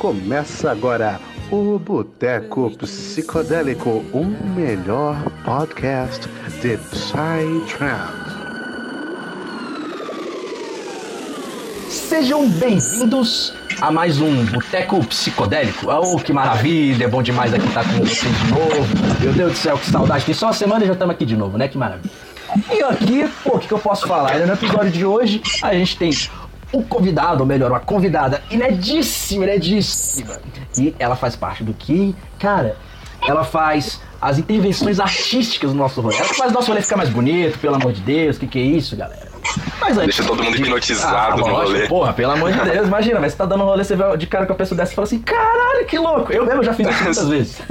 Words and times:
Começa 0.00 0.70
agora 0.70 1.20
o 1.52 1.78
Boteco 1.78 2.70
Psicodélico, 2.70 4.02
o 4.14 4.24
melhor 4.56 5.14
podcast 5.44 6.26
de 6.62 6.78
Psytrance. 6.78 8.10
Sejam 11.90 12.48
bem-vindos 12.48 13.52
a 13.82 13.90
mais 13.90 14.22
um 14.22 14.46
Boteco 14.46 15.04
Psicodélico. 15.04 15.88
Oh, 15.90 16.16
que 16.16 16.32
maravilha, 16.32 17.04
é 17.04 17.08
bom 17.08 17.22
demais 17.22 17.52
aqui 17.52 17.66
estar 17.66 17.84
com 17.84 17.98
vocês 17.98 18.38
de 18.38 18.52
novo. 18.52 19.20
Meu 19.20 19.34
Deus 19.34 19.52
do 19.52 19.58
céu, 19.58 19.76
que 19.76 19.84
saudade. 19.84 20.24
Tem 20.24 20.34
só 20.34 20.46
uma 20.46 20.54
semana 20.54 20.82
e 20.82 20.86
já 20.86 20.94
estamos 20.94 21.14
aqui 21.14 21.26
de 21.26 21.36
novo, 21.36 21.58
né? 21.58 21.68
Que 21.68 21.76
maravilha. 21.76 22.10
E 22.72 22.82
aqui, 22.82 23.28
pô, 23.44 23.56
o 23.56 23.58
que, 23.58 23.68
que 23.68 23.74
eu 23.74 23.78
posso 23.78 24.08
falar? 24.08 24.38
No 24.46 24.54
episódio 24.54 24.90
de 24.90 25.04
hoje, 25.04 25.42
a 25.62 25.74
gente 25.74 25.98
tem 25.98 26.10
um 26.72 26.82
convidado, 26.82 27.40
ou 27.40 27.46
melhor, 27.46 27.70
uma 27.70 27.80
convidada 27.80 28.42
inédíssima, 28.50 29.44
inédíssima. 29.44 30.38
E 30.78 30.94
ela 30.98 31.16
faz 31.16 31.36
parte 31.36 31.64
do 31.64 31.74
que, 31.74 32.14
cara, 32.38 32.76
ela 33.26 33.44
faz 33.44 34.00
as 34.20 34.38
intervenções 34.38 35.00
artísticas 35.00 35.70
do 35.70 35.76
nosso 35.76 36.00
rolê. 36.00 36.16
Ela 36.16 36.34
faz 36.34 36.50
o 36.50 36.54
nosso 36.54 36.68
rolê 36.68 36.82
ficar 36.82 36.96
mais 36.96 37.08
bonito, 37.08 37.58
pelo 37.58 37.74
amor 37.74 37.92
de 37.92 38.00
Deus. 38.00 38.38
Que, 38.38 38.46
que 38.46 38.58
é 38.58 38.62
isso, 38.62 38.96
galera? 38.96 39.29
Mas 39.80 39.96
antes, 39.96 40.16
Deixa 40.16 40.24
todo 40.24 40.42
mundo 40.42 40.56
hipnotizado 40.56 41.34
ah, 41.34 41.36
no 41.36 41.54
rolê. 41.54 41.86
Porra, 41.86 42.12
pelo 42.12 42.32
amor 42.32 42.52
de 42.52 42.60
Deus, 42.70 42.86
imagina, 42.86 43.20
mas 43.20 43.32
você 43.32 43.38
tá 43.38 43.46
dando 43.46 43.64
um 43.64 43.66
rolê, 43.66 43.84
você 43.84 43.96
vê 43.96 44.16
de 44.16 44.26
cara 44.26 44.46
com 44.46 44.52
a 44.52 44.56
pessoa 44.56 44.76
dessa 44.76 44.92
e 44.92 44.94
fala 44.94 45.06
assim, 45.06 45.18
caralho, 45.20 45.86
que 45.86 45.98
louco. 45.98 46.32
Eu 46.32 46.44
mesmo 46.46 46.62
já 46.62 46.74
fiz 46.74 46.88
isso 46.88 47.04
muitas 47.04 47.28
vezes. 47.28 47.62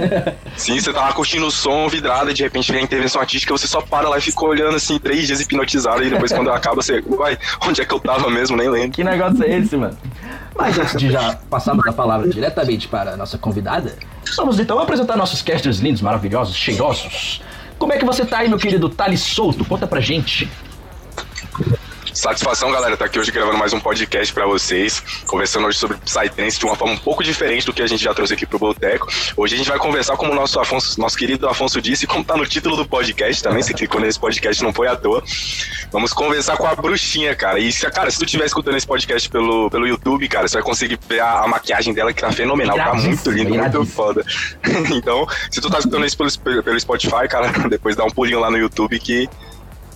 Sim, 0.55 0.79
você 0.79 0.91
tava 0.91 1.13
curtindo 1.13 1.45
o 1.45 1.51
som 1.51 1.87
vidrado 1.87 2.31
e 2.31 2.33
de 2.33 2.43
repente 2.43 2.71
vem 2.71 2.81
a 2.81 2.83
intervenção 2.83 3.21
artística, 3.21 3.51
você 3.51 3.67
só 3.67 3.81
para 3.81 4.09
lá 4.09 4.17
e 4.17 4.21
fica 4.21 4.45
olhando 4.45 4.75
assim, 4.75 4.97
três 4.99 5.27
dias 5.27 5.39
hipnotizado 5.39 6.03
e 6.03 6.09
depois 6.09 6.31
quando 6.31 6.49
acaba 6.51 6.81
você, 6.81 7.03
uai, 7.07 7.37
onde 7.65 7.81
é 7.81 7.85
que 7.85 7.93
eu 7.93 7.99
tava 7.99 8.29
mesmo, 8.29 8.57
nem 8.57 8.69
lembro. 8.69 8.91
Que 8.91 9.03
negócio 9.03 9.43
é 9.43 9.57
esse, 9.57 9.75
mano? 9.75 9.97
Mas 10.55 10.77
antes 10.77 10.95
de 10.97 11.09
já 11.09 11.37
passarmos 11.49 11.87
a 11.87 11.93
palavra 11.93 12.27
diretamente 12.27 12.87
para 12.87 13.13
a 13.13 13.17
nossa 13.17 13.37
convidada, 13.37 13.95
vamos 14.35 14.59
então 14.59 14.79
apresentar 14.79 15.15
nossos 15.15 15.41
casters 15.41 15.79
lindos, 15.79 16.01
maravilhosos, 16.01 16.55
cheirosos. 16.55 17.41
Como 17.77 17.93
é 17.93 17.97
que 17.97 18.03
você 18.03 18.25
tá 18.25 18.39
aí, 18.39 18.49
meu 18.49 18.57
querido 18.57 18.89
Thales 18.89 19.21
Souto? 19.21 19.63
Conta 19.63 19.87
pra 19.87 20.01
gente. 20.01 20.49
Satisfação, 22.13 22.71
galera, 22.71 22.97
tá 22.97 23.05
aqui 23.05 23.19
hoje 23.19 23.31
gravando 23.31 23.57
mais 23.57 23.71
um 23.71 23.79
podcast 23.79 24.33
para 24.33 24.45
vocês, 24.45 25.01
conversando 25.25 25.67
hoje 25.67 25.77
sobre 25.77 25.95
Psytrance 25.97 26.59
de 26.59 26.65
uma 26.65 26.75
forma 26.75 26.93
um 26.93 26.97
pouco 26.97 27.23
diferente 27.23 27.65
do 27.65 27.71
que 27.71 27.81
a 27.81 27.87
gente 27.87 28.03
já 28.03 28.13
trouxe 28.13 28.33
aqui 28.33 28.45
pro 28.45 28.59
Boteco. 28.59 29.07
Hoje 29.37 29.55
a 29.55 29.57
gente 29.57 29.69
vai 29.69 29.77
conversar, 29.77 30.17
como 30.17 30.31
o 30.31 30.35
nosso, 30.35 30.59
Afonso, 30.59 30.99
nosso 30.99 31.17
querido 31.17 31.47
Afonso 31.47 31.81
disse, 31.81 32.05
como 32.05 32.23
tá 32.23 32.35
no 32.35 32.45
título 32.45 32.75
do 32.75 32.85
podcast 32.85 33.41
também, 33.41 33.63
se 33.63 33.73
clicou 33.73 34.01
nesse 34.01 34.19
podcast 34.19 34.61
não 34.63 34.73
foi 34.73 34.87
à 34.87 34.95
toa. 34.95 35.23
Vamos 35.91 36.11
conversar 36.11 36.57
com 36.57 36.67
a 36.67 36.75
bruxinha, 36.75 37.35
cara. 37.35 37.59
E, 37.59 37.71
se, 37.71 37.89
cara, 37.89 38.11
se 38.11 38.17
tu 38.17 38.25
estiver 38.25 38.45
escutando 38.45 38.75
esse 38.75 38.87
podcast 38.87 39.29
pelo, 39.29 39.69
pelo 39.69 39.87
YouTube, 39.87 40.27
cara, 40.27 40.47
você 40.47 40.57
vai 40.57 40.63
conseguir 40.63 40.99
ver 41.07 41.21
a, 41.21 41.43
a 41.43 41.47
maquiagem 41.47 41.93
dela 41.93 42.11
que 42.11 42.21
tá 42.21 42.31
fenomenal, 42.31 42.75
tá 42.75 42.93
muito 42.95 43.31
lindo, 43.31 43.55
muito 43.55 43.85
foda. 43.85 44.25
então, 44.91 45.25
se 45.49 45.61
tu 45.61 45.69
tá 45.69 45.79
escutando 45.79 46.05
isso 46.05 46.17
pelo, 46.17 46.63
pelo 46.63 46.79
Spotify, 46.79 47.27
cara, 47.29 47.47
depois 47.69 47.95
dá 47.95 48.03
um 48.03 48.09
pulinho 48.09 48.39
lá 48.39 48.51
no 48.51 48.57
YouTube 48.57 48.99
que 48.99 49.29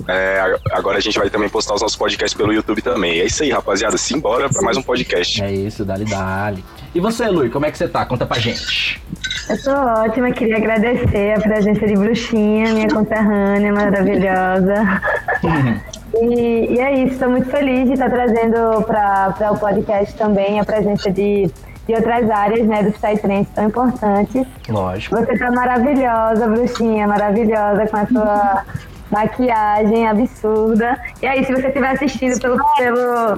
é, 0.08 0.58
agora 0.72 0.98
a 0.98 1.02
gente 1.02 1.18
vai 1.18 1.30
também 1.30 1.50
postar 1.50 1.76
os 1.76 1.82
nossos 1.82 1.98
podcasts 1.98 2.34
pelo 2.34 2.54
YouTube 2.54 2.82
também. 2.82 3.20
É 3.20 3.26
isso 3.26 3.44
aí, 3.44 3.52
rapaziada. 3.52 3.98
Simbora 3.98 4.50
pra 4.50 4.62
mais 4.62 4.78
um 4.78 4.82
podcast. 4.82 5.44
É 5.44 5.52
isso, 5.52 5.86
dali 5.86 6.06
dali. 6.06 6.64
E 6.94 7.00
você, 7.00 7.28
Lui, 7.28 7.50
como 7.50 7.66
é 7.66 7.72
que 7.72 7.78
você 7.78 7.88
tá? 7.88 8.06
Conta 8.06 8.26
pra 8.26 8.40
gente. 8.40 9.02
Eu 9.50 9.62
tô 9.62 9.72
ótima, 9.72 10.32
queria 10.32 10.58
agradecer 10.58 11.38
a 11.38 11.42
presença 11.42 11.86
de 11.86 11.96
Bruxinha, 11.96 12.74
minha 12.74 12.90
conterrânea 12.90 13.74
maravilhosa. 13.74 15.02
e, 16.22 16.74
e, 16.74 16.80
é 16.80 17.04
isso, 17.04 17.14
estou 17.14 17.30
muito 17.30 17.50
feliz 17.50 17.88
de 17.88 17.94
estar 17.94 18.10
trazendo 18.10 18.84
para 18.84 19.52
o 19.52 19.58
podcast 19.58 20.16
também 20.16 20.60
a 20.60 20.64
presença 20.64 21.12
de, 21.12 21.50
de 21.88 21.94
outras 21.94 22.30
áreas 22.30 22.66
né, 22.68 22.84
do 22.84 22.92
Psytrance 22.92 23.50
tão 23.54 23.66
importantes. 23.66 24.48
Lógico. 24.70 25.16
Você 25.16 25.38
tá 25.38 25.52
maravilhosa, 25.52 26.48
Bruxinha, 26.48 27.08
maravilhosa 27.08 27.88
com 27.88 27.98
a 27.98 28.08
sua 28.08 28.66
maquiagem 29.14 30.08
absurda. 30.08 30.98
E 31.22 31.28
aí, 31.28 31.46
se 31.46 31.54
você 31.54 31.68
estiver 31.68 31.90
assistindo 31.90 32.40
pelo, 32.40 32.58
pelo 32.78 33.38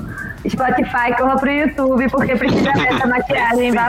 Spotify, 0.50 1.14
corra 1.18 1.38
pro 1.38 1.52
YouTube, 1.52 2.10
porque 2.10 2.36
precisa 2.36 2.72
ver 2.72 2.88
essa 2.88 3.06
maquiagem. 3.06 3.76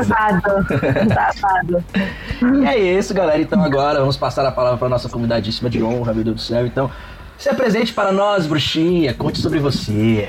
E 2.63 2.67
é 2.67 2.99
isso, 2.99 3.15
galera. 3.15 3.41
Então 3.41 3.63
agora 3.63 4.01
vamos 4.01 4.17
passar 4.17 4.45
a 4.45 4.53
palavra 4.53 4.79
para 4.79 4.89
nossa 4.89 5.09
convidadíssima 5.09 5.71
de 5.71 5.83
honra, 5.83 6.13
meu 6.13 6.23
Deus 6.23 6.37
do 6.37 6.43
céu. 6.43 6.67
Então, 6.67 6.91
se 7.39 7.49
apresente 7.49 7.93
para 7.93 8.13
nós, 8.13 8.47
bruxinha. 8.47 9.15
Conte 9.15 9.39
sobre 9.39 9.59
você. 9.59 10.29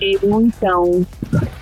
Eu, 0.00 0.40
então, 0.42 1.06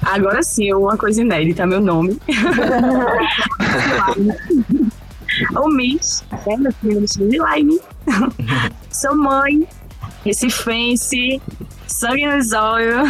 agora 0.02 0.42
sim, 0.42 0.72
uma 0.72 0.96
coisa 0.96 1.22
inédita, 1.22 1.66
meu 1.66 1.80
nome. 1.80 2.18
o 5.56 5.68
Miss, 5.68 6.24
né, 6.46 6.56
meu 6.56 6.72
filho 6.72 7.04
de 7.06 7.38
Line. 7.38 7.80
Sou 8.90 9.16
mãe, 9.16 9.66
recifense, 10.24 11.40
sangue 11.86 12.26
nos 12.26 12.52
olhos, 12.52 13.08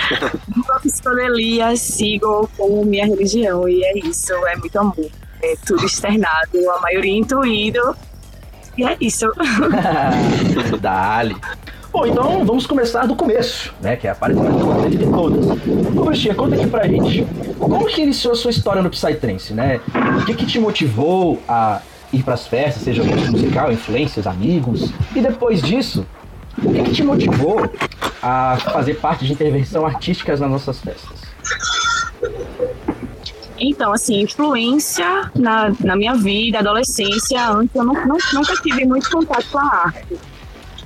psicodelia, 0.82 1.76
sigo 1.76 2.48
como 2.56 2.84
minha 2.84 3.06
religião. 3.06 3.68
E 3.68 3.84
é 3.84 3.98
isso, 3.98 4.32
é 4.46 4.56
muito 4.56 4.78
amor. 4.78 5.10
É 5.42 5.54
tudo 5.66 5.86
externado, 5.86 6.70
a 6.70 6.80
maioria 6.80 7.16
intuído. 7.16 7.96
E 8.76 8.84
é 8.84 8.96
isso. 9.00 9.26
Dali. 10.80 11.36
Bom, 11.92 12.06
então 12.06 12.44
vamos 12.44 12.66
começar 12.66 13.04
do 13.04 13.16
começo, 13.16 13.74
né? 13.80 13.96
Que 13.96 14.06
é 14.06 14.10
a 14.10 14.14
parte 14.14 14.36
mais 14.36 14.54
importante 14.54 14.96
de 14.96 15.06
todas. 15.06 15.46
Ô, 15.46 16.04
Bruxinha, 16.04 16.34
conta 16.34 16.54
aqui 16.54 16.66
pra 16.68 16.86
gente. 16.86 17.26
Como 17.58 17.86
que 17.86 18.02
iniciou 18.02 18.32
a 18.32 18.36
sua 18.36 18.52
história 18.52 18.80
no 18.80 18.90
Psytrance, 18.90 19.52
né? 19.52 19.80
O 20.20 20.24
que 20.24 20.34
que 20.34 20.46
te 20.46 20.60
motivou 20.60 21.42
a 21.48 21.80
ir 22.12 22.22
pras 22.22 22.46
festas, 22.46 22.84
seja 22.84 23.02
gosto 23.02 23.32
musical, 23.32 23.72
influências, 23.72 24.26
amigos? 24.26 24.92
E 25.14 25.20
depois 25.20 25.60
disso, 25.60 26.06
o 26.62 26.72
que 26.72 26.82
que 26.84 26.92
te 26.92 27.02
motivou 27.02 27.68
a 28.22 28.56
fazer 28.72 28.94
parte 28.94 29.24
de 29.24 29.32
intervenção 29.32 29.84
artísticas 29.84 30.38
nas 30.38 30.50
nossas 30.50 30.78
festas? 30.78 31.20
Então, 33.58 33.92
assim, 33.92 34.22
influência 34.22 35.30
na, 35.34 35.72
na 35.80 35.96
minha 35.96 36.14
vida, 36.14 36.60
adolescência, 36.60 37.50
antes 37.50 37.74
eu 37.74 37.84
não, 37.84 37.94
não, 38.06 38.16
nunca 38.32 38.54
tive 38.62 38.86
muito 38.86 39.10
contato 39.10 39.46
com 39.50 39.58
a 39.58 39.82
arte. 39.86 40.29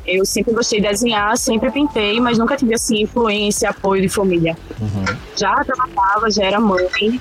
Eu 0.07 0.25
sempre 0.25 0.53
gostei 0.53 0.81
de 0.81 0.89
desenhar, 0.89 1.37
sempre 1.37 1.71
pintei, 1.71 2.21
mas 2.21 2.39
nunca 2.39 2.57
tive 2.57 2.75
assim 2.75 3.03
influência, 3.03 3.71
apoio 3.71 4.03
de 4.03 4.09
família. 4.09 4.57
Uhum. 4.81 5.05
Já 5.37 5.55
trabalhava, 5.65 6.31
já 6.31 6.45
era 6.45 6.61
mãe. 6.61 7.21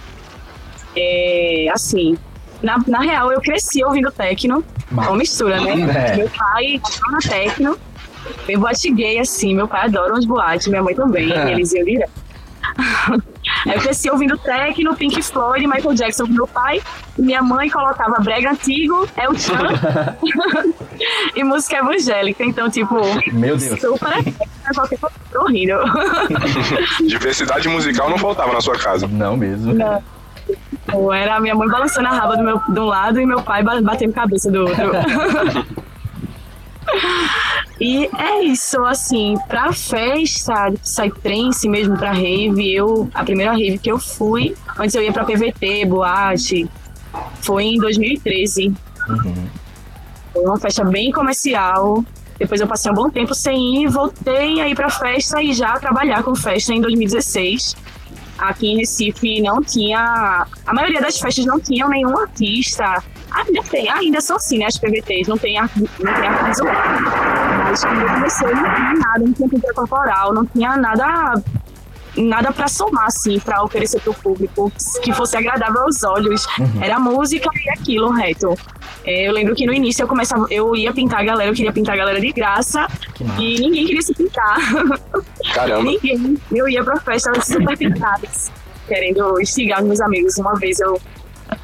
É, 0.95 1.67
assim, 1.73 2.17
na, 2.61 2.77
na 2.87 2.99
real, 2.99 3.31
eu 3.31 3.41
cresci 3.41 3.83
ouvindo 3.83 4.11
techno, 4.11 4.63
mas... 4.91 5.07
uma 5.07 5.17
mistura, 5.17 5.59
né? 5.61 5.73
É. 6.13 6.17
Meu 6.17 6.29
pai 6.29 6.81
na 7.11 7.17
techno, 7.19 7.77
eu 8.47 8.59
boate 8.59 8.91
gay, 8.91 9.19
assim, 9.19 9.55
meu 9.55 9.67
pai 9.67 9.85
adora 9.85 10.13
uns 10.13 10.25
boates, 10.25 10.67
minha 10.67 10.83
mãe 10.83 10.95
também, 10.95 11.31
é. 11.31 11.51
eles 11.51 11.73
iam 11.73 11.85
direto. 11.85 12.11
Eu 13.65 13.81
cresci 13.81 14.09
ouvindo 14.09 14.37
techno, 14.37 14.95
Pink 14.95 15.21
Floyd, 15.21 15.65
Michael 15.67 15.93
Jackson 15.95 16.25
com 16.25 16.33
meu 16.33 16.47
pai. 16.47 16.81
Minha 17.17 17.41
mãe 17.41 17.69
colocava 17.69 18.21
brega 18.21 18.51
antigo, 18.51 19.07
é 19.15 19.29
o 19.29 19.37
Chan 19.37 19.53
e 21.35 21.43
música 21.43 21.77
evangélica. 21.77 22.43
Então, 22.43 22.69
tipo, 22.69 22.95
meu 23.31 23.57
Deus. 23.57 23.79
super 23.79 24.23
qualquer 24.73 24.97
coisa, 24.97 25.15
tô 25.31 25.45
rindo. 25.47 25.75
Diversidade 27.07 27.67
musical 27.67 28.09
não 28.09 28.17
faltava 28.17 28.53
na 28.53 28.61
sua 28.61 28.77
casa. 28.77 29.07
Não 29.07 29.37
mesmo. 29.37 29.73
Não. 29.73 30.01
Era 31.13 31.35
a 31.35 31.39
minha 31.39 31.55
mãe 31.55 31.67
balançando 31.67 32.07
a 32.07 32.11
raba 32.11 32.35
do 32.35 32.43
meu, 32.43 32.61
de 32.67 32.79
um 32.79 32.85
lado 32.85 33.19
e 33.19 33.25
meu 33.25 33.41
pai 33.41 33.63
batendo 33.63 34.13
cabeça 34.13 34.51
do 34.51 34.61
outro. 34.61 34.91
E 37.81 38.09
é 38.17 38.43
isso, 38.43 38.81
assim, 38.85 39.35
pra 39.47 39.73
festa 39.73 40.71
Psytrance 40.81 41.67
mesmo, 41.67 41.97
pra 41.97 42.11
rave, 42.11 42.73
eu, 42.73 43.09
a 43.13 43.23
primeira 43.23 43.51
rave 43.51 43.77
que 43.77 43.91
eu 43.91 43.99
fui, 43.99 44.55
antes 44.77 44.95
eu 44.95 45.01
ia 45.01 45.11
pra 45.11 45.25
PVT, 45.25 45.85
boate, 45.85 46.69
foi 47.41 47.65
em 47.65 47.77
2013. 47.77 48.73
Uhum. 49.09 49.47
Foi 50.31 50.43
uma 50.43 50.59
festa 50.59 50.83
bem 50.85 51.11
comercial. 51.11 52.05
Depois 52.39 52.61
eu 52.61 52.67
passei 52.67 52.91
um 52.91 52.95
bom 52.95 53.09
tempo 53.09 53.33
sem 53.33 53.83
ir, 53.83 53.87
voltei 53.87 54.61
a 54.61 54.67
ir 54.67 54.75
pra 54.75 54.89
festa 54.89 55.41
e 55.41 55.53
já 55.53 55.73
trabalhar 55.79 56.23
com 56.23 56.35
festa 56.35 56.73
em 56.73 56.81
2016 56.81 57.75
aqui 58.37 58.67
em 58.67 58.77
Recife 58.77 59.41
não 59.41 59.61
tinha. 59.61 60.45
A 60.65 60.73
maioria 60.73 61.01
das 61.01 61.19
festas 61.19 61.45
não 61.45 61.59
tinham 61.59 61.89
nenhum 61.89 62.17
artista. 62.17 63.03
Ainda 63.45 63.63
tem, 63.63 63.89
ainda 63.89 64.21
são 64.21 64.35
assim, 64.35 64.57
né? 64.57 64.65
As 64.65 64.77
PVTs, 64.77 65.27
não 65.27 65.37
tem 65.37 65.57
arte, 65.57 65.79
não 65.79 66.13
tem 66.13 66.27
arte 66.27 66.45
visual. 66.49 66.73
Mas 67.63 67.83
quando 67.83 68.01
eu 68.01 68.07
comecei, 68.07 68.47
não 68.47 68.75
tinha 68.75 68.93
nada, 68.93 69.19
não 69.19 69.33
tinha 69.33 69.49
pintura 69.49 69.73
corporal, 69.73 70.33
não 70.33 70.45
tinha 70.45 70.77
nada 70.77 71.33
nada 72.15 72.51
para 72.51 72.67
somar, 72.67 73.05
assim, 73.05 73.39
para 73.39 73.63
oferecer 73.63 73.99
para 73.99 74.11
o 74.11 74.13
público 74.13 74.71
que 75.01 75.11
fosse 75.13 75.35
agradável 75.35 75.81
aos 75.81 76.03
olhos. 76.03 76.45
Uhum. 76.59 76.83
Era 76.83 76.99
música 76.99 77.49
e 77.65 77.69
aquilo 77.69 78.11
reto. 78.11 78.55
É, 79.05 79.27
eu 79.27 79.33
lembro 79.33 79.55
que 79.55 79.65
no 79.65 79.73
início 79.73 80.03
eu 80.03 80.07
começava, 80.07 80.45
eu 80.49 80.75
ia 80.75 80.93
pintar 80.93 81.21
a 81.21 81.23
galera, 81.23 81.49
eu 81.49 81.55
queria 81.55 81.73
pintar 81.73 81.95
a 81.95 81.97
galera 81.97 82.21
de 82.21 82.31
graça 82.31 82.87
e 83.37 83.59
ninguém 83.59 83.85
queria 83.85 84.01
se 84.01 84.13
pintar. 84.13 84.57
Caramba. 85.53 85.83
ninguém. 85.89 86.37
Eu 86.51 86.67
ia 86.69 86.83
pra 86.83 86.97
festa 86.99 87.33
super 87.41 87.77
pintadas. 87.77 88.51
querendo 88.87 89.41
instigar 89.41 89.83
meus 89.83 89.99
amigos. 89.99 90.37
Uma 90.37 90.53
vez 90.55 90.79
eu 90.79 91.01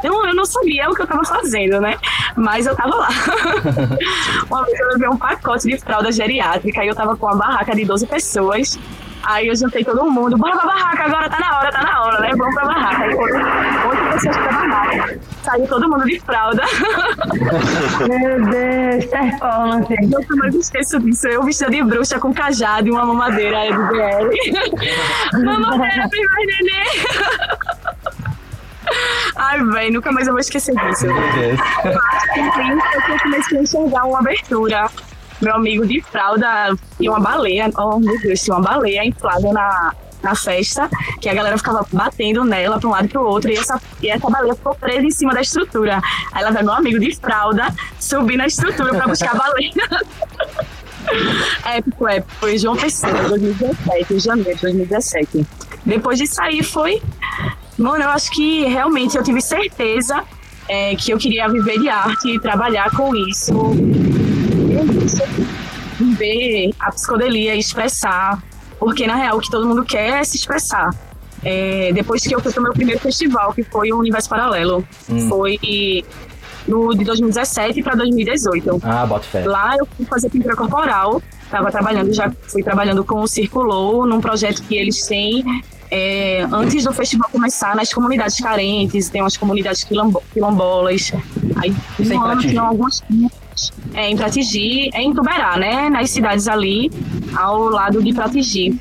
eu, 0.04 0.26
eu 0.26 0.36
não 0.36 0.46
sabia 0.46 0.90
o 0.90 0.96
que 0.96 1.02
eu 1.02 1.08
tava 1.08 1.24
fazendo, 1.26 1.80
né? 1.82 1.98
Mas 2.36 2.66
eu 2.66 2.76
tava 2.76 2.96
lá. 2.96 3.10
Uma 4.50 4.64
vez 4.66 4.80
eu 4.80 4.88
levei 4.90 5.10
um 5.10 5.18
pacote 5.18 5.68
de 5.68 5.78
fralda 5.78 6.12
geriátrica 6.12 6.84
e 6.84 6.88
eu 6.88 6.96
tava 6.96 7.16
com 7.16 7.26
uma 7.26 7.36
barraca 7.36 7.76
de 7.76 7.86
12 7.86 8.08
pessoas. 8.08 8.80
Aí 9.24 9.48
eu 9.48 9.56
juntei 9.56 9.84
todo 9.84 10.10
mundo, 10.10 10.38
bora 10.38 10.56
pra 10.56 10.66
barraca, 10.66 11.04
agora 11.04 11.30
tá 11.30 11.40
na 11.40 11.58
hora, 11.58 11.72
tá 11.72 11.84
na 11.84 12.02
hora, 12.04 12.20
né? 12.22 12.30
Vamos 12.38 12.56
pra 12.56 12.66
barraca. 12.66 13.04
Aí 13.04 13.16
foram 13.16 13.90
oito 13.90 14.14
pessoas 14.14 14.38
pra 14.38 14.52
barraca. 14.52 15.20
Saiu 15.44 15.68
todo 15.68 15.90
mundo 15.90 16.06
de 16.06 16.20
fralda. 16.22 16.64
Meu 18.08 18.46
Deus, 18.50 19.06
performance. 19.06 19.96
Nunca 20.02 20.36
mais 20.38 20.56
esqueço 20.56 21.00
disso. 21.02 21.28
Eu 21.28 21.44
vestida 21.44 21.70
de 21.70 21.84
bruxa 21.84 22.18
com 22.20 22.34
cajado 22.34 22.88
e 22.88 22.92
uma 22.92 23.06
mamadeira 23.06 23.72
do 23.72 23.88
BL. 23.88 24.32
mamadeira, 25.44 26.08
primeiro 26.10 26.52
neném. 26.64 26.86
Ai, 29.36 29.64
velho, 29.64 29.94
nunca 29.94 30.12
mais 30.12 30.28
eu 30.28 30.34
vou 30.34 30.40
esquecer 30.40 30.76
disso. 30.76 31.08
Eu 31.08 33.20
comecei 33.22 33.58
a 33.58 33.62
enxergar 33.62 34.06
uma 34.06 34.20
abertura. 34.20 34.90
Meu 35.42 35.56
amigo 35.56 35.88
de 35.88 36.02
fralda 36.02 36.76
e 37.00 37.08
uma 37.08 37.20
baleia, 37.20 37.72
oh 37.78 37.98
meu 37.98 38.20
Deus, 38.20 38.42
tinha 38.42 38.58
uma 38.58 38.62
baleia 38.62 39.06
inflada 39.06 39.54
na, 39.54 39.94
na 40.22 40.36
festa, 40.36 40.90
que 41.22 41.30
a 41.30 41.34
galera 41.34 41.58
ficava 41.58 41.86
batendo 41.94 42.44
nela 42.44 42.78
para 42.78 42.90
um 42.90 42.92
lado 42.92 43.06
e 43.06 43.08
para 43.08 43.22
o 43.22 43.26
outro, 43.26 43.50
e 43.50 43.56
essa, 43.56 43.82
e 44.02 44.10
essa 44.10 44.30
baleia 44.30 44.54
ficou 44.54 44.76
presa 44.76 45.06
em 45.06 45.12
cima 45.12 45.34
da 45.34 45.40
estrutura. 45.40 46.02
Aí 46.34 46.42
ela 46.42 46.52
veio 46.52 46.66
meu 46.66 46.74
amigo 46.74 47.00
de 47.00 47.16
fralda 47.16 47.74
subir 47.98 48.36
na 48.36 48.48
estrutura 48.48 48.94
para 48.94 49.08
buscar 49.08 49.32
a 49.32 49.36
baleia. 49.36 49.72
épico, 51.66 52.08
épico. 52.08 52.34
Foi 52.40 52.58
João 52.58 52.76
Pessoa, 52.76 53.14
2017, 53.14 54.20
janeiro 54.20 54.56
de 54.56 54.62
2017. 54.62 55.46
Depois 55.86 56.20
de 56.20 56.28
sair 56.28 56.64
foi 56.64 57.02
Mano, 57.80 58.04
eu 58.04 58.10
acho 58.10 58.30
que 58.32 58.66
realmente 58.66 59.18
eu 59.18 59.24
tive 59.24 59.42
certeza 59.42 60.22
é, 60.68 60.96
que 60.96 61.12
eu 61.12 61.18
queria 61.18 61.48
viver 61.48 61.80
de 61.80 61.88
arte 61.88 62.36
e 62.36 62.40
trabalhar 62.40 62.92
com 62.92 63.16
isso. 63.16 63.54
Viver 65.98 66.72
a 66.78 66.92
psicodelia 66.92 67.56
expressar. 67.56 68.44
Porque, 68.78 69.08
na 69.08 69.16
real, 69.16 69.38
o 69.38 69.42
que 69.42 69.50
todo 69.50 69.66
mundo 69.66 69.84
quer 69.84 70.20
é 70.20 70.24
se 70.24 70.36
expressar. 70.38 70.90
É, 71.44 71.92
depois 71.94 72.22
que 72.22 72.36
eu 72.36 72.42
fui 72.42 72.52
pro 72.52 72.62
meu 72.62 72.74
primeiro 72.74 73.00
festival, 73.00 73.54
que 73.54 73.64
foi 73.64 73.92
o 73.94 73.98
Universo 73.98 74.30
Paralelo. 74.30 74.86
Hum. 75.10 75.30
Foi 75.30 75.58
no, 76.68 76.94
de 76.94 77.06
2017 77.06 77.82
para 77.82 77.96
2018. 77.96 78.82
Ah, 78.84 79.06
bota 79.06 79.24
fé. 79.24 79.46
Lá 79.46 79.76
eu 79.78 79.88
fui 79.98 80.06
fazer 80.06 80.30
pintura 80.30 80.56
corporal. 80.56 81.22
Estava 81.44 81.72
trabalhando, 81.72 82.14
já 82.14 82.32
fui 82.48 82.62
trabalhando 82.62 83.04
com 83.04 83.22
o 83.22 83.28
Circulou, 83.28 84.06
num 84.06 84.22
projeto 84.22 84.62
que 84.64 84.76
eles 84.76 85.08
têm 85.08 85.44
é, 85.92 86.48
antes 86.52 86.84
do 86.84 86.94
festival 86.94 87.30
começar, 87.32 87.76
nas 87.76 87.92
comunidades 87.94 88.40
carentes, 88.40 89.10
tem 89.10 89.22
umas 89.22 89.36
comunidades 89.36 89.86
quilombolas. 90.34 91.12
Aí, 91.56 91.74
Isso 92.00 92.14
no 92.14 92.28
é 92.28 92.32
ano 92.32 92.42
tinham 92.42 92.66
algumas 92.66 93.04
é, 93.94 94.10
em 94.10 94.16
Pratigi, 94.16 94.90
é 94.94 95.02
em 95.02 95.14
Tuberá, 95.14 95.58
né? 95.58 95.90
Nas 95.90 96.10
cidades 96.12 96.48
ali, 96.48 96.92
ao 97.36 97.70
lado 97.70 98.02
de 98.02 98.14
Pratigi. 98.14 98.80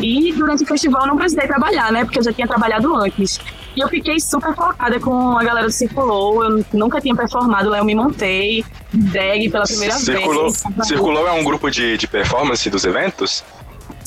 E 0.00 0.32
durante 0.32 0.62
o 0.62 0.66
festival 0.66 1.02
eu 1.02 1.08
não 1.08 1.16
precisei 1.16 1.46
trabalhar, 1.46 1.90
né? 1.92 2.04
Porque 2.04 2.18
eu 2.18 2.22
já 2.22 2.32
tinha 2.32 2.46
trabalhado 2.46 2.94
antes. 2.94 3.40
E 3.76 3.80
eu 3.80 3.88
fiquei 3.88 4.18
super 4.20 4.54
focada 4.54 4.98
com 5.00 5.36
a 5.36 5.44
galera 5.44 5.66
do 5.66 5.72
Circulou. 5.72 6.44
Eu 6.44 6.64
nunca 6.72 7.00
tinha 7.00 7.14
performado 7.14 7.68
lá, 7.68 7.78
eu 7.78 7.84
me 7.84 7.94
montei, 7.94 8.64
drag 8.92 9.50
pela 9.50 9.64
primeira 9.64 9.94
Circulou, 9.94 10.50
vez. 10.50 10.64
Circulou 10.86 11.26
é 11.26 11.32
um 11.32 11.44
grupo 11.44 11.70
de, 11.70 11.96
de 11.96 12.06
performance 12.06 12.68
dos 12.70 12.84
eventos? 12.84 13.44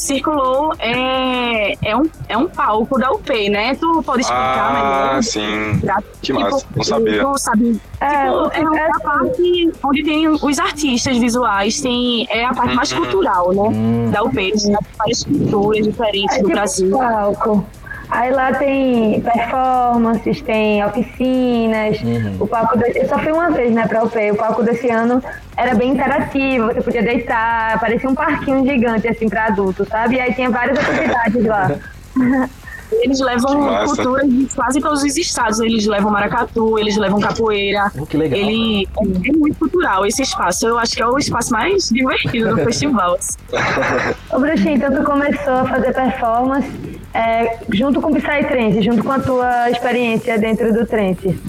Circulou 0.02 0.74
é, 0.80 1.74
é, 1.88 1.96
um, 1.96 2.10
é 2.28 2.36
um 2.36 2.48
palco 2.48 3.00
da 3.00 3.12
UP, 3.12 3.50
né? 3.50 3.76
Tu 3.76 4.02
pode 4.04 4.22
explicar 4.22 4.70
ah, 4.70 4.74
melhor? 4.74 5.16
Ah, 5.18 5.22
sim. 5.22 5.80
Pra, 5.80 6.02
que 6.02 6.20
tipo, 6.22 6.40
massa, 6.40 6.66
não 6.76 6.84
sabia. 6.84 7.24
Tu 7.24 7.38
sabe, 7.38 7.82
É, 8.00 8.08
tipo, 8.26 8.52
é 8.52 8.62
uma 8.88 9.00
parte 9.00 9.72
onde 9.84 10.04
tem 10.04 10.28
os 10.28 10.58
artistas 10.58 11.18
visuais, 11.20 11.80
tem, 11.82 12.26
é 12.32 12.46
a 12.46 12.52
parte 12.54 12.74
mais 12.76 12.92
Uhum. 12.92 12.98
cultural, 13.02 13.54
né? 13.54 13.62
Hum. 13.62 14.10
Da 14.12 14.24
UP, 14.24 14.36
eles 14.40 14.64
têm 14.64 14.76
várias 14.98 15.24
culturas 15.24 15.84
diferentes 15.86 16.36
É 16.36 16.40
do 16.40 16.46
tipo 16.46 16.56
Brasil. 16.56 16.98
palco. 16.98 17.66
Aí 18.12 18.30
lá 18.30 18.54
tem 18.54 19.22
performances, 19.22 20.42
tem 20.42 20.84
oficinas. 20.84 22.02
Uhum. 22.02 22.36
O 22.42 22.48
palco 22.48 22.78
de... 22.78 23.00
Eu 23.00 23.08
só 23.08 23.18
fui 23.18 23.32
uma 23.32 23.50
vez, 23.50 23.74
né, 23.74 23.88
pra 23.88 24.04
UP. 24.04 24.32
O 24.32 24.36
palco 24.36 24.62
desse 24.64 24.90
ano 24.90 25.24
era 25.56 25.74
bem 25.74 25.92
interativo, 25.92 26.68
você 26.68 26.82
podia 26.82 27.02
deitar, 27.02 27.80
parecia 27.80 28.10
um 28.10 28.16
parquinho 28.16 28.66
gigante, 28.66 29.08
assim, 29.08 29.30
pra 29.30 29.46
adultos, 29.46 29.88
sabe? 29.88 30.16
E 30.16 30.20
aí 30.20 30.34
tinha 30.34 30.50
várias 30.50 30.78
atividades 30.78 31.46
lá. 31.46 31.72
Eles 32.92 33.20
levam 33.20 33.86
culturas 33.86 34.30
de 34.30 34.46
quase 34.56 34.80
todos 34.80 35.04
os 35.04 35.18
estados. 35.18 35.60
Eles 35.60 35.86
levam 35.86 36.12
maracatu, 36.12 36.78
eles 36.78 36.98
levam 36.98 37.20
capoeira. 37.20 37.92
Oh, 37.98 38.06
que 38.06 38.18
legal. 38.18 38.40
Ele 38.40 38.86
é, 38.86 39.38
muito 39.38 39.58
cultural 39.58 40.06
esse 40.06 40.22
espaço. 40.22 40.68
Eu 40.68 40.78
acho 40.78 40.96
que 40.96 41.02
é 41.02 41.08
o 41.08 41.18
espaço 41.18 41.52
mais 41.52 41.90
divertido 41.90 42.56
do 42.56 42.58
festival. 42.64 43.18
Ô, 44.32 44.40
Bruxinho, 44.40 44.76
então 44.76 44.94
tu 44.94 45.04
começou 45.04 45.54
a 45.54 45.66
fazer 45.66 45.94
performance 45.94 46.70
é, 47.14 47.60
junto 47.72 48.02
com 48.02 48.12
o 48.12 48.16
Psytrance, 48.16 48.82
junto 48.82 49.04
com 49.04 49.12
a 49.12 49.20
tua 49.20 49.70
experiência 49.70 50.38
dentro 50.38 50.74
do 50.74 50.86
trance. 50.86 51.40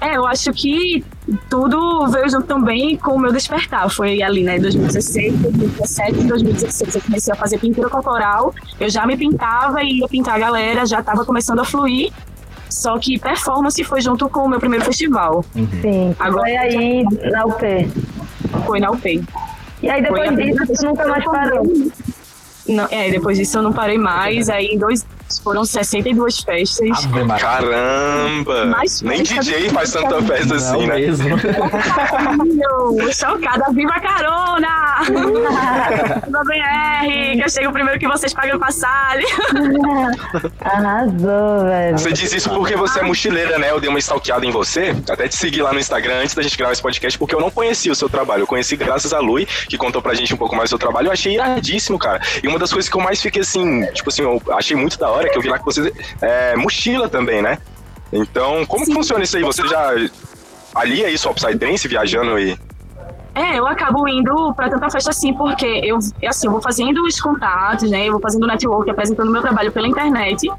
É, 0.00 0.16
eu 0.16 0.26
acho 0.26 0.52
que 0.52 1.04
tudo 1.50 2.06
veio 2.08 2.28
junto 2.30 2.46
também 2.46 2.96
com 2.96 3.12
o 3.12 3.18
meu 3.18 3.32
despertar. 3.32 3.88
Foi 3.90 4.22
ali, 4.22 4.42
né, 4.42 4.58
2016, 4.58 5.34
2017, 5.38 6.24
2016 6.24 6.94
eu 6.96 7.02
comecei 7.02 7.32
a 7.32 7.36
fazer 7.36 7.58
pintura 7.58 7.88
corporal. 7.88 8.54
Eu 8.80 8.88
já 8.88 9.06
me 9.06 9.16
pintava 9.16 9.82
e 9.82 9.98
ia 10.00 10.08
pintar 10.08 10.36
a 10.36 10.38
galera, 10.38 10.86
já 10.86 11.00
estava 11.00 11.24
começando 11.24 11.60
a 11.60 11.64
fluir. 11.64 12.12
Só 12.70 12.98
que 12.98 13.18
performance 13.18 13.82
foi 13.82 14.00
junto 14.00 14.28
com 14.28 14.40
o 14.40 14.48
meu 14.48 14.60
primeiro 14.60 14.84
festival. 14.84 15.44
Sim. 15.80 16.14
Agora- 16.18 16.42
Foi 16.42 16.56
aí 16.56 17.04
na 17.30 17.44
UP. 17.46 17.88
Foi 18.66 18.78
na 18.80 18.90
UP. 18.90 19.24
E 19.82 19.88
aí 19.88 20.02
depois 20.02 20.36
disso 20.36 20.72
tu 20.74 20.86
nunca 20.86 21.06
mais 21.08 21.24
parou. 21.24 21.62
Não, 22.68 22.86
é, 22.90 23.10
depois 23.10 23.38
disso 23.38 23.56
eu 23.58 23.62
não 23.62 23.72
parei 23.72 23.96
mais. 23.96 24.50
Aí 24.50 24.66
em 24.66 24.78
dois 24.78 25.04
foram 25.36 25.64
62 25.64 26.38
festas. 26.40 27.06
Caramba! 27.40 28.66
Mais 28.66 29.02
Nem 29.02 29.22
DJ 29.22 29.70
faz 29.70 29.92
tanta 29.92 30.22
festa 30.22 30.54
assim, 30.54 30.86
né? 30.86 30.94
mesmo. 30.94 31.28
Meu, 32.98 33.12
chocada, 33.12 33.64
viva 33.72 33.92
a 33.92 34.00
carona! 34.00 35.02
Viva 36.24 36.42
BR, 36.44 37.36
que 37.36 37.42
eu 37.44 37.50
chego 37.50 37.72
primeiro 37.72 37.98
que 37.98 38.06
vocês 38.06 38.32
pagam 38.32 38.58
passagem. 38.58 39.26
Arrasou, 40.60 41.64
velho. 41.64 41.98
Você 41.98 42.12
diz 42.12 42.32
isso 42.32 42.50
porque 42.50 42.76
você 42.76 43.00
é 43.00 43.02
mochileira, 43.02 43.58
né? 43.58 43.70
Eu 43.70 43.80
dei 43.80 43.88
uma 43.88 43.98
stalkeada 43.98 44.44
em 44.46 44.50
você, 44.50 44.94
até 45.10 45.28
te 45.28 45.36
seguir 45.36 45.62
lá 45.62 45.72
no 45.72 45.78
Instagram 45.78 46.22
antes 46.22 46.34
da 46.34 46.42
gente 46.42 46.56
gravar 46.56 46.72
esse 46.72 46.82
podcast, 46.82 47.18
porque 47.18 47.34
eu 47.34 47.40
não 47.40 47.50
conhecia 47.50 47.92
o 47.92 47.94
seu 47.94 48.08
trabalho. 48.08 48.42
Eu 48.42 48.46
conheci 48.46 48.76
graças 48.76 49.12
a 49.12 49.18
Lui, 49.18 49.46
que 49.46 49.76
contou 49.76 50.00
pra 50.00 50.14
gente 50.14 50.32
um 50.34 50.36
pouco 50.36 50.54
mais 50.54 50.68
do 50.68 50.70
seu 50.70 50.78
trabalho. 50.78 51.08
Eu 51.08 51.12
achei 51.12 51.34
iradíssimo, 51.34 51.98
cara. 51.98 52.20
E 52.42 52.48
uma 52.48 52.58
das 52.58 52.72
coisas 52.72 52.88
que 52.88 52.96
eu 52.96 53.00
mais 53.00 53.20
fiquei 53.20 53.42
assim, 53.42 53.84
tipo 53.92 54.08
assim, 54.08 54.22
eu 54.22 54.40
achei 54.52 54.76
muito 54.76 54.98
da 54.98 55.08
hora, 55.10 55.17
é 55.26 55.30
que 55.30 55.38
eu 55.38 55.42
vi 55.42 55.48
lá 55.48 55.58
que 55.58 55.64
você 55.64 55.92
é 56.20 56.56
mochila 56.56 57.08
também, 57.08 57.42
né? 57.42 57.58
Então, 58.12 58.64
como 58.66 58.84
que 58.84 58.90
Sim. 58.90 58.94
funciona 58.94 59.24
isso 59.24 59.36
aí? 59.36 59.42
Você 59.42 59.66
já 59.66 59.94
alia 60.74 61.10
isso 61.10 61.28
ao 61.28 61.34
Psytrance, 61.34 61.86
viajando 61.88 62.38
e... 62.38 62.58
É, 63.38 63.56
eu 63.56 63.68
acabo 63.68 64.08
indo 64.08 64.52
pra 64.52 64.68
tanta 64.68 64.90
festa 64.90 65.10
assim, 65.10 65.32
porque 65.32 65.64
eu, 65.84 65.98
assim, 66.26 66.48
eu 66.48 66.50
vou 66.50 66.60
fazendo 66.60 67.04
os 67.04 67.20
contatos, 67.20 67.88
né? 67.88 68.08
Eu 68.08 68.12
vou 68.12 68.20
fazendo 68.20 68.44
network, 68.48 68.90
apresentando 68.90 69.30
meu 69.30 69.40
trabalho 69.40 69.70
pela 69.70 69.86
internet 69.86 70.50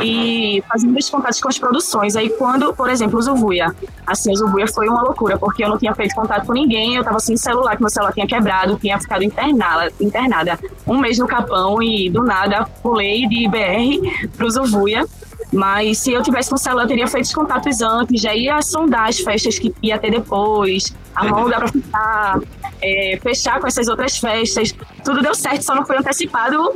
e 0.00 0.64
fazendo 0.66 0.96
os 0.98 1.10
contatos 1.10 1.38
com 1.42 1.48
as 1.50 1.58
produções. 1.58 2.16
Aí 2.16 2.30
quando, 2.30 2.72
por 2.72 2.88
exemplo, 2.88 3.18
o 3.18 3.22
Zuvuia, 3.22 3.74
assim, 4.06 4.32
o 4.32 4.36
Zuvuia 4.36 4.66
foi 4.66 4.88
uma 4.88 5.02
loucura, 5.02 5.36
porque 5.36 5.62
eu 5.62 5.68
não 5.68 5.76
tinha 5.76 5.94
feito 5.94 6.14
contato 6.14 6.46
com 6.46 6.54
ninguém, 6.54 6.94
eu 6.94 7.04
tava 7.04 7.20
sem 7.20 7.36
celular, 7.36 7.76
que 7.76 7.82
meu 7.82 7.90
celular 7.90 8.14
tinha 8.14 8.26
quebrado, 8.26 8.78
tinha 8.78 8.98
ficado 8.98 9.22
internada, 9.22 9.92
internada 10.00 10.58
um 10.86 10.96
mês 10.96 11.18
no 11.18 11.26
Capão 11.26 11.82
e 11.82 12.08
do 12.08 12.24
nada 12.24 12.66
pulei 12.82 13.28
de 13.28 13.46
BR 13.46 14.30
pro 14.38 14.50
Zuvuia. 14.50 15.04
Mas 15.52 15.98
se 15.98 16.12
eu 16.12 16.22
tivesse 16.22 16.48
com 16.48 16.56
o 16.56 16.58
celular, 16.58 16.84
eu 16.84 16.88
teria 16.88 17.06
feito 17.06 17.26
os 17.26 17.34
contatos 17.34 17.82
antes, 17.82 18.20
já 18.20 18.34
ia 18.34 18.62
sondar 18.62 19.08
as 19.08 19.18
festas 19.18 19.58
que 19.58 19.74
ia 19.82 19.98
ter 19.98 20.10
depois, 20.10 20.94
arrumar 21.14 21.40
um 21.40 21.44
lugar 21.44 21.58
pra 21.60 21.68
ficar, 21.68 22.40
é, 22.80 23.18
fechar 23.22 23.60
com 23.60 23.66
essas 23.66 23.86
outras 23.86 24.16
festas. 24.16 24.74
Tudo 25.04 25.20
deu 25.20 25.34
certo, 25.34 25.62
só 25.62 25.74
não 25.74 25.84
foi 25.84 25.98
antecipado 25.98 26.74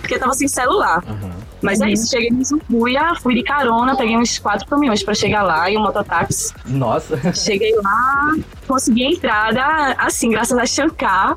porque 0.00 0.14
eu 0.14 0.20
tava 0.20 0.34
sem 0.34 0.46
celular. 0.46 1.02
Mas 1.62 1.80
é 1.80 1.90
isso, 1.90 2.08
cheguei 2.08 2.28
em 2.28 2.44
Zubuia, 2.44 3.14
fui 3.20 3.34
de 3.34 3.42
carona, 3.42 3.96
peguei 3.96 4.16
uns 4.16 4.38
quatro 4.38 4.66
caminhões 4.66 5.02
pra 5.02 5.14
chegar 5.14 5.42
lá 5.42 5.70
e 5.70 5.76
um 5.76 5.82
mototáxi. 5.82 6.52
Nossa. 6.66 7.18
Cheguei 7.34 7.74
lá, 7.76 8.34
consegui 8.66 9.06
a 9.06 9.10
entrada, 9.10 9.94
assim, 9.98 10.30
graças 10.30 10.56
a 10.56 10.64
Shankar. 10.66 11.36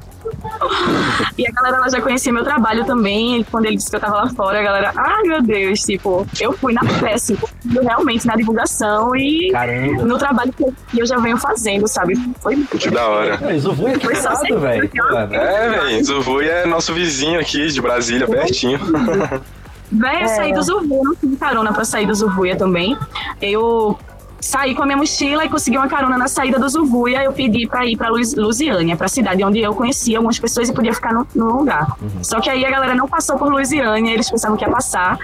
E 1.38 1.46
a 1.48 1.52
galera 1.52 1.80
lá 1.80 1.90
já 1.90 2.02
conhecia 2.02 2.32
meu 2.32 2.44
trabalho 2.44 2.86
também. 2.86 3.44
Quando 3.52 3.66
ele 3.66 3.76
disse 3.76 3.90
que 3.90 3.96
eu 3.96 4.00
tava 4.00 4.16
lá 4.16 4.30
fora, 4.30 4.60
a 4.60 4.64
galera, 4.64 4.94
ai 4.96 5.24
meu 5.24 5.42
Deus, 5.42 5.82
tipo, 5.82 6.26
eu 6.40 6.54
fui 6.54 6.74
na 6.74 6.84
fé, 6.86 7.14
assim, 7.14 7.38
eu 7.76 7.84
realmente 7.84 8.26
na 8.26 8.36
divulgação 8.36 9.16
e 9.16 9.52
Caramba. 9.52 10.04
no 10.04 10.18
trabalho 10.18 10.54
que 10.54 10.64
eu- 10.64 11.06
já 11.06 11.18
venho 11.18 11.38
fazendo, 11.38 11.86
sabe? 11.88 12.14
Foi 12.42 12.56
Que 12.64 12.90
da 12.90 13.06
hora. 13.08 13.38
Mas 13.42 13.66
o 13.66 13.74
Vui 13.74 13.92
é 13.92 14.00
Foi 14.00 14.16
só 14.16 14.30
lado, 14.30 14.40
ser- 14.48 14.58
velho. 14.60 14.90
É, 15.34 15.70
velho, 15.70 16.06
Zuvui 16.06 16.48
é 16.48 16.66
nosso 16.66 16.94
vizinho 16.94 17.40
aqui 17.40 17.68
de 17.68 17.82
Brasília, 17.82 18.26
pertinho. 18.28 18.80
Véi, 19.94 20.24
eu 20.24 20.28
saí 20.28 20.54
do 20.54 20.62
Zurbuia, 20.62 21.02
não 21.04 21.16
tive 21.16 21.38
carona 21.38 21.72
pra 21.72 21.86
sair 21.86 22.06
do 22.06 22.16
Zurbuia 22.16 22.56
também. 22.56 22.98
Eu 23.42 23.98
saí 24.40 24.76
com 24.76 24.84
a 24.84 24.86
minha 24.86 24.98
mochila 24.98 25.46
e 25.46 25.50
consegui 25.50 25.78
uma 25.78 25.88
carona 25.88 26.18
na 26.18 26.28
saída 26.28 26.60
do 26.60 26.68
Zurbuia. 26.68 27.24
Eu 27.24 27.32
pedi 27.32 27.68
pra 27.68 27.86
ir 27.86 27.96
pra 27.96 28.10
Luz, 28.10 28.36
Lusiânia, 28.36 28.98
pra 28.98 29.08
cidade 29.08 29.44
onde 29.44 29.60
eu 29.60 29.74
conhecia 29.74 30.18
algumas 30.18 30.40
pessoas 30.40 30.68
e 30.68 30.74
podia 30.74 30.94
ficar 30.94 31.14
no, 31.14 31.28
no 31.36 31.58
lugar. 31.60 31.96
Só 32.22 32.42
que 32.42 32.50
aí 32.50 32.66
a 32.66 32.72
galera 32.72 32.96
não 32.96 33.08
passou 33.08 33.38
por 33.38 33.52
Lusiânia, 33.52 34.12
eles 34.14 34.30
pensavam 34.30 34.58
que 34.58 34.66
ia 34.66 34.72
passar. 34.72 35.18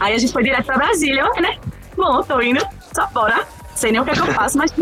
Aí 0.00 0.14
a 0.14 0.18
gente 0.18 0.32
foi 0.32 0.42
direto 0.42 0.64
pra 0.64 0.76
Brasília, 0.76 1.24
né? 1.40 1.56
Bom, 1.96 2.22
tô 2.22 2.40
indo, 2.40 2.64
só 2.94 3.06
bora. 3.12 3.46
Sei 3.74 3.90
nem 3.90 4.00
o 4.00 4.04
que 4.04 4.10
é 4.10 4.14
que 4.14 4.20
eu 4.20 4.26
faço, 4.26 4.56
mas 4.56 4.72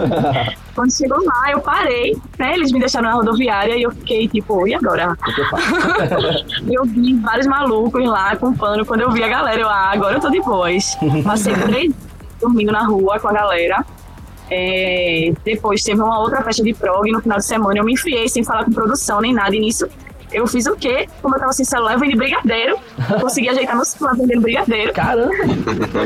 quando 0.75 0.95
chegou 0.95 1.25
lá, 1.25 1.51
eu 1.51 1.61
parei, 1.61 2.17
né? 2.39 2.55
Eles 2.55 2.71
me 2.73 2.79
deixaram 2.79 3.09
na 3.09 3.15
rodoviária 3.15 3.75
e 3.77 3.83
eu 3.83 3.91
fiquei 3.91 4.29
tipo, 4.29 4.67
e 4.67 4.75
agora? 4.75 5.13
O 5.13 5.35
que 5.35 5.41
eu 5.41 5.49
faço? 5.49 5.73
Eu 6.71 6.85
vi 6.85 7.15
vários 7.19 7.47
malucos 7.47 8.05
lá 8.07 8.37
com 8.37 8.53
pano. 8.55 8.85
Quando 8.85 9.01
eu 9.01 9.11
vi 9.11 9.23
a 9.23 9.29
galera, 9.29 9.61
eu, 9.61 9.69
ah, 9.69 9.91
agora 9.93 10.17
eu 10.17 10.21
tô 10.21 10.31
de 10.31 10.41
boas. 10.41 10.97
Passei 11.25 11.53
três 11.55 11.83
dias 11.83 11.95
dormindo 12.41 12.73
na 12.73 12.85
rua 12.85 13.19
com 13.19 13.29
a 13.29 13.33
galera. 13.33 13.85
É, 14.51 15.33
depois 15.45 15.83
teve 15.83 16.01
uma 16.01 16.19
outra 16.21 16.43
festa 16.43 16.63
de 16.63 16.75
prog 16.75 17.11
no 17.11 17.21
final 17.21 17.39
de 17.39 17.47
semana. 17.47 17.79
Eu 17.79 17.85
me 17.85 17.93
enfiei 17.95 18.29
sem 18.29 18.45
falar 18.45 18.65
com 18.65 18.73
produção 18.73 19.21
nem 19.21 19.33
nada. 19.33 19.55
E 19.55 19.61
nisso 19.61 19.89
eu 20.33 20.47
fiz 20.47 20.67
o 20.67 20.77
quê? 20.77 21.09
Como 21.21 21.35
eu 21.35 21.41
tava 21.41 21.53
sem 21.53 21.65
celular, 21.65 21.95
eu 21.95 21.99
vendi 21.99 22.17
brigadeiro. 22.17 22.77
Consegui 23.21 23.49
ajeitar 23.49 23.77
meu 23.77 23.85
celular 23.85 24.17
vendendo 24.17 24.41
brigadeiro. 24.43 24.93
Caramba! 24.93 25.35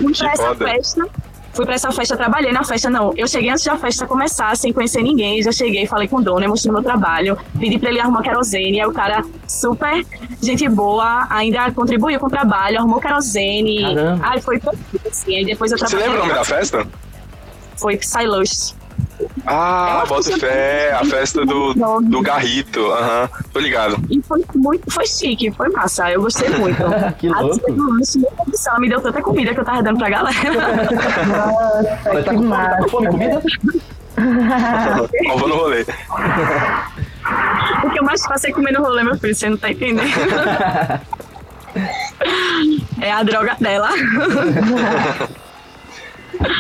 Fui 0.00 0.14
pra 0.14 0.33
essa 0.33 0.49
foda. 0.49 0.64
festa. 0.64 1.09
Fui 1.56 1.64
pra 1.64 1.75
essa 1.75 1.90
festa, 1.90 2.14
trabalhei 2.18 2.52
na 2.52 2.62
festa, 2.62 2.90
não. 2.90 3.14
Eu 3.16 3.26
cheguei 3.26 3.48
antes 3.48 3.64
da 3.64 3.76
festa 3.78 4.06
começar, 4.06 4.54
sem 4.58 4.75
conhecer 4.75 5.02
ninguém. 5.02 5.42
Já 5.42 5.50
cheguei, 5.50 5.86
falei 5.86 6.06
com 6.06 6.16
o 6.16 6.22
dono, 6.22 6.46
mostrei 6.46 6.70
meu 6.70 6.82
trabalho. 6.82 7.36
Pedi 7.58 7.78
pra 7.78 7.88
ele 7.88 7.98
arrumar 7.98 8.20
querosene. 8.22 8.78
Aí 8.78 8.86
o 8.86 8.92
cara, 8.92 9.25
super 9.48 10.04
gente 10.42 10.68
boa, 10.68 11.26
ainda 11.30 11.72
contribuiu 11.72 12.20
com 12.20 12.26
o 12.26 12.30
trabalho, 12.30 12.78
arrumou 12.78 13.00
querosene. 13.00 13.80
Caramba. 13.94 14.20
Ai, 14.26 14.40
foi 14.42 14.60
assim. 15.10 15.34
Aí 15.34 15.46
depois 15.46 15.72
eu 15.72 15.78
Você 15.78 15.86
trabalhei. 15.86 16.06
lembra 16.12 16.22
o 16.25 16.26
nome 16.28 16.38
da 16.38 16.44
festa? 16.44 16.86
Foi 17.78 17.96
Psylush. 17.96 18.75
Ah, 19.46 20.00
Eu 20.02 20.08
bota 20.08 20.38
fé, 20.38 20.92
a 20.92 21.04
festa 21.04 21.44
do, 21.46 21.73
do 22.02 22.20
Garrito. 22.23 22.80
Aham, 22.92 23.28
tô 23.52 23.61
ligado. 23.61 23.96
E 24.11 24.20
foi 24.23 24.44
muito, 24.54 24.90
foi 24.90 25.06
chique, 25.06 25.50
foi 25.52 25.68
massa. 25.70 26.11
Eu 26.11 26.23
gostei 26.23 26.49
muito. 26.50 26.82
Que 27.18 27.28
louco. 27.28 27.61
Me 28.80 28.88
deu 28.88 29.00
tanta 29.00 29.23
comida 29.23 29.54
que 29.54 29.61
eu 29.61 29.64
tava 29.64 29.82
dando 29.82 29.99
pra 29.99 30.11
galera. 30.11 30.37
Nossa, 31.26 32.00
Mas 32.12 32.25
tá 32.25 32.35
com 32.35 32.42
fome? 32.42 32.42
Tá 32.42 32.42
com 32.42 32.49
massa. 32.49 32.88
fome? 32.88 33.06
Comida? 33.08 33.42
Vou 35.38 35.49
no 35.49 35.56
rolê. 35.56 35.82
O 37.85 37.90
que 37.90 37.99
eu 37.99 38.04
mais 38.04 38.23
faço 38.25 38.46
é 38.46 38.52
comer 38.52 38.73
no 38.73 38.82
rolê, 38.82 39.02
meu 39.04 39.16
filho, 39.18 39.35
você 39.35 39.49
não 39.50 39.56
tá 39.56 39.70
entendendo. 39.70 40.08
é 43.00 43.12
a 43.12 43.23
droga 43.23 43.56
dela. 43.61 43.90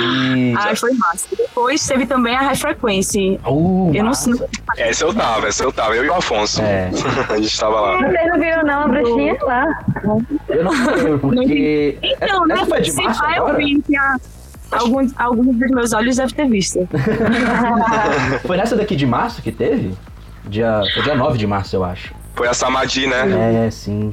E... 0.00 0.54
Ai, 0.58 0.76
foi 0.76 0.92
massa. 0.94 1.26
Depois 1.36 1.86
teve 1.86 2.06
também 2.06 2.34
a 2.36 2.40
High 2.42 2.56
Frequency. 2.56 3.40
Uh, 3.46 3.90
Eu 3.94 4.04
não 4.04 4.14
sei. 4.14 4.34
Essa 4.76 5.04
eu 5.04 5.14
tava, 5.14 5.48
essa 5.48 5.64
eu 5.64 5.72
tava. 5.72 5.94
Eu 5.96 6.04
e 6.04 6.08
o 6.10 6.14
Afonso. 6.14 6.60
É. 6.62 6.90
A 7.30 7.36
gente 7.38 7.58
tava 7.58 7.80
lá. 7.80 7.98
Vocês 7.98 8.28
não 8.28 8.38
viram 8.38 8.62
não 8.64 8.80
a 8.82 8.88
bruxinha 8.88 9.36
lá? 9.42 9.84
Eu 10.48 10.64
não 10.64 10.72
lembro, 10.72 11.18
porque... 11.18 11.98
Então, 12.02 12.46
né? 12.46 12.54
Essa 12.56 12.66
foi 12.66 12.80
de 12.82 12.90
se 12.90 13.02
março 13.02 13.20
pá, 13.22 13.36
eu 13.36 13.56
vi 13.56 13.82
que 13.82 13.96
a- 13.96 14.16
alguns, 14.72 15.12
alguns 15.18 15.56
dos 15.56 15.70
meus 15.70 15.92
olhos 15.92 16.16
devem 16.16 16.34
ter 16.34 16.48
visto. 16.48 16.88
Foi 18.46 18.56
nessa 18.56 18.76
daqui 18.76 18.96
de 18.96 19.06
março 19.06 19.40
que 19.42 19.52
teve? 19.52 19.94
Dia, 20.44 20.80
foi 20.94 21.02
dia 21.02 21.14
9 21.14 21.38
de 21.38 21.46
março, 21.46 21.74
eu 21.74 21.84
acho. 21.84 22.14
Foi 22.34 22.46
a 22.48 22.54
Samadhi, 22.54 23.06
né? 23.06 23.66
É, 23.66 23.70
sim. 23.70 24.12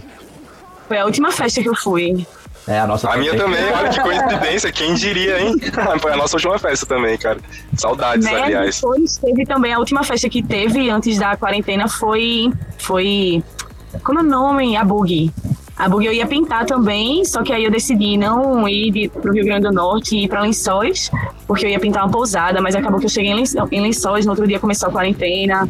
Foi 0.87 0.97
a 0.97 1.05
última 1.05 1.31
festa 1.31 1.61
que 1.61 1.69
eu 1.69 1.75
fui. 1.75 2.25
É, 2.67 2.79
a 2.79 2.87
nossa 2.87 3.09
A 3.09 3.17
minha 3.17 3.35
também, 3.35 3.61
olha 3.73 3.89
que 3.89 3.99
coincidência, 3.99 4.71
quem 4.71 4.93
diria, 4.93 5.41
hein? 5.41 5.55
Foi 6.01 6.13
a 6.13 6.15
nossa 6.15 6.37
última 6.37 6.57
festa 6.57 6.85
também, 6.85 7.17
cara. 7.17 7.37
Saudades, 7.75 8.25
Né? 8.25 8.41
aliás. 8.41 8.75
Depois 8.75 9.17
teve 9.17 9.45
também 9.45 9.73
a 9.73 9.79
última 9.79 10.03
festa 10.03 10.29
que 10.29 10.41
teve 10.41 10.89
antes 10.89 11.17
da 11.19 11.35
quarentena 11.35 11.87
foi. 11.89 12.49
Foi. 12.77 13.43
Como 14.03 14.19
é 14.19 14.21
o 14.23 14.25
nome? 14.25 14.77
A 14.77 14.83
Bug. 14.83 15.29
A 15.75 15.89
Bug 15.89 16.05
eu 16.05 16.13
ia 16.13 16.25
pintar 16.25 16.65
também, 16.65 17.25
só 17.25 17.43
que 17.43 17.51
aí 17.51 17.63
eu 17.65 17.71
decidi 17.71 18.15
não 18.15 18.67
ir 18.69 18.91
de, 18.91 19.09
pro 19.09 19.33
Rio 19.33 19.43
Grande 19.43 19.63
do 19.67 19.71
Norte 19.73 20.15
e 20.15 20.23
ir 20.23 20.27
pra 20.29 20.41
Lençóis, 20.41 21.11
porque 21.47 21.65
eu 21.65 21.69
ia 21.69 21.79
pintar 21.79 22.03
uma 22.03 22.11
pousada, 22.11 22.61
mas 22.61 22.75
acabou 22.75 22.99
que 22.99 23.05
eu 23.05 23.09
cheguei 23.09 23.31
em 23.31 23.35
Lençóis, 23.35 23.71
em 23.71 23.81
Lençóis 23.81 24.25
no 24.25 24.31
outro 24.31 24.47
dia 24.47 24.59
começou 24.59 24.87
a 24.89 24.91
quarentena 24.91 25.67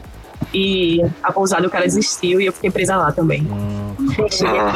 e 0.54 1.02
a 1.24 1.32
pousada 1.32 1.66
o 1.66 1.70
cara 1.70 1.86
desistiu 1.86 2.40
e 2.42 2.46
eu 2.46 2.54
fiquei 2.54 2.70
presa 2.70 2.98
lá 2.98 3.12
também. 3.14 3.48
Cheguei 4.30 4.60
Ah. 4.60 4.74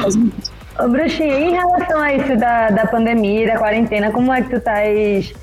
Ô, 0.80 0.88
bruxinha, 0.88 1.40
em 1.40 1.52
relação 1.54 2.00
a 2.00 2.14
isso 2.14 2.38
da, 2.38 2.70
da 2.70 2.86
pandemia, 2.86 3.48
da 3.48 3.58
quarentena, 3.58 4.12
como 4.12 4.32
é 4.32 4.44
que 4.44 4.50
tu 4.50 4.58
estás 4.58 5.34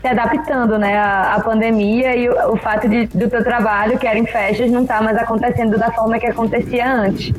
se 0.00 0.06
adaptando, 0.06 0.78
né, 0.78 0.96
à, 0.96 1.34
à 1.34 1.40
pandemia 1.40 2.16
e 2.16 2.28
o, 2.28 2.52
o 2.52 2.56
fato 2.56 2.88
de, 2.88 3.06
do 3.06 3.28
teu 3.28 3.44
trabalho, 3.44 3.98
que 3.98 4.06
era 4.06 4.18
em 4.18 4.24
festas, 4.24 4.70
não 4.70 4.86
tá 4.86 5.02
mais 5.02 5.18
acontecendo 5.18 5.76
da 5.76 5.90
forma 5.92 6.18
que 6.18 6.26
acontecia 6.26 6.90
antes? 6.90 7.34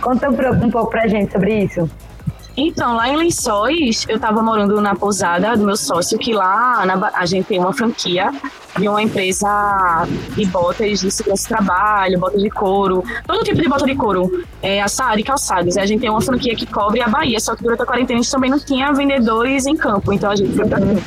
Conta 0.00 0.30
um, 0.30 0.64
um 0.64 0.70
pouco 0.70 0.90
pra 0.90 1.06
gente 1.06 1.32
sobre 1.32 1.64
isso. 1.64 1.90
Então, 2.56 2.96
lá 2.96 3.08
em 3.08 3.16
Lençóis, 3.16 4.06
eu 4.08 4.18
tava 4.18 4.42
morando 4.42 4.80
na 4.80 4.94
pousada 4.94 5.54
do 5.56 5.64
meu 5.64 5.76
sócio, 5.76 6.18
que 6.18 6.32
lá 6.32 6.86
na 6.86 7.10
a 7.12 7.26
gente 7.26 7.46
tem 7.46 7.58
uma 7.58 7.72
franquia 7.72 8.32
de 8.78 8.88
uma 8.88 9.02
empresa 9.02 10.06
de 10.34 10.44
botas 10.46 11.00
de 11.00 11.10
segurança 11.10 11.42
de 11.42 11.48
trabalho, 11.48 12.18
botas 12.18 12.40
de 12.40 12.48
couro, 12.48 13.04
todo 13.26 13.44
tipo 13.44 13.60
de 13.60 13.68
bota 13.68 13.84
de 13.84 13.94
couro, 13.94 14.44
é, 14.62 14.80
assado 14.82 15.18
e 15.18 15.22
calçados. 15.22 15.76
A 15.76 15.84
gente 15.84 16.00
tem 16.00 16.10
uma 16.10 16.20
franquia 16.20 16.54
que 16.54 16.66
cobre 16.66 17.02
a 17.02 17.08
Bahia, 17.08 17.38
só 17.40 17.54
que 17.54 17.62
durante 17.62 17.82
a 17.82 17.86
quarentena 17.86 18.20
a 18.20 18.22
gente 18.22 18.32
também 18.32 18.50
não 18.50 18.58
tinha 18.58 18.90
vendedores 18.92 19.66
em 19.66 19.76
campo, 19.76 20.12
então 20.12 20.30
a 20.30 20.36
gente 20.36 20.54
foi 20.54 20.66
pra 20.66 20.78
campo. 20.78 21.02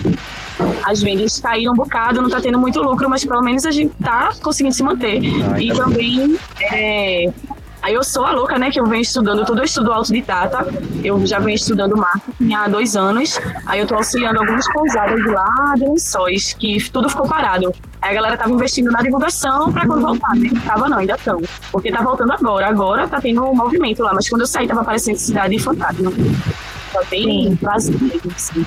As 0.84 1.02
vendas 1.02 1.40
caíram 1.40 1.74
um 1.74 1.76
bocado, 1.76 2.22
não 2.22 2.30
tá 2.30 2.42
tendo 2.42 2.60
muito 2.60 2.82
lucro, 2.82 3.10
mas 3.10 3.24
pelo 3.24 3.42
menos 3.42 3.66
a 3.66 3.72
gente 3.72 3.94
tá 4.04 4.32
conseguindo 4.42 4.76
se 4.76 4.84
manter. 4.84 5.18
Ah, 5.18 5.60
e 5.60 5.72
ainda 5.72 5.84
também, 5.84 6.38
é, 6.72 7.32
aí 7.82 7.94
eu 7.94 8.04
sou 8.04 8.26
a 8.26 8.32
louca, 8.32 8.58
né, 8.58 8.70
que 8.72 8.80
eu 8.80 8.86
venho 8.86 9.02
estudando, 9.02 9.46
tudo 9.46 9.62
eu 9.62 9.66
estudo 9.66 9.92
autodidata, 9.92 10.68
eu 11.04 11.26
já 11.26 11.40
venho 11.40 11.56
estudando 11.56 11.96
marketing 11.96 12.54
há 12.54 12.68
dois 12.68 12.96
anos, 12.96 13.40
aí 13.66 13.80
eu 13.80 13.88
tô 13.88 13.96
auxiliando 13.96 14.40
algumas 14.40 14.72
pousadas 14.72 15.26
lá 15.26 15.74
de 15.76 15.84
lençóis, 15.84 16.54
que 16.54 16.90
tudo 16.92 17.10
ficou 17.10 17.28
parado. 17.28 17.74
Aí 18.02 18.12
a 18.12 18.14
galera 18.14 18.38
tava 18.38 18.52
investindo 18.52 18.90
na 18.92 19.02
divulgação 19.02 19.72
pra 19.74 19.86
quando 19.86 20.02
voltar, 20.02 20.34
né? 20.36 20.50
Tava 20.66 20.88
não, 20.88 21.00
ainda 21.00 21.16
estão. 21.16 21.42
Porque 21.70 21.92
tá 21.92 22.02
voltando 22.02 22.32
agora, 22.32 22.68
agora 22.68 23.08
tá 23.08 23.20
tendo 23.20 23.44
um 23.44 23.54
movimento 23.54 24.02
lá, 24.04 24.14
mas 24.14 24.30
quando 24.30 24.42
eu 24.42 24.48
saí 24.48 24.68
tava 24.68 24.86
parecendo 24.86 25.18
cidade 25.18 25.60
fantasma. 25.60 26.12
Só 26.92 27.02
tem 27.06 27.54
vazio 27.62 28.00
mesmo, 28.00 28.32
assim. 28.36 28.64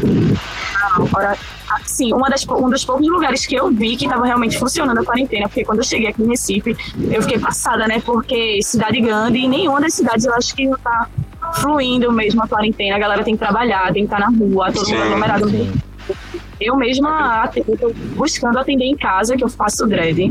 Agora, 0.95 1.37
assim, 1.71 2.13
uma 2.13 2.29
das, 2.29 2.47
um 2.49 2.69
dos 2.71 2.85
poucos 2.85 3.07
lugares 3.09 3.47
que 3.47 3.55
eu 3.55 3.71
vi 3.71 3.97
que 3.97 4.05
estava 4.05 4.25
realmente 4.25 4.59
funcionando 4.59 4.99
a 4.99 5.05
quarentena, 5.05 5.49
porque 5.49 5.65
quando 5.65 5.79
eu 5.79 5.85
cheguei 5.85 6.09
aqui 6.09 6.23
em 6.23 6.29
Recife, 6.29 6.77
eu 7.11 7.23
fiquei 7.23 7.39
passada, 7.39 7.87
né? 7.87 8.01
Porque 8.05 8.61
cidade 8.63 9.01
grande, 9.01 9.39
e 9.39 9.49
nenhuma 9.49 9.81
das 9.81 9.95
cidades 9.95 10.25
eu 10.25 10.35
acho 10.35 10.55
que 10.55 10.67
não 10.67 10.79
tá 10.79 11.09
fluindo 11.55 12.11
mesmo 12.13 12.43
a 12.43 12.49
quarentena. 12.49 12.97
A 12.97 12.99
galera 12.99 13.25
tem 13.25 13.35
que 13.35 13.41
trabalhar, 13.41 13.85
tem 13.93 14.07
que 14.07 14.15
estar 14.15 14.21
na 14.21 14.29
rua, 14.37 14.71
todo 14.73 14.85
Sim, 14.87 14.95
mundo 14.95 15.03
aglomerado. 15.05 15.49
sim. 15.51 15.73
Eu 16.61 16.77
mesma 16.77 17.43
atendo, 17.43 17.77
tô 17.77 17.93
buscando 18.15 18.57
atender 18.59 18.85
em 18.85 18.97
casa, 18.97 19.37
que 19.37 19.43
eu 19.43 19.49
faço 19.49 19.85
dread. 19.87 20.31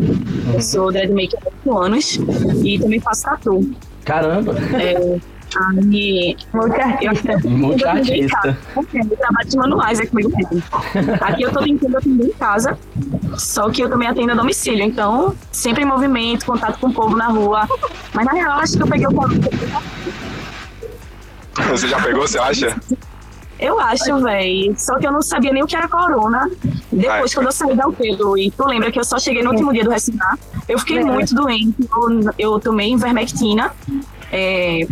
Eu 0.53 0.61
sou 0.61 0.91
dread 0.91 1.11
maker 1.11 1.39
há 1.45 1.69
8 1.69 1.77
anos 1.77 2.19
e 2.63 2.79
também 2.79 2.99
faço 3.01 3.23
tatu. 3.23 3.69
Caramba, 4.05 4.53
É, 4.79 5.17
aí, 5.59 6.35
Multiartista. 6.53 7.49
multiartista. 7.49 8.57
Eu 8.75 9.17
trabalho 9.17 9.49
de 9.49 9.57
manuais 9.57 9.99
é 9.99 10.05
comigo 10.05 10.31
mesmo. 10.35 10.63
Aqui 11.21 11.43
eu 11.43 11.51
tô 11.51 11.61
tentando 11.63 11.97
atender 11.97 12.27
em 12.27 12.33
casa, 12.33 12.77
só 13.37 13.69
que 13.69 13.81
eu 13.81 13.89
também 13.89 14.07
atendo 14.07 14.31
a 14.31 14.35
domicílio. 14.35 14.83
Então, 14.83 15.35
sempre 15.51 15.83
em 15.83 15.85
movimento, 15.85 16.45
contato 16.45 16.79
com 16.79 16.87
o 16.87 16.93
povo 16.93 17.15
na 17.15 17.27
rua. 17.27 17.67
Mas 18.13 18.25
na 18.25 18.33
real, 18.33 18.59
acho 18.59 18.77
que 18.77 18.83
eu 18.83 18.87
peguei 18.87 19.07
o 19.07 19.13
corona. 19.13 19.35
Você 21.69 21.87
já 21.87 22.01
pegou, 22.01 22.27
você 22.27 22.39
acha? 22.39 22.75
Eu 23.59 23.79
acho, 23.79 24.19
véi. 24.21 24.73
Só 24.77 24.97
que 24.97 25.05
eu 25.05 25.11
não 25.11 25.21
sabia 25.21 25.53
nem 25.53 25.61
o 25.61 25.67
que 25.67 25.75
era 25.75 25.87
corona. 25.87 26.49
Depois, 26.91 27.07
Ai. 27.31 27.33
quando 27.35 27.45
eu 27.47 27.51
saí 27.51 27.75
da 27.75 27.87
UTI, 27.87 28.17
e 28.47 28.51
tu 28.51 28.65
lembra 28.65 28.91
que 28.91 28.99
eu 28.99 29.03
só 29.03 29.19
cheguei 29.19 29.43
no 29.43 29.51
último 29.51 29.71
dia 29.71 29.83
do 29.83 29.91
Recinar, 29.91 30.37
eu 30.67 30.79
fiquei 30.79 30.97
É. 30.97 31.03
muito 31.03 31.35
doente. 31.35 31.75
Eu, 31.79 32.31
eu 32.39 32.59
tomei 32.59 32.93
Ivermectina. 32.93 33.71
É, 34.31 34.87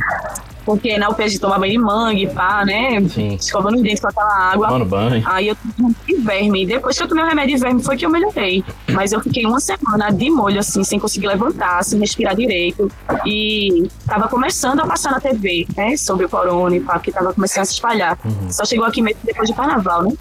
porque 0.70 1.00
na 1.00 1.10
UPE 1.10 1.24
a 1.24 1.28
gente 1.28 1.40
toma 1.40 1.58
banho 1.58 1.72
de 1.72 1.80
mangue, 1.80 2.28
pá, 2.28 2.64
né? 2.64 3.02
Sim. 3.10 3.34
Escovando 3.34 3.78
os 3.78 3.82
dentes 3.82 4.00
com 4.00 4.08
aquela 4.08 4.52
água. 4.52 4.70
Mano, 4.70 4.86
banho. 4.86 5.24
Aí 5.26 5.48
eu 5.48 5.58
tomei 5.76 5.96
de 6.08 6.16
verme. 6.18 6.64
Depois 6.64 6.96
que 6.96 7.02
eu 7.02 7.08
tomei 7.08 7.24
o 7.24 7.28
remédio 7.28 7.56
de 7.56 7.62
verme, 7.64 7.82
foi 7.82 7.98
que 7.98 8.06
eu 8.06 8.10
melhorei. 8.12 8.64
Mas 8.92 9.12
eu 9.12 9.20
fiquei 9.20 9.48
uma 9.48 9.60
semana 9.60 10.12
de 10.12 10.30
molho, 10.30 10.60
assim, 10.60 10.84
sem 10.84 11.00
conseguir 11.00 11.26
levantar, 11.26 11.84
sem 11.84 12.00
respirar 12.00 12.36
direito. 12.36 12.88
E 13.26 13.90
tava 14.06 14.28
começando 14.28 14.82
a 14.82 14.86
passar 14.86 15.10
na 15.10 15.20
TV, 15.20 15.66
né? 15.76 15.98
Sobre 15.98 16.28
o 16.28 16.30
corona 16.30 16.76
e 16.76 16.80
pá, 16.80 17.00
que 17.00 17.12
tava 17.12 17.34
começando 17.34 17.64
a 17.64 17.66
se 17.66 17.74
espalhar. 17.74 18.20
Só 18.52 18.64
chegou 18.64 18.86
aqui 18.86 19.02
mesmo 19.02 19.22
depois 19.24 19.50
do 19.50 19.56
carnaval, 19.56 20.04
né? 20.04 20.14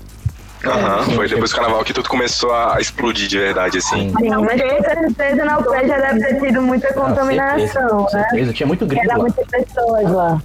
Aham, 0.65 1.05
foi 1.15 1.29
depois 1.29 1.51
do 1.51 1.55
carnaval 1.57 1.85
que 1.85 1.93
tudo 1.93 2.09
começou 2.09 2.53
a 2.53 2.81
explodir 2.81 3.29
de 3.29 3.39
verdade, 3.39 3.79
assim. 3.79 4.13
Sim. 4.19 4.41
Mas 4.41 4.61
com 4.61 4.85
certeza 4.85 5.45
na 5.45 5.59
UPE 5.59 5.87
já 5.87 5.97
deve 5.99 6.21
ter 6.21 6.41
tido 6.41 6.63
muita 6.63 6.95
Não, 6.95 7.05
contaminação, 7.05 8.09
certeza, 8.09 8.17
né? 8.17 8.29
certeza. 8.29 8.53
Tinha 8.53 8.67
muito 8.67 8.87
grito 8.87 9.05
Era 9.05 9.19
muitas 9.19 9.47
pessoas 9.47 10.11
lá. 10.11 10.43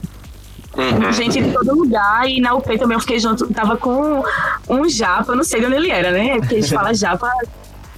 Uhum. 0.76 1.12
Gente 1.14 1.42
de 1.42 1.52
todo 1.52 1.76
lugar. 1.76 2.28
E 2.28 2.40
na 2.42 2.54
UP 2.56 2.78
também 2.78 2.96
eu 2.96 3.02
fiquei 3.02 3.20
junto. 3.20 3.52
Tava 3.54 3.78
com 3.78 4.24
um 4.70 4.90
japa, 4.90 5.36
não 5.36 5.44
sei 5.44 5.60
de 5.60 5.66
onde 5.68 5.76
ele 5.76 5.92
era, 5.92 6.12
né? 6.12 6.38
Porque 6.40 6.56
a 6.56 6.62
gente 6.62 6.74
fala 6.74 6.94
japa. 6.94 7.32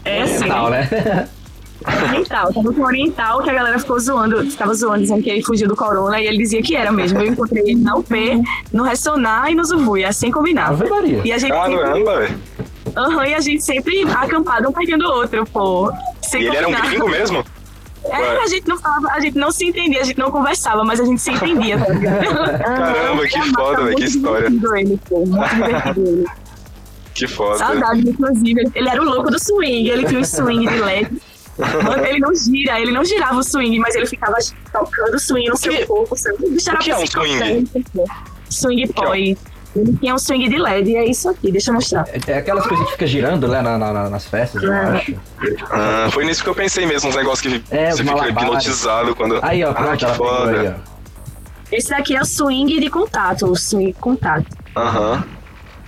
É 0.04 0.22
assim. 0.24 0.36
Oriental, 0.36 0.70
né? 0.70 1.28
Oriental, 1.88 2.54
tava 2.54 2.74
com 2.74 2.82
oriental 2.82 3.42
que 3.44 3.50
a 3.50 3.54
galera 3.54 3.80
ficou 3.80 4.00
zoando, 4.00 4.50
ficava 4.50 4.74
zoando, 4.74 5.02
dizendo 5.02 5.22
que 5.24 5.30
ele 5.30 5.44
fugiu 5.44 5.68
do 5.68 5.76
corona 5.76 6.20
e 6.20 6.28
ele 6.28 6.38
dizia 6.38 6.62
que 6.62 6.76
era 6.76 6.92
mesmo. 6.92 7.20
Eu 7.20 7.28
encontrei 7.28 7.64
ele 7.64 7.76
na 7.82 7.96
UP, 7.96 8.10
no 8.74 8.84
Ressonar 8.84 9.50
e 9.52 9.56
no 9.56 9.64
Zuvui, 9.64 10.04
assim 10.04 10.32
combinava. 10.32 10.88
Maria. 10.88 11.22
E 11.24 11.32
a 11.32 11.38
gente 11.38 11.54
sempre, 11.54 11.78
Caramba, 11.78 12.20
velho. 12.20 12.40
Aham, 12.98 13.26
e 13.28 13.34
a 13.34 13.40
gente 13.40 13.64
sempre 13.64 14.04
acampado 14.04 14.70
um 14.70 14.72
pertinho 14.72 14.98
do 14.98 15.06
outro, 15.06 15.46
pô. 15.46 15.92
Sem 16.22 16.42
E 16.44 16.48
ele 16.48 16.58
era 16.58 16.68
um 16.68 16.72
combinar. 16.72 16.90
gringo 16.90 17.10
mesmo? 17.10 17.46
É, 18.06 18.38
a 18.44 18.48
gente 18.48 18.68
não 18.68 18.78
falava, 18.78 19.08
a 19.12 19.20
gente 19.20 19.36
não 19.38 19.52
se 19.52 19.66
entendia, 19.66 20.02
a 20.02 20.04
gente 20.04 20.20
não 20.20 20.30
conversava, 20.30 20.84
mas 20.84 21.00
a 21.00 21.06
gente 21.06 21.20
se 21.20 21.32
entendia, 21.32 21.78
tá? 21.80 21.86
Caramba, 22.64 23.28
que 23.28 23.42
foda, 23.52 23.84
velho, 23.84 23.96
que 23.96 24.04
história. 24.04 24.48
Ele, 24.48 25.00
pô, 25.10 25.26
muito 25.26 25.56
divertido 25.56 26.02
ele. 26.08 26.26
Que 27.16 27.28
foda. 27.30 27.58
Saudade, 27.58 28.10
inclusive. 28.10 28.70
Ele 28.76 28.90
era 28.90 29.02
o 29.02 29.06
louco 29.06 29.32
do 29.32 29.40
swing, 29.40 29.88
ele 29.88 30.06
tinha 30.06 30.20
um 30.20 30.24
swing 30.26 30.68
de 30.68 30.80
LED. 30.82 31.10
Mano, 31.58 32.06
ele 32.06 32.20
não 32.20 32.34
gira, 32.36 32.80
ele 32.80 32.92
não 32.92 33.04
girava 33.06 33.38
o 33.40 33.44
swing, 33.44 33.80
mas 33.80 33.96
ele 33.96 34.06
ficava 34.06 34.36
tocando 34.72 35.16
o 35.16 35.20
swing 35.20 35.50
no 35.50 35.58
seu 35.58 35.86
corpo. 35.88 36.16
Sabe? 36.18 36.36
O 36.46 36.50
bicho 36.52 36.70
era 36.70 36.80
o 36.80 36.82
que 36.82 36.92
é 36.92 36.98
um 36.98 37.06
swing? 37.08 37.70
Swing 38.50 38.84
é 38.84 38.86
um- 38.88 39.06
boy. 39.06 39.38
Ele 39.76 39.98
tinha 40.00 40.16
um 40.16 40.18
swing 40.18 40.48
de 40.48 40.58
LED, 40.58 40.92
e 40.92 40.96
é 40.96 41.06
isso 41.10 41.28
aqui, 41.30 41.52
deixa 41.52 41.70
eu 41.70 41.76
mostrar. 41.76 42.06
É, 42.08 42.32
é 42.32 42.38
aquelas 42.38 42.66
coisas 42.66 42.86
que 42.86 42.92
fica 42.94 43.06
girando 43.08 43.46
né, 43.50 43.62
na, 43.62 43.78
na- 43.78 43.92
na- 43.92 44.10
nas 44.10 44.26
festas, 44.26 44.64
eu 44.64 44.72
É. 44.72 44.98
acho. 44.98 45.16
Ah, 45.70 46.08
foi 46.12 46.24
nisso 46.24 46.42
que 46.42 46.48
eu 46.50 46.56
pensei 46.56 46.86
mesmo, 46.86 47.10
uns 47.10 47.16
negócios 47.16 47.42
que 47.42 47.62
É, 47.76 47.92
você 47.92 47.98
fica 47.98 48.16
malabares. 48.16 48.42
hipnotizado 48.44 49.14
quando. 49.16 49.38
Aí, 49.42 49.64
ó, 49.66 49.72
ah, 49.72 49.74
pronto, 49.74 49.98
que 49.98 50.06
aí, 50.06 50.14
foda. 50.16 50.82
ó. 50.90 50.96
Esse 51.72 51.90
daqui 51.90 52.16
é 52.16 52.22
o 52.22 52.26
swing 52.26 52.80
de 52.80 52.90
contato, 52.90 53.48
o 53.52 53.56
swing 53.58 53.88
de 53.92 54.00
contato. 54.00 54.46
Aham. 54.78 55.26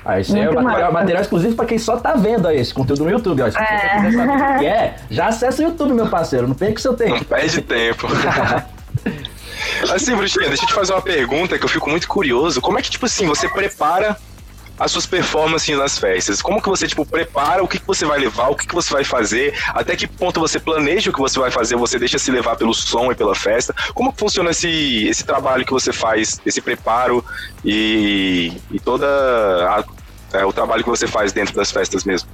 Ah, 0.10 0.22
isso 0.22 0.34
aí 0.34 0.42
é 0.42 0.50
material, 0.52 0.92
material 0.94 1.22
exclusivo 1.22 1.56
pra 1.56 1.66
quem 1.66 1.78
só 1.78 1.98
tá 1.98 2.14
vendo 2.14 2.48
aí 2.48 2.58
esse 2.60 2.74
conteúdo 2.74 3.04
no 3.04 3.10
YouTube, 3.12 3.42
ó. 3.42 3.46
Se 3.52 3.58
você 3.58 3.62
É. 3.64 3.96
quiser 4.06 4.12
saber 4.26 4.56
o 4.56 4.60
que 4.60 4.66
é, 4.66 4.96
já 5.10 5.28
acessa 5.28 5.62
o 5.62 5.66
YouTube, 5.66 5.94
meu 5.94 6.08
parceiro. 6.08 6.48
Não 6.48 6.56
perca 6.56 6.80
o 6.80 6.82
seu 6.82 6.92
Não 6.92 6.98
tempo. 6.98 7.26
perde 7.26 7.62
tempo. 7.62 8.08
assim, 9.94 10.16
Bruxinha, 10.16 10.48
deixa 10.48 10.64
eu 10.64 10.68
te 10.68 10.74
fazer 10.74 10.94
uma 10.94 11.02
pergunta 11.02 11.58
que 11.58 11.66
eu 11.66 11.70
fico 11.70 11.90
muito 11.90 12.08
curioso. 12.08 12.62
Como 12.62 12.80
é 12.80 12.82
que, 12.82 12.90
tipo 12.90 13.06
assim, 13.06 13.26
você 13.28 13.50
prepara 13.50 14.16
as 14.80 14.92
suas 14.92 15.06
performances 15.06 15.78
nas 15.78 15.98
festas? 15.98 16.42
Como 16.42 16.62
que 16.62 16.70
você, 16.70 16.88
tipo, 16.88 17.06
prepara 17.06 17.64
o 17.64 17.68
que, 17.68 17.80
que 17.80 17.88
você 17.88 18.06
vai 18.06 18.20
levar, 18.20 18.50
o 18.50 18.56
que, 18.56 18.68
que 18.68 18.76
você 18.76 18.94
vai 18.94 19.04
fazer? 19.04 19.54
Até 19.70 19.96
que 19.96 20.08
ponto 20.08 20.40
você 20.40 20.60
planeja 20.60 21.10
o 21.10 21.14
que 21.14 21.20
você 21.20 21.40
vai 21.40 21.50
fazer? 21.52 21.76
Você 21.76 21.98
deixa 21.98 22.18
se 22.20 22.30
levar 22.32 22.56
pelo 22.56 22.74
som 22.74 23.12
e 23.12 23.16
pela 23.16 23.36
festa? 23.36 23.74
Como 23.94 24.12
que 24.14 24.20
funciona 24.20 24.52
esse, 24.52 25.08
esse 25.08 25.24
trabalho 25.24 25.66
que 25.66 25.72
você 25.74 25.92
faz, 25.92 26.40
esse 26.46 26.62
preparo 26.62 27.24
e, 27.66 28.54
e 28.72 28.80
toda 28.80 29.06
a- 29.08 29.84
é, 30.34 30.46
o 30.46 30.52
trabalho 30.54 30.84
que 30.84 30.90
você 30.90 31.08
faz 31.08 31.32
dentro 31.32 31.56
das 31.56 31.72
festas 31.72 32.04
mesmo? 32.04 32.30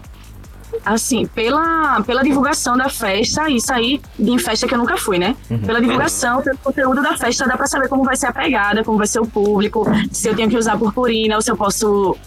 Assim, 0.85 1.25
pela, 1.27 2.01
pela 2.01 2.23
divulgação 2.23 2.75
da 2.75 2.89
festa, 2.89 3.49
isso 3.49 3.71
aí, 3.71 4.01
em 4.19 4.37
festa 4.37 4.67
que 4.67 4.73
eu 4.73 4.77
nunca 4.77 4.97
fui, 4.97 5.17
né? 5.17 5.35
Pela 5.65 5.79
divulgação, 5.79 6.41
pelo 6.41 6.57
conteúdo 6.57 7.01
da 7.01 7.17
festa, 7.17 7.47
dá 7.47 7.55
pra 7.55 7.67
saber 7.67 7.87
como 7.87 8.03
vai 8.03 8.15
ser 8.15 8.27
a 8.27 8.33
pegada, 8.33 8.83
como 8.83 8.97
vai 8.97 9.07
ser 9.07 9.19
o 9.19 9.25
público, 9.25 9.85
se 10.11 10.27
eu 10.27 10.35
tenho 10.35 10.49
que 10.49 10.57
usar 10.57 10.77
purpurina 10.77 11.35
ou 11.35 11.41
se 11.41 11.51
eu 11.51 11.57
posso 11.57 12.17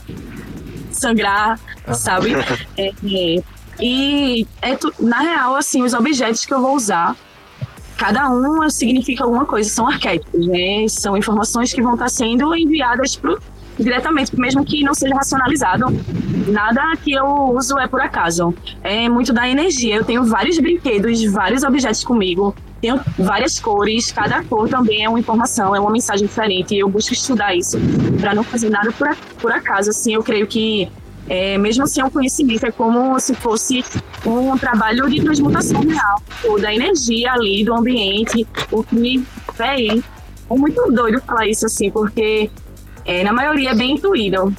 sangrar, 0.90 1.58
sabe? 1.92 2.32
É, 2.78 2.88
é, 2.88 3.42
e 3.80 4.46
é 4.62 4.76
na 5.00 5.20
real, 5.20 5.56
assim, 5.56 5.82
os 5.82 5.92
objetos 5.94 6.44
que 6.44 6.52
eu 6.52 6.60
vou 6.60 6.74
usar, 6.74 7.16
cada 7.96 8.28
um 8.30 8.68
significa 8.70 9.24
alguma 9.24 9.44
coisa, 9.44 9.68
são 9.68 9.86
arquétipos, 9.86 10.46
né? 10.46 10.86
São 10.88 11.16
informações 11.16 11.72
que 11.72 11.82
vão 11.82 11.94
estar 11.94 12.08
sendo 12.08 12.54
enviadas 12.54 13.16
pro, 13.16 13.38
diretamente, 13.78 14.38
mesmo 14.38 14.64
que 14.64 14.82
não 14.82 14.94
seja 14.94 15.14
racionalizado. 15.14 15.86
Nada 16.48 16.96
que 17.02 17.12
eu 17.12 17.26
uso 17.54 17.78
é 17.78 17.86
por 17.86 18.00
acaso. 18.00 18.54
É 18.82 19.08
muito 19.08 19.32
da 19.32 19.48
energia. 19.48 19.96
Eu 19.96 20.04
tenho 20.04 20.24
vários 20.24 20.58
brinquedos, 20.58 21.22
vários 21.24 21.62
objetos 21.62 22.04
comigo. 22.04 22.54
Tenho 22.80 23.00
várias 23.18 23.58
cores, 23.58 24.12
cada 24.12 24.42
cor 24.44 24.68
também 24.68 25.04
é 25.04 25.08
uma 25.08 25.18
informação, 25.18 25.74
é 25.74 25.80
uma 25.80 25.90
mensagem 25.90 26.26
diferente. 26.26 26.74
E 26.74 26.78
eu 26.80 26.88
busco 26.88 27.12
estudar 27.12 27.54
isso 27.54 27.78
para 28.20 28.34
não 28.34 28.42
fazer 28.44 28.70
nada 28.70 28.92
por, 28.92 29.08
a- 29.08 29.16
por 29.40 29.50
acaso. 29.52 29.90
Assim, 29.90 30.14
eu 30.14 30.22
creio 30.22 30.46
que, 30.46 30.88
é, 31.28 31.58
mesmo 31.58 31.86
sem 31.86 32.04
um 32.04 32.10
conhecimento, 32.10 32.64
é 32.66 32.70
como 32.70 33.18
se 33.18 33.34
fosse 33.34 33.84
um 34.24 34.56
trabalho 34.58 35.08
de 35.08 35.20
transmutação 35.20 35.80
real 35.80 36.22
da 36.60 36.72
energia 36.74 37.32
ali, 37.32 37.64
do 37.64 37.74
ambiente. 37.74 38.46
O 38.70 38.82
que, 38.84 39.24
véi, 39.56 40.02
é 40.48 40.54
muito 40.54 40.80
doido 40.92 41.20
falar 41.22 41.46
isso 41.48 41.66
assim, 41.66 41.90
porque 41.90 42.50
é, 43.06 43.22
na 43.22 43.32
maioria 43.32 43.70
é 43.70 43.74
bem 43.74 43.92
intuído. 43.92 44.54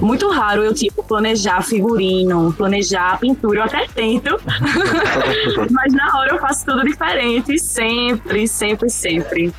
Muito 0.00 0.28
raro 0.30 0.64
eu, 0.64 0.74
tipo, 0.74 1.04
planejar 1.04 1.62
figurino, 1.62 2.52
planejar 2.52 3.18
pintura, 3.20 3.60
eu 3.60 3.64
até 3.64 3.86
tento. 3.86 4.40
Mas 5.70 5.92
na 5.92 6.18
hora 6.18 6.32
eu 6.32 6.40
faço 6.40 6.66
tudo 6.66 6.84
diferente, 6.84 7.58
sempre, 7.60 8.48
sempre, 8.48 8.90
sempre. 8.90 9.54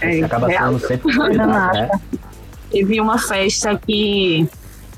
É, 0.00 0.22
Acaba 0.24 0.48
real. 0.48 0.72
sendo 0.72 0.88
sempre 0.88 1.12
prioridade, 1.14 1.80
né? 1.80 1.90
Teve 2.72 3.00
uma 3.00 3.18
festa 3.18 3.78
que 3.78 4.48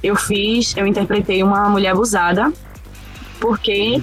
eu 0.03 0.17
fiz, 0.17 0.75
eu 0.77 0.87
interpretei 0.87 1.43
uma 1.43 1.69
mulher 1.69 1.91
abusada, 1.91 2.51
porque 3.41 4.03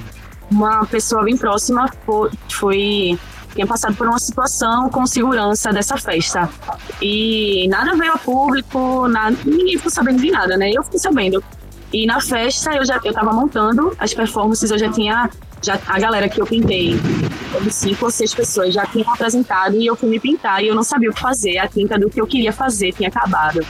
uma 0.52 0.86
pessoa 0.86 1.24
bem 1.24 1.38
próxima 1.38 1.90
foi, 2.06 2.30
foi 2.50 3.20
tinha 3.54 3.68
passado 3.68 3.96
por 3.96 4.08
uma 4.08 4.20
situação 4.20 4.90
com 4.90 5.06
segurança 5.06 5.72
dessa 5.72 5.98
festa. 5.98 6.50
E 7.02 7.68
nada 7.70 7.96
veio 7.96 8.14
a 8.14 8.18
público, 8.18 9.08
nada, 9.08 9.36
ninguém 9.46 9.78
ficou 9.78 9.92
sabendo 9.92 10.22
de 10.22 10.32
nada, 10.32 10.58
né? 10.58 10.72
Eu 10.74 10.84
fiquei 10.84 11.00
sabendo. 11.00 11.44
E 11.94 12.06
na 12.06 12.22
festa 12.22 12.74
eu 12.74 12.86
já 12.86 13.00
eu 13.04 13.14
tava 13.14 13.34
montando 13.34 13.94
as 14.00 14.14
performances, 14.14 14.72
eu 14.72 14.78
já 14.78 14.90
tinha 14.90 15.30
já 15.64 15.80
a 15.88 16.00
galera 16.00 16.28
que 16.28 16.42
eu 16.42 16.46
pintei, 16.46 16.96
cinco 17.70 18.06
ou 18.06 18.12
seis 18.12 18.34
pessoas 18.34 18.74
já 18.74 18.86
tinham 18.86 19.14
apresentado 19.14 19.76
e 19.76 19.86
eu 19.86 19.96
fui 19.96 20.10
me 20.10 20.20
pintar 20.20 20.64
e 20.64 20.68
eu 20.68 20.76
não 20.76 20.84
sabia 20.84 21.10
o 21.10 21.14
que 21.14 21.22
fazer, 21.22 21.60
a 21.60 21.68
tinta 21.68 22.00
do 22.00 22.10
que 22.10 22.20
eu 22.20 22.26
queria 22.26 22.52
fazer 22.52 22.94
tinha 22.94 23.10
acabado. 23.10 23.66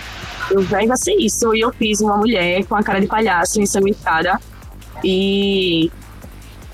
Eu, 0.50 0.62
vai, 0.63 0.88
vai 0.88 0.98
ser 0.98 1.15
isso. 1.15 1.54
E 1.56 1.62
eu 1.62 1.72
fiz 1.74 2.00
uma 2.00 2.17
mulher 2.17 2.63
com 2.65 2.76
a 2.76 2.84
cara 2.84 3.02
de 3.02 3.08
palhaço 3.08 3.62
ensanguentada 3.62 4.39
e 5.04 5.91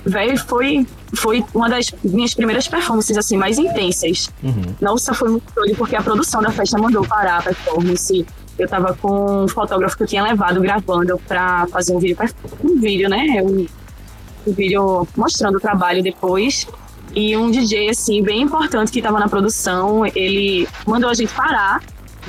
velho, 0.06 0.38
foi, 0.38 0.86
foi 1.16 1.44
uma 1.54 1.70
das 1.70 1.92
minhas 2.04 2.34
primeiras 2.34 2.68
performances 2.68 3.18
assim 3.18 3.38
mais 3.38 3.58
intensas. 3.58 4.30
Uhum. 4.44 4.76
Nossa, 4.82 5.14
foi 5.14 5.30
muito 5.30 5.54
doido, 5.54 5.76
porque 5.76 5.96
a 5.96 6.02
produção 6.02 6.42
da 6.42 6.52
festa 6.52 6.78
mandou 6.78 7.06
parar 7.06 7.40
a 7.40 7.42
performance. 7.42 8.26
Eu 8.58 8.68
tava 8.68 8.94
com 9.00 9.44
um 9.44 9.48
fotógrafo 9.48 9.96
que 9.98 10.04
eu 10.04 10.08
tinha 10.08 10.24
levado 10.24 10.60
gravando 10.60 11.20
pra 11.28 11.68
fazer 11.68 11.96
um 11.96 12.00
vídeo, 12.00 12.18
um 12.64 12.80
vídeo, 12.80 13.10
né? 13.10 13.42
Um, 13.44 13.68
um 14.48 14.54
vídeo 14.54 15.08
mostrando 15.16 15.58
o 15.58 15.60
trabalho 15.60 16.02
depois. 16.02 16.68
E 17.16 17.38
um 17.38 17.50
DJ, 17.50 17.90
assim, 17.90 18.22
bem 18.22 18.42
importante 18.42 18.92
que 18.92 19.02
tava 19.02 19.20
na 19.20 19.28
produção, 19.28 20.06
ele 20.06 20.68
mandou 20.86 21.10
a 21.10 21.14
gente 21.14 21.34
parar. 21.34 21.82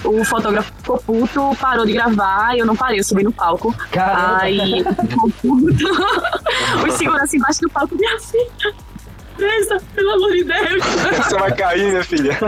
O 0.05 0.25
fotógrafo 0.25 0.73
ficou 0.77 0.99
puto, 0.99 1.57
parou 1.61 1.85
de 1.85 1.93
gravar, 1.93 2.57
eu 2.57 2.65
não 2.65 2.77
parei, 2.77 3.01
eu 3.01 3.05
subi 3.05 3.23
no 3.23 3.33
palco. 3.33 3.75
Caramba. 3.91 4.43
Aí, 4.43 4.85
ficou 4.85 5.31
puto. 5.43 5.85
Os 6.87 6.95
seguranças 6.95 7.35
embaixo 7.35 7.61
do 7.61 7.71
palco, 7.71 7.95
minha 7.95 8.19
filha, 8.21 8.75
presa, 9.37 9.81
pelo 9.95 10.11
amor 10.13 10.33
de 10.33 10.45
Deus. 10.45 10.85
Você 11.17 11.39
vai 11.39 11.55
cair, 11.55 11.89
minha 11.89 12.05
filha. 12.05 12.39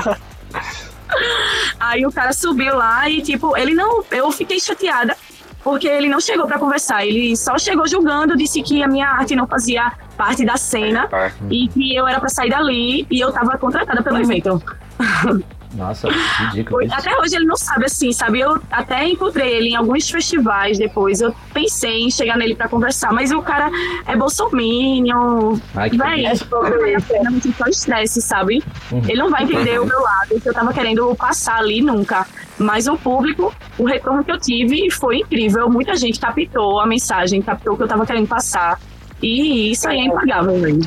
Aí 1.79 2.07
o 2.07 2.13
cara 2.13 2.33
subiu 2.33 2.77
lá 2.77 3.09
e, 3.09 3.21
tipo, 3.23 3.57
ele 3.57 3.75
não. 3.75 4.05
Eu 4.11 4.31
fiquei 4.31 4.61
chateada, 4.61 5.17
porque 5.63 5.89
ele 5.89 6.09
não 6.09 6.21
chegou 6.21 6.47
pra 6.47 6.59
conversar. 6.59 7.05
Ele 7.05 7.37
só 7.37 7.59
chegou 7.59 7.87
julgando, 7.87 8.37
disse 8.37 8.63
que 8.63 8.83
a 8.83 8.89
minha 8.89 9.09
arte 9.09 9.35
não 9.35 9.47
fazia 9.47 9.93
parte 10.17 10.45
da 10.45 10.57
cena 10.57 11.09
Ah, 11.11 11.31
e 11.51 11.67
que 11.69 11.97
eu 11.97 12.07
era 12.07 12.21
pra 12.21 12.29
sair 12.29 12.51
dali 12.51 13.07
e 13.11 13.21
eu 13.21 13.33
tava 13.33 13.57
contratada 13.59 14.03
pelo 14.03 14.19
evento. 14.19 14.63
Nossa, 15.74 16.09
ridículo. 16.09 16.83
Isso. 16.83 16.94
Até 16.94 17.16
hoje 17.18 17.37
ele 17.37 17.44
não 17.44 17.56
sabe 17.56 17.85
assim, 17.85 18.12
sabe? 18.12 18.40
Eu 18.40 18.61
até 18.70 19.09
encontrei 19.09 19.54
ele 19.54 19.68
em 19.70 19.76
alguns 19.76 20.11
festivais 20.11 20.78
depois. 20.78 21.20
Eu 21.20 21.35
pensei 21.52 22.02
em 22.02 22.11
chegar 22.11 22.37
nele 22.37 22.54
pra 22.54 22.68
conversar, 22.68 23.12
mas 23.12 23.30
o 23.30 23.40
cara 23.40 23.70
é 24.06 24.16
bolsominion. 24.16 25.59
Ai, 25.74 25.90
que 25.90 25.98
pena, 25.98 27.30
não 27.30 27.40
só 27.52 27.66
estresse, 27.66 28.20
sabe? 28.20 28.62
Uhum. 28.90 29.02
Ele 29.09 29.18
não 29.18 29.30
vai 29.30 29.44
entender 29.44 29.80
o 29.80 29.87
meu 29.87 30.00
lado, 30.00 30.40
que 30.40 30.48
eu 30.48 30.54
tava 30.54 30.72
querendo 30.72 31.14
passar 31.14 31.59
ali 31.59 31.80
nunca. 31.80 32.26
Mas 32.59 32.87
o 32.87 32.96
público, 32.96 33.54
o 33.78 33.85
retorno 33.85 34.24
que 34.24 34.33
eu 34.33 34.38
tive 34.38 34.90
foi 34.90 35.18
incrível. 35.18 35.70
Muita 35.70 35.94
gente 35.96 36.18
captou 36.18 36.80
a 36.80 36.87
mensagem, 36.87 37.40
captou 37.40 37.74
o 37.74 37.76
que 37.76 37.83
eu 37.83 37.88
tava 37.88 38.04
querendo 38.04 38.26
passar. 38.26 38.78
E 39.22 39.70
isso 39.70 39.88
aí 39.88 39.98
é 39.98 40.04
impagável, 40.04 40.61
velho. 40.61 40.80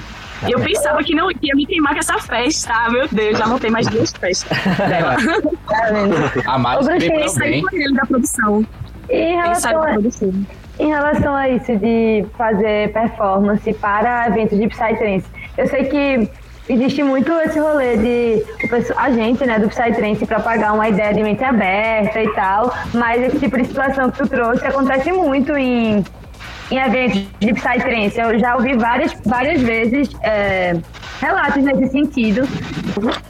Eu 0.47 0.59
pensava 0.59 1.03
que 1.03 1.15
não 1.15 1.29
ia 1.31 1.55
me 1.55 1.65
queimar 1.65 1.93
com 1.93 1.99
essa 1.99 2.19
festa. 2.19 2.73
Ah, 2.73 2.89
meu 2.89 3.07
Deus, 3.07 3.37
já 3.37 3.47
montei 3.47 3.69
mais 3.69 3.87
duas 3.87 4.11
festas 4.11 4.57
dela. 4.77 5.17
A 6.45 6.57
mais 6.57 6.87
bem 6.87 7.29
foi 7.29 7.81
ele 7.81 7.95
da 7.95 8.05
produção. 8.05 8.65
Em 9.09 9.35
relação, 9.35 9.83
a, 9.83 9.91
produção. 9.91 10.33
em 10.79 10.87
relação 10.87 11.35
a 11.35 11.49
isso 11.49 11.75
de 11.75 12.25
fazer 12.37 12.91
performance 12.93 13.73
para 13.73 14.27
eventos 14.27 14.57
de 14.57 14.67
Psytrance, 14.67 15.25
eu 15.57 15.67
sei 15.67 15.83
que 15.85 16.29
existe 16.69 17.03
muito 17.03 17.31
esse 17.33 17.59
rolê 17.59 17.97
de 17.97 18.45
a 18.95 19.11
gente, 19.11 19.45
né, 19.45 19.59
do 19.59 19.67
Psytrance 19.67 20.25
propagar 20.25 20.73
uma 20.73 20.87
ideia 20.87 21.13
de 21.13 21.21
mente 21.21 21.43
aberta 21.43 22.21
e 22.23 22.29
tal, 22.33 22.73
mas 22.93 23.21
esse 23.21 23.39
tipo 23.39 23.57
de 23.57 23.65
situação 23.65 24.09
que 24.09 24.19
tu 24.19 24.27
trouxe 24.27 24.65
acontece 24.65 25.11
muito 25.11 25.55
em, 25.57 26.03
em 26.73 26.79
eventos 26.79 27.25
de 27.39 27.53
Psytrance. 27.53 28.19
Eu 28.19 28.39
já 28.39 28.55
ouvi 28.55 28.75
várias, 28.75 29.13
várias 29.25 29.61
vezes 29.61 30.09
é, 30.23 30.75
relatos 31.21 31.63
nesse 31.63 31.91
sentido. 31.91 32.47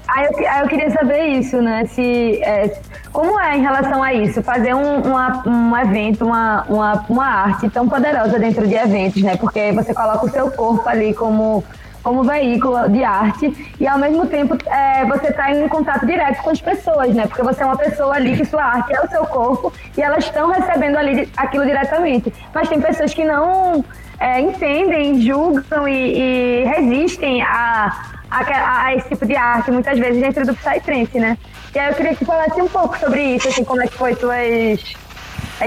Aí 0.08 0.25
eu, 0.25 0.49
aí 0.49 0.62
eu, 0.62 0.67
queria 0.67 0.89
saber 0.91 1.25
isso, 1.25 1.62
né, 1.62 1.86
se... 1.86 2.41
É, 2.41 2.79
como 3.12 3.39
é 3.39 3.58
em 3.58 3.62
relação 3.62 4.01
a 4.01 4.12
isso? 4.12 4.41
Fazer 4.41 4.73
um, 4.73 5.01
uma, 5.01 5.43
um 5.47 5.77
evento, 5.77 6.25
uma, 6.25 6.63
uma, 6.67 7.06
uma 7.08 7.25
arte 7.25 7.69
tão 7.69 7.88
poderosa 7.88 8.39
dentro 8.39 8.67
de 8.67 8.73
eventos, 8.73 9.21
né? 9.21 9.38
Porque 9.38 9.71
você 9.71 9.93
coloca 9.93 10.25
o 10.25 10.29
seu 10.29 10.49
corpo 10.49 10.89
ali 10.89 11.13
como 11.13 11.63
como 12.03 12.23
veículo 12.23 12.89
de 12.89 13.03
arte 13.03 13.75
e 13.79 13.87
ao 13.87 13.97
mesmo 13.97 14.27
tempo 14.27 14.57
é, 14.67 15.05
você 15.05 15.27
está 15.27 15.51
em 15.51 15.67
contato 15.69 16.05
direto 16.05 16.43
com 16.43 16.49
as 16.49 16.59
pessoas, 16.61 17.15
né? 17.15 17.25
Porque 17.25 17.41
você 17.41 17.63
é 17.63 17.65
uma 17.65 17.77
pessoa 17.77 18.15
ali 18.15 18.35
que 18.35 18.45
sua 18.45 18.63
arte 18.63 18.93
é 18.93 19.01
o 19.01 19.09
seu 19.09 19.25
corpo 19.25 19.71
e 19.97 20.01
elas 20.01 20.25
estão 20.25 20.51
recebendo 20.51 20.97
ali 20.97 21.29
aquilo 21.37 21.65
diretamente. 21.65 22.31
Mas 22.53 22.67
tem 22.67 22.81
pessoas 22.81 23.13
que 23.13 23.23
não 23.23 23.85
é, 24.19 24.41
entendem, 24.41 25.21
julgam 25.21 25.87
e, 25.87 26.17
e 26.17 26.63
resistem 26.65 27.41
a, 27.41 28.11
a, 28.29 28.85
a, 28.85 28.95
esse 28.95 29.09
tipo 29.09 29.25
de 29.25 29.35
arte, 29.35 29.71
muitas 29.71 29.97
vezes 29.97 30.21
dentro 30.21 30.45
do 30.45 30.53
Psytrance, 30.53 31.17
né? 31.17 31.37
E 31.73 31.79
aí 31.79 31.89
eu 31.89 31.95
queria 31.95 32.15
que 32.15 32.25
falasse 32.25 32.61
um 32.61 32.67
pouco 32.67 32.97
sobre 32.99 33.35
isso, 33.35 33.47
assim, 33.47 33.63
como 33.63 33.81
é 33.81 33.87
que 33.87 33.95
foi 33.95 34.13
suas 34.15 34.95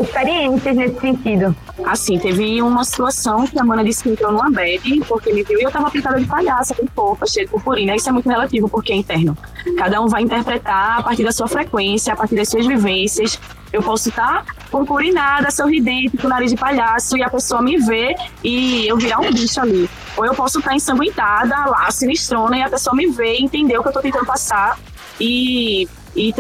experiências 0.01 0.77
nesse 0.77 1.01
sentido. 1.01 1.55
Assim, 1.85 2.19
teve 2.19 2.61
uma 2.63 2.85
situação 2.85 3.47
que 3.47 3.59
a 3.59 3.65
Mana 3.65 3.85
disse 3.85 4.03
que 4.03 4.11
entrou 4.11 4.33
numa 4.33 4.51
bad, 4.51 5.01
porque 5.07 5.33
me 5.33 5.43
viu 5.43 5.59
e 5.59 5.63
eu 5.63 5.71
tava 5.71 5.91
pintada 5.91 6.19
de 6.19 6.27
palhaça, 6.27 6.75
com 6.75 6.87
fofa, 6.87 7.27
cheia 7.27 7.47
de 7.47 7.53
purpurina. 7.53 7.95
Isso 7.95 8.09
é 8.09 8.13
muito 8.13 8.29
relativo, 8.29 8.69
porque 8.69 8.93
é 8.93 8.97
interno. 8.97 9.37
Cada 9.77 10.01
um 10.01 10.09
vai 10.09 10.23
interpretar 10.23 10.99
a 10.99 11.03
partir 11.03 11.25
da 11.25 11.33
sua 11.33 11.49
frequência, 11.49 12.13
a 12.13 12.17
partir 12.17 12.35
das 12.35 12.49
suas 12.49 12.67
vivências. 12.67 13.39
Eu 13.73 13.83
posso 13.83 14.09
estar 14.09 14.45
purpurinada, 14.71 15.51
sorridente, 15.51 16.17
com 16.17 16.29
nariz 16.29 16.51
de 16.51 16.57
palhaço, 16.57 17.17
e 17.17 17.23
a 17.23 17.29
pessoa 17.29 17.61
me 17.61 17.77
vê 17.77 18.15
e 18.43 18.87
eu 18.87 18.97
virar 18.97 19.21
um 19.21 19.31
bicho 19.31 19.61
ali. 19.61 19.89
Ou 20.17 20.25
eu 20.25 20.35
posso 20.35 20.59
estar 20.59 20.75
ensanguentada, 20.75 21.67
lá, 21.67 21.91
sinistrona, 21.91 22.57
e 22.57 22.63
a 22.63 22.71
pessoa 22.71 22.97
me 22.97 23.07
vê 23.07 23.37
e 23.37 23.45
entender 23.45 23.79
o 23.79 23.83
que 23.83 23.89
eu 23.89 23.93
tô 23.93 24.01
tentando 24.01 24.25
passar 24.25 24.79
e, 25.21 25.87
e 26.15 26.33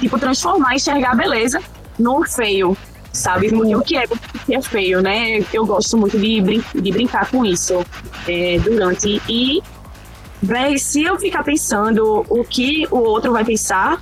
tipo, 0.00 0.18
transformar, 0.18 0.74
enxergar 0.74 1.12
a 1.12 1.14
beleza 1.14 1.60
no 1.98 2.24
feio, 2.24 2.76
sabe? 3.12 3.50
Porque 3.50 3.74
o 3.74 3.80
que 3.82 3.96
é, 3.96 4.04
o 4.04 4.46
que 4.46 4.54
é 4.54 4.62
feio, 4.62 5.00
né? 5.00 5.44
Eu 5.52 5.64
gosto 5.64 5.96
muito 5.96 6.18
de, 6.18 6.40
brin 6.40 6.62
de 6.74 6.92
brincar 6.92 7.30
com 7.30 7.44
isso 7.44 7.84
é, 8.26 8.58
durante. 8.58 9.20
E, 9.28 9.62
véi, 10.42 10.78
se 10.78 11.02
eu 11.02 11.18
ficar 11.18 11.42
pensando 11.42 12.24
o 12.28 12.44
que 12.44 12.86
o 12.90 12.98
outro 12.98 13.32
vai 13.32 13.44
pensar, 13.44 14.00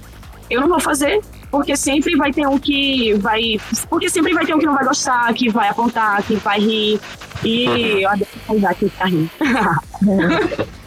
eu 0.48 0.61
não 0.61 0.68
vou 0.68 0.81
fazer. 0.81 1.20
Porque 1.50 1.76
sempre 1.76 2.16
vai 2.16 2.33
ter 2.33 2.46
um 2.46 2.59
que 2.59 3.12
vai. 3.14 3.61
Porque 3.90 4.09
sempre 4.09 4.33
vai 4.33 4.46
ter 4.46 4.55
um 4.55 4.59
que 4.59 4.64
não 4.64 4.74
vai 4.74 4.87
gostar, 4.87 5.33
que 5.35 5.50
vai 5.50 5.68
apontar, 5.68 6.22
que 6.22 6.35
vai 6.37 6.59
rir. 6.59 6.98
E 7.44 8.02
eu 8.02 8.09
adoro 8.09 8.74
que 8.74 8.88
tá 8.88 9.05
rindo. 9.05 9.31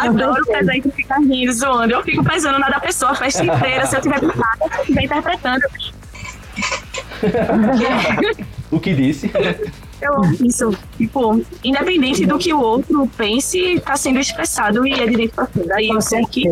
Adoro 0.00 0.44
pesar 0.46 0.76
e 0.76 0.82
ficar 0.82 1.18
rindo, 1.20 1.52
zoando. 1.52 1.94
Eu 1.94 2.02
fico 2.02 2.24
pesando 2.24 2.58
na 2.58 2.68
da 2.68 2.80
pessoa 2.80 3.12
a 3.12 3.14
festa 3.14 3.44
inteira. 3.44 3.86
Se 3.86 3.96
eu 3.96 4.00
tiver 4.00 4.18
se 4.18 4.26
eu 4.26 4.80
estiver 4.80 5.04
interpretando, 5.04 5.62
o 8.70 8.80
que 8.80 8.94
disse? 8.94 9.30
Eu, 10.00 10.22
isso, 10.44 10.76
tipo, 10.96 11.40
independente 11.62 12.26
do 12.26 12.38
que 12.38 12.52
o 12.52 12.60
outro 12.60 13.08
pense, 13.16 13.58
está 13.74 13.96
sendo 13.96 14.18
expressado 14.18 14.86
e 14.86 14.92
é 14.92 15.06
de 15.06 15.16
dentro 15.16 15.36
para 15.36 15.46
fora. 15.46 15.76
Aí 15.76 15.88
eu 15.88 16.00
sei 16.00 16.24
que. 16.26 16.48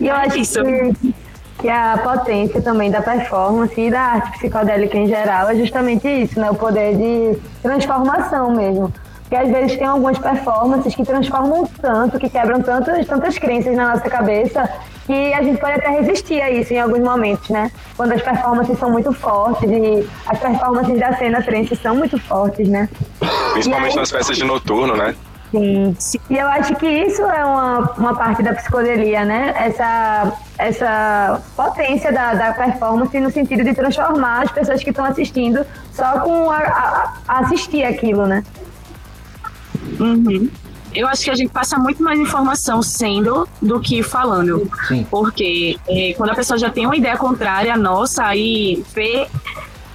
E 0.00 0.06
eu 0.06 0.14
acho 0.14 0.38
isso. 0.38 0.62
que, 0.62 1.14
que 1.58 1.68
a 1.68 1.98
potência 1.98 2.62
também 2.62 2.90
da 2.90 3.02
performance 3.02 3.80
e 3.80 3.90
da 3.90 4.00
arte 4.00 4.38
psicodélica 4.38 4.96
em 4.96 5.08
geral 5.08 5.48
é 5.48 5.56
justamente 5.56 6.06
isso, 6.06 6.38
né? 6.38 6.50
O 6.50 6.54
poder 6.54 6.96
de 6.96 7.38
transformação 7.62 8.54
mesmo. 8.54 8.92
Porque 9.24 9.36
às 9.36 9.48
vezes 9.48 9.76
tem 9.76 9.86
algumas 9.86 10.18
performances 10.18 10.94
que 10.94 11.02
transformam 11.02 11.66
tanto, 11.80 12.18
que 12.18 12.28
quebram 12.28 12.60
tantas, 12.60 13.06
tantas 13.06 13.38
crenças 13.38 13.74
na 13.74 13.94
nossa 13.94 14.08
cabeça, 14.08 14.68
que 15.06 15.32
a 15.34 15.42
gente 15.42 15.58
pode 15.58 15.72
até 15.72 15.88
resistir 15.88 16.40
a 16.40 16.50
isso 16.50 16.72
em 16.72 16.78
alguns 16.78 17.00
momentos, 17.00 17.48
né? 17.48 17.70
Quando 17.96 18.12
as 18.12 18.22
performances 18.22 18.78
são 18.78 18.90
muito 18.90 19.12
fortes 19.12 19.70
e 19.70 20.06
as 20.26 20.38
performances 20.38 20.98
da 20.98 21.16
cena 21.16 21.42
trance 21.42 21.74
são 21.76 21.96
muito 21.96 22.18
fortes, 22.18 22.68
né? 22.68 22.88
Principalmente 23.52 23.92
aí, 23.92 23.96
nas 23.96 24.10
festas 24.10 24.36
de 24.36 24.44
noturno, 24.44 24.94
né? 24.94 25.14
Sim. 25.98 26.20
E 26.28 26.36
eu 26.36 26.48
acho 26.48 26.74
que 26.76 26.86
isso 26.86 27.22
é 27.22 27.44
uma, 27.44 27.92
uma 27.96 28.14
parte 28.14 28.42
da 28.42 28.52
psicodelia, 28.54 29.24
né? 29.24 29.54
Essa, 29.56 30.32
essa 30.58 31.40
potência 31.56 32.12
da, 32.12 32.34
da 32.34 32.52
performance 32.52 33.18
no 33.20 33.30
sentido 33.30 33.62
de 33.62 33.72
transformar 33.72 34.42
as 34.42 34.50
pessoas 34.50 34.82
que 34.82 34.90
estão 34.90 35.04
assistindo 35.04 35.64
só 35.92 36.20
com 36.20 36.50
a, 36.50 36.58
a, 36.58 37.12
a 37.28 37.38
assistir 37.40 37.84
aquilo, 37.84 38.26
né? 38.26 38.42
Uhum 40.04 40.50
eu 40.94 41.08
acho 41.08 41.24
que 41.24 41.30
a 41.30 41.34
gente 41.34 41.50
passa 41.50 41.76
muito 41.76 42.02
mais 42.02 42.18
informação 42.18 42.80
sendo 42.80 43.48
do 43.60 43.80
que 43.80 44.02
falando. 44.02 44.70
Sim. 44.86 45.04
Porque 45.10 45.76
é, 45.88 46.14
quando 46.14 46.30
a 46.30 46.34
pessoa 46.34 46.56
já 46.56 46.70
tem 46.70 46.86
uma 46.86 46.96
ideia 46.96 47.16
contrária 47.16 47.74
à 47.74 47.76
nossa, 47.76 48.24
aí 48.24 48.84
vê 48.94 49.26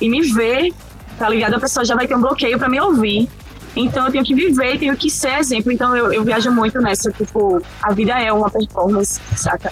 e 0.01 0.09
me 0.09 0.21
vê, 0.21 0.73
tá 1.17 1.29
ligado? 1.29 1.55
A 1.55 1.59
pessoa 1.59 1.85
já 1.85 1.95
vai 1.95 2.05
ter 2.05 2.15
um 2.15 2.21
bloqueio 2.21 2.59
para 2.59 2.67
me 2.67 2.79
ouvir. 2.81 3.29
Então 3.75 4.05
eu 4.05 4.11
tenho 4.11 4.25
que 4.25 4.35
viver, 4.35 4.77
tenho 4.77 4.95
que 4.97 5.09
ser 5.09 5.39
exemplo. 5.39 5.71
Então 5.71 5.95
eu, 5.95 6.11
eu 6.11 6.23
viajo 6.23 6.51
muito 6.51 6.81
nessa, 6.81 7.11
tipo, 7.11 7.61
a 7.81 7.93
vida 7.93 8.19
é 8.19 8.33
uma 8.33 8.49
performance, 8.49 9.21
saca? 9.37 9.71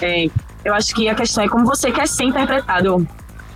É, 0.00 0.28
eu 0.64 0.74
acho 0.74 0.94
que 0.94 1.08
a 1.08 1.14
questão 1.14 1.42
é 1.42 1.48
como 1.48 1.64
você 1.64 1.90
quer 1.90 2.06
ser 2.06 2.24
interpretado. 2.24 3.06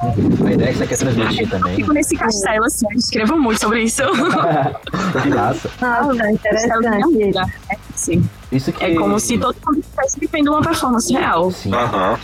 A 0.03 0.53
ideia 0.53 0.71
é 0.71 0.73
que 0.73 0.79
você 0.79 0.87
quer 0.87 0.99
transmitir 0.99 1.49
também. 1.49 1.73
Eu 1.73 1.77
fico 1.77 1.93
nesse 1.93 2.17
castelo, 2.17 2.65
assim, 2.65 2.87
eu 2.91 2.99
escrevo 2.99 3.38
muito 3.38 3.61
sobre 3.61 3.83
isso. 3.85 4.03
que 5.23 5.29
massa. 5.29 5.71
Nossa, 5.81 6.31
interessante. 6.31 7.38
É, 7.71 7.77
sim. 7.95 8.29
Isso 8.51 8.73
que... 8.73 8.85
é 8.85 8.95
como 8.97 9.21
se 9.21 9.38
todo 9.38 9.57
mundo 9.65 9.79
estivesse 9.79 10.19
vivendo 10.19 10.49
uma 10.49 10.61
performance 10.61 11.12
real. 11.12 11.51
Sim. 11.53 11.73
Uhum. 11.73 12.17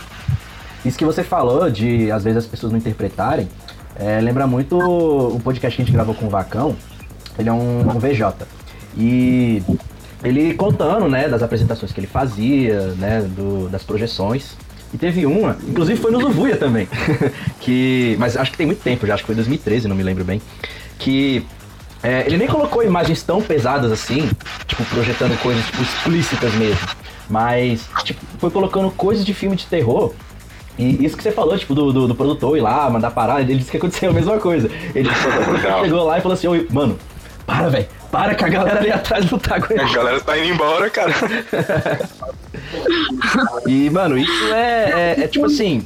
Isso 0.83 0.97
que 0.97 1.05
você 1.05 1.23
falou 1.23 1.69
de, 1.69 2.11
às 2.11 2.23
vezes, 2.23 2.39
as 2.39 2.45
pessoas 2.45 2.71
não 2.71 2.79
interpretarem, 2.79 3.49
é, 3.95 4.19
lembra 4.19 4.45
muito 4.45 4.77
o 4.77 5.39
podcast 5.39 5.75
que 5.75 5.81
a 5.81 5.85
gente 5.85 5.93
gravou 5.93 6.13
com 6.13 6.25
o 6.25 6.29
Vacão. 6.29 6.75
Ele 7.37 7.47
é 7.47 7.53
um, 7.53 7.79
um 7.79 7.99
VJ. 7.99 8.45
E 8.97 9.63
ele 10.21 10.53
contando, 10.53 11.07
né, 11.07 11.29
das 11.29 11.41
apresentações 11.41 11.93
que 11.93 11.99
ele 11.99 12.07
fazia, 12.07 12.87
né, 12.95 13.21
do, 13.21 13.69
das 13.69 13.83
projeções. 13.83 14.57
E 14.93 14.97
teve 14.97 15.25
uma, 15.25 15.55
inclusive 15.67 15.99
foi 15.99 16.11
no 16.11 16.19
Zuvuia 16.19 16.57
também, 16.57 16.87
que, 17.61 18.15
mas 18.19 18.35
acho 18.35 18.51
que 18.51 18.57
tem 18.57 18.65
muito 18.65 18.81
tempo 18.81 19.05
já, 19.05 19.13
acho 19.13 19.23
que 19.23 19.27
foi 19.27 19.35
2013, 19.35 19.87
não 19.87 19.95
me 19.95 20.01
lembro 20.01 20.23
bem, 20.23 20.41
que 20.97 21.45
é, 22.01 22.23
ele 22.25 22.37
nem 22.37 22.47
colocou 22.47 22.83
imagens 22.83 23.21
tão 23.21 23.41
pesadas 23.41 23.91
assim, 23.91 24.29
tipo, 24.65 24.83
projetando 24.85 25.39
coisas 25.41 25.63
tipo, 25.65 25.83
explícitas 25.83 26.53
mesmo, 26.55 26.87
mas 27.29 27.87
tipo, 28.03 28.19
foi 28.39 28.49
colocando 28.49 28.89
coisas 28.89 29.23
de 29.23 29.33
filme 29.33 29.55
de 29.55 29.67
terror 29.67 30.11
e 30.79 31.05
isso 31.05 31.17
que 31.17 31.21
você 31.21 31.31
falou, 31.31 31.57
tipo, 31.57 31.75
do, 31.75 31.91
do, 31.91 32.07
do, 32.07 32.15
produtor 32.15 32.57
ir 32.57 32.61
lá, 32.61 32.89
mandar 32.89 33.11
parar, 33.11 33.41
ele 33.41 33.55
disse 33.55 33.69
que 33.69 33.75
aconteceu 33.75 34.11
a 34.11 34.13
mesma 34.13 34.39
coisa. 34.39 34.71
Ele 34.95 35.09
chegou 35.83 36.05
lá 36.05 36.17
e 36.17 36.21
falou 36.21 36.35
assim, 36.35 36.47
Oi, 36.47 36.65
mano, 36.71 36.97
para, 37.45 37.67
velho, 37.67 37.87
para 38.09 38.33
que 38.33 38.45
a 38.45 38.47
galera 38.47 38.79
ali 38.79 38.89
atrás 38.89 39.29
não 39.29 39.37
tá 39.37 39.55
aguentando. 39.55 39.91
A 39.91 39.93
galera 39.93 40.21
tá 40.21 40.37
indo 40.37 40.53
embora, 40.53 40.89
cara. 40.89 41.13
e, 43.67 43.89
mano, 43.89 44.17
isso 44.17 44.53
é, 44.53 45.15
é, 45.17 45.23
é 45.23 45.27
tipo 45.27 45.45
assim. 45.45 45.85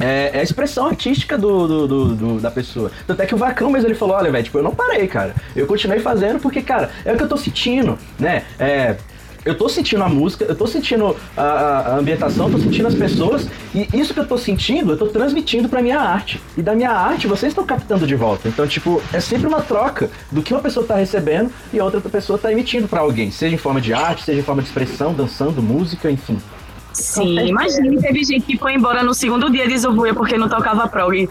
É, 0.00 0.30
é, 0.32 0.40
a 0.40 0.42
expressão 0.44 0.86
artística 0.86 1.36
do, 1.36 1.66
do, 1.66 1.88
do, 1.88 2.14
do, 2.14 2.40
da 2.40 2.52
pessoa. 2.52 2.92
Tanto 3.04 3.20
é 3.20 3.26
que 3.26 3.34
o 3.34 3.38
Vacão 3.38 3.70
mesmo 3.70 3.88
ele 3.88 3.96
falou: 3.96 4.16
olha, 4.16 4.30
velho, 4.30 4.44
tipo, 4.44 4.58
eu 4.58 4.62
não 4.62 4.72
parei, 4.74 5.08
cara. 5.08 5.34
Eu 5.56 5.66
continuei 5.66 5.98
fazendo 5.98 6.38
porque, 6.38 6.62
cara, 6.62 6.90
é 7.04 7.12
o 7.12 7.16
que 7.16 7.22
eu 7.24 7.28
tô 7.28 7.36
sentindo, 7.36 7.98
né? 8.18 8.44
É, 8.60 8.96
eu 9.44 9.56
tô 9.56 9.68
sentindo 9.68 10.02
a 10.02 10.08
música, 10.08 10.44
eu 10.44 10.54
tô 10.54 10.66
sentindo 10.66 11.16
a, 11.36 11.42
a, 11.42 11.96
ambientação, 11.96 12.50
tô 12.50 12.58
sentindo 12.58 12.88
as 12.88 12.94
pessoas, 12.94 13.48
e 13.74 13.88
isso 13.94 14.12
que 14.12 14.20
eu 14.20 14.26
tô 14.26 14.36
sentindo, 14.36 14.92
eu 14.92 14.96
tô 14.96 15.06
transmitindo 15.06 15.68
pra 15.68 15.82
minha 15.82 16.00
arte. 16.00 16.40
E 16.56 16.62
da 16.62 16.74
minha 16.74 16.90
arte, 16.90 17.26
vocês 17.26 17.52
estão 17.52 17.64
captando 17.64 18.06
de 18.06 18.14
volta. 18.14 18.48
Então, 18.48 18.66
tipo, 18.66 19.02
é 19.12 19.20
sempre 19.20 19.46
uma 19.46 19.60
troca 19.60 20.10
do 20.30 20.42
que 20.42 20.52
uma 20.52 20.62
pessoa 20.62 20.86
tá 20.86 20.96
recebendo 20.96 21.50
e 21.72 21.78
a 21.78 21.84
outra 21.84 22.00
pessoa 22.00 22.38
tá 22.38 22.52
emitindo 22.52 22.88
para 22.88 23.00
alguém, 23.00 23.30
seja 23.30 23.54
em 23.54 23.58
forma 23.58 23.80
de 23.80 23.92
arte, 23.92 24.24
seja 24.24 24.40
em 24.40 24.44
forma 24.44 24.62
de 24.62 24.68
expressão, 24.68 25.12
dançando, 25.12 25.62
música, 25.62 26.10
enfim. 26.10 26.38
Sim, 26.92 27.38
imagine, 27.46 28.00
teve 28.00 28.24
gente 28.24 28.44
que 28.44 28.58
foi 28.58 28.74
embora 28.74 29.02
no 29.02 29.14
segundo 29.14 29.50
dia 29.50 29.68
de 29.68 29.78
Zubuia 29.78 30.12
porque 30.14 30.36
não 30.36 30.48
tocava 30.48 30.88
prog. 30.88 31.28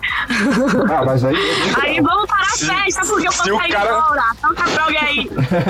Ah, 0.90 1.04
mas 1.06 1.26
aí. 1.26 1.36
Aí 1.82 2.00
vamos 2.00 2.26
parar 2.26 2.44
a 2.44 2.58
festa 2.58 3.02
porque 3.06 3.28
eu 3.28 3.32
vou 3.32 3.58
sair 3.60 3.72
cara... 3.72 3.90
embora. 3.90 4.24
Toca 4.42 4.64
prog 4.70 4.98
aí. 4.98 5.30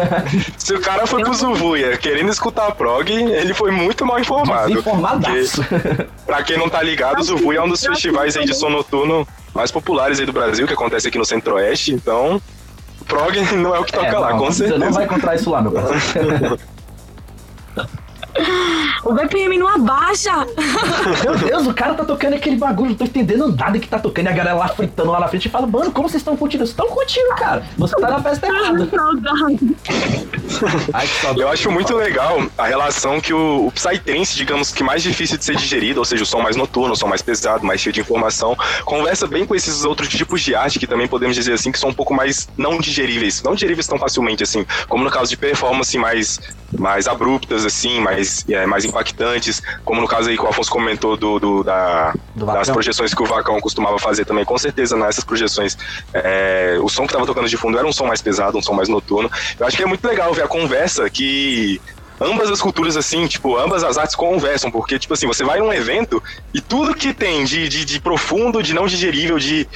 Se 0.57 0.73
o 0.75 0.81
cara 0.81 1.07
foi 1.07 1.23
pro 1.23 1.33
Zubuia 1.33 1.97
querendo 1.97 2.29
escutar 2.29 2.71
prog, 2.75 3.09
ele 3.11 3.53
foi 3.53 3.71
muito 3.71 4.05
mal 4.05 4.19
informado. 4.19 4.71
Informadaço. 4.71 5.65
Pra 6.25 6.43
quem 6.43 6.57
não 6.57 6.69
tá 6.69 6.81
ligado, 6.83 7.19
o 7.19 7.23
Zubuia 7.23 7.59
é 7.59 7.61
um 7.63 7.69
dos 7.69 7.83
festivais 7.83 8.37
aí 8.37 8.45
de 8.45 8.53
som 8.53 8.69
noturno 8.69 9.27
mais 9.53 9.71
populares 9.71 10.19
aí 10.19 10.25
do 10.25 10.33
Brasil, 10.33 10.67
que 10.67 10.73
acontece 10.73 11.07
aqui 11.07 11.17
no 11.17 11.25
Centro-Oeste, 11.25 11.91
então 11.91 12.39
prog 13.07 13.35
não 13.55 13.73
é 13.73 13.79
o 13.79 13.83
que 13.83 13.91
toca 13.91 14.05
É, 14.05 14.19
lá, 14.19 14.29
não, 14.31 14.37
com 14.39 14.45
Você 14.45 14.67
certeza. 14.67 14.85
não 14.85 14.91
vai 14.91 15.05
encontrar 15.05 15.35
isso 15.35 15.49
lá, 15.49 15.61
meu 15.61 15.71
parceiro. 15.71 16.59
O 19.03 19.13
BPM 19.13 19.57
não 19.57 19.67
abaixa. 19.67 20.31
Meu 21.23 21.37
Deus, 21.37 21.67
o 21.67 21.73
cara 21.73 21.93
tá 21.93 22.03
tocando 22.03 22.33
aquele 22.33 22.57
bagulho, 22.57 22.89
não 22.89 22.97
tô 22.97 23.05
entendendo 23.05 23.47
nada 23.55 23.79
que 23.79 23.87
tá 23.87 23.99
tocando. 23.99 24.25
E 24.25 24.29
a 24.29 24.33
galera 24.33 24.55
lá 24.55 24.67
fritando 24.67 25.11
lá 25.11 25.19
na 25.19 25.27
frente 25.27 25.47
e 25.47 25.49
fala, 25.49 25.67
mano, 25.67 25.91
como 25.91 26.09
vocês 26.09 26.21
estão 26.21 26.35
curtindo? 26.35 26.65
Vocês 26.65 26.71
estão 26.71 26.87
curtindo, 26.87 27.29
cara. 27.35 27.63
Você 27.77 27.95
tá 27.95 28.09
na 28.09 28.21
festa 28.21 28.47
errada. 28.47 28.89
Saudade. 28.89 29.75
Ai, 30.93 31.07
que 31.07 31.21
saudade. 31.21 31.41
Eu 31.41 31.49
acho 31.49 31.71
muito 31.71 31.95
legal 31.95 32.41
a 32.57 32.65
relação 32.65 33.21
que 33.21 33.33
o, 33.33 33.67
o 33.67 33.71
Psytrance, 33.71 34.35
digamos 34.35 34.71
que 34.71 34.83
mais 34.83 35.03
difícil 35.03 35.37
de 35.37 35.45
ser 35.45 35.55
digerido, 35.55 35.99
ou 35.99 36.05
seja, 36.05 36.23
o 36.23 36.25
som 36.25 36.41
mais 36.41 36.55
noturno, 36.55 36.93
o 36.93 36.95
som 36.95 37.07
mais 37.07 37.21
pesado, 37.21 37.65
mais 37.65 37.79
cheio 37.79 37.93
de 37.93 38.01
informação, 38.01 38.55
conversa 38.85 39.27
bem 39.27 39.45
com 39.45 39.55
esses 39.55 39.85
outros 39.85 40.09
tipos 40.09 40.41
de 40.41 40.55
arte 40.55 40.79
que 40.79 40.87
também 40.87 41.07
podemos 41.07 41.35
dizer 41.35 41.53
assim 41.53 41.71
que 41.71 41.79
são 41.79 41.89
um 41.89 41.93
pouco 41.93 42.13
mais 42.13 42.49
não 42.57 42.79
digeríveis, 42.79 43.41
não 43.43 43.53
digeríveis 43.53 43.87
tão 43.87 43.97
facilmente 43.97 44.43
assim, 44.43 44.65
como 44.87 45.03
no 45.03 45.11
caso 45.11 45.29
de 45.29 45.37
performance 45.37 45.97
mais 45.97 46.39
mais 46.77 47.07
abruptas 47.07 47.65
assim, 47.65 47.99
mais 47.99 48.43
é, 48.49 48.65
mais 48.65 48.83
impactantes, 48.85 49.61
como 49.85 50.01
no 50.01 50.07
caso 50.07 50.29
aí 50.29 50.35
que 50.37 50.43
o 50.43 50.47
Afonso 50.47 50.69
comentou 50.69 51.15
do, 51.15 51.39
do- 51.39 51.63
da, 51.63 52.13
Do 52.35 52.45
das 52.45 52.69
projeções 52.69 53.13
que 53.13 53.21
o 53.23 53.25
Vacão 53.25 53.59
costumava 53.61 53.97
fazer 53.99 54.25
também, 54.25 54.43
com 54.43 54.57
certeza 54.57 54.97
nessas 54.97 55.23
projeções 55.23 55.77
é, 56.13 56.77
o 56.81 56.89
som 56.89 57.03
que 57.03 57.09
estava 57.13 57.25
tocando 57.25 57.47
de 57.47 57.57
fundo 57.57 57.77
era 57.77 57.87
um 57.87 57.93
som 57.93 58.05
mais 58.05 58.21
pesado, 58.21 58.57
um 58.57 58.61
som 58.61 58.73
mais 58.73 58.89
noturno. 58.89 59.29
Eu 59.59 59.65
acho 59.65 59.77
que 59.77 59.83
é 59.83 59.85
muito 59.85 60.05
legal 60.05 60.33
ver 60.33 60.43
a 60.43 60.47
conversa 60.47 61.09
que 61.09 61.79
ambas 62.19 62.49
as 62.49 62.61
culturas, 62.61 62.97
assim, 62.97 63.27
tipo, 63.27 63.57
ambas 63.57 63.83
as 63.83 63.97
artes 63.97 64.15
conversam, 64.15 64.71
porque, 64.71 64.97
tipo 64.97 65.13
assim, 65.13 65.27
você 65.27 65.43
vai 65.43 65.59
num 65.59 65.71
evento 65.71 66.21
e 66.53 66.59
tudo 66.59 66.95
que 66.95 67.13
tem 67.13 67.45
de, 67.45 67.69
de, 67.69 67.85
de 67.85 68.01
profundo, 68.01 68.61
de 68.63 68.73
não 68.73 68.87
digerível, 68.87 69.37
de, 69.37 69.67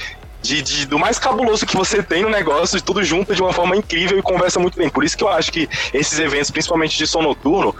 de, 0.42 0.60
de- 0.60 0.86
do 0.86 0.98
mais 0.98 1.18
cabuloso 1.18 1.64
que 1.64 1.76
você 1.76 2.02
tem 2.02 2.22
no 2.22 2.28
negócio, 2.28 2.80
tudo 2.82 3.02
junto 3.04 3.34
de 3.34 3.40
uma 3.40 3.52
forma 3.52 3.76
incrível 3.76 4.18
e 4.18 4.22
conversa 4.22 4.58
muito 4.58 4.76
bem. 4.76 4.88
Por 4.90 5.04
isso 5.04 5.16
que 5.16 5.24
eu 5.24 5.28
acho 5.28 5.52
que 5.52 5.68
esses 5.94 6.18
eventos, 6.18 6.50
principalmente 6.50 6.98
de 6.98 7.06
som 7.06 7.22
noturno, 7.22 7.74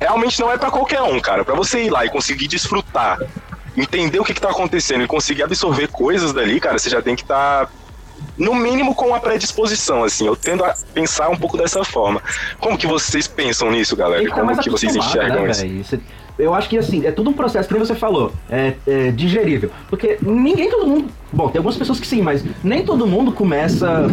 realmente 0.00 0.40
não 0.40 0.50
é 0.50 0.56
pra 0.56 0.70
qualquer 0.70 1.02
um, 1.02 1.20
cara. 1.20 1.44
Pra 1.44 1.54
você 1.54 1.84
ir 1.84 1.90
lá 1.90 2.04
e 2.04 2.08
conseguir 2.10 2.48
desfrutar, 2.48 3.18
entender 3.76 4.18
o 4.18 4.24
que, 4.24 4.32
que 4.34 4.40
tá 4.40 4.50
acontecendo 4.50 5.04
e 5.04 5.06
conseguir 5.06 5.42
absorver 5.42 5.88
coisas 5.88 6.32
dali, 6.32 6.58
cara, 6.58 6.78
você 6.78 6.88
já 6.90 7.02
tem 7.02 7.14
que 7.14 7.22
estar. 7.22 7.70
no 8.36 8.54
mínimo 8.54 8.94
com 8.94 9.08
uma 9.08 9.20
predisposição, 9.20 10.02
assim. 10.02 10.26
Eu 10.26 10.34
tendo 10.34 10.64
a 10.64 10.74
pensar 10.94 11.28
um 11.28 11.36
pouco 11.36 11.56
dessa 11.58 11.84
forma. 11.84 12.22
Como 12.58 12.78
que 12.78 12.86
vocês 12.86 13.28
pensam 13.28 13.70
nisso, 13.70 13.94
galera? 13.94 14.28
Como 14.30 14.56
que 14.58 14.70
vocês 14.70 14.96
acostumado, 14.96 15.26
enxergam 15.28 15.44
né, 15.44 15.50
isso? 15.50 15.90
velho? 15.90 16.02
Eu 16.38 16.54
acho 16.54 16.68
que 16.68 16.78
assim, 16.78 17.04
é 17.04 17.10
tudo 17.10 17.30
um 17.30 17.32
processo, 17.32 17.68
como 17.68 17.84
você 17.84 17.94
falou, 17.94 18.32
é, 18.48 18.74
é 18.86 19.10
digerível. 19.10 19.70
Porque 19.88 20.18
ninguém, 20.22 20.70
todo 20.70 20.86
mundo. 20.86 21.08
Bom, 21.30 21.48
tem 21.48 21.58
algumas 21.58 21.76
pessoas 21.76 22.00
que 22.00 22.06
sim, 22.06 22.22
mas 22.22 22.42
nem 22.64 22.82
todo 22.84 23.06
mundo 23.06 23.32
começa 23.32 24.06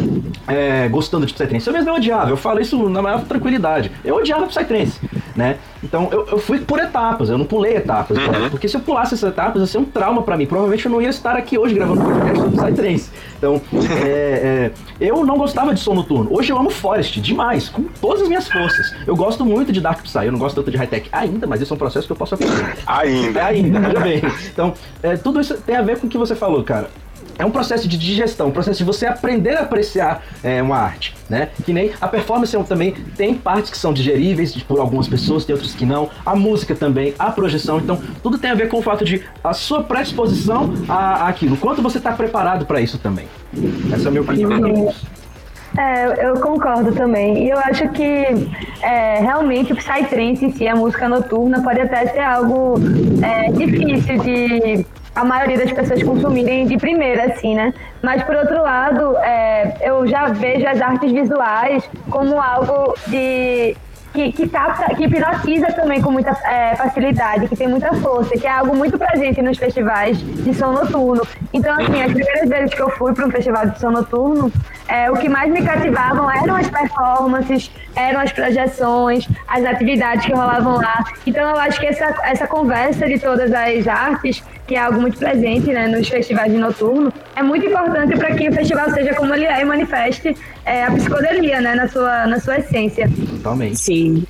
é, 0.47 0.88
gostando 0.89 1.25
de 1.25 1.33
Psytrance. 1.33 1.65
Eu 1.65 1.73
mesmo 1.73 1.89
eu 1.89 1.95
odiava, 1.95 2.29
eu 2.29 2.35
falo 2.35 2.59
isso 2.59 2.89
na 2.89 3.01
maior 3.01 3.23
tranquilidade. 3.23 3.91
Eu 4.03 4.15
odiava 4.15 4.45
Psytrance, 4.47 4.99
né? 5.35 5.57
Então 5.81 6.09
eu, 6.11 6.27
eu 6.31 6.38
fui 6.39 6.59
por 6.59 6.79
etapas, 6.79 7.29
eu 7.29 7.38
não 7.38 7.45
pulei 7.45 7.77
etapas. 7.77 8.17
Uhum. 8.17 8.49
Porque 8.49 8.67
se 8.67 8.75
eu 8.75 8.81
pulasse 8.81 9.13
essas 9.13 9.29
etapas, 9.29 9.61
ia 9.61 9.67
ser 9.67 9.77
um 9.77 9.85
trauma 9.85 10.23
pra 10.23 10.35
mim. 10.35 10.45
Provavelmente 10.45 10.85
eu 10.85 10.91
não 10.91 11.01
ia 11.01 11.09
estar 11.09 11.38
aqui 11.38 11.57
hoje 11.57 11.75
gravando 11.75 12.01
podcast 12.01 12.39
sobre 12.39 12.57
Psytrance. 12.57 13.09
Então, 13.38 13.61
é, 14.03 14.07
é, 14.09 14.71
eu 14.99 15.25
não 15.25 15.38
gostava 15.38 15.73
de 15.73 15.79
som 15.79 15.93
noturno. 15.93 16.29
Hoje 16.31 16.51
eu 16.51 16.57
amo 16.57 16.69
Forest 16.69 17.21
demais, 17.21 17.69
com 17.69 17.83
todas 18.01 18.23
as 18.23 18.27
minhas 18.27 18.49
forças. 18.49 18.93
Eu 19.05 19.15
gosto 19.15 19.45
muito 19.45 19.71
de 19.71 19.79
Dark 19.79 20.01
Psy, 20.01 20.25
eu 20.25 20.31
não 20.31 20.39
gosto 20.39 20.55
tanto 20.55 20.71
de 20.71 20.77
high-tech 20.77 21.07
ainda, 21.11 21.45
mas 21.45 21.61
isso 21.61 21.73
é 21.73 21.75
um 21.75 21.77
processo 21.77 22.07
que 22.07 22.11
eu 22.11 22.14
posso 22.15 22.36
aprender. 22.36 22.62
É 22.62 22.75
Ainda. 22.88 23.45
ainda, 23.45 23.80
veja 23.80 23.99
bem. 23.99 24.21
Então, 24.51 24.73
é, 25.04 25.15
tudo 25.17 25.39
isso 25.41 25.56
tem 25.58 25.75
a 25.75 25.82
ver 25.82 25.99
com 25.99 26.08
o 26.08 26.10
que 26.10 26.17
você 26.17 26.36
falou, 26.36 26.63
cara. 26.63 26.89
É 27.38 27.45
um 27.45 27.51
processo 27.51 27.88
de 27.88 27.97
digestão, 27.97 28.47
um 28.47 28.51
processo 28.51 28.78
de 28.78 28.84
você 28.86 29.06
aprender 29.06 29.58
a 29.58 29.62
apreciar 29.62 30.23
é, 30.41 30.62
uma 30.62 30.78
arte, 30.78 31.13
né? 31.30 31.49
Que 31.65 31.73
nem 31.73 31.91
a 31.99 32.08
performance 32.08 32.56
também 32.63 32.93
tem 33.17 33.34
partes 33.34 33.69
que 33.69 33.78
são 33.78 33.91
digeríveis 33.91 34.56
por 34.63 34.80
algumas 34.80 35.08
pessoas, 35.08 35.43
tem 35.43 35.54
outras 35.54 35.73
que 35.73 35.86
não. 35.86 36.10
A 36.25 36.34
música 36.34 36.73
também, 36.73 37.13
a 37.19 37.32
projeção. 37.32 37.80
Então, 37.80 38.01
tudo 38.23 38.38
tem 38.38 38.51
a 38.51 38.56
ver 38.56 38.69
com 38.69 38.78
o 38.78 38.82
fato 38.82 39.04
de 39.04 39.21
a 39.43 39.54
sua 39.54 39.84
predisposição 39.84 40.73
a, 40.88 41.28
aquilo. 41.28 41.58
Quanto 41.58 41.82
você 41.82 41.97
está 41.97 42.13
preparado 42.13 42.65
para 42.65 42.80
isso 42.80 42.97
também. 42.99 43.28
Essa 43.91 44.06
é 44.06 44.08
a 44.08 44.12
minha 44.12 44.21
opinião. 44.21 44.93
É, 45.77 46.27
eu 46.27 46.39
concordo 46.39 46.93
também. 46.93 47.45
E 47.45 47.49
eu 47.49 47.59
acho 47.59 47.89
que 47.89 48.25
é, 48.81 49.19
realmente 49.19 49.73
o 49.73 49.75
Psytrance 49.75 50.45
em 50.45 50.51
si, 50.51 50.67
a 50.67 50.75
música 50.75 51.09
noturna, 51.09 51.61
pode 51.61 51.81
até 51.81 52.07
ser 52.07 52.21
algo 52.21 52.75
é, 53.21 53.51
difícil 53.51 54.17
de 54.19 54.85
a 55.15 55.23
maioria 55.23 55.57
das 55.57 55.71
pessoas 55.71 56.03
consumirem 56.03 56.67
de 56.67 56.77
primeira, 56.77 57.25
assim, 57.25 57.55
né? 57.55 57.73
Mas 58.01 58.21
por 58.23 58.35
outro 58.35 58.61
lado, 58.61 59.17
é, 59.19 59.77
eu 59.81 60.05
já 60.05 60.27
vejo 60.27 60.67
as 60.67 60.81
artes 60.81 61.09
visuais 61.11 61.89
como 62.09 62.39
algo 62.39 62.93
de 63.07 63.77
que, 64.15 64.31
que, 64.31 64.47
capta, 64.47 64.95
que 64.95 65.03
hipnotiza 65.03 65.67
também 65.73 66.01
com 66.01 66.09
muita 66.09 66.31
é, 66.31 66.75
facilidade, 66.75 67.47
que 67.49 67.55
tem 67.55 67.67
muita 67.67 67.93
força, 67.95 68.38
que 68.38 68.47
é 68.47 68.49
algo 68.49 68.75
muito 68.75 68.97
presente 68.97 69.41
nos 69.41 69.57
festivais 69.57 70.17
de 70.17 70.53
som 70.53 70.71
noturno. 70.71 71.21
Então, 71.53 71.73
assim, 71.73 72.01
as 72.01 72.13
primeiras 72.13 72.49
vezes 72.49 72.73
que 72.73 72.81
eu 72.81 72.89
fui 72.91 73.13
para 73.13 73.27
um 73.27 73.31
festival 73.31 73.67
de 73.67 73.79
som 73.79 73.91
noturno, 73.91 74.51
é, 74.87 75.09
o 75.09 75.17
que 75.17 75.27
mais 75.27 75.51
me 75.51 75.61
cativavam 75.61 76.29
eram 76.29 76.55
as 76.55 76.69
performances, 76.69 77.71
eram 77.95 78.19
as 78.19 78.31
projeções, 78.31 79.27
as 79.47 79.65
atividades 79.65 80.25
que 80.25 80.33
rolavam 80.33 80.75
lá. 80.75 81.03
Então, 81.25 81.49
eu 81.49 81.57
acho 81.57 81.79
que 81.79 81.87
essa, 81.87 82.15
essa 82.23 82.47
conversa 82.47 83.07
de 83.07 83.19
todas 83.19 83.51
as 83.51 83.87
artes, 83.87 84.43
que 84.67 84.75
é 84.75 84.79
algo 84.79 85.01
muito 85.01 85.17
presente 85.17 85.71
né, 85.71 85.87
nos 85.87 86.07
festivais 86.07 86.51
de 86.51 86.57
noturno, 86.57 87.11
é 87.35 87.41
muito 87.41 87.65
importante 87.65 88.15
para 88.17 88.33
que 88.35 88.49
o 88.49 88.53
festival 88.53 88.89
seja 88.91 89.13
como 89.13 89.33
ele 89.33 89.45
é 89.45 89.61
e 89.61 89.65
manifeste 89.65 90.35
é, 90.65 90.83
a 90.83 90.91
psicodelia 90.91 91.61
né, 91.61 91.75
na, 91.75 91.87
sua, 91.87 92.27
na 92.27 92.39
sua 92.39 92.59
essência. 92.59 93.09
Totalmente. 93.31 93.79
Sim. 93.79 94.25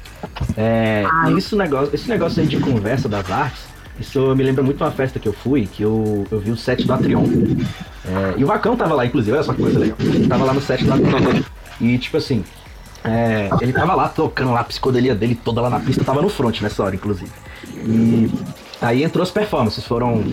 É, 0.58 1.04
isso 1.38 1.56
negócio, 1.56 1.94
esse 1.94 2.10
negócio 2.10 2.42
aí 2.42 2.48
de 2.48 2.60
conversa 2.60 3.08
das 3.08 3.30
artes, 3.30 3.75
isso 4.00 4.36
me 4.36 4.44
lembra 4.44 4.64
muito 4.64 4.84
uma 4.84 4.92
festa 4.92 5.20
que 5.20 5.28
eu 5.28 5.34
fui, 5.34 5.68
que 5.68 5.84
eu, 5.84 6.26
eu 6.30 6.40
vi 6.40 6.52
o 6.52 6.58
set 6.58 6.86
do 6.86 6.94
Atrion. 6.94 7.24
É, 8.06 8.34
e 8.38 8.44
o 8.44 8.48
Vacão 8.48 8.76
tava 8.76 8.94
lá, 8.94 9.06
inclusive, 9.06 9.36
olha 9.36 9.44
só 9.44 9.54
que 9.54 9.62
coisa 9.62 9.80
legal. 9.80 9.98
Ele 10.00 10.28
tava 10.28 10.46
lá 10.46 10.54
no 10.54 10.62
set 10.62 10.84
do 10.84 10.94
Atrion. 10.94 11.42
E 11.80 11.98
tipo 11.98 12.18
assim, 12.18 12.44
é, 13.04 13.50
ele 13.62 13.72
tava 13.72 13.94
lá 13.94 14.10
tocando 14.10 14.52
lá 14.52 14.62
a 14.62 14.64
psicodelia 14.64 15.14
dele 15.14 15.36
toda 15.36 15.62
lá 15.62 15.70
na 15.70 15.80
pista, 15.80 16.04
tava 16.04 16.22
no 16.22 16.30
front 16.30 16.62
nessa 16.62 16.84
hora, 16.84 16.96
inclusive. 16.96 17.32
E 17.86 18.30
aí 18.82 19.04
entrou 19.04 19.22
as 19.22 19.32
performances, 19.32 19.86
foram. 19.86 20.24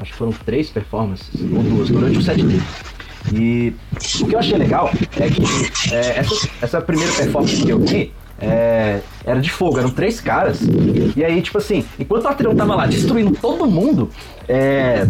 Acho 0.00 0.12
que 0.12 0.16
foram 0.16 0.32
três 0.32 0.70
performances, 0.70 1.28
ou 1.40 1.62
duas, 1.62 1.88
durante 1.90 2.18
o 2.18 2.22
set 2.22 2.42
dele. 2.42 2.62
E 3.32 3.74
o 4.20 4.26
que 4.26 4.34
eu 4.34 4.38
achei 4.38 4.56
legal 4.56 4.90
é 5.16 5.28
que 5.28 5.94
é, 5.94 6.18
essa, 6.18 6.48
essa 6.62 6.80
primeira 6.80 7.12
performance 7.12 7.62
que 7.62 7.68
eu 7.68 7.78
vi 7.78 8.12
é, 8.40 9.00
era 9.24 9.40
de 9.40 9.50
fogo, 9.50 9.78
eram 9.78 9.90
três 9.90 10.20
caras. 10.20 10.60
E 11.16 11.24
aí, 11.24 11.40
tipo 11.42 11.58
assim, 11.58 11.84
enquanto 11.98 12.24
o 12.24 12.28
Atrião 12.28 12.54
tava 12.54 12.74
lá 12.74 12.86
destruindo 12.86 13.32
todo 13.40 13.66
mundo, 13.66 14.10
é, 14.48 15.06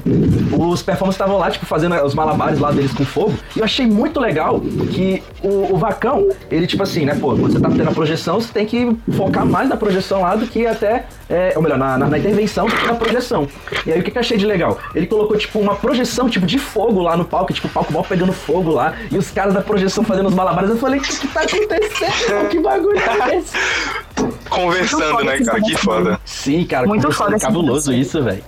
os 0.52 0.82
performers 0.82 1.14
estavam 1.14 1.38
lá, 1.38 1.50
tipo, 1.50 1.64
fazendo 1.64 1.94
os 2.04 2.14
malabares 2.14 2.58
lá 2.58 2.70
deles 2.70 2.92
com 2.92 3.06
fogo. 3.06 3.34
E 3.56 3.60
eu 3.60 3.64
achei 3.64 3.86
muito 3.86 4.20
legal 4.20 4.60
que 4.60 5.22
o, 5.42 5.74
o 5.74 5.78
Vacão, 5.78 6.28
ele, 6.50 6.66
tipo 6.66 6.82
assim, 6.82 7.06
né, 7.06 7.14
pô, 7.14 7.28
quando 7.28 7.52
você 7.52 7.58
tá 7.58 7.70
tendo 7.70 7.88
a 7.88 7.92
projeção, 7.92 8.38
você 8.38 8.52
tem 8.52 8.66
que 8.66 8.94
focar 9.16 9.46
mais 9.46 9.68
na 9.68 9.78
projeção 9.78 10.20
lá 10.20 10.36
do 10.36 10.46
que 10.46 10.66
até, 10.66 11.06
é, 11.28 11.54
ou 11.56 11.62
melhor, 11.62 11.78
na, 11.78 11.96
na, 11.96 12.06
na 12.06 12.18
intervenção 12.18 12.66
do 12.66 12.76
que 12.76 12.86
na 12.86 12.94
projeção. 12.94 13.48
E 13.86 13.92
aí, 13.92 14.00
o 14.00 14.02
que, 14.02 14.10
que 14.10 14.18
eu 14.18 14.20
achei 14.20 14.36
de 14.36 14.44
legal? 14.44 14.78
Ele 14.94 15.06
colocou, 15.06 15.38
tipo, 15.38 15.58
uma 15.58 15.74
projeção, 15.74 16.28
tipo, 16.28 16.44
de 16.44 16.58
fogo 16.58 17.00
lá 17.00 17.16
no 17.16 17.24
palco, 17.24 17.52
tipo, 17.52 17.66
o 17.66 17.70
palco 17.70 17.92
mal 17.92 18.04
pegando 18.04 18.34
fogo 18.34 18.70
lá, 18.70 18.94
e 19.10 19.16
os 19.16 19.30
caras 19.30 19.54
da 19.54 19.62
projeção 19.62 20.04
fazendo 20.04 20.28
os 20.28 20.34
malabares. 20.34 20.68
Eu 20.68 20.76
falei, 20.76 21.00
o 21.00 21.02
que, 21.02 21.18
que 21.18 21.28
tá 21.28 21.40
acontecendo? 21.40 22.48
que 22.50 22.60
bagulho 22.60 22.98
é 22.98 23.36
esse? 23.38 23.56
Conversando, 24.48 25.24
né, 25.24 25.38
cara? 25.40 25.60
Que 25.60 25.76
foda. 25.76 26.20
Sim, 26.24 26.64
cara, 26.64 26.86
Muito 26.86 27.10
foda 27.12 27.38
cabuloso 27.38 27.92
isso, 27.92 28.22
velho. 28.22 28.42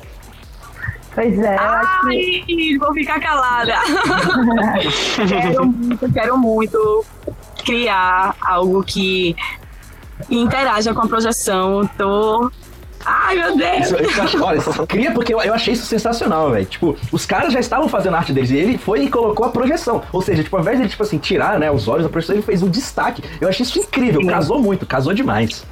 Pois 1.15 1.39
é, 1.39 1.57
eu 1.57 1.61
acho 1.61 2.01
que 2.07 2.45
Ai, 2.71 2.79
vou 2.79 2.95
ficar 2.95 3.21
calada. 3.21 3.75
quero 5.29 5.67
muito, 5.69 6.13
quero 6.13 6.39
muito 6.39 7.05
criar 7.65 8.35
algo 8.41 8.83
que 8.83 9.37
interaja 10.31 10.95
com 10.95 11.03
a 11.03 11.07
projeção. 11.07 11.89
Tô. 11.99 12.51
Ai, 13.05 13.37
meu 13.37 13.57
Deus! 13.57 13.91
Isso, 14.01 14.23
acho- 14.23 14.43
olha, 14.45 14.59
isso 14.59 14.87
cria 14.87 15.11
porque 15.13 15.35
eu, 15.35 15.41
eu 15.41 15.53
achei 15.55 15.75
isso 15.75 15.87
sensacional, 15.87 16.51
velho. 16.51 16.65
Tipo, 16.67 16.97
os 17.11 17.27
caras 17.27 17.53
já 17.53 17.61
estavam 17.61 17.89
fazendo 17.89 18.15
a 18.15 18.19
arte 18.19 18.33
deles 18.33 18.51
e 18.51 18.57
ele 18.57 18.79
foi 18.79 19.05
e 19.05 19.09
colocou 19.11 19.45
a 19.47 19.51
projeção. 19.51 20.03
Ou 20.13 20.23
seja, 20.23 20.43
tipo, 20.43 20.57
ao 20.57 20.63
invés 20.63 20.77
de 20.77 20.83
ele, 20.85 20.91
tipo 20.91 21.03
assim, 21.03 21.19
tirar, 21.19 21.59
né, 21.59 21.71
os 21.71 21.89
olhos 21.89 22.05
da 22.05 22.09
projeção, 22.11 22.37
ele 22.37 22.43
fez 22.43 22.63
um 22.63 22.69
destaque. 22.69 23.23
Eu 23.41 23.49
achei 23.49 23.65
isso 23.65 23.79
incrível, 23.79 24.25
casou 24.27 24.61
muito, 24.61 24.87
casou 24.87 25.13
demais. 25.13 25.65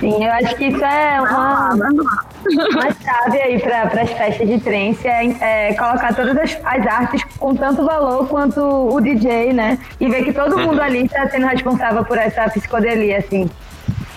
sim, 0.00 0.24
eu 0.24 0.32
acho 0.32 0.56
que 0.56 0.68
isso 0.68 0.82
é 0.82 1.20
uma, 1.20 1.74
uma 1.74 2.90
chave 2.94 3.42
aí 3.42 3.58
para 3.60 3.82
as 4.02 4.10
festas 4.10 4.48
de 4.48 4.58
trance, 4.58 5.06
é, 5.06 5.68
é 5.68 5.74
colocar 5.74 6.14
todas 6.14 6.34
as, 6.36 6.58
as 6.64 6.86
artes 6.86 7.22
com 7.38 7.54
tanto 7.54 7.84
valor 7.84 8.26
quanto 8.26 8.58
o 8.58 8.98
DJ, 9.02 9.52
né? 9.52 9.78
E 10.00 10.08
ver 10.08 10.24
que 10.24 10.32
todo 10.32 10.58
mundo 10.58 10.80
ali 10.80 11.04
está 11.04 11.28
sendo 11.28 11.46
responsável 11.46 12.02
por 12.06 12.16
essa 12.16 12.48
psicodelia, 12.48 13.18
assim. 13.18 13.50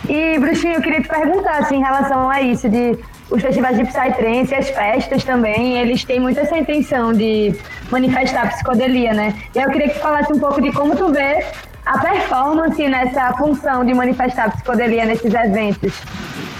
E, 0.09 0.37
Bruxinho, 0.37 0.75
eu 0.75 0.81
queria 0.81 1.01
te 1.01 1.07
perguntar, 1.07 1.59
assim, 1.59 1.77
em 1.77 1.81
relação 1.81 2.29
a 2.29 2.41
isso, 2.41 2.69
de 2.69 2.97
os 3.31 3.41
festivais 3.41 3.77
de 3.77 3.85
Psytrance 3.85 4.53
e 4.53 4.55
as 4.55 4.69
festas 4.69 5.23
também, 5.23 5.77
eles 5.77 6.03
têm 6.03 6.19
muito 6.19 6.39
essa 6.39 6.57
intenção 6.57 7.13
de 7.13 7.55
manifestar 7.89 8.43
a 8.43 8.47
psicodelia, 8.47 9.13
né? 9.13 9.33
E 9.55 9.59
eu 9.59 9.69
queria 9.69 9.89
que 9.89 9.95
tu 9.95 10.01
falasse 10.01 10.31
um 10.31 10.39
pouco 10.39 10.61
de 10.61 10.71
como 10.71 10.95
tu 10.95 11.11
vê 11.11 11.43
a 11.85 11.97
performance 11.97 12.87
nessa 12.87 13.33
função 13.33 13.83
de 13.83 13.93
manifestar 13.93 14.45
a 14.45 14.49
psicodelia 14.51 15.05
nesses 15.05 15.33
eventos, 15.33 15.93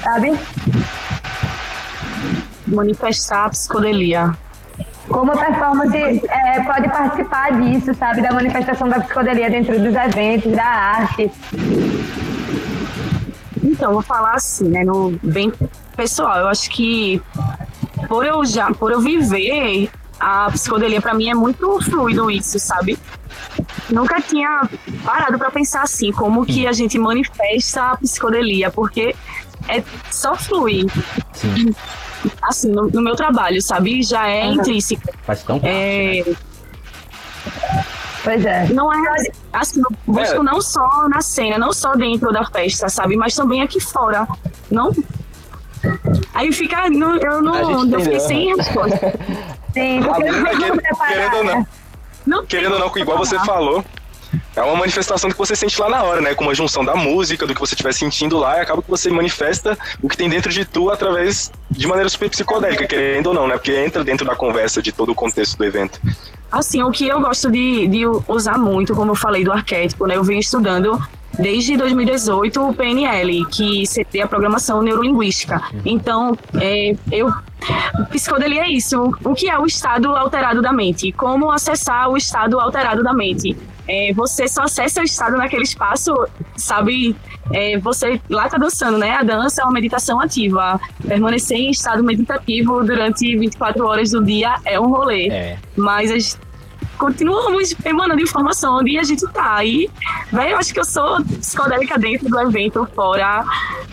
sabe? 0.02 0.34
Manifestar 2.68 3.46
a 3.46 3.50
psicodelia. 3.50 4.32
Como 5.10 5.32
a 5.32 5.38
performance 5.38 5.96
é, 5.98 6.62
pode 6.62 6.90
participar 6.90 7.52
disso, 7.62 7.94
sabe? 7.94 8.22
Da 8.22 8.32
manifestação 8.32 8.88
da 8.88 9.00
psicodelia 9.02 9.50
dentro 9.50 9.78
dos 9.80 9.94
eventos, 9.94 10.52
da 10.54 10.64
arte. 10.64 11.30
Então, 13.64 13.94
vou 13.94 14.02
falar 14.02 14.34
assim, 14.34 14.68
né, 14.68 14.84
no 14.84 15.18
bem 15.24 15.52
pessoal. 15.96 16.38
Eu 16.38 16.48
acho 16.48 16.70
que 16.70 17.22
por 18.08 18.26
eu 18.26 18.46
já, 18.46 18.72
por 18.74 18.92
eu 18.92 19.00
viver 19.00 19.90
a 20.20 20.50
psicodelia 20.52 21.02
para 21.02 21.14
mim 21.14 21.30
é 21.30 21.34
muito 21.34 21.80
fluido 21.82 22.30
isso, 22.30 22.60
sabe? 22.60 22.98
Nunca 23.90 24.22
tinha 24.22 24.68
parado 25.04 25.38
para 25.38 25.50
pensar 25.52 25.82
assim, 25.84 26.12
como 26.12 26.46
que 26.46 26.66
a 26.68 26.72
gente 26.72 26.98
manifesta 26.98 27.92
a 27.92 27.98
psicodelia, 27.98 28.70
porque 28.72 29.16
é 29.68 29.84
só 30.12 30.36
fluir. 30.36 30.86
Sim. 31.34 31.74
Assim, 32.42 32.70
no, 32.72 32.88
no 32.88 33.02
meu 33.02 33.16
trabalho, 33.16 33.62
sabe? 33.62 34.02
Já 34.04 34.28
é 34.28 34.46
Uhum. 34.48 34.54
intrínseco. 34.56 35.02
Faz 35.24 35.44
tão 35.44 35.60
parte, 35.60 35.74
É, 35.76 36.24
né? 36.26 36.36
Pois 38.24 38.46
é. 38.46 38.66
não 38.70 38.92
é 38.92 39.16
assim, 39.52 39.82
eu 39.82 39.98
busco 40.08 40.42
não 40.44 40.62
só 40.62 41.08
na 41.10 41.22
cena, 41.22 41.58
não 41.58 41.74
só 41.74 41.94
dentro 41.94 42.32
da 42.32 42.46
festa, 42.46 42.88
sabe? 42.90 43.16
Mas 43.18 43.36
também 43.36 43.62
aqui 43.62 43.80
fora. 43.80 44.28
Não. 44.72 44.92
Aí 46.34 46.52
fica. 46.52 46.90
não- 46.90 47.16
Eu 47.18 47.38
A 47.38 47.42
não. 47.42 47.54
gente 47.54 47.94
Eu 47.94 48.00
fiquei 48.00 48.18
entendeu. 48.18 48.20
sem 48.22 48.56
resposta. 48.56 49.20
Sim, 49.74 50.02
porque 50.04 50.24
Ah, 50.28 50.32
não 50.32 50.44
tem 50.44 50.44
querendo- 50.44 50.68
como 50.70 50.82
preparar. 50.82 51.14
querendo 51.14 51.36
ou 51.38 51.44
não. 51.44 51.68
Não 52.26 52.46
Querendo 52.46 52.74
ou 52.74 52.80
não, 52.80 52.92
igual 52.98 53.18
você 53.18 53.38
falou, 53.40 53.84
é 54.56 54.62
uma 54.62 54.76
manifestação 54.78 55.30
que 55.30 55.38
você 55.38 55.56
sente 55.58 55.80
lá 55.82 55.90
na 55.90 56.04
hora, 56.04 56.22
né? 56.22 56.34
Com 56.34 56.46
uma 56.46 56.56
junção 56.56 56.86
da 56.86 56.96
música, 56.96 57.46
do 57.46 57.54
que 57.54 57.60
você 57.60 57.74
estiver 57.74 57.94
sentindo 57.94 58.38
lá, 58.38 58.58
e 58.58 58.62
acaba 58.62 58.82
que 58.82 58.90
você 58.90 59.10
manifesta 59.10 59.78
o 60.02 60.08
que 60.08 60.16
tem 60.16 60.30
dentro 60.30 60.50
de 60.52 60.64
tu 60.64 60.90
através 60.90 61.52
de 61.70 61.86
maneira 61.86 62.08
super 62.08 62.30
psicodélica, 62.30 62.88
querendo 62.88 63.28
ou 63.28 63.34
não, 63.34 63.48
né? 63.48 63.56
Porque 63.56 63.74
entra 63.76 64.04
dentro 64.06 64.26
da 64.26 64.36
conversa 64.36 64.82
de 64.82 64.94
todo 64.94 65.12
o 65.12 65.16
contexto 65.16 65.58
do 65.58 65.66
evento. 65.66 66.00
Assim, 66.54 66.84
o 66.84 66.92
que 66.92 67.08
eu 67.08 67.20
gosto 67.20 67.50
de, 67.50 67.88
de 67.88 68.06
usar 68.28 68.60
muito, 68.60 68.94
como 68.94 69.10
eu 69.10 69.16
falei 69.16 69.44
do 69.44 69.52
arquétipo, 69.52 70.06
né? 70.06 70.16
Eu 70.16 70.24
venho 70.24 70.40
estudando 70.40 71.02
desde 71.40 71.76
2018 71.76 72.70
o 72.70 72.72
PNL, 72.72 73.44
que 73.48 73.88
seria 73.88 74.26
a 74.26 74.28
programação 74.28 74.84
neurolinguística. 74.84 75.60
Então, 75.84 76.38
é, 76.62 76.96
eu 77.12 77.34
psicodelia 78.12 78.66
é 78.66 78.70
isso. 78.70 79.02
O 79.24 79.34
que 79.34 79.50
é 79.50 79.58
o 79.58 79.66
estado 79.66 80.16
alterado 80.16 80.62
da 80.62 80.72
mente? 80.72 81.12
Como 81.12 81.50
acessar 81.50 82.08
o 82.08 82.16
estado 82.16 82.60
alterado 82.60 83.02
da 83.02 83.16
mente? 83.16 83.58
É, 83.88 84.14
você 84.14 84.48
só 84.48 84.62
acessa 84.62 85.02
o 85.02 85.04
estado 85.04 85.36
naquele 85.36 85.64
espaço, 85.64 86.14
sabe? 86.56 87.16
É, 87.52 87.78
você 87.78 88.22
lá 88.30 88.48
tá 88.48 88.58
dançando, 88.58 88.98
né? 88.98 89.12
A 89.12 89.24
dança 89.24 89.62
é 89.62 89.66
uma 89.66 89.74
meditação 89.74 90.20
ativa. 90.20 90.80
Permanecer 91.06 91.58
em 91.58 91.72
estado 91.72 92.04
meditativo 92.04 92.84
durante 92.84 93.38
24 93.38 93.86
horas 93.86 94.12
do 94.12 94.24
dia 94.24 94.56
é 94.66 94.80
um 94.80 94.88
rolê. 94.88 95.28
É. 95.28 95.58
Mas 95.76 96.12
a 96.12 96.18
gente 96.18 96.38
continuamos 96.98 97.76
emanando 97.84 98.22
informação 98.22 98.78
onde 98.78 98.98
a 98.98 99.04
gente 99.04 99.26
tá. 99.34 99.64
E, 99.66 99.90
velho, 100.32 100.52
eu 100.52 100.58
acho 100.58 100.74
que 100.74 100.80
eu 100.80 100.86
sou 100.86 101.22
psicodélica 101.24 101.98
dentro 101.98 102.30
do 102.30 102.40
evento, 102.40 102.88
fora, 102.96 103.44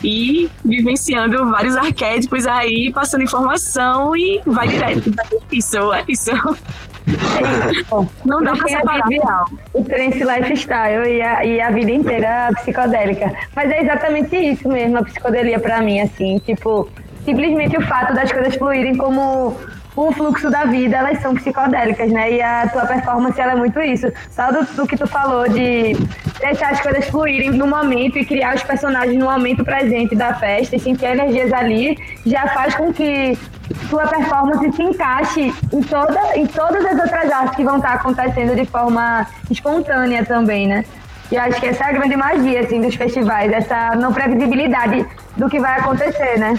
e 0.03 0.49
vivenciando 0.65 1.45
vários 1.51 1.77
arquétipos 1.77 2.47
aí, 2.47 2.93
passando 2.93 3.25
informação 3.25 4.15
e 4.17 4.41
vai 4.47 4.69
direto. 4.69 5.11
É 5.11 5.57
isso, 5.57 5.93
é 5.93 6.05
isso. 6.09 6.31
Não 8.25 8.43
dá 8.43 8.55
pra 8.55 8.69
separar. 8.69 9.45
O 9.75 9.85
trance 9.85 10.19
lifestyle 10.19 11.09
e 11.09 11.23
a, 11.23 11.45
e 11.45 11.61
a 11.61 11.71
vida 11.71 11.91
inteira 11.91 12.51
psicodélica. 12.57 13.33
Mas 13.55 13.71
é 13.71 13.83
exatamente 13.83 14.37
isso 14.37 14.69
mesmo, 14.69 14.99
a 14.99 15.03
psicodelia 15.03 15.59
pra 15.59 15.81
mim, 15.81 16.01
assim, 16.01 16.39
tipo, 16.39 16.89
simplesmente 17.25 17.77
o 17.77 17.83
fato 17.83 18.15
das 18.15 18.31
coisas 18.33 18.55
fluírem 18.57 18.97
como 18.97 19.57
o 19.97 20.13
fluxo 20.13 20.51
da 20.51 20.65
vida, 20.65 20.97
elas 20.97 21.21
são 21.21 21.35
psicodélicas, 21.35 22.11
né? 22.11 22.33
E 22.33 22.43
a 22.43 22.69
tua 22.69 22.87
performance, 22.87 23.41
ela 23.41 23.53
é 23.53 23.57
muito 23.57 23.81
isso. 23.81 24.11
Só 24.31 24.51
do, 24.53 24.65
do 24.75 24.87
que 24.87 24.97
tu 24.97 25.07
falou 25.07 25.49
de 25.49 25.97
deixar 26.39 26.71
as 26.71 26.81
coisas 26.81 27.07
fluírem 27.09 27.51
no 27.51 27.67
momento 27.67 28.19
e 28.19 28.25
criar 28.25 28.55
os 28.55 28.63
personagens 28.63 29.19
no 29.19 29.27
momento 29.27 29.65
presente 29.65 30.15
da 30.15 30.35
festa 30.35 30.77
e 30.77 30.81
sentir 30.81 31.07
energias 31.07 31.53
ali, 31.53 31.99
já 32.25 32.47
faz 32.49 32.75
com 32.75 32.93
que 32.93 33.37
tua 33.89 34.07
performance 34.07 34.73
se 34.73 34.83
encaixe 34.83 35.55
em, 35.73 35.83
toda, 35.83 36.37
em 36.37 36.47
todas 36.47 36.85
as 36.85 36.99
outras 36.99 37.31
artes 37.31 37.57
que 37.57 37.65
vão 37.65 37.77
estar 37.77 37.95
acontecendo 37.95 38.55
de 38.55 38.65
forma 38.65 39.27
espontânea 39.51 40.25
também, 40.25 40.67
né? 40.67 40.85
E 41.31 41.37
acho 41.37 41.61
que 41.61 41.67
essa 41.67 41.85
é 41.85 41.87
a 41.89 41.93
grande 41.93 42.17
magia, 42.17 42.61
assim, 42.61 42.81
dos 42.81 42.95
festivais, 42.97 43.53
essa 43.53 43.95
não 43.95 44.13
previsibilidade 44.13 45.07
do 45.37 45.49
que 45.49 45.61
vai 45.61 45.79
acontecer, 45.79 46.39
né? 46.39 46.59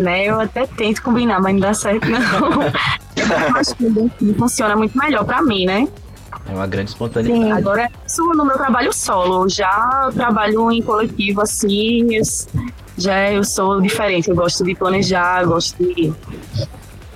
Né? 0.00 0.24
Eu 0.24 0.40
até 0.40 0.66
tento 0.66 1.02
combinar, 1.02 1.40
mas 1.40 1.52
não 1.52 1.60
dá 1.60 1.74
certo, 1.74 2.08
não. 2.08 2.62
Eu 2.62 3.56
acho 3.56 3.74
que 3.74 4.34
funciona 4.34 4.74
muito 4.74 4.96
melhor 4.96 5.24
pra 5.24 5.42
mim, 5.42 5.66
né? 5.66 5.86
É 6.48 6.52
uma 6.54 6.66
grande 6.66 6.90
espontaneidade. 6.90 7.52
Agora, 7.52 7.90
isso 8.06 8.24
no 8.24 8.44
meu 8.44 8.56
trabalho 8.56 8.92
solo. 8.92 9.48
Já 9.48 10.10
trabalho 10.14 10.72
em 10.72 10.82
coletivo, 10.82 11.42
assim, 11.42 12.08
já 12.96 13.30
eu 13.30 13.44
sou 13.44 13.80
diferente. 13.80 14.30
Eu 14.30 14.36
gosto 14.36 14.64
de 14.64 14.74
planejar, 14.74 15.42
eu 15.42 15.48
gosto 15.48 15.76
de 15.78 16.12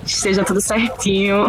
que 0.05 0.13
seja 0.13 0.43
tudo 0.43 0.61
certinho. 0.61 1.45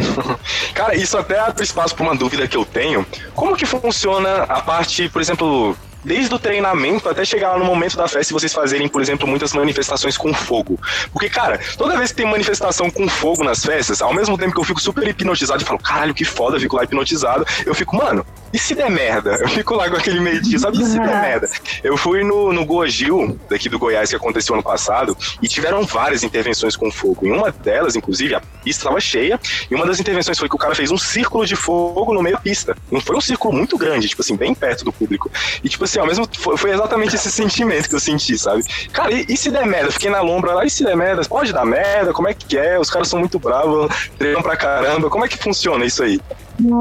Cara, 0.72 0.94
isso 0.94 1.18
até 1.18 1.38
abre 1.38 1.64
espaço 1.64 1.94
para 1.94 2.04
uma 2.04 2.14
dúvida 2.14 2.46
que 2.46 2.56
eu 2.56 2.64
tenho. 2.64 3.04
Como 3.34 3.56
que 3.56 3.66
funciona 3.66 4.44
a 4.44 4.60
parte, 4.60 5.08
por 5.08 5.20
exemplo, 5.20 5.76
desde 6.04 6.34
o 6.34 6.38
treinamento 6.38 7.08
até 7.08 7.24
chegar 7.24 7.52
lá 7.52 7.58
no 7.58 7.64
momento 7.64 7.96
da 7.96 8.08
festa 8.08 8.32
e 8.32 8.34
vocês 8.34 8.52
fazerem, 8.52 8.88
por 8.88 9.00
exemplo, 9.00 9.26
muitas 9.26 9.52
manifestações 9.52 10.16
com 10.16 10.32
fogo? 10.34 10.78
Porque, 11.12 11.28
cara, 11.28 11.60
toda 11.76 11.96
vez 11.96 12.10
que 12.10 12.16
tem 12.16 12.26
manifestação 12.26 12.90
com 12.90 13.08
fogo 13.08 13.44
nas 13.44 13.64
festas, 13.64 14.02
ao 14.02 14.12
mesmo 14.12 14.36
tempo 14.36 14.52
que 14.52 14.60
eu 14.60 14.64
fico 14.64 14.80
super 14.80 15.06
hipnotizado 15.06 15.62
e 15.62 15.66
falo, 15.66 15.78
caralho, 15.78 16.14
que 16.14 16.24
foda, 16.24 16.56
eu 16.56 16.60
fico 16.60 16.76
lá 16.76 16.84
hipnotizado, 16.84 17.46
eu 17.64 17.74
fico, 17.74 17.96
mano, 17.96 18.24
e 18.52 18.58
se 18.58 18.74
der 18.74 18.90
merda? 18.90 19.38
Eu 19.40 19.48
fico 19.48 19.74
lá 19.74 19.88
com 19.88 19.96
aquele 19.96 20.20
medinho, 20.20 20.58
sabe? 20.58 20.82
E 20.82 20.84
se 20.84 20.98
der 20.98 21.22
merda? 21.22 21.48
Eu 21.82 21.96
fui 21.96 22.22
no, 22.22 22.52
no 22.52 22.66
Goagil, 22.66 23.38
daqui 23.48 23.68
do 23.68 23.78
Goiás, 23.78 24.10
que 24.10 24.16
aconteceu 24.16 24.54
ano 24.54 24.62
passado, 24.62 25.16
e 25.40 25.48
tiveram 25.48 25.84
várias 25.84 26.22
intervenções 26.22 26.76
com 26.76 26.90
fogo. 26.90 27.26
Em 27.26 27.32
uma 27.32 27.50
delas, 27.50 27.96
inclusive, 27.96 28.34
a 28.34 28.40
pista 28.40 28.82
estava 28.82 29.00
cheia, 29.00 29.40
e 29.70 29.74
uma 29.74 29.86
das 29.86 29.98
intervenções 30.00 30.38
foi 30.38 30.50
que 30.50 30.54
o 30.54 30.58
cara 30.58 30.74
fez 30.74 30.90
um 30.90 30.98
círculo 30.98 31.46
de 31.46 31.56
fogo 31.56 32.12
no 32.12 32.22
meio 32.22 32.36
da 32.36 32.42
pista. 32.42 32.76
Não 32.90 33.00
foi 33.00 33.16
um 33.16 33.20
círculo 33.22 33.54
muito 33.54 33.78
grande, 33.78 34.08
tipo 34.08 34.20
assim, 34.20 34.36
bem 34.36 34.54
perto 34.54 34.84
do 34.84 34.92
público. 34.92 35.30
E 35.64 35.68
tipo 35.68 35.84
assim, 35.84 35.91
ao 35.98 36.06
mesmo 36.06 36.26
foi, 36.38 36.56
foi 36.56 36.70
exatamente 36.70 37.14
esse 37.14 37.30
sentimento 37.30 37.88
que 37.88 37.94
eu 37.94 38.00
senti, 38.00 38.38
sabe? 38.38 38.62
Cara, 38.92 39.12
e, 39.12 39.26
e 39.28 39.36
se 39.36 39.50
der 39.50 39.66
merda? 39.66 39.90
Fiquei 39.90 40.10
na 40.10 40.20
lombra 40.20 40.54
lá, 40.54 40.64
e 40.64 40.70
se 40.70 40.84
der 40.84 40.96
merda? 40.96 41.22
Pode 41.24 41.52
dar 41.52 41.64
merda? 41.64 42.12
Como 42.12 42.28
é 42.28 42.34
que 42.34 42.56
é? 42.56 42.78
Os 42.78 42.90
caras 42.90 43.08
são 43.08 43.18
muito 43.18 43.38
bravos, 43.38 44.10
treinam 44.18 44.42
pra 44.42 44.56
caramba. 44.56 45.10
Como 45.10 45.24
é 45.24 45.28
que 45.28 45.36
funciona 45.36 45.84
isso 45.84 46.02
aí? 46.02 46.20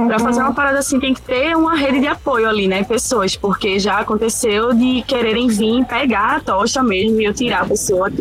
Pra 0.07 0.19
fazer 0.19 0.41
uma 0.41 0.53
parada 0.53 0.79
assim, 0.79 0.99
tem 0.99 1.13
que 1.13 1.21
ter 1.21 1.55
uma 1.55 1.75
rede 1.75 1.99
de 1.99 2.07
apoio 2.07 2.47
ali, 2.47 2.67
né? 2.67 2.83
Pessoas, 2.83 3.35
porque 3.35 3.79
já 3.79 3.99
aconteceu 3.99 4.73
de 4.73 5.01
quererem 5.03 5.47
vir 5.47 5.85
pegar 5.85 6.37
a 6.37 6.39
tocha 6.39 6.83
mesmo 6.83 7.19
e 7.21 7.25
eu 7.25 7.33
tirar 7.33 7.61
a 7.61 7.65
pessoa. 7.65 8.11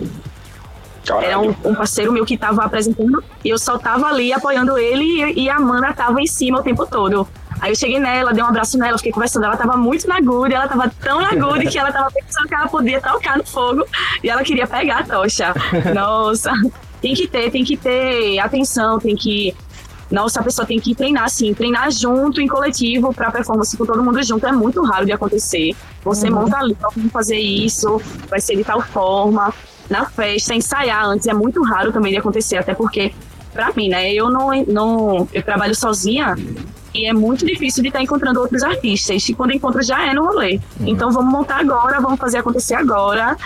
Caralho. 1.07 1.26
Era 1.26 1.38
um, 1.38 1.55
um 1.64 1.74
parceiro 1.74 2.12
meu 2.12 2.24
que 2.24 2.37
tava 2.37 2.64
apresentando 2.64 3.22
e 3.44 3.48
eu 3.48 3.59
só 3.59 3.79
tava 3.79 4.07
ali 4.07 4.33
apoiando 4.33 4.79
ele 4.79 5.05
e, 5.05 5.44
e 5.44 5.50
a 5.50 5.57
Amanda 5.57 5.92
tava 5.92 6.20
em 6.20 6.26
cima 6.26 6.61
o 6.61 6.62
tempo 6.62 6.87
todo. 6.87 7.26
Aí 7.61 7.73
eu 7.73 7.77
cheguei 7.77 7.99
nela, 7.99 8.33
dei 8.33 8.42
um 8.42 8.46
abraço 8.46 8.79
nela, 8.79 8.96
fiquei 8.96 9.12
conversando. 9.12 9.44
Ela 9.44 9.57
tava 9.57 9.77
muito 9.77 10.09
na 10.09 10.20
good, 10.20 10.55
ela 10.55 10.66
tava 10.66 10.90
tão 11.01 11.20
na 11.20 11.35
good 11.35 11.66
que 11.68 11.79
ela 11.79 11.92
tava 11.92 12.11
pensando 12.11 12.49
que 12.49 12.55
ela 12.55 12.68
podia 12.68 13.01
tocar 13.01 13.37
no 13.37 13.46
fogo 13.46 13.85
e 14.25 14.31
ela 14.31 14.42
queria 14.42 14.66
pegar 14.66 15.01
a 15.01 15.05
tocha. 15.05 15.55
Nossa, 15.94 16.53
tem 17.03 17.14
que 17.14 17.29
ter, 17.29 17.51
tem 17.51 17.62
que 17.62 17.77
ter 17.77 18.38
atenção, 18.38 18.99
tem 18.99 19.14
que. 19.14 19.55
Nossa, 20.11 20.40
a 20.40 20.42
pessoa 20.42 20.66
tem 20.66 20.81
que 20.81 20.92
treinar, 20.92 21.25
assim, 21.25 21.55
treinar 21.55 21.88
junto, 21.92 22.40
em 22.40 22.49
coletivo, 22.49 23.14
pra 23.14 23.31
performance 23.31 23.77
com 23.77 23.87
todo 23.87 24.03
mundo 24.03 24.20
junto. 24.25 24.44
É 24.44 24.51
muito 24.51 24.83
raro 24.83 25.05
de 25.05 25.12
acontecer. 25.12 25.77
Você 26.03 26.29
monta 26.29 26.57
ali, 26.57 26.77
vamos 26.80 27.12
fazer 27.12 27.39
isso, 27.39 28.01
vai 28.28 28.41
ser 28.41 28.57
de 28.57 28.64
tal 28.64 28.80
forma. 28.80 29.55
Na 29.89 30.07
festa, 30.07 30.55
ensaiar 30.55 31.05
antes 31.05 31.26
é 31.26 31.35
muito 31.35 31.62
raro 31.62 31.93
também 31.93 32.11
de 32.11 32.18
acontecer, 32.18 32.57
até 32.57 32.74
porque, 32.74 33.12
pra 33.53 33.72
mim, 33.76 33.89
né, 33.89 34.12
eu 34.12 34.30
não, 34.30 34.51
não 34.64 35.28
eu 35.32 35.43
trabalho 35.43 35.74
sozinha 35.74 36.35
e 36.95 37.07
é 37.07 37.12
muito 37.12 37.47
difícil 37.47 37.82
de 37.82 37.88
estar 37.88 38.03
encontrando 38.03 38.41
outros 38.41 38.62
artistas. 38.62 39.28
E 39.28 39.34
quando 39.34 39.53
encontro 39.53 39.82
já 39.82 40.07
é 40.07 40.14
no 40.14 40.24
rolê. 40.24 40.61
Então 40.80 41.11
vamos 41.11 41.32
montar 41.32 41.61
agora, 41.61 42.01
vamos 42.01 42.18
fazer 42.18 42.38
acontecer 42.38 42.74
agora. 42.74 43.36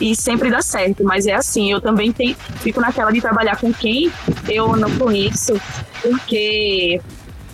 E 0.00 0.16
sempre 0.16 0.50
dá 0.50 0.62
certo, 0.62 1.04
mas 1.04 1.26
é 1.26 1.34
assim, 1.34 1.70
eu 1.70 1.80
também 1.80 2.10
tenho, 2.12 2.34
fico 2.56 2.80
naquela 2.80 3.12
de 3.12 3.20
trabalhar 3.20 3.60
com 3.60 3.72
quem 3.72 4.10
eu 4.48 4.74
não 4.76 4.90
conheço, 4.98 5.60
porque 6.00 7.00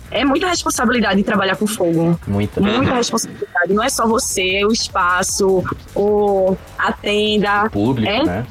é 0.09 0.25
muita 0.25 0.47
responsabilidade 0.47 1.21
trabalhar 1.23 1.55
com 1.55 1.67
fogo. 1.67 2.19
Muita. 2.27 2.59
Muita 2.59 2.95
responsabilidade. 2.95 3.73
Não 3.73 3.83
é 3.83 3.89
só 3.89 4.07
você, 4.07 4.65
o 4.65 4.71
espaço, 4.71 5.63
o, 5.93 6.57
a 6.77 6.91
tenda. 6.91 7.69
Público, 7.69 8.09
é, 8.09 8.23
né? 8.23 8.45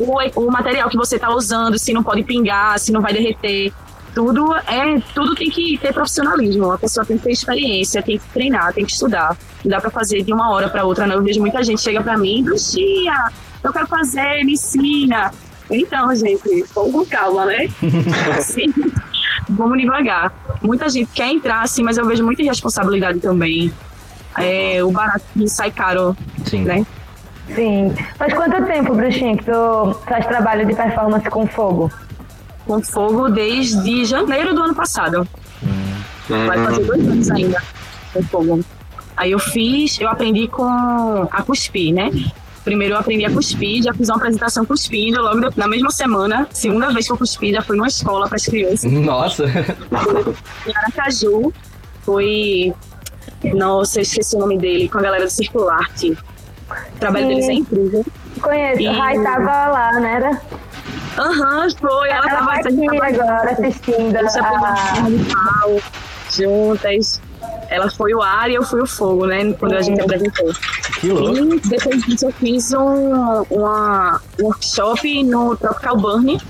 O, 0.00 0.46
o 0.46 0.50
material 0.50 0.88
que 0.88 0.96
você 0.96 1.16
está 1.16 1.30
usando, 1.30 1.78
se 1.78 1.92
não 1.92 2.02
pode 2.02 2.24
pingar, 2.24 2.78
se 2.78 2.90
não 2.90 3.00
vai 3.00 3.12
derreter. 3.12 3.72
Tudo 4.18 4.52
é, 4.52 5.00
tudo 5.14 5.36
tem 5.36 5.48
que 5.48 5.78
ter 5.78 5.94
profissionalismo. 5.94 6.72
A 6.72 6.76
pessoa 6.76 7.06
tem 7.06 7.16
que 7.16 7.22
ter 7.22 7.30
experiência, 7.30 8.02
tem 8.02 8.18
que 8.18 8.28
treinar, 8.30 8.72
tem 8.72 8.84
que 8.84 8.90
estudar. 8.90 9.36
Não 9.64 9.70
dá 9.70 9.80
para 9.80 9.90
fazer 9.90 10.24
de 10.24 10.32
uma 10.32 10.50
hora 10.50 10.68
para 10.68 10.84
outra. 10.84 11.06
Não. 11.06 11.14
Eu 11.14 11.22
vejo 11.22 11.40
muita 11.40 11.62
gente 11.62 11.80
chega 11.80 12.02
para 12.02 12.18
mim, 12.18 12.42
Lucia, 12.42 13.30
eu 13.62 13.72
quero 13.72 13.86
fazer, 13.86 14.44
me 14.44 14.54
ensina. 14.54 15.30
Então, 15.70 16.12
gente, 16.16 16.64
vamos 16.74 16.92
com 16.92 17.06
calma, 17.06 17.46
né? 17.46 17.68
Assim, 18.36 18.74
vamos 19.48 19.78
devagar. 19.78 20.32
Muita 20.62 20.88
gente 20.88 21.12
quer 21.14 21.28
entrar, 21.28 21.62
assim, 21.62 21.84
mas 21.84 21.96
eu 21.96 22.04
vejo 22.04 22.24
muita 22.24 22.42
irresponsabilidade 22.42 23.20
também. 23.20 23.72
É, 24.36 24.82
o 24.82 24.90
barato 24.90 25.24
sai 25.46 25.70
caro, 25.70 26.16
Sim. 26.44 26.64
né? 26.64 26.84
Sim. 27.54 27.94
Faz 28.16 28.34
quanto 28.34 28.66
tempo, 28.66 28.96
Bruxinha, 28.96 29.36
que 29.36 29.44
tu 29.44 29.94
faz 30.08 30.26
trabalho 30.26 30.66
de 30.66 30.74
performance 30.74 31.30
com 31.30 31.46
fogo? 31.46 31.88
Com 32.68 32.82
fogo 32.82 33.28
desde 33.30 34.04
janeiro 34.04 34.54
do 34.54 34.62
ano 34.62 34.74
passado. 34.74 35.26
Vai 36.28 36.62
fazer 36.64 36.84
dois 36.84 37.08
anos 37.08 37.30
ainda 37.30 37.62
com 38.12 38.22
fogo. 38.24 38.60
Aí 39.16 39.32
eu 39.32 39.38
fiz, 39.38 39.98
eu 40.00 40.08
aprendi 40.08 40.46
com 40.48 40.64
a 41.32 41.42
cuspir, 41.42 41.92
né? 41.94 42.10
Primeiro 42.64 42.92
eu 42.94 42.98
aprendi 42.98 43.24
a 43.24 43.30
cuspir, 43.30 43.82
já 43.82 43.94
fiz 43.94 44.10
uma 44.10 44.16
apresentação 44.18 44.64
cuspindo, 44.66 45.22
logo 45.22 45.40
na 45.56 45.66
mesma 45.66 45.90
semana, 45.90 46.46
segunda 46.52 46.92
vez 46.92 47.06
que 47.06 47.12
eu 47.12 47.16
cuspi, 47.16 47.50
já 47.52 47.62
fui 47.62 47.76
numa 47.76 47.88
escola 47.88 48.26
para 48.28 48.36
as 48.36 48.44
crianças. 48.44 48.92
Nossa. 48.92 49.44
em 49.46 50.76
Aracaju. 50.76 51.50
Foi. 52.02 52.72
Nossa, 53.54 53.98
eu 53.98 54.02
esqueci 54.02 54.36
o 54.36 54.40
nome 54.40 54.58
dele, 54.58 54.88
com 54.90 54.98
a 54.98 55.02
galera 55.02 55.24
do 55.24 55.30
Circularte. 55.30 56.10
O 56.12 56.98
trabalho 57.00 57.24
Sim. 57.28 57.30
deles 57.34 57.48
é 57.48 57.52
incrível. 57.54 58.06
Conheço. 58.42 58.80
E- 58.82 58.86
A 58.86 58.92
Rai 58.92 59.22
tava 59.22 59.68
lá, 59.68 59.92
né? 60.00 60.14
Era? 60.16 60.42
Aham, 61.18 61.68
foi. 61.78 62.10
Ela, 62.10 62.30
Ela 62.30 62.38
tava 62.38 62.52
aqui 62.52 62.86
agora 62.86 63.50
assistindo 63.52 64.16
a... 64.16 65.60
pau, 65.60 65.80
juntas. 66.30 67.20
Ela 67.70 67.90
foi 67.90 68.14
o 68.14 68.22
ar 68.22 68.50
e 68.50 68.54
eu 68.54 68.62
fui 68.62 68.80
o 68.80 68.86
fogo, 68.86 69.26
né? 69.26 69.52
Quando 69.52 69.74
a 69.74 69.82
gente 69.82 70.00
apresentou. 70.00 70.52
Que 71.00 71.08
louco. 71.10 71.36
E 71.36 71.60
depois 71.60 72.02
disso 72.04 72.26
eu 72.26 72.32
fiz 72.32 72.72
um, 72.72 73.42
uma, 73.50 74.20
um 74.40 74.44
workshop 74.44 75.22
no 75.24 75.56
Tropical 75.56 75.96
Burn 75.96 76.40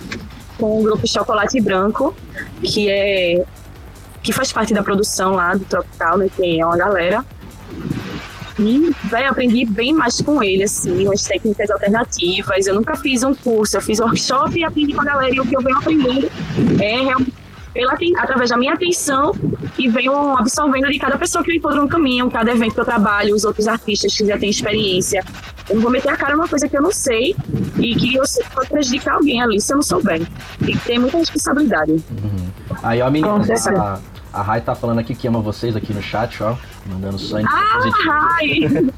com 0.58 0.80
o 0.80 0.82
grupo 0.82 1.06
Chocolate 1.06 1.60
Branco, 1.60 2.14
que 2.62 2.88
é 2.88 3.44
que 4.22 4.32
faz 4.32 4.52
parte 4.52 4.74
da 4.74 4.82
produção 4.82 5.32
lá 5.32 5.54
do 5.54 5.64
Tropical, 5.64 6.18
né? 6.18 6.28
Que 6.34 6.60
é 6.60 6.66
uma 6.66 6.76
galera. 6.76 7.24
E, 8.58 8.90
velho, 9.04 9.30
aprendi 9.30 9.64
bem 9.64 9.92
mais 9.92 10.20
com 10.20 10.42
ele, 10.42 10.64
assim, 10.64 11.06
umas 11.06 11.22
técnicas 11.22 11.70
alternativas. 11.70 12.66
Eu 12.66 12.74
nunca 12.74 12.96
fiz 12.96 13.22
um 13.22 13.34
curso, 13.34 13.76
eu 13.76 13.80
fiz 13.80 14.00
workshop 14.00 14.58
e 14.58 14.64
aprendi 14.64 14.92
com 14.94 15.02
a 15.02 15.04
galera. 15.04 15.34
E 15.34 15.40
o 15.40 15.46
que 15.46 15.56
eu 15.56 15.60
venho 15.60 15.78
aprendendo 15.78 16.28
é 16.80 17.00
realmente 17.02 17.32
pela, 17.72 17.96
através 18.18 18.50
da 18.50 18.56
minha 18.56 18.74
atenção 18.74 19.32
e 19.78 19.88
venho 19.88 20.36
absorvendo 20.36 20.88
de 20.88 20.98
cada 20.98 21.16
pessoa 21.16 21.44
que 21.44 21.52
eu 21.52 21.56
encontro 21.56 21.82
no 21.82 21.88
caminho, 21.88 22.28
cada 22.30 22.50
evento 22.50 22.74
que 22.74 22.80
eu 22.80 22.84
trabalho, 22.84 23.34
os 23.34 23.44
outros 23.44 23.68
artistas 23.68 24.16
que 24.16 24.26
já 24.26 24.36
têm 24.36 24.50
experiência. 24.50 25.24
Eu 25.68 25.76
não 25.76 25.82
vou 25.82 25.90
meter 25.90 26.08
a 26.08 26.16
cara 26.16 26.34
numa 26.34 26.48
coisa 26.48 26.68
que 26.68 26.76
eu 26.76 26.82
não 26.82 26.90
sei 26.90 27.36
e 27.78 27.94
que 27.94 28.16
eu 28.16 28.26
sei 28.26 28.42
que 28.42 28.50
pode 28.50 28.68
prejudicar 28.68 29.14
alguém 29.14 29.40
ali 29.40 29.60
se 29.60 29.72
eu 29.72 29.76
não 29.76 29.82
souber. 29.82 30.26
Tem 30.64 30.76
que 30.76 30.84
ter 30.84 30.98
muita 30.98 31.18
responsabilidade. 31.18 32.02
Aí, 32.82 33.00
ó, 33.00 33.10
menina, 33.10 33.36
a, 33.76 34.00
a 34.32 34.42
Rai 34.42 34.60
tá 34.60 34.74
falando 34.74 34.98
aqui 35.00 35.14
que 35.14 35.26
ama 35.28 35.40
vocês 35.40 35.74
aqui 35.76 35.92
no 35.94 36.02
chat, 36.02 36.42
ó. 36.42 36.54
Mandando 36.86 37.18
só 37.18 37.38
Ah, 37.38 37.70
positivo. 37.74 38.12
ai! 38.12 38.90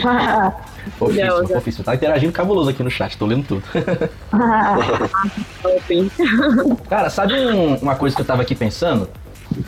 Fofíssimo, 0.98 1.26
Deusa. 1.28 1.54
fofíssimo. 1.54 1.84
Tá 1.84 1.94
interagindo 1.94 2.32
cabuloso 2.32 2.70
aqui 2.70 2.82
no 2.82 2.90
chat, 2.90 3.16
tô 3.16 3.24
lendo 3.26 3.46
tudo. 3.46 3.62
Cara, 6.88 7.10
sabe 7.10 7.34
um- 7.34 7.76
uma 7.76 7.94
coisa 7.94 8.14
que 8.16 8.22
eu 8.22 8.26
tava 8.26 8.42
aqui 8.42 8.54
pensando? 8.54 9.08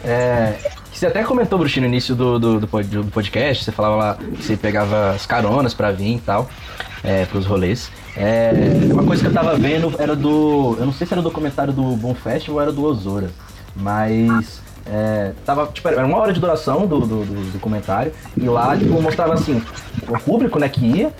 É, 0.04 0.54
que 0.92 0.98
você 0.98 1.06
até 1.06 1.22
comentou, 1.24 1.58
Bruxinho, 1.58 1.82
no 1.86 1.88
início 1.88 2.14
do, 2.14 2.38
do, 2.38 2.60
do 2.60 2.68
pod- 2.68 2.86
do 2.88 3.04
podcast, 3.10 3.64
você 3.64 3.72
falava 3.72 3.96
lá 3.96 4.14
que 4.14 4.42
você 4.42 4.56
pegava 4.56 5.10
as 5.10 5.24
caronas 5.24 5.72
pra 5.72 5.90
vir 5.90 6.16
e 6.16 6.20
tal, 6.20 6.48
é, 7.02 7.24
pros 7.26 7.46
rolês. 7.46 7.90
É, 8.16 8.52
uma 8.92 9.04
coisa 9.04 9.22
que 9.22 9.28
eu 9.28 9.32
tava 9.32 9.56
vendo 9.56 9.94
era 9.98 10.14
do. 10.14 10.76
Eu 10.78 10.84
não 10.86 10.92
sei 10.92 11.06
se 11.06 11.14
era 11.14 11.22
do 11.22 11.28
documentário 11.28 11.72
do 11.72 11.82
Boom 11.96 12.14
Festival 12.14 12.56
ou 12.56 12.62
era 12.62 12.72
do 12.72 12.84
Osora, 12.84 13.30
mas. 13.74 14.60
É, 14.86 15.32
tava, 15.44 15.66
tipo, 15.66 15.86
era 15.88 16.04
uma 16.04 16.16
hora 16.16 16.32
de 16.32 16.40
duração 16.40 16.86
do, 16.86 17.00
do, 17.00 17.24
do 17.24 17.52
documentário, 17.52 18.12
e 18.36 18.48
lá 18.48 18.76
tipo, 18.76 19.00
mostrava 19.00 19.34
assim, 19.34 19.62
o 20.08 20.18
público 20.18 20.58
né, 20.58 20.68
que 20.68 20.84
ia, 20.84 21.12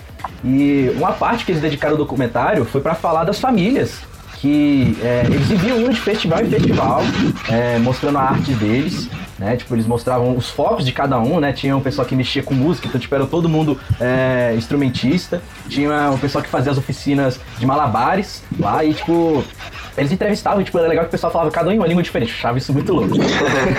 e 0.43 0.91
uma 0.97 1.13
parte 1.13 1.45
que 1.45 1.51
eles 1.51 1.61
dedicaram 1.61 1.93
ao 1.93 1.97
documentário 1.97 2.65
foi 2.65 2.81
pra 2.81 2.95
falar 2.95 3.23
das 3.23 3.39
famílias 3.39 4.01
que 4.41 4.97
é, 5.03 5.21
eles 5.25 5.47
viviam 5.47 5.87
de 5.87 6.01
festival 6.01 6.41
em 6.41 6.49
festival, 6.49 7.01
é, 7.47 7.77
mostrando 7.77 8.17
a 8.17 8.23
arte 8.23 8.51
deles, 8.55 9.07
né? 9.41 9.57
Tipo, 9.57 9.73
eles 9.73 9.87
mostravam 9.87 10.37
os 10.37 10.51
focos 10.51 10.85
de 10.85 10.91
cada 10.91 11.19
um, 11.19 11.39
né? 11.39 11.51
Tinha 11.51 11.75
um 11.75 11.81
pessoal 11.81 12.07
que 12.07 12.15
mexia 12.15 12.43
com 12.43 12.53
música, 12.53 12.87
então, 12.87 13.01
tipo, 13.01 13.13
era 13.15 13.25
todo 13.25 13.49
mundo 13.49 13.77
é, 13.99 14.53
instrumentista. 14.55 15.41
Tinha 15.67 16.11
um 16.11 16.17
pessoal 16.19 16.43
que 16.43 16.49
fazia 16.49 16.71
as 16.71 16.77
oficinas 16.77 17.39
de 17.57 17.65
malabares 17.65 18.43
lá 18.59 18.85
e, 18.85 18.93
tipo, 18.93 19.43
eles 19.97 20.11
entrevistavam, 20.11 20.63
tipo, 20.63 20.77
era 20.77 20.87
legal 20.87 21.03
que 21.05 21.09
o 21.09 21.11
pessoal 21.11 21.33
falava 21.33 21.51
cada 21.51 21.69
um 21.69 21.73
em 21.73 21.77
uma 21.77 21.87
língua 21.87 22.03
diferente. 22.03 22.29
Eu 22.29 22.37
achava 22.37 22.57
isso 22.57 22.71
muito 22.71 22.93
louco. 22.93 23.15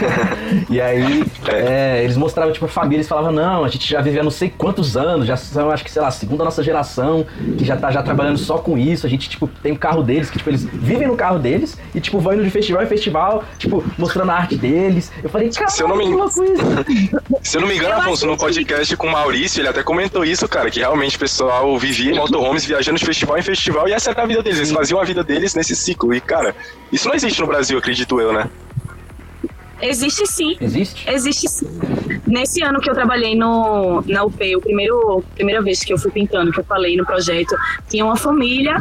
e 0.68 0.80
aí, 0.80 1.24
é, 1.48 2.02
eles 2.02 2.16
mostravam, 2.16 2.52
tipo, 2.52 2.66
a 2.66 2.68
família, 2.68 2.96
eles 2.98 3.08
falavam, 3.08 3.32
não, 3.32 3.64
a 3.64 3.68
gente 3.68 3.88
já 3.88 4.00
vive 4.00 4.18
há 4.18 4.22
não 4.22 4.30
sei 4.30 4.50
quantos 4.50 4.96
anos, 4.96 5.26
já 5.26 5.36
são, 5.36 5.70
acho 5.70 5.84
que, 5.84 5.90
sei 5.90 6.02
lá, 6.02 6.08
a 6.08 6.12
segunda 6.12 6.44
nossa 6.44 6.62
geração, 6.62 7.24
que 7.56 7.64
já 7.64 7.76
tá 7.76 7.90
já 7.90 8.02
trabalhando 8.02 8.36
só 8.36 8.58
com 8.58 8.76
isso. 8.76 9.06
A 9.06 9.08
gente, 9.08 9.30
tipo, 9.30 9.46
tem 9.62 9.72
o 9.72 9.78
carro 9.78 10.02
deles, 10.02 10.28
que, 10.28 10.38
tipo, 10.38 10.50
eles 10.50 10.64
vivem 10.64 11.06
no 11.08 11.16
carro 11.16 11.38
deles 11.38 11.78
e, 11.94 12.00
tipo, 12.00 12.18
vão 12.18 12.34
indo 12.34 12.44
de 12.44 12.50
festival 12.50 12.82
em 12.82 12.86
festival, 12.86 13.44
tipo, 13.58 13.82
mostrando 13.96 14.30
a 14.30 14.34
arte 14.34 14.56
deles. 14.56 15.10
Eu 15.22 15.30
falei, 15.30 15.48
Se 15.68 15.82
eu 15.82 15.88
não 15.88 15.96
me-. 15.96 16.07
Se 17.42 17.57
eu 17.57 17.61
não 17.61 17.68
me 17.68 17.74
engano, 17.76 17.94
Eu 17.94 18.00
Afonso, 18.00 18.26
no 18.26 18.32
que- 18.34 18.40
podcast 18.44 18.96
com 18.96 19.07
o 19.07 19.12
Maurício, 19.12 19.61
ele 19.61 19.68
até 19.68 19.82
comentou 19.82 20.24
isso, 20.24 20.46
cara, 20.48 20.70
que 20.70 20.80
realmente 20.80 21.16
o 21.16 21.18
pessoal 21.20 21.76
vivia 21.78 22.12
em 22.12 22.16
motorhomes 22.16 22.64
viajando 22.64 22.98
de 22.98 23.05
festival 23.05 23.36
em 23.38 23.42
festival 23.42 23.88
e 23.88 23.92
essa 23.92 24.11
era 24.11 24.22
a 24.22 24.26
vida 24.26 24.42
deles. 24.42 24.59
Eles 24.59 24.72
faziam 24.72 25.00
a 25.00 25.05
vida 25.05 25.22
deles 25.24 25.55
nesse 25.55 25.74
ciclo. 25.76 26.14
E, 26.14 26.20
cara, 26.20 26.55
isso 26.92 27.09
não 27.09 27.14
existe 27.14 27.40
no 27.40 27.46
Brasil, 27.46 27.78
acredito 27.78 28.20
eu, 28.20 28.32
né? 28.32 28.48
Existe 29.80 30.24
sim. 30.28 30.57
Existe? 30.61 31.11
Existe 31.11 31.48
sim. 31.48 31.66
Nesse 32.24 32.62
ano 32.62 32.80
que 32.80 32.88
eu 32.88 32.94
trabalhei 32.94 33.34
no, 33.34 34.00
na 34.07 34.22
UP, 34.22 34.57
o 34.57 34.61
primeiro, 34.61 35.24
primeira 35.34 35.61
vez 35.61 35.82
que 35.82 35.92
eu 35.92 35.98
fui 35.98 36.11
pintando, 36.12 36.53
que 36.53 36.61
eu 36.61 36.64
falei 36.64 36.96
no 36.96 37.05
projeto, 37.05 37.57
tinha 37.90 38.05
uma 38.05 38.14
família 38.16 38.76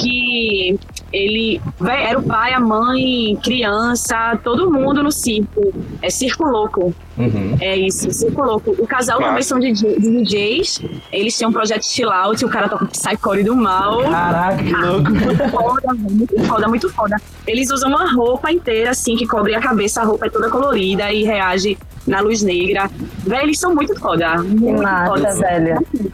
que 0.00 0.78
ele 1.12 1.60
era 1.86 2.18
o 2.18 2.22
pai, 2.22 2.52
a 2.52 2.60
mãe, 2.60 3.36
criança, 3.42 4.38
todo 4.42 4.70
mundo 4.70 5.02
no 5.02 5.12
circo. 5.12 5.72
É 6.02 6.10
circo 6.10 6.44
louco. 6.44 6.94
Uhum. 7.16 7.56
É 7.60 7.76
isso, 7.76 8.10
circo 8.12 8.42
louco. 8.42 8.74
O 8.78 8.86
casal 8.86 9.18
também 9.18 9.34
Massa. 9.34 9.48
são 9.48 9.58
DJ 9.60 9.98
DJs. 9.98 10.82
Eles 11.12 11.36
têm 11.38 11.48
um 11.48 11.52
projeto 11.52 11.84
chill 11.84 12.10
out, 12.10 12.44
o 12.44 12.48
cara 12.48 12.68
toca 12.68 12.86
Psycore 12.86 13.44
do 13.44 13.56
mal. 13.56 14.02
Caraca, 14.02 14.62
que 14.62 14.72
louco. 14.72 15.10
Muito 15.10 15.48
foda, 15.48 15.94
muito 15.94 16.44
foda, 16.44 16.68
muito 16.68 16.90
foda. 16.90 17.16
Eles 17.46 17.70
usam 17.70 17.90
uma 17.90 18.12
roupa 18.12 18.50
inteira, 18.50 18.90
assim, 18.90 19.16
que 19.16 19.26
cobre 19.26 19.54
a 19.54 19.60
cabeça, 19.60 20.02
a 20.02 20.04
roupa 20.04 20.26
é 20.26 20.30
toda 20.30 20.50
colorida 20.50 21.12
e 21.12 21.22
reage 21.24 21.78
na 22.06 22.20
luz 22.20 22.42
negra. 22.42 22.90
Velho, 23.18 23.44
eles 23.44 23.58
são 23.58 23.74
muito 23.74 23.98
foda. 23.98 24.36
Muito 24.42 24.82
massa, 24.82 25.06
foda. 25.06 25.34
velho. 25.34 25.78
Assim, 25.78 26.12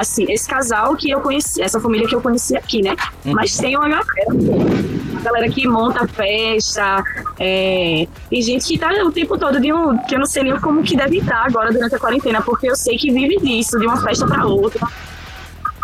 esse 0.00 0.48
casal 0.48 0.94
que 0.96 1.10
eu 1.10 1.20
conheci, 1.20 1.62
essa 1.62 1.80
família 1.80 2.06
que 2.06 2.14
eu 2.14 2.20
conheci 2.20 2.56
aqui, 2.56 2.82
né? 2.82 2.94
Mas 3.24 3.56
tem 3.56 3.76
uma 3.76 3.88
galera, 3.88 4.06
uma 4.30 5.20
galera 5.20 5.48
que 5.50 5.66
monta 5.66 6.06
festa, 6.08 7.02
é, 7.38 8.06
e 8.30 8.42
gente 8.42 8.66
que 8.66 8.78
tá 8.78 8.90
o 9.04 9.12
tempo 9.12 9.36
todo 9.38 9.60
de 9.60 9.72
um. 9.72 9.96
que 9.98 10.14
eu 10.14 10.18
não 10.18 10.26
sei 10.26 10.42
nem 10.44 10.58
como 10.60 10.82
que 10.82 10.96
deve 10.96 11.18
estar 11.18 11.44
agora 11.46 11.72
durante 11.72 11.94
a 11.94 11.98
quarentena, 11.98 12.40
porque 12.42 12.70
eu 12.70 12.76
sei 12.76 12.96
que 12.96 13.10
vive 13.12 13.36
disso, 13.40 13.78
de 13.78 13.86
uma 13.86 13.96
festa 13.98 14.26
pra 14.26 14.44
outra. 14.46 14.86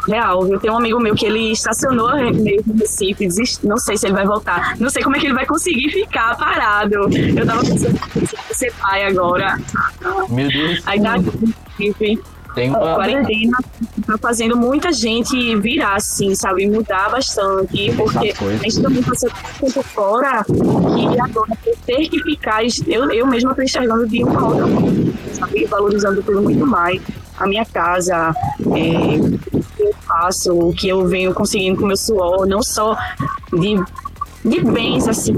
Real, 0.07 0.47
eu 0.53 0.61
tenho 0.61 0.75
um 0.75 0.77
amigo 0.77 1.01
meu 1.01 1.15
que 1.15 1.25
ele 1.25 1.51
estacionou 1.53 2.15
meio 2.35 2.63
no 2.67 2.75
Recife, 2.79 3.27
desist- 3.27 3.65
não 3.65 3.79
sei 3.79 3.97
se 3.97 4.07
ele 4.07 4.13
vai 4.13 4.27
voltar, 4.27 4.77
não 4.79 4.91
sei 4.91 5.03
como 5.03 5.17
é 5.17 5.19
que 5.19 5.25
ele 5.27 5.33
vai 5.35 5.47
conseguir 5.47 5.91
ficar 5.91 6.37
parado. 6.37 6.95
Eu 6.95 7.47
tava 7.47 7.63
pensando 7.65 7.99
em 8.51 8.55
ser 8.55 8.71
pai 8.75 9.07
agora, 9.07 9.59
Meu 10.29 10.47
Deus. 10.49 10.83
aí 10.85 11.01
tá 11.01 11.15
Recife. 11.79 12.21
Tem 12.55 12.73
A 12.75 12.79
uma. 12.79 12.95
quarentena 12.95 13.59
tá 14.07 14.19
fazendo 14.19 14.57
muita 14.57 14.93
gente 14.93 15.57
virar, 15.57 15.97
assim, 15.97 16.35
sabe? 16.35 16.67
Mudar 16.67 17.11
bastante. 17.11 17.93
Porque 17.97 18.35
a 18.39 18.57
gente 18.63 18.83
também 18.83 19.03
passou 19.03 19.31
tanto 19.31 19.61
tempo 19.61 19.83
fora 19.83 20.45
que 20.45 21.21
agora 21.21 21.53
ter 21.87 22.09
que 22.09 22.23
ficar. 22.23 22.63
Eu, 22.87 23.11
eu 23.11 23.27
mesma 23.27 23.55
tô 23.55 23.63
enxergando 23.63 24.07
de 24.07 24.23
uma 24.23 24.47
outra 24.47 24.67
forma, 24.67 25.13
sabe? 25.33 25.65
Valorizando 25.67 26.23
tudo 26.23 26.43
muito 26.43 26.67
mais. 26.67 27.01
A 27.39 27.47
minha 27.49 27.65
casa, 27.65 28.33
é, 28.61 29.19
o 29.53 29.61
que 29.61 29.83
eu 29.83 29.93
faço, 30.07 30.53
o 30.53 30.73
que 30.73 30.89
eu 30.89 31.05
venho 31.07 31.35
conseguindo 31.35 31.77
com 31.79 31.85
o 31.85 31.89
meu 31.89 31.97
suor, 31.97 32.47
não 32.47 32.63
só 32.63 32.97
de 33.53 33.83
de 34.45 34.61
bens, 34.61 35.09
assim. 35.09 35.33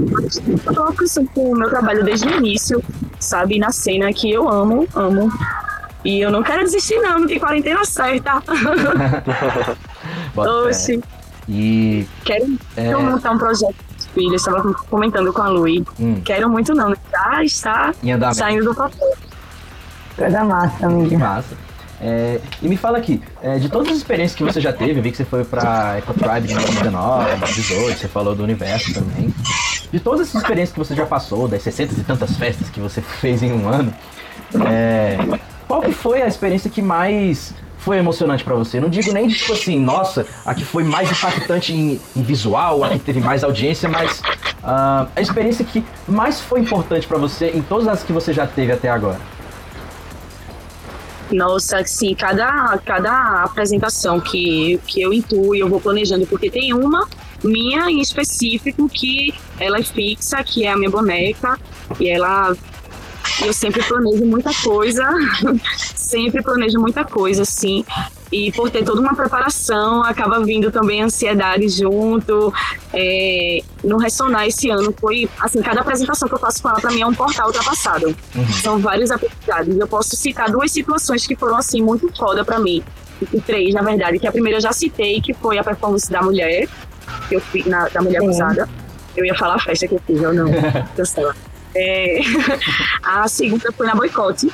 Eu 0.65 0.73
tô 0.73 0.93
com 1.33 1.51
o 1.53 1.57
meu 1.57 1.69
trabalho 1.69 2.03
desde 2.03 2.27
o 2.27 2.37
início, 2.37 2.83
sabe? 3.19 3.57
Na 3.57 3.71
cena 3.71 4.11
que 4.11 4.29
eu 4.29 4.49
amo, 4.49 4.85
amo. 4.93 5.31
E 6.07 6.21
eu 6.21 6.31
não 6.31 6.41
quero 6.41 6.63
desistir, 6.63 6.97
não, 7.01 7.19
não 7.19 7.27
tem 7.27 7.37
quarentena 7.37 7.83
certa. 7.83 8.41
Oxi. 10.37 11.03
E. 11.49 12.07
Quero, 12.23 12.57
é... 12.77 12.95
montar 12.95 13.31
um 13.31 13.37
projeto 13.37 13.75
de 13.97 14.07
filho, 14.13 14.35
estava 14.35 14.73
comentando 14.89 15.33
com 15.33 15.41
a 15.41 15.49
Lui. 15.49 15.85
Hum. 15.99 16.21
Quero 16.23 16.49
muito, 16.49 16.73
não, 16.73 16.95
já 17.11 17.43
está 17.43 17.93
saindo 18.33 18.63
do 18.63 18.73
papel. 18.73 19.13
Coisa 20.15 20.45
massa, 20.45 20.85
amiga. 20.85 21.17
Massa. 21.17 21.57
É, 21.99 22.39
e 22.61 22.69
me 22.69 22.77
fala 22.77 22.99
aqui, 22.99 23.21
é, 23.41 23.57
de 23.57 23.67
todas 23.67 23.89
as 23.89 23.97
experiências 23.97 24.37
que 24.37 24.43
você 24.43 24.61
já 24.61 24.71
teve, 24.71 24.99
eu 24.99 25.03
vi 25.03 25.11
que 25.11 25.17
você 25.17 25.25
foi 25.25 25.43
pra 25.43 25.97
EcoTribe 25.97 26.51
em 26.51 26.55
2019, 26.55 27.35
2018, 27.37 27.99
você 27.99 28.07
falou 28.07 28.33
do 28.33 28.43
universo 28.43 28.93
também. 28.93 29.33
De 29.91 29.99
todas 29.99 30.29
essas 30.29 30.41
experiências 30.41 30.71
que 30.71 30.79
você 30.79 30.95
já 30.95 31.05
passou, 31.05 31.49
das 31.49 31.63
60 31.63 31.95
e 31.95 32.03
tantas 32.05 32.37
festas 32.37 32.69
que 32.69 32.79
você 32.79 33.01
fez 33.19 33.43
em 33.43 33.51
um 33.51 33.67
ano, 33.67 33.93
é, 34.69 35.17
qual 35.67 35.81
que 35.81 35.91
foi 35.91 36.21
a 36.21 36.27
experiência 36.27 36.69
que 36.69 36.81
mais 36.81 37.53
foi 37.79 37.97
emocionante 37.97 38.43
para 38.43 38.55
você? 38.55 38.79
Não 38.79 38.89
digo 38.89 39.11
nem 39.11 39.27
tipo 39.27 39.53
assim, 39.53 39.79
nossa, 39.79 40.25
a 40.45 40.55
que 40.55 40.63
foi 40.63 40.83
mais 40.83 41.11
impactante 41.11 41.73
em, 41.73 41.99
em 42.15 42.23
visual, 42.23 42.83
a 42.83 42.89
que 42.89 42.99
teve 42.99 43.19
mais 43.19 43.43
audiência, 43.43 43.87
mas 43.87 44.19
uh, 44.19 45.07
a 45.15 45.21
experiência 45.21 45.63
que 45.63 45.83
mais 46.07 46.39
foi 46.39 46.59
importante 46.59 47.07
para 47.07 47.17
você 47.17 47.51
em 47.53 47.61
todas 47.61 47.87
as 47.87 48.03
que 48.03 48.11
você 48.11 48.33
já 48.33 48.47
teve 48.47 48.71
até 48.71 48.89
agora. 48.89 49.19
Nossa, 51.31 51.83
sim, 51.85 52.15
cada, 52.15 52.77
cada 52.85 53.43
apresentação 53.43 54.19
que, 54.19 54.79
que 54.87 55.01
eu 55.01 55.11
intuo, 55.11 55.53
eu 55.53 55.67
vou 55.67 55.79
planejando, 55.81 56.25
porque 56.25 56.49
tem 56.49 56.73
uma 56.73 57.05
minha 57.43 57.89
em 57.91 57.99
específico 57.99 58.87
que 58.87 59.33
ela 59.59 59.77
é 59.79 59.83
fixa, 59.83 60.41
que 60.43 60.65
é 60.65 60.71
a 60.71 60.77
minha 60.77 60.89
boneca, 60.89 61.59
e 61.99 62.07
ela 62.07 62.55
eu 63.45 63.53
sempre 63.53 63.83
planejo 63.83 64.25
muita 64.25 64.51
coisa, 64.63 65.07
sempre 65.95 66.41
planejo 66.41 66.79
muita 66.79 67.03
coisa, 67.03 67.43
assim. 67.43 67.85
E 68.31 68.51
por 68.51 68.69
ter 68.69 68.83
toda 68.83 68.99
uma 68.99 69.15
preparação, 69.15 70.03
acaba 70.03 70.43
vindo 70.43 70.71
também 70.71 71.01
ansiedade 71.01 71.69
junto. 71.69 72.53
É, 72.93 73.59
no 73.83 73.97
Ressonar 73.97 74.45
esse 74.47 74.69
ano 74.69 74.93
foi, 74.99 75.29
assim, 75.39 75.61
cada 75.61 75.81
apresentação 75.81 76.27
que 76.27 76.35
eu 76.35 76.39
faço 76.39 76.61
com 76.61 76.69
ela, 76.69 76.79
para 76.79 76.91
mim, 76.91 77.01
é 77.01 77.07
um 77.07 77.13
portal 77.13 77.47
ultrapassado. 77.47 78.07
Uhum. 78.35 78.47
São 78.61 78.79
vários 78.79 79.11
aprendizados. 79.11 79.77
Eu 79.77 79.87
posso 79.87 80.15
citar 80.15 80.51
duas 80.51 80.71
situações 80.71 81.25
que 81.25 81.35
foram, 81.35 81.55
assim, 81.55 81.81
muito 81.81 82.09
foda 82.17 82.43
para 82.43 82.59
mim. 82.59 82.83
E 83.33 83.39
três, 83.39 83.73
na 83.73 83.81
verdade, 83.81 84.19
que 84.19 84.27
a 84.27 84.31
primeira 84.31 84.57
eu 84.57 84.61
já 84.61 84.73
citei, 84.73 85.21
que 85.21 85.33
foi 85.33 85.57
a 85.57 85.63
performance 85.63 86.11
da 86.11 86.21
mulher, 86.21 86.67
que 87.29 87.35
eu 87.35 87.39
fiz, 87.39 87.65
na, 87.65 87.87
da 87.87 88.01
mulher 88.01 88.21
usada. 88.21 88.67
Eu 89.15 89.25
ia 89.25 89.35
falar 89.35 89.55
a 89.55 89.59
festa 89.59 89.87
que 89.87 89.95
eu 89.95 90.01
fiz, 90.05 90.21
eu 90.21 90.33
não. 90.33 90.51
Cancela. 90.95 91.33
É, 91.79 92.19
a 93.03 93.27
segunda 93.27 93.71
foi 93.71 93.85
na 93.85 93.95
Boicote. 93.95 94.51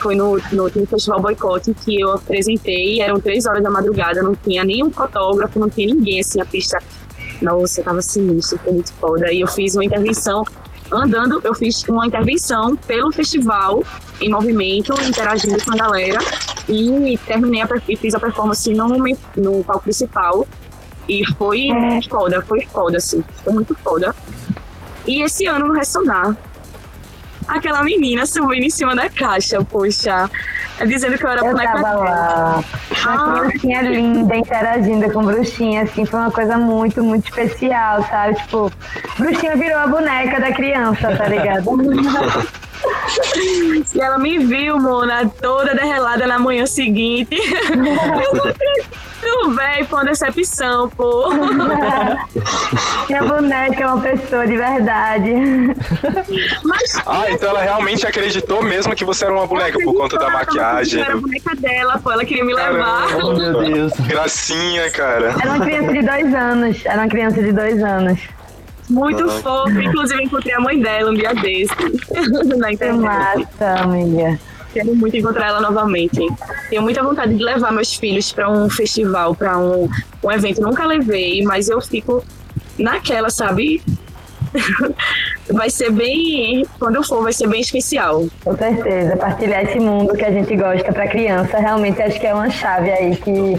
Foi 0.00 0.14
no, 0.14 0.36
no, 0.52 0.70
no 0.74 0.86
Festival 0.86 1.20
Boicote 1.20 1.72
que 1.72 2.00
eu 2.00 2.12
apresentei. 2.12 3.00
Eram 3.00 3.20
três 3.20 3.46
horas 3.46 3.62
da 3.62 3.70
madrugada, 3.70 4.22
não 4.22 4.34
tinha 4.34 4.64
nenhum 4.64 4.90
fotógrafo, 4.90 5.58
não 5.58 5.70
tinha 5.70 5.94
ninguém 5.94 6.20
assim, 6.20 6.40
a 6.40 6.44
pista. 6.44 6.78
Nossa, 7.40 7.82
tava 7.82 8.02
sinistro, 8.02 8.58
foi 8.58 8.72
muito 8.72 8.92
foda. 8.94 9.32
E 9.32 9.40
eu 9.40 9.46
fiz 9.46 9.74
uma 9.74 9.84
intervenção 9.84 10.44
andando, 10.90 11.40
eu 11.44 11.54
fiz 11.54 11.84
uma 11.88 12.06
intervenção 12.06 12.76
pelo 12.76 13.12
festival 13.12 13.82
em 14.20 14.30
movimento, 14.30 14.94
interagindo 15.02 15.62
com 15.64 15.72
a 15.72 15.76
galera 15.76 16.18
e 16.68 17.18
terminei 17.26 17.62
a, 17.62 17.68
e 17.88 17.96
fiz 17.96 18.14
a 18.14 18.20
performance 18.20 18.72
no, 18.72 18.88
no 19.36 19.64
palco 19.64 19.82
principal 19.82 20.46
e 21.08 21.24
foi 21.34 21.68
foda, 22.08 22.42
foi 22.42 22.66
foda, 22.66 22.96
assim, 22.96 23.22
foi 23.44 23.52
muito 23.52 23.74
foda. 23.76 24.14
E 25.06 25.22
esse 25.22 25.46
ano 25.46 25.68
no 25.68 25.74
Ressonar, 25.74 26.36
aquela 27.48 27.82
menina 27.82 28.26
subindo 28.26 28.64
em 28.64 28.70
cima 28.70 28.94
da 28.94 29.08
caixa, 29.08 29.62
poxa. 29.64 30.30
Dizendo 30.86 31.16
que 31.16 31.24
eu 31.24 31.30
era 31.30 31.40
eu 31.40 31.52
boneca 31.52 31.72
tava 31.72 31.94
lá. 31.94 32.64
Uma 33.04 33.14
ah. 33.14 33.40
criancinha 33.40 33.82
linda, 33.82 34.36
interagindo 34.36 35.10
com 35.10 35.24
bruxinha, 35.24 35.82
assim, 35.82 36.04
foi 36.04 36.20
uma 36.20 36.30
coisa 36.30 36.58
muito, 36.58 37.02
muito 37.02 37.24
especial, 37.24 38.06
sabe? 38.08 38.34
Tipo, 38.36 38.70
bruxinha 39.18 39.56
virou 39.56 39.78
a 39.78 39.86
boneca 39.86 40.38
da 40.38 40.52
criança, 40.52 41.16
tá 41.16 41.28
ligado? 41.28 41.70
e 43.94 44.00
ela 44.00 44.18
me 44.18 44.38
viu, 44.38 44.78
Mona, 44.78 45.26
toda 45.40 45.74
derrelada 45.74 46.26
na 46.26 46.38
manhã 46.38 46.66
seguinte. 46.66 47.36
eu 47.72 48.34
não 48.34 48.52
muito, 49.26 49.50
velho, 49.50 49.86
foi 49.86 49.98
uma 49.98 50.04
decepção, 50.04 50.88
pô. 50.90 51.30
Minha 53.08 53.22
boneca 53.24 53.82
é 53.82 53.86
uma 53.86 54.00
pessoa 54.00 54.46
de 54.46 54.56
verdade. 54.56 55.32
Mas, 56.64 57.00
ah, 57.06 57.24
então 57.30 57.50
ela 57.50 57.62
realmente 57.62 58.06
acreditou 58.06 58.62
mesmo 58.62 58.94
que 58.94 59.04
você 59.04 59.24
era 59.24 59.34
uma 59.34 59.46
boneca 59.46 59.78
por 59.82 59.94
conta 59.94 60.18
da 60.18 60.30
maquiagem. 60.30 61.00
Eu 61.00 61.04
era 61.04 61.14
a 61.14 61.20
boneca 61.20 61.56
dela, 61.56 61.98
pô, 61.98 62.12
ela 62.12 62.24
queria 62.24 62.44
me 62.44 62.54
levar. 62.54 63.16
oh, 63.22 63.34
meu 63.34 63.58
Deus. 63.64 63.92
Gracinha, 64.06 64.90
cara. 64.90 65.34
Era 65.40 65.52
uma 65.52 65.64
criança 65.64 65.92
de 65.92 66.02
dois 66.02 66.34
anos. 66.34 66.86
Era 66.86 67.02
uma 67.02 67.08
criança 67.08 67.42
de 67.42 67.52
dois 67.52 67.82
anos. 67.82 68.20
Muito 68.88 69.24
ah, 69.24 69.40
fofo. 69.40 69.80
Inclusive, 69.80 70.22
encontrei 70.22 70.54
a 70.54 70.60
mãe 70.60 70.80
dela 70.80 71.10
um 71.10 71.14
dia 71.14 71.34
desse. 71.34 71.74
na 72.56 72.72
internet. 72.72 73.46
Que 73.56 73.64
massa, 73.64 73.80
amiga 73.82 74.38
quero 74.76 74.94
muito 74.94 75.16
encontrar 75.16 75.48
ela 75.48 75.60
novamente. 75.60 76.20
Tenho 76.68 76.82
muita 76.82 77.02
vontade 77.02 77.34
de 77.34 77.42
levar 77.42 77.72
meus 77.72 77.94
filhos 77.94 78.30
para 78.30 78.50
um 78.50 78.68
festival, 78.68 79.34
para 79.34 79.58
um, 79.58 79.88
um 80.22 80.30
evento. 80.30 80.60
Nunca 80.60 80.84
levei, 80.84 81.42
mas 81.42 81.70
eu 81.70 81.80
fico 81.80 82.22
naquela, 82.78 83.30
sabe? 83.30 83.82
vai 85.50 85.70
ser 85.70 85.90
bem. 85.90 86.66
Quando 86.78 86.96
eu 86.96 87.02
for, 87.02 87.22
vai 87.22 87.32
ser 87.32 87.48
bem 87.48 87.62
especial. 87.62 88.26
Com 88.44 88.56
certeza. 88.56 89.16
Partilhar 89.16 89.64
esse 89.64 89.80
mundo 89.80 90.12
que 90.14 90.24
a 90.24 90.30
gente 90.30 90.54
gosta 90.54 90.92
para 90.92 91.08
criança, 91.08 91.58
realmente 91.58 92.02
acho 92.02 92.20
que 92.20 92.26
é 92.26 92.34
uma 92.34 92.50
chave 92.50 92.90
aí 92.90 93.16
que, 93.16 93.54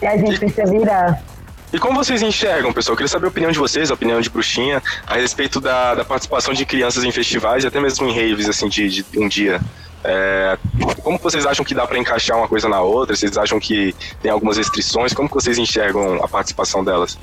que 0.00 0.06
a 0.06 0.16
gente 0.16 0.38
precisa 0.38 0.64
virar. 0.64 1.22
E 1.70 1.78
como 1.78 2.02
vocês 2.02 2.22
enxergam, 2.22 2.72
pessoal? 2.72 2.92
Eu 2.92 2.96
queria 2.98 3.08
saber 3.08 3.26
a 3.26 3.28
opinião 3.28 3.50
de 3.50 3.58
vocês, 3.58 3.90
a 3.90 3.94
opinião 3.94 4.20
de 4.20 4.28
Bruxinha, 4.30 4.82
a 5.06 5.14
respeito 5.14 5.60
da, 5.60 5.94
da 5.94 6.04
participação 6.04 6.52
de 6.52 6.66
crianças 6.66 7.02
em 7.04 7.10
festivais 7.10 7.64
e 7.64 7.66
até 7.66 7.80
mesmo 7.80 8.06
em 8.06 8.12
raves, 8.14 8.48
assim, 8.48 8.68
de, 8.68 8.88
de 8.88 9.18
um 9.18 9.26
dia. 9.26 9.60
É, 10.04 10.58
como 11.02 11.18
vocês 11.18 11.46
acham 11.46 11.64
que 11.64 11.74
dá 11.74 11.86
para 11.86 11.98
encaixar 11.98 12.36
uma 12.36 12.48
coisa 12.48 12.68
na 12.68 12.80
outra? 12.80 13.14
Vocês 13.14 13.36
acham 13.36 13.60
que 13.60 13.94
tem 14.20 14.30
algumas 14.30 14.56
restrições? 14.56 15.12
Como 15.12 15.28
vocês 15.28 15.58
enxergam 15.58 16.22
a 16.22 16.28
participação 16.28 16.82
delas? 16.82 17.18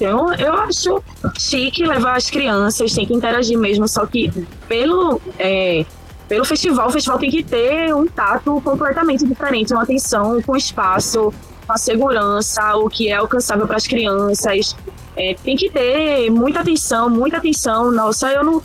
Eu, 0.00 0.32
eu 0.34 0.54
acho 0.54 1.02
chique 1.38 1.84
levar 1.84 2.16
as 2.16 2.28
crianças, 2.28 2.92
tem 2.92 3.06
que 3.06 3.14
interagir 3.14 3.56
mesmo, 3.56 3.86
só 3.86 4.04
que 4.04 4.30
pelo, 4.66 5.20
é, 5.38 5.86
pelo 6.28 6.44
festival, 6.44 6.88
o 6.88 6.90
festival 6.90 7.18
tem 7.18 7.30
que 7.30 7.44
ter 7.44 7.94
um 7.94 8.06
tato 8.06 8.60
completamente 8.60 9.24
diferente, 9.24 9.72
uma 9.72 9.84
atenção 9.84 10.42
com 10.42 10.56
espaço, 10.56 11.32
com 11.66 11.72
a 11.72 11.76
segurança, 11.78 12.74
o 12.76 12.88
que 12.88 13.08
é 13.08 13.14
alcançável 13.14 13.66
para 13.66 13.76
as 13.76 13.86
crianças. 13.86 14.76
É, 15.16 15.34
tem 15.44 15.56
que 15.56 15.70
ter 15.70 16.28
muita 16.28 16.60
atenção, 16.60 17.08
muita 17.08 17.36
atenção. 17.36 17.92
Nossa, 17.92 18.32
eu 18.32 18.42
não, 18.42 18.62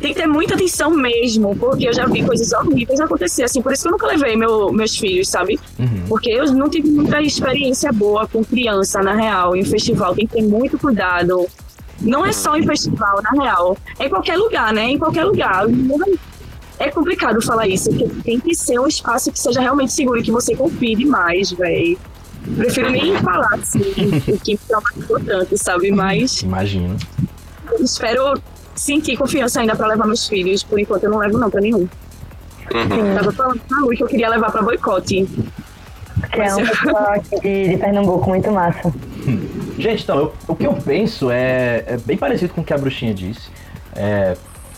tem 0.00 0.12
que 0.12 0.20
ter 0.20 0.26
muita 0.26 0.54
atenção 0.54 0.90
mesmo, 0.90 1.54
porque 1.56 1.88
eu 1.88 1.92
já 1.92 2.06
vi 2.06 2.24
coisas 2.24 2.52
horríveis 2.52 3.00
acontecer, 3.00 3.44
assim, 3.44 3.62
por 3.62 3.72
isso 3.72 3.82
que 3.82 3.88
eu 3.88 3.92
nunca 3.92 4.06
levei 4.06 4.36
meu, 4.36 4.72
meus 4.72 4.96
filhos, 4.96 5.28
sabe? 5.28 5.58
Uhum. 5.78 6.04
Porque 6.08 6.30
eu 6.30 6.52
não 6.52 6.68
tive 6.68 6.88
muita 6.90 7.20
experiência 7.22 7.92
boa 7.92 8.26
com 8.26 8.44
criança, 8.44 9.02
na 9.02 9.14
real, 9.14 9.54
em 9.56 9.64
festival, 9.64 10.14
tem 10.14 10.26
que 10.26 10.34
ter 10.34 10.42
muito 10.42 10.78
cuidado. 10.78 11.46
Não 12.00 12.26
é 12.26 12.32
só 12.32 12.56
em 12.56 12.66
festival, 12.66 13.20
na 13.22 13.42
real, 13.42 13.76
é 13.98 14.06
em 14.06 14.10
qualquer 14.10 14.36
lugar, 14.36 14.72
né? 14.72 14.90
Em 14.90 14.98
qualquer 14.98 15.24
lugar. 15.24 15.64
É 16.78 16.90
complicado 16.90 17.40
falar 17.40 17.66
isso, 17.68 17.90
porque 17.90 18.08
tem 18.22 18.38
que 18.38 18.54
ser 18.54 18.78
um 18.78 18.86
espaço 18.86 19.32
que 19.32 19.38
seja 19.38 19.60
realmente 19.60 19.92
seguro, 19.92 20.22
que 20.22 20.30
você 20.30 20.54
confie 20.54 20.94
demais, 20.94 21.52
velho. 21.52 21.98
Prefiro 22.56 22.90
nem 22.90 23.16
falar, 23.18 23.54
assim, 23.54 23.80
o 23.80 24.38
que 24.38 24.52
me 24.52 24.60
traumatizou 24.68 25.20
tanto, 25.20 25.56
sabe? 25.56 25.90
Mas. 25.90 26.42
Imagino. 26.42 26.96
Espero 27.80 28.40
sentir 28.76 29.16
confiança 29.16 29.60
ainda 29.60 29.74
para 29.74 29.88
levar 29.88 30.06
meus 30.06 30.28
filhos. 30.28 30.62
Por 30.62 30.78
enquanto 30.78 31.04
eu 31.04 31.10
não 31.10 31.18
levo 31.18 31.38
não 31.38 31.50
para 31.50 31.60
nenhum. 31.60 31.88
Uhum. 32.74 33.14
Tava 33.16 33.32
falando 33.32 33.60
pra 33.60 33.78
Lu 33.78 33.90
que 33.90 34.02
eu 34.02 34.06
queria 34.06 34.28
levar 34.28 34.50
para 34.50 34.62
boicote. 34.62 35.28
Que 36.32 36.40
é 36.40 36.54
um 36.54 36.66
pessoal 36.66 37.14
de, 37.42 37.68
de 37.68 37.76
Pernambuco 37.76 38.28
muito 38.28 38.50
massa. 38.50 38.92
Gente, 39.78 40.02
então, 40.02 40.18
eu, 40.18 40.34
o 40.48 40.56
que 40.56 40.66
eu 40.66 40.72
penso 40.72 41.30
é, 41.30 41.84
é, 41.86 41.96
bem 41.98 42.16
parecido 42.16 42.54
com 42.54 42.62
o 42.62 42.64
que 42.64 42.72
a 42.72 42.78
bruxinha 42.78 43.12
disse. 43.12 43.50
É, 43.94 44.36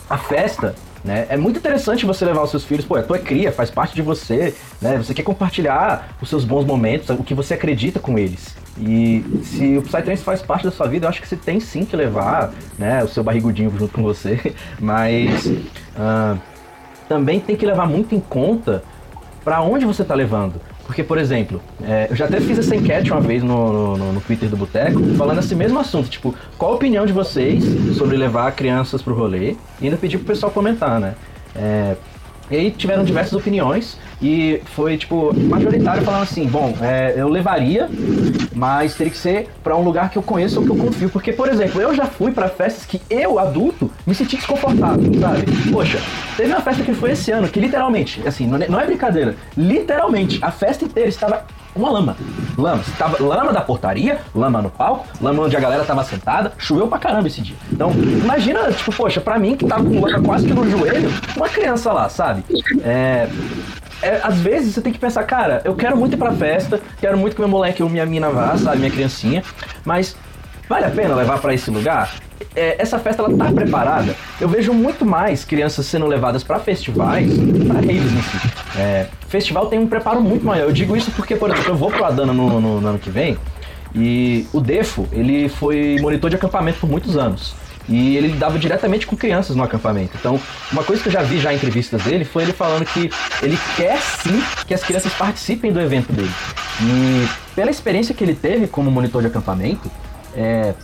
a 0.09 0.17
festa 0.17 0.75
né? 1.03 1.27
É 1.29 1.37
muito 1.37 1.57
interessante 1.57 2.05
você 2.05 2.25
levar 2.25 2.43
os 2.43 2.51
seus 2.51 2.63
filhos, 2.65 2.85
pô, 2.85 2.97
é 2.97 3.01
tua 3.01 3.19
cria, 3.19 3.51
faz 3.51 3.69
parte 3.69 3.95
de 3.95 4.01
você, 4.01 4.53
né? 4.81 4.97
Você 4.97 5.13
quer 5.13 5.23
compartilhar 5.23 6.15
os 6.21 6.29
seus 6.29 6.43
bons 6.43 6.65
momentos, 6.65 7.09
o 7.09 7.23
que 7.23 7.33
você 7.33 7.53
acredita 7.53 7.99
com 7.99 8.17
eles. 8.17 8.55
E 8.77 9.23
se 9.43 9.77
o 9.77 9.81
Psytrance 9.81 10.23
faz 10.23 10.41
parte 10.41 10.63
da 10.63 10.71
sua 10.71 10.87
vida, 10.87 11.05
eu 11.05 11.09
acho 11.09 11.21
que 11.21 11.27
você 11.27 11.35
tem 11.35 11.59
sim 11.59 11.83
que 11.83 11.95
levar, 11.95 12.53
né, 12.77 13.03
o 13.03 13.07
seu 13.07 13.23
barrigudinho 13.23 13.71
junto 13.77 13.93
com 13.93 14.01
você, 14.01 14.55
mas 14.79 15.45
uh, 15.47 16.39
também 17.07 17.39
tem 17.39 17.55
que 17.55 17.65
levar 17.65 17.87
muito 17.87 18.15
em 18.15 18.19
conta 18.19 18.83
para 19.43 19.61
onde 19.61 19.85
você 19.85 20.01
está 20.01 20.15
levando. 20.15 20.61
Porque, 20.89 21.03
por 21.03 21.19
exemplo, 21.19 21.61
é, 21.83 22.07
eu 22.09 22.15
já 22.15 22.25
até 22.25 22.41
fiz 22.41 22.57
essa 22.57 22.75
enquete 22.75 23.11
uma 23.11 23.21
vez 23.21 23.43
no, 23.43 23.95
no, 23.95 24.11
no 24.11 24.21
Twitter 24.21 24.49
do 24.49 24.57
Boteco, 24.57 24.99
falando 25.15 25.37
esse 25.37 25.53
mesmo 25.53 25.77
assunto, 25.77 26.09
tipo, 26.09 26.33
qual 26.57 26.71
a 26.71 26.75
opinião 26.77 27.05
de 27.05 27.13
vocês 27.13 27.63
sobre 27.95 28.17
levar 28.17 28.51
crianças 28.53 28.99
pro 28.99 29.13
rolê? 29.13 29.55
E 29.79 29.85
ainda 29.85 29.97
pedi 29.97 30.17
pro 30.17 30.25
pessoal 30.25 30.51
comentar, 30.51 30.99
né? 30.99 31.13
É, 31.55 31.95
e 32.49 32.55
aí 32.55 32.71
tiveram 32.71 33.03
diversas 33.03 33.33
opiniões 33.33 33.97
e 34.21 34.61
foi, 34.75 34.97
tipo, 34.97 35.33
majoritário 35.33 36.01
falando 36.03 36.23
assim, 36.23 36.45
bom, 36.45 36.75
é, 36.81 37.13
eu 37.15 37.29
levaria, 37.29 37.89
mas 38.53 38.95
teria 38.95 39.11
que 39.11 39.17
ser 39.17 39.49
para 39.63 39.75
um 39.77 39.81
lugar 39.81 40.09
que 40.09 40.17
eu 40.17 40.23
conheço 40.23 40.59
ou 40.59 40.65
que 40.65 40.71
eu 40.71 40.75
confio. 40.75 41.09
Porque, 41.09 41.31
por 41.31 41.47
exemplo, 41.47 41.81
eu 41.81 41.93
já 41.93 42.05
fui 42.05 42.31
para 42.31 42.49
festas 42.49 42.85
que 42.85 43.01
eu, 43.09 43.39
adulto, 43.39 43.89
me 44.05 44.13
senti 44.13 44.35
desconfortável, 44.35 45.11
sabe? 45.19 45.45
Poxa, 45.71 45.99
teve 46.35 46.51
uma 46.51 46.61
festa 46.61 46.83
que 46.83 46.93
foi 46.93 47.11
esse 47.11 47.31
ano, 47.31 47.47
que 47.47 47.59
literalmente, 47.59 48.21
assim, 48.27 48.47
não 48.47 48.57
é, 48.57 48.67
não 48.67 48.79
é 48.79 48.85
brincadeira, 48.85 49.35
literalmente, 49.55 50.39
a 50.41 50.51
festa 50.51 50.85
inteira 50.85 51.09
estava 51.09 51.45
uma 51.79 51.91
lama. 51.91 52.17
Lama. 52.57 52.83
Tava, 52.97 53.23
lama 53.23 53.51
da 53.53 53.61
portaria, 53.61 54.19
lama 54.35 54.61
no 54.61 54.69
palco, 54.69 55.07
lama 55.21 55.43
onde 55.43 55.55
a 55.55 55.59
galera 55.59 55.83
tava 55.83 56.03
sentada. 56.03 56.53
Choveu 56.57 56.87
pra 56.87 56.99
caramba 56.99 57.27
esse 57.27 57.41
dia. 57.41 57.55
Então, 57.71 57.91
imagina, 57.91 58.71
tipo, 58.71 58.93
poxa, 58.93 59.21
pra 59.21 59.39
mim 59.39 59.55
que 59.55 59.65
tava 59.65 59.83
com 59.83 59.99
lama 59.99 60.21
quase 60.21 60.47
que 60.47 60.53
no 60.53 60.69
joelho, 60.69 61.09
uma 61.35 61.49
criança 61.49 61.91
lá, 61.91 62.09
sabe? 62.09 62.43
É, 62.83 63.29
é, 64.01 64.19
às 64.23 64.39
vezes 64.39 64.73
você 64.73 64.81
tem 64.81 64.93
que 64.93 64.99
pensar, 64.99 65.23
cara, 65.23 65.61
eu 65.65 65.75
quero 65.75 65.97
muito 65.97 66.13
ir 66.13 66.17
pra 66.17 66.31
festa, 66.31 66.79
quero 66.99 67.17
muito 67.17 67.35
que 67.35 67.41
meu 67.41 67.49
moleque 67.49 67.83
ou 67.83 67.89
minha 67.89 68.05
mina 68.05 68.29
vá, 68.29 68.57
sabe, 68.57 68.77
minha 68.77 68.91
criancinha, 68.91 69.43
mas 69.83 70.15
vale 70.67 70.85
a 70.85 70.89
pena 70.89 71.15
levar 71.15 71.39
para 71.39 71.53
esse 71.53 71.69
lugar? 71.69 72.13
É, 72.55 72.81
essa 72.81 72.97
festa 72.97 73.21
ela 73.21 73.37
tá 73.37 73.51
preparada. 73.51 74.15
Eu 74.39 74.47
vejo 74.47 74.73
muito 74.73 75.05
mais 75.05 75.43
crianças 75.43 75.85
sendo 75.85 76.07
levadas 76.07 76.43
para 76.43 76.59
festivais, 76.59 77.29
para 77.67 77.75
raves 77.75 78.11
em. 78.13 78.68
É, 78.79 79.07
festival 79.27 79.65
tem 79.67 79.77
um 79.77 79.87
preparo 79.87 80.21
muito 80.21 80.45
maior. 80.45 80.65
Eu 80.65 80.71
digo 80.71 80.95
isso 80.95 81.11
porque, 81.11 81.35
por 81.35 81.51
exemplo, 81.51 81.71
eu 81.71 81.75
vou 81.75 81.91
pro 81.91 82.05
Adana 82.05 82.31
no, 82.31 82.61
no, 82.61 82.81
no 82.81 82.87
ano 82.87 82.97
que 82.97 83.09
vem 83.09 83.37
e 83.93 84.47
o 84.53 84.61
Defo, 84.61 85.07
ele 85.11 85.49
foi 85.49 85.97
monitor 85.99 86.29
de 86.29 86.35
acampamento 86.35 86.79
por 86.79 86.89
muitos 86.89 87.17
anos. 87.17 87.53
E 87.87 88.15
ele 88.15 88.27
lidava 88.27 88.59
diretamente 88.59 89.07
com 89.07 89.17
crianças 89.17 89.55
no 89.55 89.63
acampamento. 89.63 90.11
Então, 90.19 90.39
uma 90.71 90.83
coisa 90.83 91.01
que 91.01 91.09
eu 91.09 91.13
já 91.13 91.23
vi 91.23 91.39
já 91.39 91.51
em 91.51 91.55
entrevistas 91.55 92.03
dele 92.03 92.23
foi 92.23 92.43
ele 92.43 92.53
falando 92.53 92.85
que 92.85 93.09
ele 93.41 93.57
quer 93.75 93.99
sim 93.99 94.43
que 94.67 94.75
as 94.75 94.83
crianças 94.83 95.11
participem 95.13 95.73
do 95.73 95.81
evento 95.81 96.13
dele. 96.13 96.31
E 96.81 97.27
pela 97.55 97.71
experiência 97.71 98.13
que 98.13 98.23
ele 98.23 98.35
teve 98.35 98.67
como 98.67 98.91
monitor 98.91 99.21
de 99.21 99.27
acampamento, 99.27 99.89
é, 100.35 100.75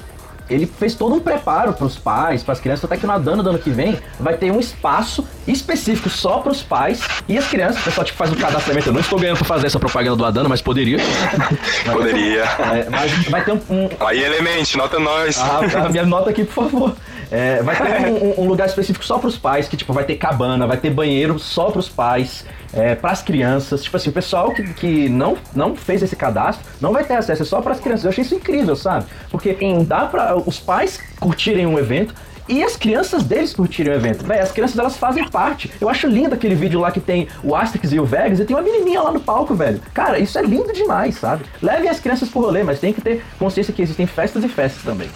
ele 0.49 0.65
fez 0.65 0.95
todo 0.95 1.15
um 1.15 1.19
preparo 1.19 1.73
para 1.73 1.85
os 1.85 1.97
pais, 1.97 2.43
para 2.43 2.53
as 2.53 2.59
crianças, 2.59 2.85
até 2.85 2.97
que 2.97 3.05
no 3.05 3.11
Adana 3.11 3.41
do 3.41 3.49
ano 3.49 3.59
que 3.59 3.69
vem 3.69 3.97
vai 4.19 4.37
ter 4.37 4.51
um 4.51 4.59
espaço 4.59 5.27
específico 5.47 6.09
só 6.09 6.39
para 6.39 6.51
os 6.51 6.61
pais 6.61 7.01
e 7.27 7.37
as 7.37 7.47
crianças. 7.47 7.81
O 7.81 7.83
pessoal 7.83 8.05
tipo, 8.05 8.17
faz 8.17 8.31
um 8.31 8.35
cadastramento. 8.35 8.89
Eu 8.89 8.93
não 8.93 9.01
estou 9.01 9.19
ganhando 9.19 9.37
para 9.37 9.45
fazer 9.45 9.67
essa 9.67 9.79
propaganda 9.79 10.15
do 10.15 10.25
Adana, 10.25 10.49
mas 10.49 10.61
poderia. 10.61 10.97
poderia. 11.91 12.43
É, 12.43 12.87
mas 12.89 13.11
vai 13.27 13.43
ter 13.43 13.53
um, 13.53 13.61
um... 13.69 13.89
Aí, 14.05 14.23
Element, 14.23 14.75
nota 14.75 14.99
nós. 14.99 15.39
Ah, 15.39 15.61
tá, 15.71 15.89
minha 15.89 16.05
nota 16.05 16.29
aqui, 16.29 16.43
por 16.43 16.69
favor. 16.69 16.95
É, 17.31 17.61
vai 17.63 17.75
ter 17.75 18.07
um, 18.07 18.41
um, 18.41 18.47
lugar 18.47 18.67
específico 18.67 19.03
só 19.03 19.17
para 19.17 19.27
os 19.27 19.37
pais, 19.37 19.67
que 19.67 19.75
tipo, 19.75 19.91
vai 19.91 20.03
ter 20.03 20.15
cabana, 20.15 20.67
vai 20.67 20.77
ter 20.77 20.91
banheiro 20.91 21.39
só 21.39 21.71
para 21.71 21.79
os 21.79 21.89
pais 21.89 22.45
é, 22.76 22.93
para 22.93 23.11
as 23.11 23.21
crianças. 23.21 23.84
Tipo 23.84 23.97
assim, 23.97 24.09
o 24.09 24.13
pessoal 24.13 24.51
que, 24.51 24.63
que 24.73 25.09
não, 25.09 25.38
não 25.55 25.76
fez 25.76 26.03
esse 26.03 26.15
cadastro 26.15 26.65
não 26.82 26.91
vai 26.91 27.03
ter 27.03 27.15
acesso, 27.15 27.41
é 27.41 27.45
só 27.45 27.61
para 27.61 27.71
as 27.71 27.80
crianças. 27.80 28.03
Eu 28.03 28.09
achei 28.09 28.23
isso 28.23 28.36
incrível, 28.36 28.76
sabe? 28.76 29.05
Porque 29.32 29.55
Sim. 29.55 29.84
dá 29.84 30.05
para 30.05 30.36
os 30.38 30.59
pais 30.59 30.99
curtirem 31.19 31.65
um 31.65 31.80
evento 31.80 32.13
e 32.47 32.63
as 32.63 32.76
crianças 32.76 33.23
deles 33.23 33.53
curtirem 33.53 33.93
o 33.93 33.95
evento. 33.95 34.23
Véi, 34.23 34.39
as 34.39 34.51
crianças 34.51 34.78
elas 34.78 34.97
fazem 34.97 35.28
parte. 35.30 35.71
Eu 35.82 35.89
acho 35.89 36.07
lindo 36.07 36.36
aquele 36.36 36.53
vídeo 36.53 36.80
lá 36.80 36.91
que 36.91 36.99
tem 36.99 37.28
o 37.43 37.55
Asterix 37.55 37.91
e 37.91 37.99
o 37.99 38.05
Vegas 38.05 38.39
e 38.39 38.45
tem 38.45 38.55
uma 38.55 38.61
menininha 38.61 39.01
lá 39.01 39.11
no 39.11 39.19
palco, 39.19 39.55
velho. 39.55 39.82
Cara, 39.93 40.19
isso 40.19 40.38
é 40.38 40.43
lindo 40.43 40.71
demais, 40.71 41.15
sabe? 41.15 41.45
Levem 41.61 41.89
as 41.89 41.99
crianças 41.99 42.30
pro 42.30 42.41
rolê, 42.41 42.63
mas 42.63 42.80
tem 42.80 42.93
que 42.93 43.01
ter 43.01 43.23
consciência 43.39 43.73
que 43.73 43.82
existem 43.82 44.05
festas 44.05 44.43
e 44.43 44.47
festas 44.47 44.84
também. 44.84 45.09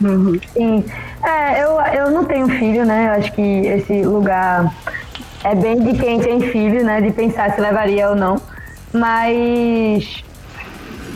Uhum. 0.00 0.38
Sim. 0.52 0.84
É, 1.22 1.62
eu, 1.62 1.80
eu 1.80 2.10
não 2.10 2.24
tenho 2.24 2.48
filho, 2.48 2.84
né? 2.84 3.08
Eu 3.08 3.12
acho 3.12 3.32
que 3.32 3.42
esse 3.42 4.02
lugar 4.02 4.72
é 5.46 5.54
bem 5.54 5.78
de 5.78 5.96
quem 5.96 6.18
tem 6.18 6.40
filho, 6.40 6.84
né? 6.84 7.00
De 7.00 7.12
pensar 7.12 7.52
se 7.54 7.60
levaria 7.60 8.10
ou 8.10 8.16
não. 8.16 8.36
Mas 8.92 10.24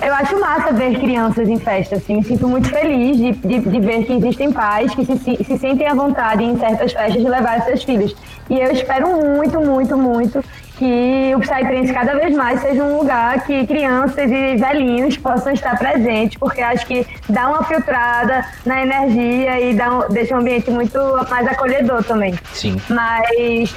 eu 0.01 0.14
acho 0.14 0.39
massa 0.39 0.72
ver 0.72 1.01
crianças 1.01 1.49
em 1.49 1.59
festa, 1.59 1.97
assim. 1.97 2.16
Me 2.16 2.24
sinto 2.24 2.47
muito 2.47 2.68
feliz 2.68 3.16
de, 3.16 3.33
de, 3.33 3.59
de 3.59 3.81
ver 3.81 4.05
que 4.05 4.12
existem 4.12 4.53
pais 4.53 4.95
que 4.95 5.05
se, 5.05 5.16
se, 5.18 5.59
sentem 5.59 5.87
à 5.89 5.95
vontade 5.95 6.45
em 6.45 6.57
certas 6.59 6.93
festas 6.93 7.20
de 7.20 7.28
levar 7.28 7.61
seus 7.62 7.83
filhos. 7.83 8.14
E 8.49 8.61
eu 8.61 8.70
espero 8.70 9.09
muito, 9.09 9.61
muito, 9.61 9.99
muito 9.99 10.45
que 10.81 11.35
o 11.37 11.41
Psytrance 11.41 11.93
cada 11.93 12.14
vez 12.14 12.35
mais 12.35 12.59
seja 12.62 12.83
um 12.83 12.97
lugar 12.97 13.45
que 13.45 13.66
crianças 13.66 14.31
e 14.31 14.57
velhinhos 14.57 15.14
possam 15.18 15.53
estar 15.53 15.78
presentes, 15.78 16.39
porque 16.39 16.62
acho 16.62 16.87
que 16.87 17.07
dá 17.28 17.51
uma 17.51 17.62
filtrada 17.64 18.47
na 18.64 18.81
energia 18.81 19.61
e 19.61 19.74
dá 19.74 19.93
um, 19.93 20.09
deixa 20.09 20.35
um 20.35 20.39
ambiente 20.39 20.70
muito 20.70 20.99
mais 21.28 21.47
acolhedor 21.47 22.03
também. 22.03 22.35
Sim. 22.55 22.81
Mas 22.89 23.28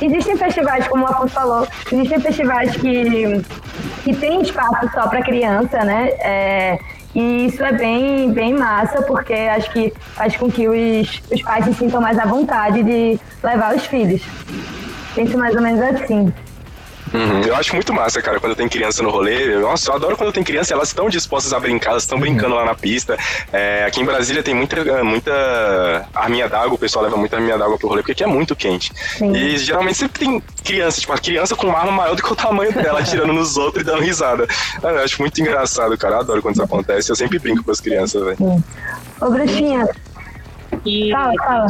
existem 0.02 0.38
festivais, 0.38 0.88
como 0.88 1.04
o 1.04 1.08
Afonso 1.08 1.34
falou, 1.34 1.68
existem 1.92 2.22
festivais 2.22 2.74
que, 2.78 3.44
que 4.06 4.16
têm 4.16 4.42
espaço 4.42 4.90
só 4.94 5.10
para 5.10 5.22
criança, 5.24 5.84
né? 5.84 6.08
É, 6.22 6.80
e 7.14 7.48
isso 7.48 7.62
é 7.66 7.74
bem, 7.74 8.32
bem 8.32 8.54
massa, 8.54 9.02
porque 9.02 9.34
acho 9.34 9.70
que 9.74 9.94
faz 10.16 10.38
com 10.38 10.50
que 10.50 10.70
os, 10.70 11.22
os 11.30 11.42
pais 11.42 11.66
se 11.66 11.74
sintam 11.74 12.00
mais 12.00 12.18
à 12.18 12.26
vontade 12.26 12.82
de 12.82 13.20
levar 13.44 13.76
os 13.76 13.86
filhos. 13.86 14.22
Penso 15.14 15.38
mais 15.38 15.54
ou 15.54 15.62
menos 15.62 15.82
assim. 15.82 16.34
Uhum. 17.14 17.42
Eu 17.42 17.56
acho 17.56 17.76
muito 17.76 17.94
massa, 17.94 18.22
cara, 18.22 18.40
quando 18.40 18.56
tem 18.56 18.68
criança 18.68 19.04
no 19.04 19.10
rolê. 19.10 19.56
Nossa, 19.60 19.92
eu 19.92 19.96
adoro 19.96 20.18
quando 20.18 20.34
tem 20.34 20.44
criança, 20.44 20.74
elas 20.74 20.88
estão 20.90 21.10
dispostas 21.10 21.54
a 21.54 21.60
brincar, 21.60 21.92
elas 21.92 22.04
estão 22.04 22.20
brincando 22.20 22.56
lá 22.56 22.66
na 22.66 22.76
pista. 22.76 23.18
É, 23.52 23.86
aqui 23.86 24.02
em 24.02 24.06
Brasília 24.06 24.42
tem 24.42 24.54
muita, 24.54 25.04
muita 25.04 26.08
arminha 26.14 26.50
d'água, 26.50 26.74
o 26.74 26.78
pessoal 26.78 27.06
leva 27.06 27.16
muita 27.16 27.38
arminha 27.38 27.58
d'água 27.58 27.78
pro 27.78 27.88
rolê, 27.88 28.02
porque 28.02 28.14
aqui 28.14 28.24
é 28.24 28.28
muito 28.28 28.56
quente. 28.56 28.92
Sim. 29.18 29.32
E 29.34 29.58
geralmente 29.58 29.98
sempre 29.98 30.20
tem 30.20 30.42
criança, 30.64 31.00
tipo, 31.00 31.12
uma 31.14 31.20
criança 31.20 31.56
com 31.56 31.68
uma 31.68 31.78
arma 31.78 31.92
maior 31.92 32.16
do 32.16 32.24
que 32.24 32.34
o 32.34 32.36
tamanho 32.36 32.74
dela, 32.74 33.00
atirando 33.00 33.34
nos 33.34 33.58
outros 33.58 33.84
e 33.84 33.86
dando 33.86 34.02
risada. 34.02 34.48
Eu 34.82 35.04
acho 35.04 35.22
muito 35.22 35.40
engraçado, 35.40 35.98
cara. 35.98 36.16
Eu 36.16 36.20
adoro 36.20 36.42
quando 36.42 36.56
isso 36.56 36.64
acontece. 36.64 37.12
Eu 37.12 37.16
sempre 37.16 37.38
brinco 37.40 37.64
com 37.64 37.72
as 37.72 37.80
crianças, 37.80 38.24
velho. 38.24 38.64
Ô, 39.22 39.30
Bruxinha. 39.30 39.88
E 40.86 41.12
fala, 41.12 41.34
fala. 41.38 41.68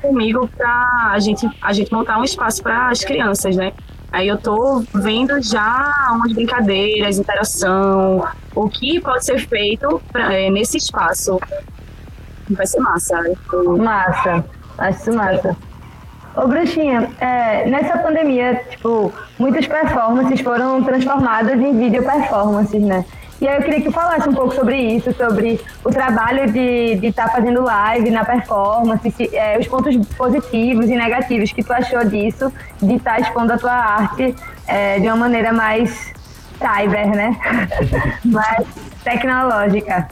comigo 0.00 0.48
pra 0.56 1.10
a 1.12 1.18
gente, 1.18 1.48
a 1.60 1.72
gente 1.72 1.92
montar 1.92 2.18
um 2.18 2.24
espaço 2.24 2.62
para 2.62 2.88
as 2.88 3.04
crianças, 3.04 3.56
né? 3.56 3.72
Aí 4.14 4.28
eu 4.28 4.38
tô 4.38 4.84
vendo 4.94 5.42
já 5.42 5.92
umas 6.12 6.32
brincadeiras, 6.32 7.18
interação, 7.18 8.24
o 8.54 8.68
que 8.68 9.00
pode 9.00 9.24
ser 9.24 9.40
feito 9.40 10.00
pra, 10.12 10.32
é, 10.32 10.48
nesse 10.50 10.76
espaço. 10.76 11.40
Vai 12.48 12.64
ser 12.64 12.78
massa. 12.78 13.24
Massa, 13.76 14.44
acho 14.78 15.12
massa. 15.12 15.56
Ô, 16.36 16.46
Bruxinha, 16.46 17.10
é, 17.18 17.68
nessa 17.68 17.98
pandemia, 17.98 18.62
tipo, 18.70 19.12
muitas 19.36 19.66
performances 19.66 20.40
foram 20.40 20.80
transformadas 20.84 21.60
em 21.60 21.76
video 21.76 22.04
performances, 22.04 22.82
né? 22.82 23.04
E 23.40 23.48
aí 23.48 23.56
eu 23.56 23.62
queria 23.62 23.80
que 23.80 23.86
tu 23.86 23.92
falasse 23.92 24.28
um 24.28 24.32
pouco 24.32 24.54
sobre 24.54 24.76
isso, 24.76 25.12
sobre 25.12 25.60
o 25.84 25.90
trabalho 25.90 26.50
de 26.50 27.06
estar 27.06 27.26
tá 27.26 27.32
fazendo 27.32 27.62
live 27.62 28.10
na 28.10 28.24
performance, 28.24 29.10
se, 29.10 29.36
é, 29.36 29.58
os 29.58 29.66
pontos 29.66 29.96
positivos 30.16 30.88
e 30.88 30.96
negativos 30.96 31.52
que 31.52 31.62
tu 31.62 31.72
achou 31.72 32.04
disso, 32.04 32.52
de 32.80 32.94
estar 32.94 33.16
tá 33.16 33.20
expondo 33.20 33.52
a 33.52 33.58
tua 33.58 33.72
arte 33.72 34.34
é, 34.66 34.98
de 34.98 35.06
uma 35.08 35.16
maneira 35.16 35.52
mais 35.52 36.12
cyber, 36.58 37.08
né? 37.14 37.36
mais 38.24 38.66
tecnológica. 39.02 40.08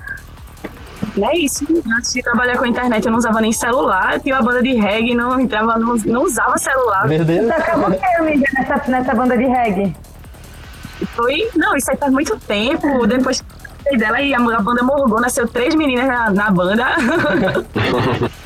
É 1.20 1.36
isso. 1.36 1.66
Antes 1.96 2.12
de 2.12 2.22
trabalhar 2.22 2.56
com 2.56 2.64
a 2.64 2.68
internet, 2.68 3.04
eu 3.04 3.10
não 3.10 3.18
usava 3.18 3.40
nem 3.40 3.52
celular. 3.52 4.14
Eu 4.14 4.20
tinha 4.20 4.34
uma 4.34 4.42
banda 4.42 4.62
de 4.62 4.74
reggae, 4.74 5.14
não, 5.14 5.38
entrava, 5.38 5.78
não, 5.78 5.94
não 5.96 6.22
usava 6.22 6.56
celular. 6.56 7.06
Meu 7.06 7.24
Deus. 7.24 7.46
Tu 7.46 7.52
acabou 7.52 7.90
que 7.90 8.04
amiga, 8.16 8.46
nessa, 8.54 8.90
nessa 8.90 9.14
banda 9.14 9.36
de 9.36 9.44
reggae? 9.44 9.94
Foi. 11.06 11.48
Não, 11.56 11.76
isso 11.76 11.90
aí 11.90 11.96
faz 11.96 12.12
muito 12.12 12.36
tempo. 12.38 13.06
Depois 13.06 13.42
dela 13.96 14.20
e 14.20 14.34
a, 14.34 14.38
banda 14.38 14.82
morgou, 14.82 15.20
nasceu 15.20 15.46
três 15.48 15.74
meninas 15.74 16.06
na, 16.06 16.30
na 16.30 16.50
banda. 16.50 16.86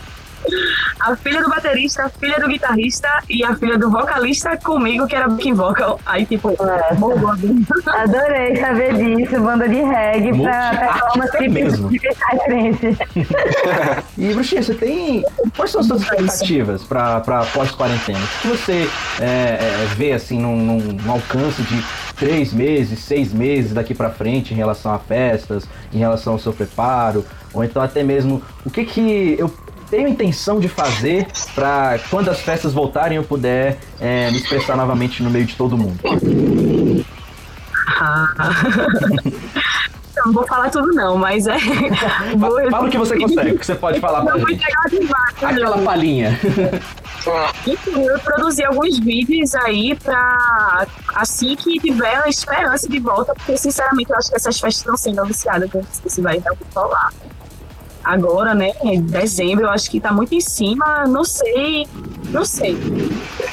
a 1.01 1.16
filha 1.16 1.42
do 1.42 1.49
baterista, 1.49 2.05
a 2.05 2.09
filha 2.09 2.38
do 2.38 2.49
guitarrista 2.49 3.09
e 3.28 3.44
a 3.44 3.55
filha 3.55 3.78
do 3.78 3.90
vocalista 3.90 4.57
comigo, 4.57 5.07
que 5.07 5.14
era 5.14 5.28
backing 5.28 5.55
vocal. 5.55 6.01
Aí, 6.07 6.26
tipo, 6.26 6.51
é. 6.51 6.97
Adorei 7.86 8.57
saber 8.57 8.94
disso, 8.94 9.40
banda 9.40 9.68
de 9.68 9.82
reggae 9.82 10.40
pra 10.40 10.70
performance 10.70 11.49
mesmo. 11.49 11.88
de 11.90 12.01
E, 14.18 14.32
Bruxinha, 14.32 14.62
você 14.62 14.74
tem. 14.74 15.24
Quais 15.57 15.70
são 15.70 15.80
as 15.80 15.86
suas 15.86 16.03
expectativas 16.03 16.84
pra, 16.84 17.20
pra 17.20 17.44
pós-quarentena? 17.47 18.18
O 18.18 18.40
que 18.40 18.49
você 18.49 18.88
é, 19.20 19.24
é, 19.24 19.86
vê, 19.97 20.12
assim, 20.12 20.38
num, 20.40 20.57
num 20.57 21.11
alcance 21.11 21.62
de 21.62 21.84
três 22.16 22.53
meses, 22.53 22.99
seis 23.01 23.32
meses 23.32 23.72
daqui 23.72 23.94
para 23.94 24.11
frente 24.11 24.53
em 24.53 24.57
relação 24.57 24.92
a 24.92 24.99
festas, 24.99 25.64
em 25.92 25.99
relação 25.99 26.34
ao 26.34 26.38
seu 26.38 26.53
preparo, 26.53 27.24
ou 27.53 27.62
então 27.62 27.80
até 27.82 28.03
mesmo 28.03 28.42
o 28.64 28.70
que 28.70 28.84
que 28.84 29.36
eu 29.38 29.49
tenho 29.91 30.09
intenção 30.09 30.59
de 30.61 30.68
fazer 30.68 31.26
para 31.55 31.99
quando 32.11 32.28
as 32.30 32.41
festas 32.41 32.72
voltarem 32.72 33.16
eu 33.16 33.24
puder 33.24 33.78
é, 34.01 34.30
me 34.30 34.39
expressar 34.39 34.76
novamente 34.76 35.22
no 35.22 35.30
meio 35.30 35.45
de 35.47 35.55
todo 35.55 35.76
mundo? 35.76 35.99
não 40.26 40.32
vou 40.32 40.47
falar 40.47 40.70
tudo 40.70 40.89
não, 40.93 41.16
mas 41.16 41.47
é. 41.47 41.57
Vou... 42.37 42.70
Fala 42.70 42.87
o 42.87 42.91
que 42.91 42.99
você 42.99 43.18
consegue, 43.18 43.59
que 43.59 43.66
você 43.66 43.74
pode 43.74 44.01
falar 44.01 44.24
pra 44.24 44.39
gente. 44.39 44.64
Aquela 45.43 45.78
palhinha. 45.78 46.39
Então, 47.66 48.03
eu 48.05 48.18
produzi 48.20 48.64
alguns 48.64 48.99
vídeos 48.99 49.55
aí 49.55 49.97
pra 49.97 50.87
assim 51.14 51.57
que 51.57 51.78
tiver 51.78 52.16
a 52.16 52.28
esperança 52.28 52.89
de 52.89 52.99
volta, 52.99 53.34
porque 53.34 53.57
sinceramente 53.57 54.11
eu 54.11 54.16
acho 54.16 54.30
que 54.30 54.37
essas 54.37 54.59
festas 54.59 54.78
estão 54.78 54.97
sendo 54.97 55.20
anunciadas, 55.20 55.70
que 55.70 56.11
se 56.11 56.20
vai 56.20 56.39
realmente 56.39 56.66
rolar 56.74 57.12
agora, 58.07 58.54
né? 58.54 58.72
Em 58.84 59.02
dezembro, 59.02 59.64
eu 59.64 59.70
acho 59.70 59.90
que 59.90 60.00
tá 60.00 60.12
muito 60.12 60.32
em 60.32 60.40
cima, 60.40 61.04
não 61.09 61.24
sei, 61.24 61.88
não 62.30 62.44
sei. 62.44 62.78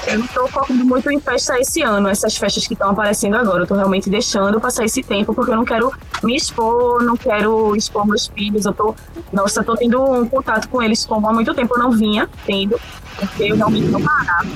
Eu 0.05 0.19
não 0.19 0.27
tô 0.27 0.47
focando 0.47 0.85
muito 0.85 1.09
em 1.09 1.19
festa 1.19 1.59
esse 1.59 1.81
ano, 1.81 2.07
essas 2.07 2.37
festas 2.37 2.67
que 2.67 2.73
estão 2.73 2.91
aparecendo 2.91 3.35
agora. 3.35 3.63
Eu 3.63 3.67
tô 3.67 3.73
realmente 3.73 4.11
deixando 4.11 4.61
passar 4.61 4.85
esse 4.85 5.01
tempo, 5.01 5.33
porque 5.33 5.51
eu 5.51 5.55
não 5.55 5.65
quero 5.65 5.91
me 6.21 6.35
expor, 6.35 7.01
não 7.03 7.17
quero 7.17 7.75
expor 7.75 8.05
meus 8.05 8.27
filhos. 8.27 8.65
Eu 8.65 8.73
tô, 8.73 8.95
nossa, 9.31 9.63
tô 9.63 9.75
tendo 9.75 10.01
um 10.03 10.27
contato 10.27 10.69
com 10.69 10.83
eles 10.83 11.03
como 11.03 11.27
há 11.27 11.33
muito 11.33 11.51
tempo 11.55 11.73
eu 11.75 11.79
não 11.79 11.91
vinha 11.91 12.29
tendo, 12.45 12.79
porque 13.15 13.43
eu 13.43 13.55
realmente 13.55 13.87
não 13.87 14.01
parava. 14.01 14.49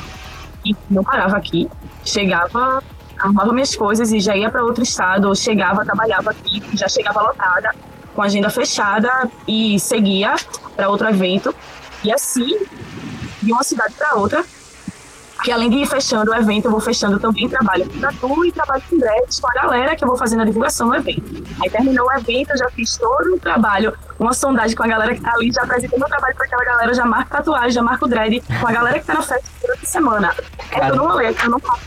E 0.64 0.76
não 0.92 1.04
parava 1.04 1.38
aqui. 1.38 1.68
Chegava, 2.06 2.84
arrumava 3.18 3.52
minhas 3.52 3.76
coisas 3.76 4.12
e 4.12 4.20
já 4.20 4.38
ia 4.38 4.52
para 4.52 4.64
outro 4.64 4.84
estado, 4.84 5.34
chegava, 5.36 5.84
trabalhava 5.84 6.30
aqui, 6.30 6.62
já 6.74 6.88
chegava 6.88 7.20
lotada 7.22 7.74
com 8.18 8.24
agenda 8.24 8.50
fechada 8.50 9.30
e 9.48 9.80
seguia 9.80 10.36
para 10.76 10.90
outro 10.90 11.08
evento. 11.08 11.54
E 12.04 12.12
assim, 12.12 12.58
de 13.44 13.52
uma 13.52 13.62
cidade 13.62 13.94
para 13.94 14.16
outra, 14.16 14.44
que 15.44 15.52
além 15.52 15.70
de 15.70 15.78
ir 15.78 15.86
fechando 15.86 16.32
o 16.32 16.34
evento, 16.34 16.66
eu 16.66 16.72
vou 16.72 16.80
fechando 16.80 17.20
também 17.20 17.48
trabalho 17.48 17.88
com 17.88 18.00
Tatu 18.00 18.44
e 18.44 18.52
trabalho 18.52 18.82
com 18.90 18.98
dreads 18.98 19.40
com 19.40 19.48
a 19.52 19.54
galera 19.54 19.96
que 19.96 20.04
eu 20.04 20.08
vou 20.08 20.18
fazendo 20.18 20.42
a 20.42 20.46
divulgação 20.46 20.90
do 20.90 20.96
evento. 20.96 21.44
Aí 21.62 21.70
terminou 21.70 22.08
o 22.08 22.12
evento, 22.12 22.50
eu 22.50 22.58
já 22.58 22.72
fiz 22.72 22.98
todo 22.98 23.36
o 23.36 23.40
trabalho, 23.40 23.94
uma 24.20 24.34
sondagem 24.34 24.76
com 24.76 24.84
a 24.84 24.88
galera 24.88 25.14
que 25.14 25.22
tá 25.22 25.32
ali, 25.34 25.52
já 25.52 25.64
apresentei 25.64 25.98
meu 25.98 26.08
trabalho 26.08 26.36
para 26.36 26.46
aquela 26.46 26.66
galera, 26.66 26.94
já 26.94 27.06
marco 27.06 27.30
tatuagem, 27.30 27.72
já 27.72 27.82
marco 27.82 28.08
dread 28.08 28.42
com 28.60 28.68
a 28.68 28.72
galera 28.72 29.00
que 29.00 29.06
tá 29.06 29.14
na 29.14 29.22
festa 29.22 29.50
durante 29.62 29.86
a 29.86 29.88
semana. 29.88 30.36
É 30.72 30.90
todo 30.90 31.04
um 31.04 31.08
rolê 31.08 31.34
que 31.34 31.46
eu 31.46 31.52
não 31.52 31.60
faço 31.60 31.82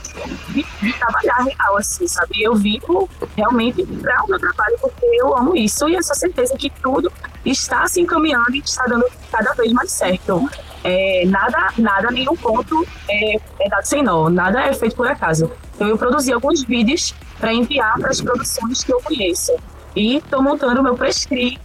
de, 0.49 0.64
de, 0.81 0.93
trabalhar 0.93 1.45
real, 1.45 1.76
assim, 1.76 2.07
sabe? 2.07 2.43
Eu 2.43 2.55
vivo 2.55 3.09
realmente 3.37 3.85
para 3.85 4.24
o 4.24 4.28
meu 4.28 4.39
trabalho 4.39 4.76
porque 4.81 5.07
eu 5.07 5.37
amo 5.37 5.57
isso 5.57 5.89
e 5.89 6.03
sou 6.03 6.14
certeza 6.14 6.57
que 6.57 6.70
tudo 6.70 7.12
está 7.45 7.87
se 7.87 8.01
encaminhando 8.01 8.55
e 8.55 8.59
está 8.59 8.85
dando 8.85 9.07
cada 9.31 9.53
vez 9.55 9.72
mais 9.72 9.91
certo. 9.91 10.49
É, 10.83 11.24
nada, 11.26 11.72
nada, 11.76 12.11
nenhum 12.11 12.35
ponto 12.37 12.87
é, 13.09 13.37
é 13.61 13.68
dado 13.68 13.85
sem 13.85 14.03
nó, 14.03 14.31
nada 14.31 14.62
é 14.62 14.72
feito 14.72 14.97
por 14.97 15.07
acaso. 15.07 15.51
Então, 15.74 15.89
eu 15.89 15.99
produzi 15.99 16.33
alguns 16.33 16.62
vídeos 16.62 17.14
para 17.39 17.53
enviar 17.53 17.99
para 17.99 18.11
as 18.11 18.20
produções 18.20 18.85
que 18.85 18.93
eu 18.93 19.01
conheço. 19.01 19.53
E 19.95 20.16
estou 20.16 20.43
montando 20.43 20.80
o 20.80 20.82
meu 20.82 20.97
prescript 20.97 21.61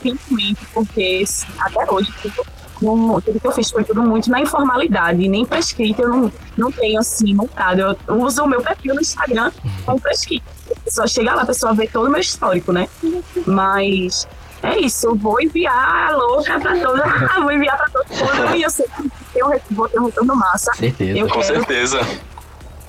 finalmente, 0.00 0.64
porque 0.72 1.24
até 1.58 1.90
hoje 1.90 2.12
tudo, 2.22 2.46
tudo 3.24 3.40
que 3.40 3.46
eu 3.46 3.52
fiz 3.52 3.70
foi 3.70 3.84
tudo 3.84 4.02
muito 4.02 4.30
na 4.30 4.40
informalidade, 4.40 5.28
nem 5.28 5.44
prescrito 5.44 6.02
eu 6.02 6.08
não, 6.08 6.32
não 6.56 6.70
tenho 6.70 6.98
assim 7.00 7.34
montado. 7.34 7.96
Eu 8.06 8.22
uso 8.22 8.44
o 8.44 8.46
meu 8.46 8.62
perfil 8.62 8.94
no 8.94 9.00
Instagram 9.00 9.50
como 9.84 10.00
prescrito. 10.00 10.44
A 10.70 10.80
pessoa 10.80 11.06
chega 11.06 11.34
lá, 11.34 11.42
a 11.42 11.46
pessoa 11.46 11.74
vê 11.74 11.88
todo 11.88 12.06
o 12.06 12.10
meu 12.10 12.20
histórico, 12.20 12.72
né? 12.72 12.88
Mas 13.46 14.28
é 14.62 14.78
isso, 14.78 15.06
eu 15.06 15.14
vou 15.14 15.40
enviar 15.40 16.08
a 16.08 16.16
louca 16.16 16.58
pra 16.60 16.78
toda. 16.80 17.04
vou 17.40 17.52
enviar 17.52 17.76
pra 17.76 17.88
todo 17.88 18.06
mundo 18.08 18.56
e 18.56 18.62
eu 18.62 18.70
sei 18.70 18.86
que 19.32 19.40
eu 19.40 19.60
vou 19.70 19.88
ter 19.88 20.00
um 20.00 20.06
retorno 20.06 20.36
massa. 20.36 20.72
Certeza. 20.74 21.18
Eu 21.18 21.28
Com 21.28 21.40
quero... 21.40 21.44
certeza. 21.44 22.00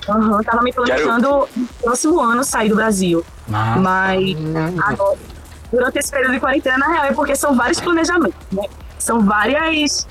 Uhum, 0.08 0.42
tava 0.42 0.62
me 0.62 0.72
planejando 0.72 1.28
quero... 1.28 1.48
no 1.56 1.66
próximo 1.82 2.20
ano 2.20 2.42
sair 2.42 2.68
do 2.68 2.76
Brasil. 2.76 3.24
Mas 3.46 4.36
agora, 4.82 5.18
durante 5.70 5.98
esse 5.98 6.10
período 6.10 6.32
de 6.32 6.40
quarentena, 6.40 6.78
na 6.78 6.88
real, 6.88 7.04
é 7.04 7.12
porque 7.12 7.36
são 7.36 7.54
vários 7.54 7.80
planejamentos, 7.80 8.34
né? 8.50 8.64
São 8.98 9.20
várias 9.20 10.06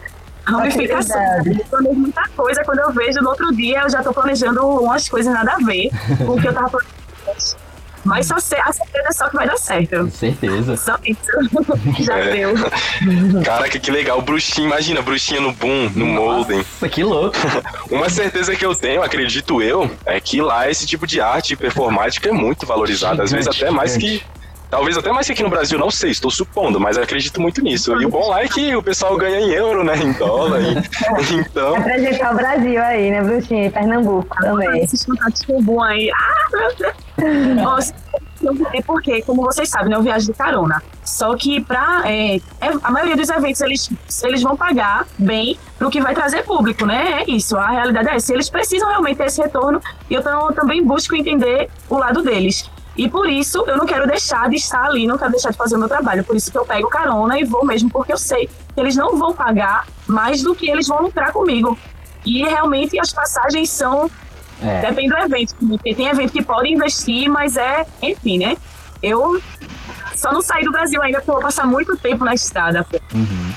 ramificações. 0.46 1.46
Eu 1.46 1.66
planejo 1.70 1.96
muita 1.96 2.28
coisa. 2.36 2.64
Quando 2.64 2.80
eu 2.80 2.92
vejo 2.92 3.20
no 3.22 3.30
outro 3.30 3.54
dia, 3.56 3.82
eu 3.82 3.90
já 3.90 4.04
tô 4.04 4.14
planejando 4.14 4.66
umas 4.66 5.10
coisas 5.10 5.34
nada 5.34 5.54
a 5.54 5.58
ver 5.58 5.90
com 6.26 6.34
o 6.34 6.42
que 6.42 6.48
eu 6.48 6.54
tava 6.54 6.70
planejando. 6.70 7.67
Mas 8.08 8.28
só 8.28 8.40
ser, 8.40 8.60
a 8.62 8.72
certeza 8.72 9.08
é 9.08 9.12
só 9.12 9.30
que 9.30 9.36
vai 9.36 9.46
dar 9.46 9.58
certo. 9.58 9.98
Com 9.98 10.10
certeza. 10.10 10.78
Só 10.78 10.98
isso. 11.04 11.20
Já 12.04 12.18
é. 12.18 12.32
deu. 12.32 12.54
Caraca, 13.44 13.78
que 13.78 13.92
legal. 13.92 14.22
Bruxinha, 14.22 14.68
imagina, 14.68 15.02
bruxinha 15.02 15.42
no 15.42 15.52
Boom, 15.52 15.92
no 15.94 16.06
Molden. 16.06 16.58
Nossa, 16.58 16.90
que 16.90 17.04
louco. 17.04 17.38
Uma 17.92 18.10
certeza 18.10 18.56
que 18.56 18.66
eu 18.66 18.74
tenho, 18.74 19.04
acredito 19.04 19.62
eu, 19.62 19.92
é 20.06 20.20
que 20.20 20.42
lá 20.42 20.70
esse 20.70 20.86
tipo 20.86 21.06
de 21.06 21.20
arte 21.20 21.56
performática 21.56 22.30
é 22.30 22.32
muito 22.32 22.66
valorizado. 22.66 23.22
Às 23.22 23.32
vezes 23.32 23.48
até 23.48 23.70
mais 23.70 23.98
que 23.98 24.24
Talvez 24.70 24.98
até 24.98 25.14
mais 25.14 25.26
que 25.26 25.32
aqui 25.32 25.44
no 25.44 25.50
Brasil, 25.50 25.80
não 25.80 25.90
sei, 25.90 26.12
estou 26.12 26.30
supondo, 26.30 26.78
mas 26.78 26.98
acredito 26.98 27.40
muito 27.40 27.62
nisso. 27.62 27.94
E 28.02 28.06
o 28.06 28.10
bom 28.10 28.28
lá 28.28 28.44
é 28.44 28.50
que 28.50 28.76
o 28.76 28.84
pessoal 28.84 29.16
ganha 29.16 29.40
em 29.40 29.52
euro, 29.52 29.82
né? 29.82 29.96
Em 29.96 30.12
dólar. 30.12 30.60
E, 30.62 31.36
então. 31.36 31.76
Representar 31.76 32.34
o 32.34 32.36
Brasil 32.36 32.82
aí, 32.84 33.10
né, 33.10 33.22
Bruxinha? 33.22 33.68
E 33.68 33.70
Pernambuco 33.70 34.36
também. 34.42 34.84
Esses 34.84 35.06
contatos 35.06 35.46
com 35.46 35.62
bom 35.64 35.82
aí. 35.82 36.12
Ah, 36.12 36.58
meu 36.58 36.76
Deus. 36.76 37.07
É 38.74 38.82
porque, 38.84 39.22
como 39.24 39.42
vocês 39.42 39.68
sabem, 39.68 39.90
né, 39.90 39.96
eu 39.96 40.04
viajo 40.04 40.28
de 40.28 40.34
carona. 40.34 40.82
Só 41.04 41.36
que 41.36 41.60
pra, 41.62 42.04
é, 42.06 42.36
é, 42.36 42.42
a 42.84 42.92
maioria 42.92 43.16
dos 43.16 43.30
eventos 43.30 43.62
eles, 43.62 43.90
eles 44.24 44.44
vão 44.44 44.56
pagar 44.56 45.08
bem 45.18 45.58
pro 45.78 45.90
que 45.90 46.00
vai 46.00 46.14
trazer 46.14 46.44
público, 46.44 46.86
né? 46.86 47.24
É 47.24 47.32
isso, 47.32 47.58
a 47.58 47.68
realidade 47.68 48.10
é 48.10 48.16
essa. 48.16 48.34
Eles 48.34 48.50
precisam 48.50 48.88
realmente 48.90 49.18
ter 49.18 49.26
esse 49.26 49.42
retorno 49.42 49.82
e 50.10 50.14
eu 50.14 50.22
também 50.54 50.84
busco 50.84 51.16
entender 51.16 51.70
o 51.90 51.98
lado 51.98 52.22
deles. 52.22 52.70
E 52.98 53.08
por 53.08 53.30
isso 53.30 53.64
eu 53.68 53.78
não 53.78 53.86
quero 53.86 54.08
deixar 54.08 54.50
de 54.50 54.56
estar 54.56 54.84
ali, 54.84 55.06
não 55.06 55.18
quero 55.18 55.32
deixar 55.32 55.52
de 55.52 55.58
fazer 55.58 55.76
o 55.76 55.80
meu 55.80 55.88
trabalho. 55.88 56.24
Por 56.24 56.36
isso 56.36 56.52
que 56.52 56.58
eu 56.58 56.66
pego 56.66 56.90
carona 56.90 57.40
e 57.40 57.44
vou 57.44 57.64
mesmo, 57.64 57.90
porque 57.92 58.12
eu 58.12 58.18
sei 58.18 58.48
que 58.48 58.80
eles 58.80 58.96
não 58.96 59.18
vão 59.18 59.34
pagar 59.34 59.86
mais 60.08 60.42
do 60.42 60.56
que 60.56 60.70
eles 60.70 60.88
vão 60.88 61.04
lucrar 61.04 61.32
comigo. 61.32 61.78
E 62.26 62.44
realmente 62.44 63.00
as 63.00 63.14
passagens 63.14 63.70
são. 63.70 64.10
É. 64.62 64.82
Depende 64.82 65.10
do 65.10 65.18
evento. 65.18 65.56
Porque 65.56 65.94
tem 65.96 66.08
evento 66.08 66.32
que 66.32 66.44
pode 66.44 66.72
investir, 66.72 67.30
mas 67.30 67.58
é, 67.58 67.86
enfim, 68.02 68.40
né? 68.40 68.58
Eu 69.02 69.42
só 70.16 70.32
não 70.32 70.42
saí 70.42 70.64
do 70.64 70.72
Brasil 70.72 71.02
ainda, 71.02 71.20
porque 71.20 71.30
eu 71.30 71.36
vou 71.36 71.44
passar 71.44 71.68
muito 71.68 71.96
tempo 71.98 72.26
na 72.26 72.34
estrada. 72.34 72.86
Uhum. 73.14 73.54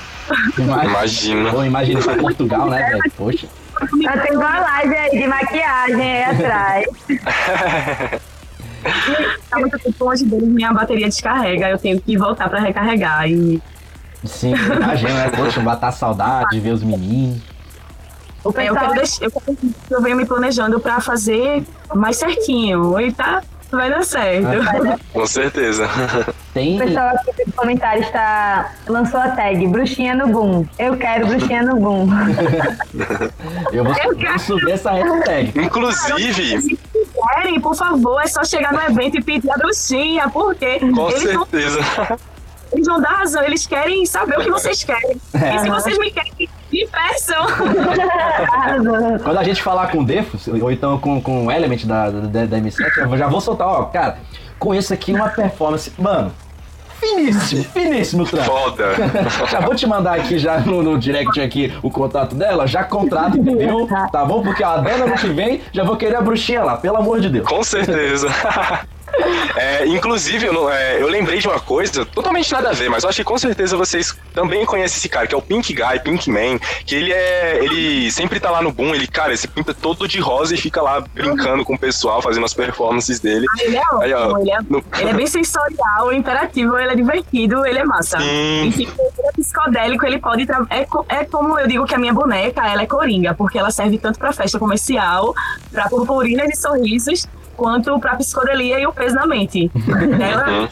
Imagina. 0.57 1.51
Pô, 1.51 1.63
imagina 1.63 2.01
pra 2.01 2.15
Portugal, 2.15 2.69
né, 2.69 2.89
velho? 2.89 3.11
Poxa. 3.17 3.47
Eu 3.81 4.21
tenho 4.21 4.39
uma 4.39 4.59
live 4.59 4.95
aí 4.95 5.19
de 5.19 5.27
maquiagem 5.27 6.01
aí 6.01 6.23
atrás. 6.23 6.85
tá 9.49 9.59
muito 9.59 9.79
tempo 9.79 10.05
longe 10.05 10.25
dele, 10.25 10.45
minha 10.45 10.71
bateria 10.71 11.07
descarrega, 11.09 11.69
eu 11.69 11.77
tenho 11.77 11.99
que 11.99 12.17
voltar 12.17 12.49
pra 12.49 12.59
recarregar. 12.59 13.27
E... 13.29 13.61
Sim, 14.23 14.53
imagina, 14.53 15.13
né? 15.13 15.29
Poxa, 15.35 15.61
matar 15.61 15.91
saudade, 15.91 16.59
ver 16.59 16.71
os 16.71 16.83
meninos. 16.83 17.41
Pessoal... 18.43 18.65
eu, 18.65 18.75
quero 18.75 18.93
deixar, 18.93 19.25
eu, 19.25 19.31
eu 19.89 20.01
venho 20.01 20.17
me 20.17 20.25
planejando 20.25 20.79
pra 20.79 20.99
fazer 20.99 21.63
mais 21.93 22.17
certinho. 22.17 22.99
E 22.99 23.11
tá, 23.11 23.41
vai 23.71 23.89
dar 23.89 24.03
certo. 24.03 24.47
Com 25.13 25.27
certeza. 25.27 25.87
Tem... 26.53 26.75
O 26.75 26.85
pessoal 26.85 27.07
aqui 27.07 27.45
nos 27.45 27.55
comentários 27.55 28.09
tá, 28.09 28.73
lançou 28.87 29.19
a 29.19 29.29
tag 29.29 29.67
Bruxinha 29.67 30.15
no 30.15 30.27
Boom. 30.27 30.65
Eu 30.79 30.97
quero 30.97 31.27
Bruxinha 31.27 31.63
no 31.63 31.77
Boom. 31.77 32.07
eu 33.71 33.83
vou, 33.83 33.95
eu 34.03 34.17
vou 34.17 34.39
subir 34.39 34.71
essa 34.71 34.91
hashtag. 34.91 35.53
Inclusive 35.59 36.79
querem, 37.21 37.59
por 37.59 37.75
favor, 37.75 38.21
é 38.21 38.27
só 38.27 38.43
chegar 38.43 38.73
no 38.73 38.81
evento 38.81 39.17
e 39.17 39.23
pedir 39.23 39.49
a 39.51 39.57
bruxinha, 39.57 40.29
porque 40.29 40.79
Com 40.79 41.09
eles 41.09 41.21
certeza. 41.21 41.81
Vão, 41.81 42.17
eles 42.71 42.87
vão 42.87 43.01
dar 43.01 43.09
razão, 43.09 43.43
eles 43.43 43.67
querem 43.67 44.05
saber 44.05 44.39
o 44.39 44.43
que 44.43 44.49
vocês 44.49 44.83
querem. 44.83 45.19
É. 45.33 45.55
E 45.55 45.59
se 45.59 45.69
vocês 45.69 45.97
me 45.97 46.11
querem, 46.11 46.49
me 46.71 46.87
peçam. 46.87 47.45
Quando 49.23 49.37
a 49.37 49.43
gente 49.43 49.61
falar 49.61 49.91
com 49.91 49.99
o 49.99 50.05
Defos, 50.05 50.47
ou 50.47 50.71
então 50.71 50.97
com, 50.97 51.21
com 51.21 51.47
o 51.47 51.51
Element 51.51 51.85
da, 51.85 52.09
da, 52.09 52.45
da 52.45 52.57
M7, 52.57 52.97
eu 52.97 53.17
já 53.17 53.27
vou 53.27 53.41
soltar, 53.41 53.67
ó, 53.67 53.83
cara, 53.85 54.17
conheço 54.57 54.93
aqui 54.93 55.11
uma 55.11 55.27
performance. 55.27 55.91
Mano, 55.97 56.31
finíssimo, 57.01 57.63
finíssimo 57.65 58.25
trampo. 58.25 58.51
Foda. 58.51 58.95
já 59.49 59.59
vou 59.59 59.75
te 59.75 59.85
mandar 59.85 60.19
aqui 60.19 60.37
já 60.37 60.59
no, 60.59 60.81
no, 60.81 60.97
direct 60.97 61.41
aqui 61.41 61.73
o 61.81 61.89
contato 61.89 62.35
dela, 62.35 62.67
já 62.67 62.83
contrato, 62.83 63.37
entendeu? 63.37 63.87
Tá 64.11 64.23
bom? 64.23 64.41
Porque 64.41 64.63
a 64.63 64.77
Dana 64.77 65.07
não 65.07 65.17
te 65.17 65.27
vem, 65.27 65.61
já 65.73 65.83
vou 65.83 65.97
querer 65.97 66.15
a 66.15 66.21
bruxinha 66.21 66.63
lá, 66.63 66.77
pelo 66.77 66.97
amor 66.97 67.19
de 67.19 67.29
Deus. 67.29 67.47
Com 67.47 67.63
certeza. 67.63 68.29
É, 69.55 69.85
inclusive, 69.85 70.45
eu, 70.45 70.69
é, 70.69 71.01
eu, 71.01 71.07
lembrei 71.07 71.39
de 71.39 71.47
uma 71.47 71.59
coisa 71.59 72.05
totalmente 72.05 72.51
nada 72.51 72.69
a 72.69 72.73
ver, 72.73 72.89
mas 72.89 73.03
eu 73.03 73.09
acho 73.09 73.17
que 73.17 73.23
com 73.23 73.37
certeza 73.37 73.75
vocês 73.75 74.17
também 74.33 74.65
conhecem 74.65 74.97
esse 74.97 75.09
cara, 75.09 75.27
que 75.27 75.35
é 75.35 75.37
o 75.37 75.41
Pink 75.41 75.73
Guy, 75.73 75.99
Pink 76.03 76.29
Man, 76.29 76.57
que 76.85 76.95
ele 76.95 77.11
é. 77.11 77.59
Ele 77.63 78.11
sempre 78.11 78.39
tá 78.39 78.49
lá 78.49 78.61
no 78.61 78.71
boom, 78.71 78.95
ele, 78.95 79.07
cara, 79.07 79.29
ele 79.29 79.37
se 79.37 79.47
pinta 79.47 79.73
todo 79.73 80.07
de 80.07 80.19
rosa 80.19 80.55
e 80.55 80.57
fica 80.57 80.81
lá 80.81 81.01
brincando 81.01 81.65
com 81.65 81.75
o 81.75 81.79
pessoal, 81.79 82.21
fazendo 82.21 82.45
as 82.45 82.53
performances 82.53 83.19
dele. 83.19 83.45
Ah, 83.49 83.63
ele 83.63 83.75
é 83.75 83.81
Aí, 84.01 84.13
ó, 84.13 84.37
ele, 84.37 84.51
é, 84.51 84.57
no... 84.69 84.83
ele, 84.99 85.09
é, 85.09 85.13
bem 85.13 85.27
sensorial, 85.27 86.13
interativo, 86.13 86.77
ele 86.77 86.91
é 86.91 86.95
divertido, 86.95 87.65
ele 87.65 87.79
é 87.79 87.85
massa. 87.85 88.19
Sim. 88.19 88.65
E 88.65 88.71
tipo, 88.71 89.01
ele 89.01 89.27
é 89.27 89.31
psicodélico, 89.33 90.05
ele 90.05 90.19
pode. 90.19 90.45
Tra... 90.45 90.65
É, 90.69 90.87
é 91.09 91.25
como 91.25 91.59
eu 91.59 91.67
digo 91.67 91.85
que 91.85 91.95
a 91.95 91.97
minha 91.97 92.13
boneca, 92.13 92.65
ela 92.65 92.81
é 92.81 92.85
coringa, 92.85 93.33
porque 93.33 93.57
ela 93.57 93.71
serve 93.71 93.97
tanto 93.97 94.17
pra 94.17 94.31
festa 94.31 94.57
comercial, 94.57 95.35
pra 95.71 95.89
purpurinas 95.89 96.49
e 96.49 96.55
sorrisos 96.55 97.27
quanto 97.61 97.99
pra 97.99 98.15
psicodelia 98.15 98.79
e 98.79 98.87
o 98.87 98.91
peso 98.91 99.13
na 99.13 99.27
mente. 99.27 99.69
Ela, 100.19 100.67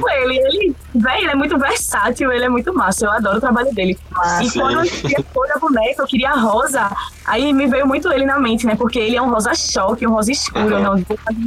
com 0.00 0.08
ele, 0.08 0.38
ele, 0.38 0.76
véi, 0.94 1.20
ele 1.20 1.30
é 1.32 1.34
muito 1.34 1.58
versátil, 1.58 2.32
ele 2.32 2.46
é 2.46 2.48
muito 2.48 2.72
massa, 2.72 3.04
eu 3.04 3.10
adoro 3.12 3.36
o 3.36 3.40
trabalho 3.42 3.70
dele. 3.74 3.98
e 4.40 4.48
Sim. 4.48 4.58
quando 4.60 4.78
eu 4.78 4.90
queria 4.90 5.22
toda 5.34 5.52
a 5.54 5.58
boneca, 5.58 6.02
eu 6.02 6.06
queria 6.06 6.30
rosa, 6.32 6.90
aí 7.26 7.52
me 7.52 7.66
veio 7.66 7.86
muito 7.86 8.10
ele 8.10 8.24
na 8.24 8.40
mente, 8.40 8.64
né? 8.66 8.74
Porque 8.74 8.98
ele 8.98 9.16
é 9.16 9.20
um 9.20 9.28
rosa 9.28 9.54
choque, 9.54 10.06
um 10.06 10.12
rosa 10.12 10.32
escuro, 10.32 10.76
Uhum. 10.76 10.82
não, 10.82 10.94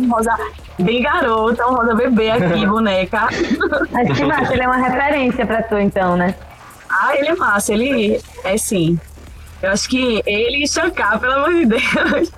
um 0.05 0.11
rosa 0.11 0.37
bem 0.77 1.01
garota, 1.01 1.65
um 1.67 1.73
rosa 1.73 1.95
bebê 1.95 2.29
aqui, 2.29 2.65
boneca. 2.67 3.21
Acho 3.25 4.13
que 4.15 4.25
massa, 4.25 4.53
ele 4.53 4.61
é 4.61 4.67
uma 4.67 4.77
referência 4.77 5.43
pra 5.43 5.63
tu, 5.63 5.79
então, 5.79 6.15
né? 6.15 6.35
Ah, 6.87 7.15
ele 7.17 7.29
é 7.29 7.35
massa, 7.35 7.73
ele 7.73 8.21
é 8.43 8.57
sim. 8.59 8.99
Eu 9.59 9.71
acho 9.71 9.89
que 9.89 10.21
ele 10.27 10.63
e 10.63 10.67
Shankar, 10.67 11.19
pelo 11.19 11.33
amor 11.33 11.53
de 11.55 11.65
Deus. 11.65 12.31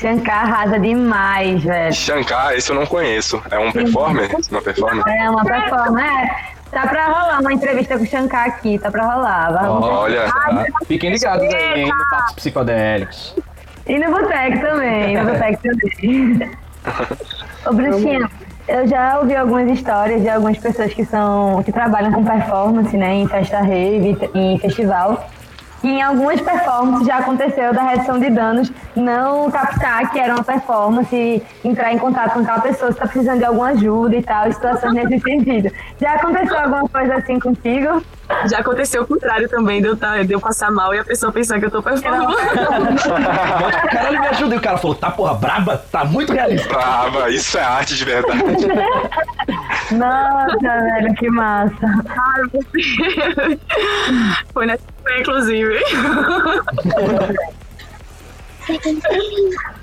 Shankar 0.00 0.44
arrasa 0.44 0.78
demais, 0.80 1.62
velho. 1.62 1.92
Shankar, 1.92 2.54
esse 2.54 2.70
eu 2.70 2.76
não 2.76 2.86
conheço. 2.86 3.42
É 3.50 3.58
um 3.58 3.70
performer? 3.70 4.30
Uma 4.50 4.62
performer? 4.62 5.04
É 5.06 5.28
uma 5.28 5.44
performance. 5.44 6.02
É, 6.02 6.30
tá 6.70 6.86
pra 6.86 7.06
rolar 7.06 7.40
uma 7.40 7.52
entrevista 7.52 7.98
com 7.98 8.04
o 8.04 8.06
Shankar 8.06 8.46
aqui, 8.46 8.78
tá 8.78 8.90
pra 8.90 9.04
rolar. 9.04 9.52
Vamos 9.52 9.86
Olha, 9.86 10.22
Tá? 10.24 10.64
Fiquem 10.86 11.10
ligados 11.12 11.44
aí, 11.54 11.80
hein, 11.82 11.92
no 11.92 12.08
Papos 12.08 12.34
Psicodélicos. 12.34 13.36
E 13.86 13.98
no 13.98 14.10
boteco 14.10 14.60
também, 14.60 15.16
no 15.18 15.24
boteco 15.30 15.60
também. 15.68 16.50
Ô, 17.66 17.72
Bruxinha, 17.74 18.30
eu 18.68 18.86
já 18.88 19.18
ouvi 19.18 19.36
algumas 19.36 19.68
histórias 19.70 20.22
de 20.22 20.30
algumas 20.30 20.56
pessoas 20.56 20.94
que 20.94 21.04
são 21.04 21.62
que 21.62 21.72
trabalham 21.72 22.10
com 22.10 22.24
performance, 22.24 22.96
né, 22.96 23.16
em 23.16 23.28
festa 23.28 23.60
rave, 23.60 24.16
em 24.34 24.58
festival. 24.58 25.28
Em 25.82 26.02
algumas 26.02 26.40
performances 26.40 27.06
já 27.06 27.18
aconteceu 27.18 27.72
da 27.72 27.82
redução 27.82 28.18
de 28.18 28.30
danos 28.30 28.70
não 28.94 29.50
captar 29.50 30.10
que 30.10 30.18
era 30.18 30.34
uma 30.34 30.44
performance 30.44 31.14
e 31.14 31.42
entrar 31.64 31.92
em 31.92 31.98
contato 31.98 32.34
com 32.34 32.40
aquela 32.40 32.60
pessoa 32.60 32.90
se 32.90 32.98
está 32.98 33.06
precisando 33.06 33.38
de 33.38 33.44
alguma 33.44 33.68
ajuda 33.68 34.16
e 34.16 34.22
tal, 34.22 34.52
situações 34.52 34.92
nesse 34.92 35.20
sentido. 35.24 35.70
Já 36.00 36.14
aconteceu 36.14 36.58
alguma 36.58 36.88
coisa 36.88 37.14
assim 37.14 37.38
contigo? 37.38 38.02
Já 38.48 38.58
aconteceu 38.58 39.02
o 39.02 39.06
contrário 39.06 39.48
também, 39.48 39.80
de 39.82 39.88
eu, 39.88 39.96
tá, 39.96 40.22
de 40.22 40.32
eu 40.32 40.40
passar 40.40 40.70
mal 40.70 40.94
e 40.94 40.98
a 40.98 41.04
pessoa 41.04 41.32
pensar 41.32 41.58
que 41.58 41.66
eu 41.66 41.70
tô 41.70 41.82
performando. 41.82 42.36
Caralho, 43.90 44.20
me 44.20 44.26
ajuda. 44.28 44.54
E 44.54 44.58
o 44.58 44.60
cara 44.60 44.78
falou, 44.78 44.94
tá 44.94 45.10
porra, 45.10 45.34
braba, 45.34 45.76
tá 45.90 46.04
muito 46.04 46.32
realista. 46.32 46.68
brava, 46.68 47.28
isso 47.30 47.58
é 47.58 47.62
arte 47.62 47.96
de 47.96 48.04
verdade. 48.04 48.40
Nossa, 49.90 50.56
velho, 50.60 51.14
que 51.14 51.28
massa. 51.28 51.74
Ai. 52.08 53.58
Foi 54.52 54.66
nessa 54.66 54.84
fé, 55.02 55.22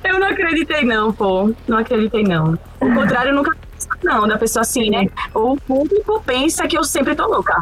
Eu 0.03 0.19
não 0.19 0.27
acreditei, 0.27 0.83
não, 0.85 1.11
pô. 1.11 1.53
Não 1.67 1.77
acreditei, 1.77 2.23
não. 2.23 2.57
O 2.79 2.93
contrário, 2.93 3.33
nunca 3.33 3.55
não, 4.03 4.27
da 4.27 4.37
pessoa 4.37 4.61
assim, 4.61 4.89
né? 4.89 5.07
O 5.33 5.57
público 5.57 6.21
pensa 6.25 6.67
que 6.67 6.77
eu 6.77 6.83
sempre 6.83 7.15
tô 7.15 7.27
louca. 7.27 7.55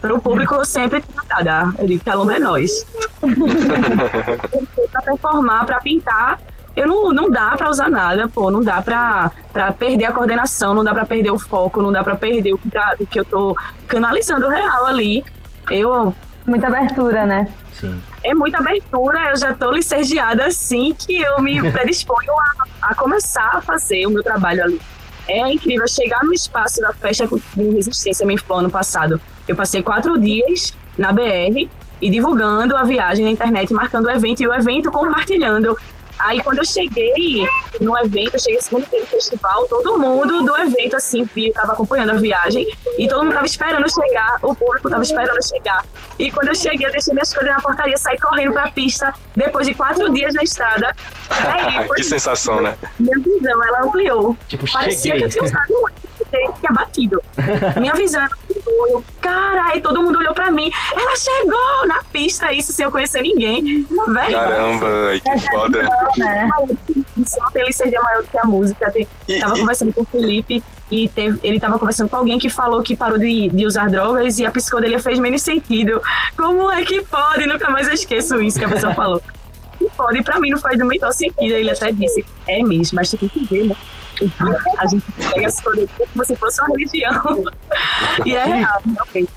Pro 0.00 0.20
público, 0.20 0.54
eu 0.54 0.64
sempre 0.64 1.00
tô 1.00 1.14
matada. 1.14 1.72
Eu 1.78 1.86
digo 1.86 2.02
que 2.02 2.10
a 2.10 2.14
lomba 2.14 2.34
é 2.34 2.38
nós. 2.38 2.86
pra 4.90 5.02
performar, 5.02 5.66
pra 5.66 5.80
pintar, 5.80 6.40
eu 6.74 6.86
não, 6.86 7.12
não 7.12 7.30
dá 7.30 7.56
pra 7.56 7.70
usar 7.70 7.90
nada, 7.90 8.28
pô. 8.28 8.50
Não 8.50 8.62
dá 8.62 8.80
pra, 8.82 9.30
pra 9.52 9.72
perder 9.72 10.06
a 10.06 10.12
coordenação, 10.12 10.74
não 10.74 10.84
dá 10.84 10.92
pra 10.92 11.04
perder 11.04 11.30
o 11.30 11.38
foco, 11.38 11.82
não 11.82 11.92
dá 11.92 12.02
pra 12.02 12.16
perder 12.16 12.54
o 12.54 12.58
que, 12.58 12.70
tá, 12.70 12.94
o 12.98 13.06
que 13.06 13.20
eu 13.20 13.24
tô 13.24 13.56
canalizando 13.86 14.48
real 14.48 14.86
ali. 14.86 15.24
Eu 15.70 16.14
Muita 16.46 16.66
abertura, 16.66 17.24
né? 17.24 17.48
Sim. 17.72 18.00
é 18.22 18.34
muita 18.34 18.58
abertura, 18.58 19.30
eu 19.30 19.36
já 19.36 19.54
tô 19.54 19.70
licenciada 19.72 20.46
assim 20.46 20.94
que 20.94 21.20
eu 21.20 21.40
me 21.40 21.60
predisponho 21.72 22.32
a, 22.32 22.90
a 22.90 22.94
começar 22.94 23.56
a 23.56 23.60
fazer 23.60 24.06
o 24.06 24.10
meu 24.10 24.22
trabalho 24.22 24.62
ali. 24.62 24.80
É 25.28 25.52
incrível 25.52 25.86
chegar 25.86 26.24
no 26.24 26.32
espaço 26.32 26.80
da 26.80 26.92
festa 26.92 27.26
de 27.26 27.70
resistência 27.70 28.26
me 28.26 28.36
ano 28.50 28.70
passado. 28.70 29.20
Eu 29.46 29.54
passei 29.54 29.82
quatro 29.82 30.18
dias 30.18 30.74
na 30.98 31.12
BR 31.12 31.68
e 32.00 32.10
divulgando 32.10 32.76
a 32.76 32.82
viagem 32.82 33.24
na 33.24 33.30
internet, 33.30 33.72
marcando 33.72 34.06
o 34.06 34.10
evento 34.10 34.40
e 34.42 34.48
o 34.48 34.52
evento 34.52 34.90
compartilhando. 34.90 35.78
Aí 36.22 36.40
quando 36.40 36.58
eu 36.58 36.64
cheguei 36.64 37.46
no 37.80 37.98
evento, 37.98 38.34
eu 38.34 38.38
cheguei 38.38 38.60
segundo 38.60 38.88
dia 38.88 39.00
do 39.00 39.06
festival, 39.06 39.66
todo 39.66 39.98
mundo 39.98 40.44
do 40.44 40.56
evento 40.56 40.94
assim, 40.96 41.28
viu, 41.34 41.52
tava 41.52 41.72
acompanhando 41.72 42.10
a 42.10 42.14
viagem 42.14 42.66
e 42.96 43.08
todo 43.08 43.24
mundo 43.24 43.34
tava 43.34 43.46
esperando 43.46 43.92
chegar, 43.92 44.38
o 44.40 44.54
público 44.54 44.88
tava 44.88 45.02
esperando 45.02 45.42
chegar. 45.46 45.84
E 46.18 46.30
quando 46.30 46.48
eu 46.48 46.54
cheguei, 46.54 46.86
eu 46.86 46.92
deixei 46.92 47.12
minhas 47.12 47.34
coisas 47.34 47.52
na 47.52 47.60
portaria, 47.60 47.96
saí 47.96 48.18
correndo 48.18 48.52
pra 48.52 48.70
pista 48.70 49.12
depois 49.34 49.66
de 49.66 49.74
quatro 49.74 50.08
dias 50.12 50.32
na 50.34 50.44
estrada. 50.44 50.94
Aí, 51.28 51.86
foi 51.88 51.96
que 51.96 52.04
sensação, 52.04 52.60
né? 52.60 52.76
minha 53.00 53.18
visão, 53.18 53.64
ela 53.64 53.82
ampliou. 53.82 54.36
Tipo, 54.46 54.70
Parecia 54.70 55.14
que 55.14 55.20
cheguei. 55.20 55.24
eu 55.24 55.28
tinha 55.28 55.44
usado 55.44 55.72
um 55.72 55.88
que 56.38 56.60
tinha 56.60 56.72
batido. 56.72 57.22
Minha 57.80 57.94
visão, 57.94 58.20
ela 58.22 58.30
ampliou. 58.50 58.88
Eu, 58.88 59.04
Caralho, 59.20 59.80
todo 59.82 60.02
mundo 60.02 60.18
olhou 60.18 60.34
pra 60.34 60.50
mim. 60.50 60.70
Ela 60.92 61.16
chegou 61.16 61.86
na 61.86 62.02
pista, 62.12 62.52
isso 62.52 62.72
sem 62.72 62.84
eu 62.84 62.90
conhecer 62.90 63.22
ninguém. 63.22 63.62
Velho, 64.08 64.32
Caramba, 64.32 64.86
que 65.22 65.50
foda. 65.50 65.82
Né? 66.16 66.50
isso 67.16 67.36
é 67.36 67.40
uma 67.40 67.50
felicidade 67.50 67.96
maior 68.02 68.22
do 68.22 68.28
que 68.28 68.38
a 68.38 68.44
música. 68.44 68.90
Tem- 68.90 69.06
E- 69.28 69.38
tava 69.40 69.56
e- 69.56 69.60
conversando 69.60 69.92
com 69.92 70.02
o 70.02 70.06
Felipe 70.06 70.62
e 70.90 71.08
teve- 71.08 71.38
ele 71.42 71.60
tava 71.60 71.78
conversando 71.78 72.08
com 72.08 72.16
alguém 72.16 72.38
que 72.38 72.48
falou 72.50 72.82
que 72.82 72.96
parou 72.96 73.18
de, 73.18 73.48
de 73.48 73.66
usar 73.66 73.88
drogas 73.88 74.38
e 74.38 74.44
a 74.46 74.50
psicodelia 74.50 74.98
fez 74.98 75.18
menos 75.18 75.42
sentido. 75.42 76.00
Como 76.36 76.70
é 76.70 76.84
que 76.84 77.02
pode? 77.02 77.46
Nunca 77.46 77.70
mais 77.70 77.86
eu 77.88 77.94
esqueço 77.94 78.40
isso 78.42 78.58
que 78.58 78.64
a 78.64 78.68
pessoa 78.68 78.94
falou. 78.94 79.22
Que 79.78 79.88
pode, 79.96 80.18
e 80.18 80.22
pra 80.22 80.38
mim 80.40 80.50
não 80.50 80.58
faz 80.58 80.80
o 80.80 80.84
menor 80.84 81.12
sentido. 81.12 81.52
Ele 81.54 81.70
até 81.70 81.90
disse, 81.92 82.24
é 82.46 82.62
mesmo, 82.62 82.96
mas 82.96 83.10
tem 83.10 83.28
que 83.28 83.44
ver, 83.44 83.64
né? 83.68 83.76
A 84.78 84.86
gente 84.86 85.04
pega 85.12 85.46
a 85.46 85.50
psicodelia 85.50 85.88
como 86.12 86.24
se 86.24 86.36
fosse 86.36 86.60
uma 86.60 86.68
religião. 86.68 87.44
E 88.24 88.34
é 88.34 88.44
real, 88.44 88.82
realmente. 88.84 89.32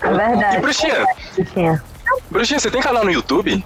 É 0.00 0.12
verdade. 0.12 0.56
E 0.56 0.60
Bruxinha, 0.60 1.06
Bruxinha. 1.34 1.84
Bruxinha, 2.30 2.60
você 2.60 2.70
tem 2.70 2.82
canal 2.82 3.04
no 3.04 3.10
YouTube? 3.10 3.64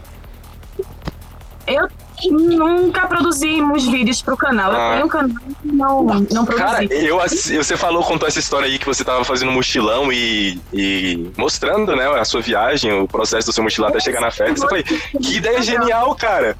Eu 1.66 1.88
nunca 2.28 3.06
produzimos 3.06 3.86
vídeos 3.86 4.20
pro 4.22 4.36
canal. 4.36 4.72
Ah. 4.72 4.84
Eu 4.88 4.92
tenho 4.94 5.06
um 5.06 5.08
canal 5.08 5.42
e 5.64 5.72
não, 5.72 6.04
não 6.32 6.44
Cara, 6.46 6.78
produzi. 6.78 7.06
eu, 7.06 7.20
ass- 7.20 7.50
você 7.50 7.76
falou, 7.76 8.02
contou 8.02 8.26
essa 8.28 8.38
história 8.38 8.66
aí 8.66 8.78
que 8.78 8.86
você 8.86 9.04
tava 9.04 9.24
fazendo 9.24 9.52
mochilão 9.52 10.12
e, 10.12 10.58
e 10.72 11.30
mostrando, 11.36 11.94
né, 11.96 12.06
a 12.08 12.24
sua 12.24 12.40
viagem, 12.40 12.92
o 13.00 13.06
processo 13.08 13.46
do 13.46 13.52
seu 13.52 13.62
mochilão 13.62 13.88
até 13.88 14.00
chegar 14.00 14.20
na 14.20 14.30
festa. 14.30 14.64
Eu 14.64 14.68
falei, 14.68 14.82
que 14.82 15.36
ideia 15.36 15.62
genial, 15.62 16.14
cara. 16.14 16.56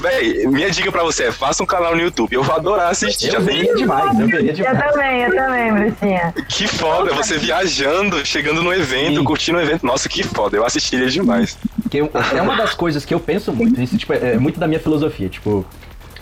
Véi, 0.00 0.46
minha 0.46 0.70
dica 0.70 0.90
pra 0.90 1.02
você 1.04 1.24
é, 1.24 1.32
faça 1.32 1.62
um 1.62 1.66
canal 1.66 1.94
no 1.94 2.00
YouTube. 2.02 2.34
Eu 2.34 2.42
vou 2.42 2.54
adorar 2.54 2.90
assistir. 2.90 3.30
Já 3.30 3.38
Eu 3.38 3.44
tem... 3.44 3.56
veria 3.58 3.74
demais, 3.74 4.18
eu 4.18 4.26
veria 4.26 4.50
Eu 4.50 4.54
demais. 4.54 4.78
também, 4.92 5.20
eu 5.22 5.34
também, 5.36 5.72
Bruxinha. 5.72 6.34
Que 6.48 6.66
foda, 6.66 7.12
você 7.14 7.38
viajando, 7.38 8.24
chegando 8.24 8.62
no 8.62 8.72
evento, 8.72 9.18
Sim. 9.18 9.24
curtindo 9.24 9.58
o 9.58 9.60
evento. 9.60 9.84
Nossa, 9.86 10.08
que 10.08 10.22
foda, 10.22 10.56
eu 10.56 10.64
assistiria 10.64 11.08
demais. 11.08 11.56
Porque 12.02 12.36
é 12.36 12.42
uma 12.42 12.56
das 12.56 12.74
coisas 12.74 13.04
que 13.04 13.14
eu 13.14 13.20
penso 13.20 13.52
muito, 13.52 13.80
isso 13.80 13.96
tipo, 13.96 14.12
é 14.12 14.36
muito 14.38 14.58
da 14.58 14.66
minha 14.66 14.80
filosofia, 14.80 15.28
tipo, 15.28 15.64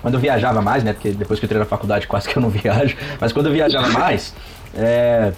quando 0.00 0.14
eu 0.14 0.20
viajava 0.20 0.60
mais, 0.60 0.82
né, 0.82 0.92
porque 0.92 1.10
depois 1.10 1.38
que 1.38 1.44
eu 1.44 1.46
entrei 1.46 1.58
na 1.60 1.64
faculdade 1.66 2.06
quase 2.06 2.28
que 2.28 2.36
eu 2.36 2.42
não 2.42 2.50
viajo, 2.50 2.96
mas 3.20 3.32
quando 3.32 3.46
eu 3.46 3.52
viajava 3.52 3.88
mais, 3.90 4.34
é, 4.74 5.32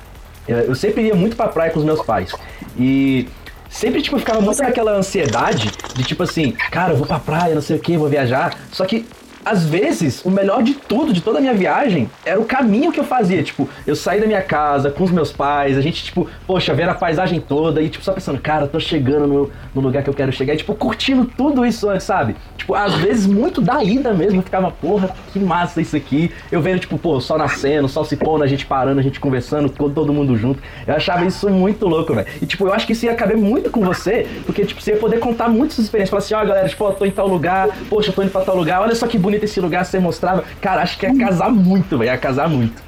eu 0.49 0.75
sempre 0.75 1.03
ia 1.03 1.15
muito 1.15 1.37
pra 1.37 1.49
praia 1.49 1.71
com 1.71 1.79
os 1.79 1.85
meus 1.85 2.03
pais, 2.03 2.33
e 2.79 3.29
sempre, 3.69 4.01
tipo, 4.03 4.19
ficava 4.19 4.41
muito 4.41 4.63
naquela 4.63 4.93
ansiedade 4.93 5.71
de, 5.95 6.03
tipo 6.05 6.23
assim, 6.23 6.53
cara, 6.71 6.93
eu 6.93 6.97
vou 6.97 7.07
pra 7.07 7.19
praia, 7.19 7.55
não 7.55 7.63
sei 7.63 7.77
o 7.77 7.81
que, 7.81 7.97
vou 7.97 8.09
viajar, 8.09 8.57
só 8.73 8.85
que 8.85 9.07
às 9.45 9.67
vezes, 9.67 10.25
o 10.25 10.31
melhor 10.31 10.63
de 10.63 10.75
tudo, 10.75 11.13
de 11.13 11.21
toda 11.21 11.39
a 11.39 11.41
minha 11.41 11.55
viagem, 11.55 12.11
era 12.25 12.41
o 12.41 12.45
caminho 12.45 12.93
que 12.93 13.01
eu 13.01 13.05
fazia. 13.05 13.43
Tipo, 13.43 13.69
eu 13.87 13.95
saí 13.95 14.21
da 14.21 14.27
minha 14.27 14.43
casa 14.43 14.91
com 14.91 15.05
os 15.05 15.11
meus 15.11 15.33
pais, 15.33 15.77
a 15.77 15.81
gente, 15.81 16.05
tipo, 16.05 16.29
poxa, 16.47 16.75
vendo 16.75 16.91
a 16.91 16.95
paisagem 16.95 17.41
toda 17.41 17.83
e, 17.83 17.89
tipo, 17.89 18.05
só 18.05 18.13
pensando, 18.13 18.41
cara, 18.41 18.65
eu 18.65 18.69
tô 18.69 18.81
chegando 18.81 19.27
no, 19.27 19.51
no 19.75 19.81
lugar 19.81 20.03
que 20.03 20.11
eu 20.11 20.15
quero 20.15 20.33
chegar. 20.33 20.55
E, 20.55 20.59
tipo, 20.59 20.75
curtindo 20.75 21.25
tudo 21.25 21.65
isso 21.65 21.85
sabe? 22.01 22.35
Tipo, 22.57 22.75
às 22.75 22.95
vezes, 22.95 23.27
muito 23.27 23.61
da 23.61 23.83
ida 23.85 24.13
mesmo, 24.13 24.41
eu 24.41 24.43
ficava, 24.43 24.71
porra, 24.71 25.11
que 25.33 25.39
massa 25.39 25.81
isso 25.81 25.97
aqui. 25.97 26.31
Eu 26.51 26.61
vendo, 26.63 26.81
tipo, 26.81 26.97
pô, 26.99 27.21
sol 27.21 27.39
nascendo, 27.39 27.89
sol 27.89 28.05
se 28.05 28.17
pondo, 28.17 28.43
a 28.43 28.47
gente 28.47 28.65
parando, 28.65 29.01
a 29.01 29.03
gente 29.03 29.21
conversando, 29.21 29.69
todo 29.69 30.13
mundo 30.13 30.37
junto. 30.37 30.63
Eu 30.87 30.95
achava 30.95 31.25
isso 31.25 31.49
muito 31.51 31.87
louco, 31.87 32.15
velho. 32.15 32.27
E, 32.41 32.47
tipo, 32.47 32.67
eu 32.67 32.73
acho 32.73 32.87
que 32.87 32.93
isso 32.93 33.05
ia 33.05 33.15
caber 33.15 33.37
muito 33.37 33.71
com 33.71 33.81
você, 33.81 34.27
porque, 34.47 34.65
tipo, 34.65 34.81
você 34.81 34.93
ia 34.93 34.97
poder 34.97 35.19
contar 35.19 35.49
muitas 35.49 35.79
experiências. 35.79 36.11
Falar 36.11 36.23
assim, 36.23 36.35
ó, 36.35 36.45
galera, 36.45 36.69
tipo, 36.69 36.85
ó, 36.85 36.93
tô 36.93 37.05
em 37.05 37.11
tal 37.11 37.29
lugar, 37.29 37.69
poxa, 37.91 38.11
eu 38.11 38.15
tô 38.15 38.23
indo 38.23 38.31
pra 38.31 38.41
tal 38.41 38.57
lugar, 38.57 38.81
olha 38.81 38.95
só 38.95 39.07
que 39.07 39.19
bonito 39.19 39.34
esse 39.43 39.61
lugar, 39.61 39.85
você 39.85 39.99
mostrava. 39.99 40.45
Cara, 40.61 40.83
acho 40.83 40.99
que 40.99 41.07
ia 41.07 41.19
casar 41.19 41.51
muito, 41.51 41.99
velho, 41.99 42.11
ia 42.11 42.19
casar 42.19 42.49
muito. 42.49 42.83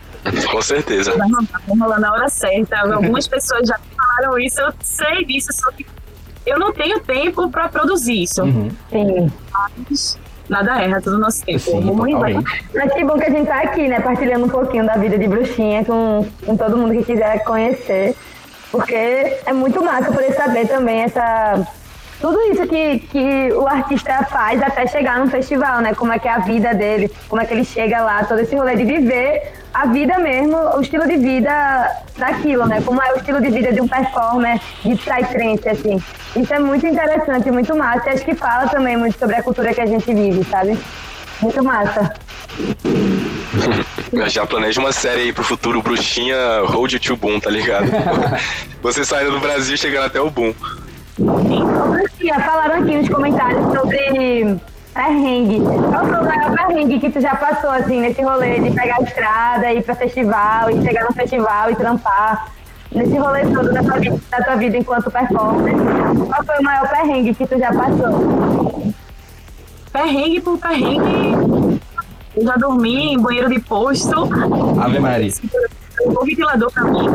Com 0.50 0.62
certeza. 0.62 1.14
vai 1.16 1.78
rolar, 1.78 2.00
na 2.00 2.12
hora 2.12 2.28
certa. 2.28 2.80
Algumas 2.92 3.28
pessoas 3.28 3.68
já 3.68 3.78
falaram 3.96 4.38
isso, 4.38 4.60
eu 4.60 4.72
sei 4.82 5.24
disso, 5.24 5.52
só 5.52 5.70
que 5.70 5.86
eu 6.44 6.58
não 6.58 6.72
tenho 6.72 7.00
tempo 7.00 7.50
pra 7.50 7.68
produzir 7.68 8.22
isso. 8.22 8.42
Uhum. 8.42 8.70
Sim. 8.90 9.32
Mas 9.88 10.18
nada 10.48 10.80
erra, 10.80 11.00
tudo 11.00 11.18
nosso 11.18 11.44
tempo. 11.44 11.58
Sim, 11.58 11.80
Muito. 11.80 12.20
Mas 12.74 12.92
que 12.92 13.04
bom 13.04 13.18
que 13.18 13.24
a 13.24 13.30
gente 13.30 13.46
tá 13.46 13.62
aqui, 13.62 13.88
né? 13.88 14.00
Partilhando 14.00 14.46
um 14.46 14.48
pouquinho 14.48 14.86
da 14.86 14.94
vida 14.94 15.18
de 15.18 15.26
bruxinha 15.26 15.84
com, 15.84 16.26
com 16.44 16.56
todo 16.56 16.76
mundo 16.76 16.92
que 16.92 17.04
quiser 17.04 17.42
conhecer. 17.44 18.14
Porque 18.70 18.94
é 18.94 19.52
muito 19.52 19.82
massa 19.84 20.12
poder 20.12 20.32
saber 20.34 20.66
também 20.68 21.02
essa, 21.02 21.66
tudo 22.20 22.40
isso 22.50 22.66
que, 22.66 22.98
que 23.00 23.52
o 23.52 23.66
artista 23.66 24.24
faz 24.24 24.62
até 24.62 24.86
chegar 24.86 25.18
no 25.18 25.30
festival, 25.30 25.80
né? 25.80 25.94
Como 25.94 26.12
é 26.12 26.18
que 26.18 26.26
é 26.26 26.32
a 26.32 26.38
vida 26.38 26.74
dele, 26.74 27.10
como 27.28 27.42
é 27.42 27.44
que 27.44 27.52
ele 27.52 27.64
chega 27.64 28.00
lá, 28.00 28.24
todo 28.24 28.40
esse 28.40 28.54
rolê 28.56 28.74
de 28.76 28.84
viver 28.84 29.52
a 29.74 29.84
vida 29.86 30.18
mesmo, 30.18 30.56
o 30.56 30.80
estilo 30.80 31.06
de 31.06 31.18
vida 31.18 31.90
daquilo, 32.16 32.66
né? 32.66 32.80
Como 32.80 33.02
é 33.02 33.12
o 33.12 33.16
estilo 33.16 33.42
de 33.42 33.50
vida 33.50 33.72
de 33.72 33.80
um 33.82 33.86
performer 33.86 34.58
de 34.82 34.96
psytrance, 34.96 35.68
assim. 35.68 36.02
Isso 36.34 36.54
é 36.54 36.58
muito 36.58 36.86
interessante, 36.86 37.50
muito 37.50 37.76
massa. 37.76 38.08
E 38.08 38.12
acho 38.14 38.24
que 38.24 38.34
fala 38.34 38.68
também 38.68 38.96
muito 38.96 39.18
sobre 39.18 39.36
a 39.36 39.42
cultura 39.42 39.74
que 39.74 39.80
a 39.82 39.86
gente 39.86 40.06
vive, 40.14 40.42
sabe? 40.44 40.78
Muito 41.42 41.62
massa. 41.62 42.14
Eu 44.12 44.28
já 44.30 44.46
planejo 44.46 44.80
uma 44.80 44.92
série 44.92 45.22
aí 45.22 45.32
pro 45.32 45.44
futuro, 45.44 45.82
Bruxinha 45.82 46.62
Road 46.64 46.98
to 46.98 47.16
Boom, 47.16 47.38
tá 47.38 47.50
ligado? 47.50 47.86
Você 48.80 49.04
saindo 49.04 49.32
do 49.32 49.40
Brasil 49.40 49.74
e 49.74 49.78
chegando 49.78 50.06
até 50.06 50.20
o 50.20 50.30
Boom. 50.30 50.54
Bruxinha, 51.18 52.40
falaram 52.40 52.82
aqui 52.82 52.96
nos 52.96 53.08
comentários 53.08 53.64
sobre 53.72 54.58
perrengue. 54.92 55.60
Qual 55.60 56.06
foi 56.06 56.20
o 56.20 56.24
maior 56.24 56.54
perrengue 56.54 57.00
que 57.00 57.10
tu 57.10 57.20
já 57.20 57.34
passou, 57.36 57.70
assim, 57.70 58.00
nesse 58.00 58.22
rolê 58.22 58.60
de 58.60 58.70
pegar 58.70 58.96
a 58.98 59.02
estrada, 59.02 59.72
ir 59.72 59.82
pra 59.82 59.94
festival, 59.94 60.70
e 60.70 60.82
chegar 60.82 61.04
no 61.04 61.14
festival 61.14 61.70
e 61.70 61.76
trampar? 61.76 62.48
Nesse 62.92 63.16
rolê 63.16 63.42
todo 63.46 63.72
da 63.72 63.82
tua 63.82 63.98
vida, 63.98 64.20
da 64.30 64.44
tua 64.44 64.56
vida 64.56 64.76
enquanto 64.76 65.10
performer. 65.10 65.74
Qual 65.74 66.44
foi 66.44 66.58
o 66.58 66.62
maior 66.62 66.88
perrengue 66.88 67.34
que 67.34 67.46
tu 67.46 67.58
já 67.58 67.72
passou? 67.72 68.92
Perrengue 69.92 70.40
por 70.40 70.58
perrengue. 70.58 71.80
Eu 72.36 72.44
já 72.44 72.56
dormi 72.56 73.14
em 73.14 73.18
banheiro 73.18 73.48
de 73.48 73.58
posto. 73.60 74.28
Ave 74.80 74.98
Maria. 74.98 75.32
O 76.04 76.24
ventilador 76.24 76.70
pra 76.70 76.84
mim. 76.84 77.08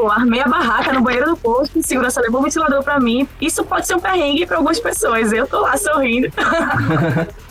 Pô, 0.00 0.10
armei 0.10 0.40
a 0.40 0.48
barraca 0.48 0.94
no 0.94 1.02
banheiro 1.02 1.26
do 1.26 1.36
posto, 1.36 1.78
e 1.78 1.82
segurança 1.82 2.22
levou 2.22 2.40
o 2.40 2.44
ventilador 2.44 2.82
pra 2.82 2.98
mim. 2.98 3.28
Isso 3.38 3.62
pode 3.62 3.86
ser 3.86 3.94
um 3.94 4.00
perrengue 4.00 4.46
pra 4.46 4.56
algumas 4.56 4.80
pessoas. 4.80 5.30
Eu 5.30 5.46
tô 5.46 5.60
lá 5.60 5.76
sorrindo. 5.76 6.32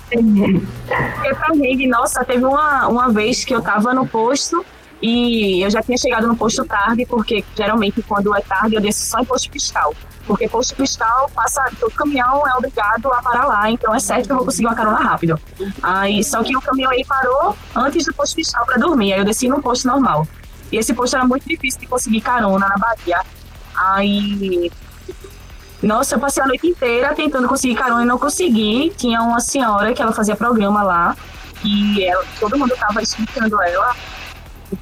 Porque 0.10 1.36
perrengue, 1.46 1.86
nossa, 1.86 2.26
teve 2.26 2.44
uma, 2.44 2.88
uma 2.88 3.12
vez 3.12 3.46
que 3.46 3.54
eu 3.54 3.62
tava 3.62 3.94
no 3.94 4.08
posto 4.08 4.66
e 5.00 5.64
eu 5.64 5.70
já 5.70 5.84
tinha 5.84 5.96
chegado 5.96 6.26
no 6.26 6.36
posto 6.36 6.66
tarde, 6.66 7.06
porque 7.06 7.46
geralmente 7.56 8.02
quando 8.02 8.36
é 8.36 8.42
tarde 8.42 8.74
eu 8.74 8.82
desço 8.82 9.06
só 9.06 9.20
em 9.20 9.26
posto 9.26 9.52
fiscal. 9.52 9.94
Porque 10.26 10.50
posto 10.50 10.76
fiscal 10.76 11.30
passa, 11.36 11.72
todo 11.80 11.92
caminhão 11.92 12.48
é 12.48 12.56
obrigado 12.56 13.14
a 13.14 13.22
parar 13.22 13.46
lá, 13.46 13.70
então 13.70 13.94
é 13.94 14.00
certo 14.00 14.26
que 14.26 14.32
eu 14.32 14.38
vou 14.38 14.46
conseguir 14.46 14.66
uma 14.66 14.76
carona 14.76 14.98
rápido. 14.98 15.40
Aí, 15.84 16.24
só 16.24 16.42
que 16.44 16.58
o 16.58 16.62
caminhão 16.62 16.92
aí 16.92 17.06
parou 17.06 17.56
antes 17.76 18.06
do 18.06 18.14
posto 18.14 18.34
fiscal 18.34 18.66
para 18.66 18.78
dormir, 18.78 19.14
aí 19.14 19.20
eu 19.20 19.26
desci 19.26 19.48
no 19.48 19.62
posto 19.62 19.88
normal. 19.88 20.28
E 20.72 20.78
esse 20.78 20.94
posto 20.94 21.16
era 21.16 21.26
muito 21.26 21.48
difícil 21.48 21.80
de 21.80 21.88
conseguir 21.88 22.22
carona 22.22 22.68
na 22.68 22.78
Bahia. 22.78 23.22
Aí 23.76 24.72
nossa, 25.82 26.16
eu 26.16 26.20
passei 26.20 26.44
a 26.44 26.48
noite 26.48 26.68
inteira 26.68 27.16
tentando 27.16 27.48
conseguir 27.48 27.76
carona 27.76 28.04
e 28.04 28.06
não 28.06 28.18
consegui. 28.18 28.92
Tinha 28.98 29.22
uma 29.22 29.40
senhora 29.40 29.94
que 29.94 30.02
ela 30.02 30.12
fazia 30.12 30.36
programa 30.36 30.84
lá 30.84 31.16
e 31.64 32.04
ela, 32.04 32.24
todo 32.40 32.58
mundo 32.58 32.76
tava 32.76 33.02
explicando 33.02 33.62
ela, 33.62 33.96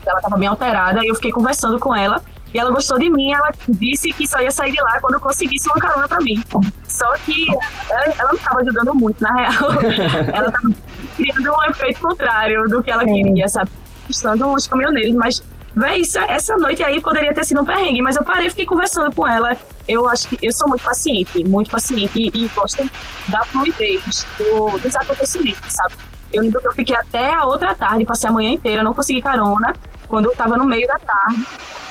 ela 0.05 0.21
tava 0.21 0.37
bem 0.37 0.47
alterada, 0.47 1.03
e 1.03 1.07
eu 1.07 1.15
fiquei 1.15 1.31
conversando 1.31 1.79
com 1.79 1.95
ela. 1.95 2.21
E 2.53 2.57
ela 2.57 2.71
gostou 2.71 2.97
de 2.97 3.09
mim, 3.09 3.33
ela 3.33 3.51
disse 3.67 4.11
que 4.13 4.25
só 4.25 4.39
ia 4.39 4.49
sair 4.49 4.71
de 4.71 4.81
lá 4.81 4.99
quando 5.01 5.15
eu 5.15 5.19
conseguisse 5.19 5.67
uma 5.67 5.75
carona 5.75 6.07
pra 6.07 6.19
mim. 6.19 6.41
Só 6.87 7.11
que 7.17 7.45
ela, 7.89 8.13
ela 8.17 8.31
não 8.31 8.39
tava 8.39 8.61
ajudando 8.61 8.95
muito, 8.95 9.21
na 9.21 9.33
real. 9.33 9.71
ela 10.33 10.51
tava 10.51 10.73
criando 11.15 11.51
um 11.51 11.69
efeito 11.69 11.99
contrário 11.99 12.67
do 12.69 12.81
que 12.81 12.89
ela 12.89 13.03
queria, 13.03 13.47
sabe? 13.49 13.69
Estando 14.09 14.47
os 14.53 14.65
caminhoneiros, 14.65 15.13
mas 15.15 15.43
Véi, 15.77 16.01
isso, 16.01 16.17
essa 16.17 16.57
noite 16.57 16.83
aí 16.83 16.99
poderia 16.99 17.31
ter 17.31 17.45
sido 17.45 17.61
um 17.61 17.65
perrengue, 17.65 18.01
mas 18.01 18.15
eu 18.15 18.23
parei 18.23 18.47
e 18.47 18.49
fiquei 18.49 18.65
conversando 18.65 19.13
com 19.13 19.27
ela. 19.27 19.55
Eu 19.87 20.09
acho 20.09 20.27
que 20.27 20.39
eu 20.41 20.51
sou 20.51 20.67
muito 20.67 20.83
paciente, 20.83 21.43
muito 21.43 21.69
paciente 21.69 22.19
e, 22.19 22.45
e 22.45 22.47
gosto 22.47 22.89
da 23.27 23.45
fluidez 23.45 24.25
do, 24.39 24.79
dos 24.79 24.95
acontecimentos, 24.95 25.71
sabe? 25.71 25.93
Eu 26.33 26.41
lembro 26.41 26.59
que 26.61 26.67
eu 26.67 26.73
fiquei 26.73 26.95
até 26.95 27.31
a 27.31 27.45
outra 27.45 27.75
tarde, 27.75 28.05
passei 28.05 28.27
a 28.27 28.33
manhã 28.33 28.53
inteira, 28.53 28.81
não 28.81 28.91
consegui 28.91 29.21
carona. 29.21 29.75
Quando 30.07 30.25
eu 30.25 30.35
tava 30.35 30.57
no 30.57 30.65
meio 30.65 30.87
da 30.87 30.97
tarde, 30.97 31.45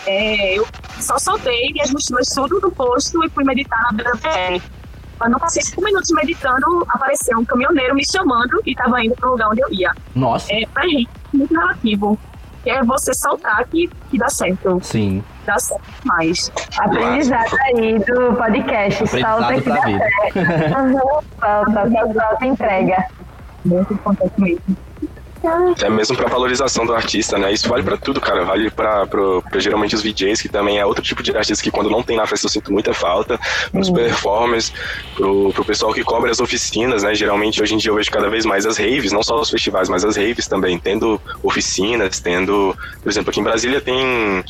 é, 0.04 0.58
eu 0.58 0.66
só 0.98 1.16
soltei 1.16 1.72
minhas 1.72 1.92
mochilas 1.92 2.26
tudo 2.26 2.58
do 2.58 2.72
posto 2.72 3.24
e 3.24 3.30
fui 3.30 3.44
meditar 3.44 3.80
na 3.84 3.92
beira 3.92 4.16
da 4.16 4.60
Quando 5.16 5.34
eu 5.34 5.38
passei 5.38 5.62
cinco 5.62 5.84
minutos 5.84 6.10
meditando, 6.10 6.84
apareceu 6.88 7.38
um 7.38 7.44
caminhoneiro 7.44 7.94
me 7.94 8.04
chamando 8.04 8.60
e 8.66 8.74
tava 8.74 9.04
indo 9.04 9.14
pro 9.14 9.30
lugar 9.30 9.48
onde 9.48 9.60
eu 9.60 9.72
ia. 9.72 9.92
Nossa. 10.12 10.52
É, 10.52 10.66
pra 10.66 10.82
gente, 10.88 11.08
muito 11.32 11.54
relativo 11.54 12.18
que 12.66 12.70
é 12.70 12.82
você 12.82 13.14
saltar 13.14 13.64
que, 13.68 13.88
que 14.10 14.18
dá 14.18 14.28
certo. 14.28 14.80
Sim. 14.82 15.22
Dá 15.44 15.56
certo 15.56 15.84
mais. 16.04 16.50
Aprendizado 16.76 17.56
aí 17.64 17.96
do 18.00 18.34
podcast. 18.34 19.06
Salta 19.06 19.54
que 19.54 19.68
dá 19.68 19.80
vida. 19.82 20.04
certo. 20.32 20.76
Uhum. 20.76 21.22
Salta, 21.38 22.12
salta, 22.12 22.46
entrega. 22.46 23.06
Muito 23.64 23.94
importante 23.94 24.32
mesmo. 24.40 24.76
Até 25.46 25.88
mesmo 25.88 26.16
pra 26.16 26.28
valorização 26.28 26.84
do 26.84 26.94
artista, 26.94 27.38
né? 27.38 27.52
Isso 27.52 27.68
vale 27.68 27.82
pra 27.82 27.96
tudo, 27.96 28.20
cara. 28.20 28.44
Vale 28.44 28.70
pra, 28.70 29.06
pro, 29.06 29.42
pra 29.42 29.60
geralmente 29.60 29.94
os 29.94 30.02
VJs, 30.02 30.42
que 30.42 30.48
também 30.48 30.78
é 30.78 30.86
outro 30.86 31.02
tipo 31.02 31.22
de 31.22 31.36
artista 31.36 31.62
que 31.62 31.70
quando 31.70 31.90
não 31.90 32.02
tem 32.02 32.16
na 32.16 32.26
festa 32.26 32.46
eu 32.46 32.50
sinto 32.50 32.72
muita 32.72 32.92
falta. 32.92 33.38
Pros 33.70 33.90
performers, 33.90 34.72
pro, 35.14 35.52
pro 35.52 35.64
pessoal 35.64 35.92
que 35.92 36.02
cobre 36.04 36.30
as 36.30 36.40
oficinas, 36.40 37.02
né? 37.02 37.14
Geralmente 37.14 37.62
hoje 37.62 37.74
em 37.74 37.78
dia 37.78 37.90
eu 37.90 37.94
vejo 37.96 38.10
cada 38.10 38.28
vez 38.28 38.44
mais 38.44 38.66
as 38.66 38.76
raves, 38.76 39.12
não 39.12 39.22
só 39.22 39.40
os 39.40 39.50
festivais, 39.50 39.88
mas 39.88 40.04
as 40.04 40.16
raves 40.16 40.46
também, 40.46 40.78
tendo 40.78 41.20
oficinas, 41.42 42.20
tendo. 42.20 42.76
Por 43.02 43.10
exemplo, 43.10 43.30
aqui 43.30 43.40
em 43.40 43.44
Brasília 43.44 43.80
tem 43.80 44.44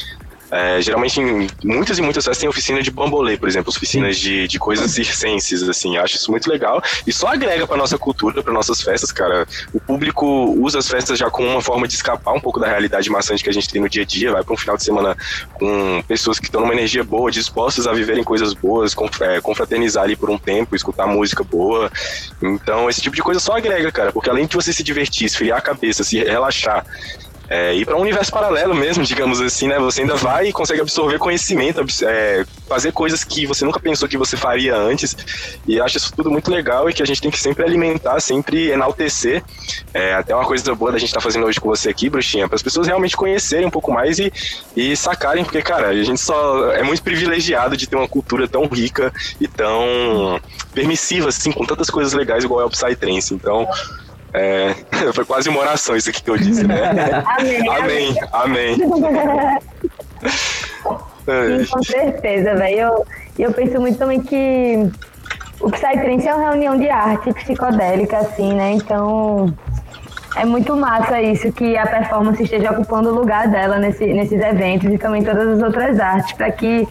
é, 0.51 0.81
geralmente 0.81 1.21
em 1.21 1.49
muitas 1.65 1.99
e 1.99 2.03
muitas 2.03 2.25
festas 2.25 2.39
tem 2.39 2.49
oficina 2.49 2.83
de 2.83 2.91
bambolê, 2.91 3.37
por 3.37 3.49
exemplo, 3.49 3.71
oficinas 3.71 4.17
de, 4.17 4.47
de 4.47 4.59
coisas 4.59 4.91
circenses, 4.91 5.63
assim, 5.69 5.97
eu 5.97 6.03
acho 6.03 6.17
isso 6.17 6.31
muito 6.31 6.49
legal 6.49 6.83
e 7.07 7.13
só 7.13 7.29
agrega 7.29 7.67
pra 7.67 7.77
nossa 7.77 7.99
cultura, 7.99 8.43
para 8.43 8.53
nossas 8.53 8.81
festas, 8.81 9.11
cara. 9.11 9.47
O 9.73 9.81
público 9.81 10.27
usa 10.59 10.79
as 10.79 10.89
festas 10.89 11.19
já 11.19 11.31
como 11.31 11.49
uma 11.49 11.61
forma 11.61 11.89
de 11.89 11.95
escapar 11.95 12.33
um 12.33 12.41
pouco 12.41 12.61
da 12.61 12.69
realidade 12.69 13.11
maçante 13.11 13.43
que 13.43 13.51
a 13.51 13.53
gente 13.53 13.69
tem 13.69 13.81
no 13.81 13.89
dia 13.89 14.03
a 14.03 14.07
dia, 14.07 14.33
vai 14.33 14.43
para 14.43 14.55
um 14.55 14.57
final 14.57 14.77
de 14.77 14.85
semana 14.85 15.17
com 15.55 16.03
pessoas 16.07 16.39
que 16.39 16.47
estão 16.47 16.61
numa 16.61 16.73
energia 16.73 17.03
boa, 17.03 17.31
dispostas 17.31 17.87
a 17.87 17.93
viverem 17.93 18.23
coisas 18.23 18.53
boas, 18.55 18.95
é, 19.21 19.41
confraternizar 19.41 20.05
ali 20.05 20.17
por 20.17 20.31
um 20.31 20.39
tempo, 20.39 20.77
escutar 20.77 21.07
música 21.07 21.43
boa. 21.43 21.91
Então, 22.43 22.89
esse 22.89 23.01
tipo 23.01 23.17
de 23.17 23.23
coisa 23.23 23.41
só 23.41 23.57
agrega, 23.57 23.91
cara, 23.91 24.13
porque 24.13 24.31
além 24.31 24.47
de 24.47 24.55
você 24.55 24.73
se 24.73 24.83
divertir, 24.83 25.27
esfriar 25.27 25.59
a 25.59 25.63
cabeça, 25.63 26.05
se 26.05 26.23
relaxar, 26.23 26.85
é, 27.49 27.75
ir 27.75 27.85
para 27.85 27.97
um 27.97 28.01
universo 28.01 28.33
paralelo 28.33 28.75
mesmo, 28.75 29.03
digamos 29.05 29.41
assim, 29.41 29.69
né? 29.69 29.79
Você 29.79 30.03
ainda 30.03 30.17
vai 30.17 30.49
e 30.49 30.53
consegue 30.53 30.81
absorver 30.81 31.19
conhecimento, 31.19 31.85
é, 32.05 32.45
fazer 32.69 32.93
coisas 32.93 33.23
que 33.25 33.47
você 33.47 33.65
nunca 33.65 33.81
pensou 33.81 34.09
que 34.09 34.17
você 34.17 34.37
faria 34.37 34.77
antes. 34.77 35.17
E 35.67 35.81
acho 35.81 35.97
isso 35.97 36.13
tudo 36.15 36.31
muito 36.31 36.51
legal 36.51 36.89
e 36.89 36.93
que 36.93 37.03
a 37.03 37.07
gente 37.07 37.21
tem 37.21 37.31
que 37.31 37.39
sempre 37.39 37.65
alimentar, 37.65 38.21
sempre 38.21 38.71
enaltecer. 38.71 39.43
É, 39.95 40.15
até 40.15 40.35
uma 40.35 40.45
coisa 40.45 40.75
boa 40.75 40.93
da 40.93 40.99
gente 40.99 41.09
estar 41.09 41.21
fazendo 41.21 41.47
hoje 41.47 41.61
com 41.61 41.69
você 41.69 41.89
aqui, 41.89 42.09
Bruxinha, 42.09 42.49
para 42.49 42.57
as 42.57 42.63
pessoas 42.63 42.87
realmente 42.87 43.17
conhecerem 43.17 43.67
um 43.67 43.71
pouco 43.71 43.93
mais 43.93 44.19
e, 44.19 44.33
e 44.77 44.97
sacarem, 44.97 45.45
porque, 45.45 45.63
cara, 45.63 45.89
a 45.89 46.03
gente 46.03 46.21
só 46.21 46.73
é 46.73 46.83
muito 46.83 47.03
privilegiado 47.03 47.77
de 47.77 47.87
ter 47.87 47.97
uma 47.97 48.09
cultura 48.09 48.49
tão 48.49 48.67
rica 48.67 49.13
e 49.41 49.47
tão 49.47 50.41
permissiva, 50.75 51.29
assim, 51.29 51.53
com 51.53 51.65
tantas 51.65 51.89
coisas 51.89 52.13
legais 52.13 52.45
igual 52.45 52.61
é 52.61 52.65
o 52.65 52.71
Psytrance. 52.71 53.33
Então. 53.33 53.69
É, 53.69 54.06
foi 55.14 55.24
quase 55.24 55.49
uma 55.49 55.61
oração 55.61 55.97
isso 55.97 56.11
aqui 56.11 56.22
que 56.22 56.30
eu 56.30 56.37
disse, 56.37 56.66
né? 56.66 57.24
Amém. 57.26 57.68
Amém, 57.68 58.16
amém. 58.32 58.76
É, 61.26 61.59
Sim, 61.64 61.66
com 61.66 61.82
certeza, 61.82 62.55
velho. 62.55 62.78
Eu, 62.78 63.07
eu 63.39 63.53
penso 63.53 63.80
muito 63.80 63.99
também 63.99 64.20
que 64.22 64.91
o 65.61 65.70
Psytrance 65.70 66.28
é 66.28 66.34
uma 66.34 66.51
reunião 66.51 66.76
de 66.76 66.89
arte 66.89 67.32
psicodélica, 67.32 68.18
assim, 68.18 68.53
né? 68.53 68.72
Então 68.72 69.55
é 70.37 70.45
muito 70.45 70.76
massa 70.76 71.20
isso 71.20 71.51
que 71.51 71.76
a 71.76 71.87
performance 71.87 72.43
esteja 72.43 72.70
ocupando 72.72 73.09
o 73.09 73.14
lugar 73.14 73.49
dela 73.49 73.78
nesse, 73.78 74.05
nesses 74.07 74.41
eventos 74.41 74.93
e 74.93 74.99
também 74.99 75.24
todas 75.24 75.49
as 75.49 75.62
outras 75.62 75.99
artes, 75.99 76.32
para 76.34 76.51
que 76.53 76.87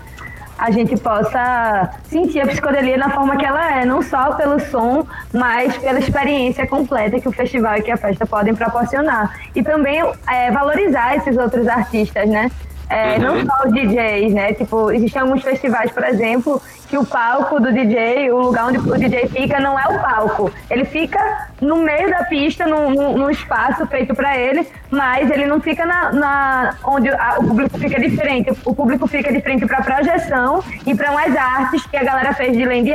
a 0.58 0.72
gente 0.72 0.96
possa 0.98 1.90
sentir 2.06 2.42
a 2.42 2.48
psicodelia 2.48 2.98
na 2.98 3.10
forma 3.10 3.36
que 3.36 3.46
ela 3.46 3.82
é, 3.82 3.86
não 3.86 4.02
só 4.02 4.34
pelo 4.34 4.60
som, 4.60 5.06
mas 5.34 5.78
pela 5.78 6.00
experiência 6.00 6.66
completa 6.66 7.20
que 7.20 7.28
o 7.28 7.32
festival 7.32 7.78
e 7.78 7.82
que 7.82 7.92
a 7.92 7.98
festa 7.98 8.26
podem 8.26 8.56
proporcionar. 8.56 9.38
E 9.54 9.62
também 9.62 10.02
é, 10.30 10.52
valorizar 10.52 11.16
esses 11.16 11.38
outros 11.38 11.68
artistas, 11.68 12.28
né? 12.30 12.50
É, 12.90 13.18
Não 13.18 13.44
só 13.44 13.68
os 13.68 13.74
DJs, 13.74 14.34
né? 14.34 14.54
Tipo, 14.54 14.92
existem 14.92 15.22
alguns 15.22 15.42
festivais, 15.42 15.92
por 15.92 16.04
exemplo, 16.04 16.62
que 16.96 17.00
o 17.00 17.06
palco 17.06 17.60
do 17.60 17.74
DJ, 17.74 18.32
o 18.32 18.38
lugar 18.40 18.68
onde 18.68 18.78
o 18.78 18.98
DJ 18.98 19.28
fica, 19.28 19.60
não 19.60 19.78
é 19.78 19.84
o 19.86 20.00
palco. 20.02 20.50
Ele 20.70 20.86
fica 20.86 21.20
no 21.60 21.76
meio 21.78 22.10
da 22.10 22.24
pista, 22.24 22.66
num, 22.66 22.90
num- 23.18 23.30
espaço 23.30 23.86
feito 23.88 24.16
para 24.16 24.38
ele, 24.38 24.66
mas 24.90 25.30
ele 25.30 25.46
não 25.46 25.60
fica 25.60 25.86
na, 25.86 26.12
na- 26.14 26.76
onde 26.86 27.10
a- 27.10 27.36
o 27.40 27.48
público 27.48 27.78
fica 27.78 28.00
de 28.00 28.16
frente. 28.16 28.54
O 28.64 28.74
público 28.74 29.08
fica 29.08 29.30
de 29.30 29.42
frente 29.42 29.66
para 29.66 29.82
projeção 29.82 30.64
e 30.86 30.96
para 30.96 31.12
umas 31.12 31.36
artes 31.36 31.86
que 31.86 31.98
a 31.98 32.04
galera 32.04 32.34
fez 32.34 32.56
de 32.56 32.64
land 32.64 32.90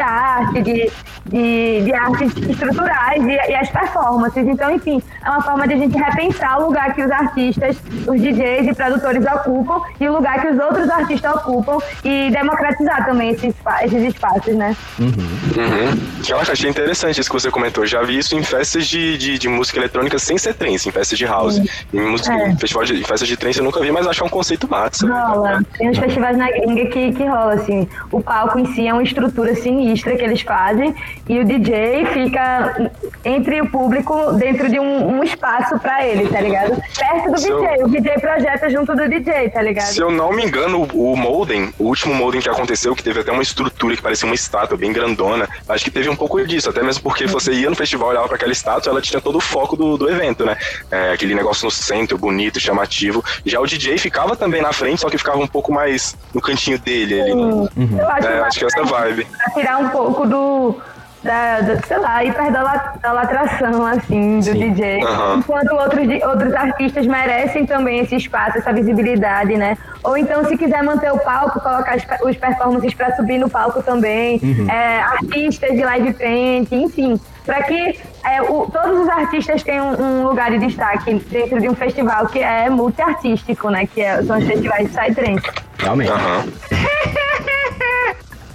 de, 0.62 0.90
de, 1.26 1.82
de 1.84 1.92
artes 1.92 2.34
estruturais 2.48 3.22
e, 3.22 3.50
e 3.50 3.54
as 3.54 3.68
performances. 3.68 4.46
Então, 4.48 4.70
enfim, 4.70 5.02
é 5.22 5.28
uma 5.28 5.42
forma 5.42 5.68
de 5.68 5.74
a 5.74 5.76
gente 5.76 5.98
repensar 5.98 6.58
o 6.58 6.66
lugar 6.66 6.94
que 6.94 7.02
os 7.02 7.10
artistas, 7.10 7.76
os 8.06 8.18
DJs 8.20 8.66
e 8.68 8.74
produtores 8.74 9.26
ocupam 9.26 9.82
e 10.00 10.08
o 10.08 10.12
lugar 10.14 10.40
que 10.40 10.46
os 10.48 10.58
outros 10.58 10.88
artistas 10.88 11.34
ocupam 11.34 11.76
e 12.02 12.30
democratizar 12.30 13.04
também 13.04 13.30
esses, 13.32 13.54
esses 13.90 14.14
espaços, 14.14 14.54
né? 14.54 14.76
Uhum. 14.98 15.08
Uhum. 15.08 16.00
Eu 16.28 16.38
achei 16.38 16.70
interessante 16.70 17.20
isso 17.20 17.28
que 17.28 17.40
você 17.40 17.50
comentou. 17.50 17.84
Já 17.86 18.02
vi 18.02 18.18
isso 18.18 18.36
em 18.36 18.42
festas 18.42 18.86
de, 18.86 19.18
de, 19.18 19.38
de 19.38 19.48
música 19.48 19.78
eletrônica 19.78 20.18
sem 20.18 20.38
ser 20.38 20.54
trance, 20.54 20.88
em 20.88 20.92
festas 20.92 21.18
de 21.18 21.24
house. 21.24 21.60
Em, 21.92 22.00
música, 22.00 22.32
é. 22.32 22.50
em, 22.50 22.58
festival 22.58 22.84
de, 22.84 22.94
em 22.94 23.04
festas 23.04 23.28
de 23.28 23.36
trance 23.36 23.58
eu 23.58 23.64
nunca 23.64 23.80
vi, 23.80 23.90
mas 23.90 24.06
acho 24.06 24.18
que 24.18 24.24
é 24.24 24.26
um 24.26 24.30
conceito 24.30 24.68
massa. 24.70 25.06
Rola. 25.06 25.60
Tem 25.76 25.90
uns 25.90 25.98
festivais 25.98 26.36
na 26.36 26.50
gringa 26.50 26.86
que, 26.86 27.12
que 27.12 27.24
rola, 27.24 27.54
assim. 27.54 27.88
O 28.10 28.22
palco 28.22 28.58
em 28.58 28.66
si 28.74 28.86
é 28.86 28.92
uma 28.92 29.02
estrutura 29.02 29.54
sinistra 29.54 30.16
que 30.16 30.24
eles 30.24 30.42
fazem 30.42 30.94
e 31.28 31.38
o 31.38 31.44
DJ 31.44 32.06
fica 32.06 32.90
entre 33.24 33.60
o 33.60 33.68
público 33.68 34.32
dentro 34.34 34.68
de 34.68 34.78
um, 34.78 35.18
um 35.18 35.24
espaço 35.24 35.78
pra 35.78 36.06
ele, 36.06 36.28
tá 36.28 36.40
ligado? 36.40 36.80
Perto 36.96 37.32
do 37.32 37.38
Se 37.38 37.52
DJ. 37.52 37.80
Eu... 37.80 37.86
O 37.86 37.90
DJ 37.90 38.12
projeta 38.18 38.70
junto 38.70 38.94
do 38.94 39.08
DJ, 39.08 39.50
tá 39.50 39.62
ligado? 39.62 39.86
Se 39.86 40.00
eu 40.00 40.10
não 40.10 40.32
me 40.32 40.44
engano, 40.44 40.86
o 40.94 41.16
Molden, 41.16 41.72
o 41.78 41.84
último 41.84 42.14
Molden 42.14 42.40
que 42.40 42.48
aconteceu, 42.48 42.94
que 42.94 43.02
teve 43.02 43.20
até 43.20 43.32
uma 43.32 43.42
estrutura 43.42 43.69
que 43.70 44.02
parecia 44.02 44.26
uma 44.26 44.34
estátua 44.34 44.76
bem 44.76 44.92
grandona, 44.92 45.48
acho 45.68 45.84
que 45.84 45.90
teve 45.90 46.08
um 46.08 46.16
pouco 46.16 46.44
disso, 46.46 46.70
até 46.70 46.82
mesmo 46.82 47.02
porque 47.02 47.26
você 47.26 47.52
ia 47.52 47.70
no 47.70 47.76
festival, 47.76 48.08
olhava 48.08 48.26
para 48.26 48.36
aquela 48.36 48.52
estátua, 48.52 48.90
ela 48.90 49.00
tinha 49.00 49.20
todo 49.20 49.36
o 49.36 49.40
foco 49.40 49.76
do, 49.76 49.96
do 49.96 50.08
evento, 50.08 50.44
né? 50.44 50.56
É, 50.90 51.12
aquele 51.12 51.34
negócio 51.34 51.64
no 51.64 51.70
centro, 51.70 52.18
bonito, 52.18 52.60
chamativo. 52.60 53.24
Já 53.44 53.60
o 53.60 53.66
DJ 53.66 53.98
ficava 53.98 54.36
também 54.36 54.62
na 54.62 54.72
frente, 54.72 55.00
só 55.00 55.08
que 55.08 55.18
ficava 55.18 55.38
um 55.38 55.46
pouco 55.46 55.72
mais 55.72 56.16
no 56.34 56.40
cantinho 56.40 56.78
dele 56.78 57.20
ali. 57.20 57.32
Uhum. 57.32 57.68
Eu 57.98 58.08
acho, 58.08 58.28
é, 58.28 58.40
acho 58.40 58.58
que 58.58 58.64
é 58.64 58.68
essa 58.68 58.82
vibe. 58.82 59.24
Pra 59.24 59.54
tirar 59.54 59.78
um 59.78 59.88
pouco 59.90 60.26
do 60.26 60.76
da, 61.22 61.60
da, 61.60 61.82
sei 61.82 61.98
lá, 61.98 62.24
hiperdolatração, 62.24 63.86
assim, 63.86 64.38
do 64.38 64.44
Sim. 64.44 64.72
DJ. 64.72 65.04
Uhum. 65.04 65.38
Enquanto 65.38 65.72
outros, 65.72 66.22
outros 66.22 66.54
artistas 66.54 67.06
merecem 67.06 67.66
também 67.66 68.00
esse 68.00 68.16
espaço, 68.16 68.58
essa 68.58 68.72
visibilidade, 68.72 69.56
né? 69.56 69.76
Ou 70.02 70.16
então, 70.16 70.44
se 70.46 70.56
quiser 70.56 70.82
manter 70.82 71.12
o 71.12 71.18
palco, 71.18 71.60
colocar 71.60 71.96
os, 71.96 72.04
os 72.22 72.36
performances 72.36 72.94
para 72.94 73.14
subir 73.16 73.38
no 73.38 73.50
palco 73.50 73.82
também, 73.82 74.40
uhum. 74.42 74.70
é, 74.70 75.00
artistas 75.00 75.70
de 75.72 75.82
live 75.84 76.14
print, 76.14 76.74
enfim, 76.74 77.20
para 77.44 77.62
que 77.64 77.98
é, 78.24 78.42
o, 78.42 78.66
todos 78.70 79.00
os 79.00 79.08
artistas 79.08 79.62
tenham 79.62 79.92
um, 79.94 80.22
lugar 80.22 80.50
de 80.50 80.58
destaque 80.58 81.14
dentro 81.30 81.60
de 81.60 81.68
um 81.68 81.74
festival 81.74 82.26
que 82.26 82.38
é 82.38 82.70
multiartístico, 82.70 83.68
né? 83.70 83.86
Que 83.86 84.00
é, 84.02 84.22
são 84.22 84.38
os 84.38 84.44
festivais 84.44 84.90
de 84.90 84.96
Psytrance. 84.96 85.50
Realmente. 85.78 86.10
Uhum. 86.10 86.69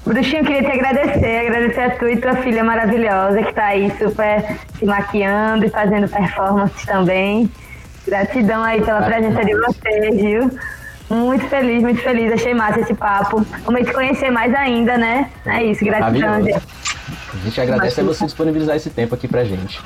Bruxinho, 0.05 0.45
queria 0.45 0.61
te 0.61 0.71
agradecer, 0.71 1.39
agradecer 1.47 1.81
a 1.81 1.89
tu 1.97 2.07
e 2.07 2.17
tua 2.17 2.35
filha 2.35 2.63
maravilhosa 2.63 3.41
que 3.41 3.53
tá 3.53 3.65
aí 3.65 3.91
super 3.97 4.57
se 4.77 4.85
maquiando 4.85 5.65
e 5.65 5.69
fazendo 5.69 6.07
performances 6.07 6.85
também. 6.85 7.49
Gratidão 8.07 8.61
aí 8.61 8.81
pela 8.81 9.01
presença 9.01 9.43
de 9.43 9.55
vocês, 9.55 10.15
viu? 10.15 10.59
Muito 11.09 11.45
feliz, 11.47 11.81
muito 11.81 12.01
feliz. 12.01 12.31
Achei 12.31 12.53
massa 12.53 12.81
esse 12.81 12.93
papo. 12.93 13.45
Vamos 13.63 13.81
te 13.81 13.93
conhecer 13.93 14.29
mais 14.29 14.53
ainda, 14.53 14.95
né? 14.95 15.31
É 15.45 15.63
isso, 15.63 15.83
gratidão, 15.83 16.43
gente. 16.43 16.55
A 16.55 17.37
gente 17.43 17.61
agradece 17.61 18.01
a 18.01 18.03
você 18.03 18.25
disponibilizar 18.25 18.75
esse 18.75 18.91
tempo 18.91 19.15
aqui 19.15 19.27
pra 19.27 19.43
gente. 19.43 19.81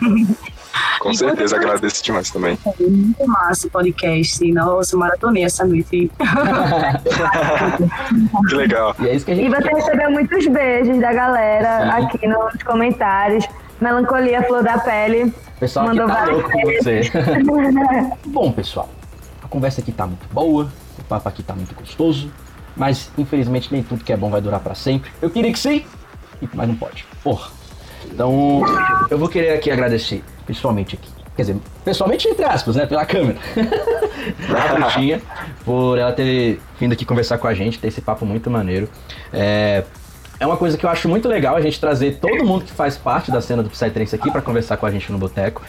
Com 1.00 1.14
certeza 1.14 1.56
agradeço 1.56 2.02
demais 2.02 2.30
também. 2.30 2.58
Muito 2.80 3.26
massa 3.26 3.66
o 3.66 3.70
podcast. 3.70 4.52
Nossa, 4.52 4.96
maratonei 4.96 5.44
essa 5.44 5.64
noite. 5.64 6.10
que 8.48 8.54
legal. 8.54 8.94
E, 9.00 9.08
é 9.08 9.14
isso 9.14 9.24
que 9.24 9.32
a 9.32 9.34
gente 9.34 9.46
e 9.46 9.50
você 9.50 9.68
recebeu 9.68 10.10
muitos 10.10 10.46
beijos 10.46 10.98
da 11.00 11.12
galera 11.12 11.82
Sim. 11.82 12.06
aqui 12.06 12.26
nos 12.26 12.62
comentários. 12.62 13.46
Melancolia 13.80 14.42
Flor 14.42 14.62
da 14.62 14.78
Pele. 14.78 15.24
O 15.24 15.60
pessoal 15.60 15.86
mandou 15.86 16.06
tá 16.06 16.24
louco 16.24 16.50
com 16.50 16.60
você. 16.62 17.00
Bom, 18.26 18.52
pessoal, 18.52 18.88
a 19.42 19.48
conversa 19.48 19.80
aqui 19.80 19.92
tá 19.92 20.06
muito 20.06 20.26
boa, 20.32 20.70
o 20.98 21.02
papo 21.04 21.28
aqui 21.28 21.42
tá 21.42 21.54
muito 21.54 21.74
gostoso, 21.74 22.30
mas 22.76 23.10
infelizmente 23.18 23.72
nem 23.72 23.82
tudo 23.82 24.02
que 24.04 24.12
é 24.12 24.16
bom 24.16 24.30
vai 24.30 24.40
durar 24.40 24.60
para 24.60 24.74
sempre. 24.74 25.10
Eu 25.20 25.30
queria 25.30 25.52
que 25.52 25.58
sim, 25.58 25.84
mas 26.54 26.68
não 26.68 26.76
pode. 26.76 27.06
Porra. 27.22 27.50
Então, 28.06 28.62
eu 29.10 29.18
vou 29.18 29.28
querer 29.28 29.50
aqui 29.50 29.70
agradecer 29.70 30.22
pessoalmente 30.46 30.94
aqui. 30.94 31.10
Quer 31.36 31.42
dizer, 31.42 31.56
pessoalmente 31.84 32.26
entre 32.28 32.44
aspas, 32.44 32.76
né? 32.76 32.86
Pela 32.86 33.04
câmera. 33.04 33.38
a 34.70 34.74
Bruxinha, 34.74 35.20
por 35.64 35.98
ela 35.98 36.12
ter 36.12 36.58
vindo 36.80 36.92
aqui 36.92 37.04
conversar 37.04 37.36
com 37.36 37.46
a 37.46 37.52
gente, 37.52 37.78
ter 37.78 37.88
esse 37.88 38.00
papo 38.00 38.24
muito 38.24 38.50
maneiro. 38.50 38.88
É, 39.32 39.84
é 40.40 40.46
uma 40.46 40.56
coisa 40.56 40.78
que 40.78 40.86
eu 40.86 40.90
acho 40.90 41.08
muito 41.08 41.28
legal 41.28 41.54
a 41.54 41.60
gente 41.60 41.78
trazer 41.78 42.18
todo 42.18 42.44
mundo 42.44 42.64
que 42.64 42.72
faz 42.72 42.96
parte 42.96 43.30
da 43.30 43.42
cena 43.42 43.62
do 43.62 43.68
Psytrance 43.68 44.14
aqui 44.14 44.30
para 44.30 44.40
conversar 44.40 44.78
com 44.78 44.86
a 44.86 44.90
gente 44.90 45.12
no 45.12 45.18
Boteco. 45.18 45.62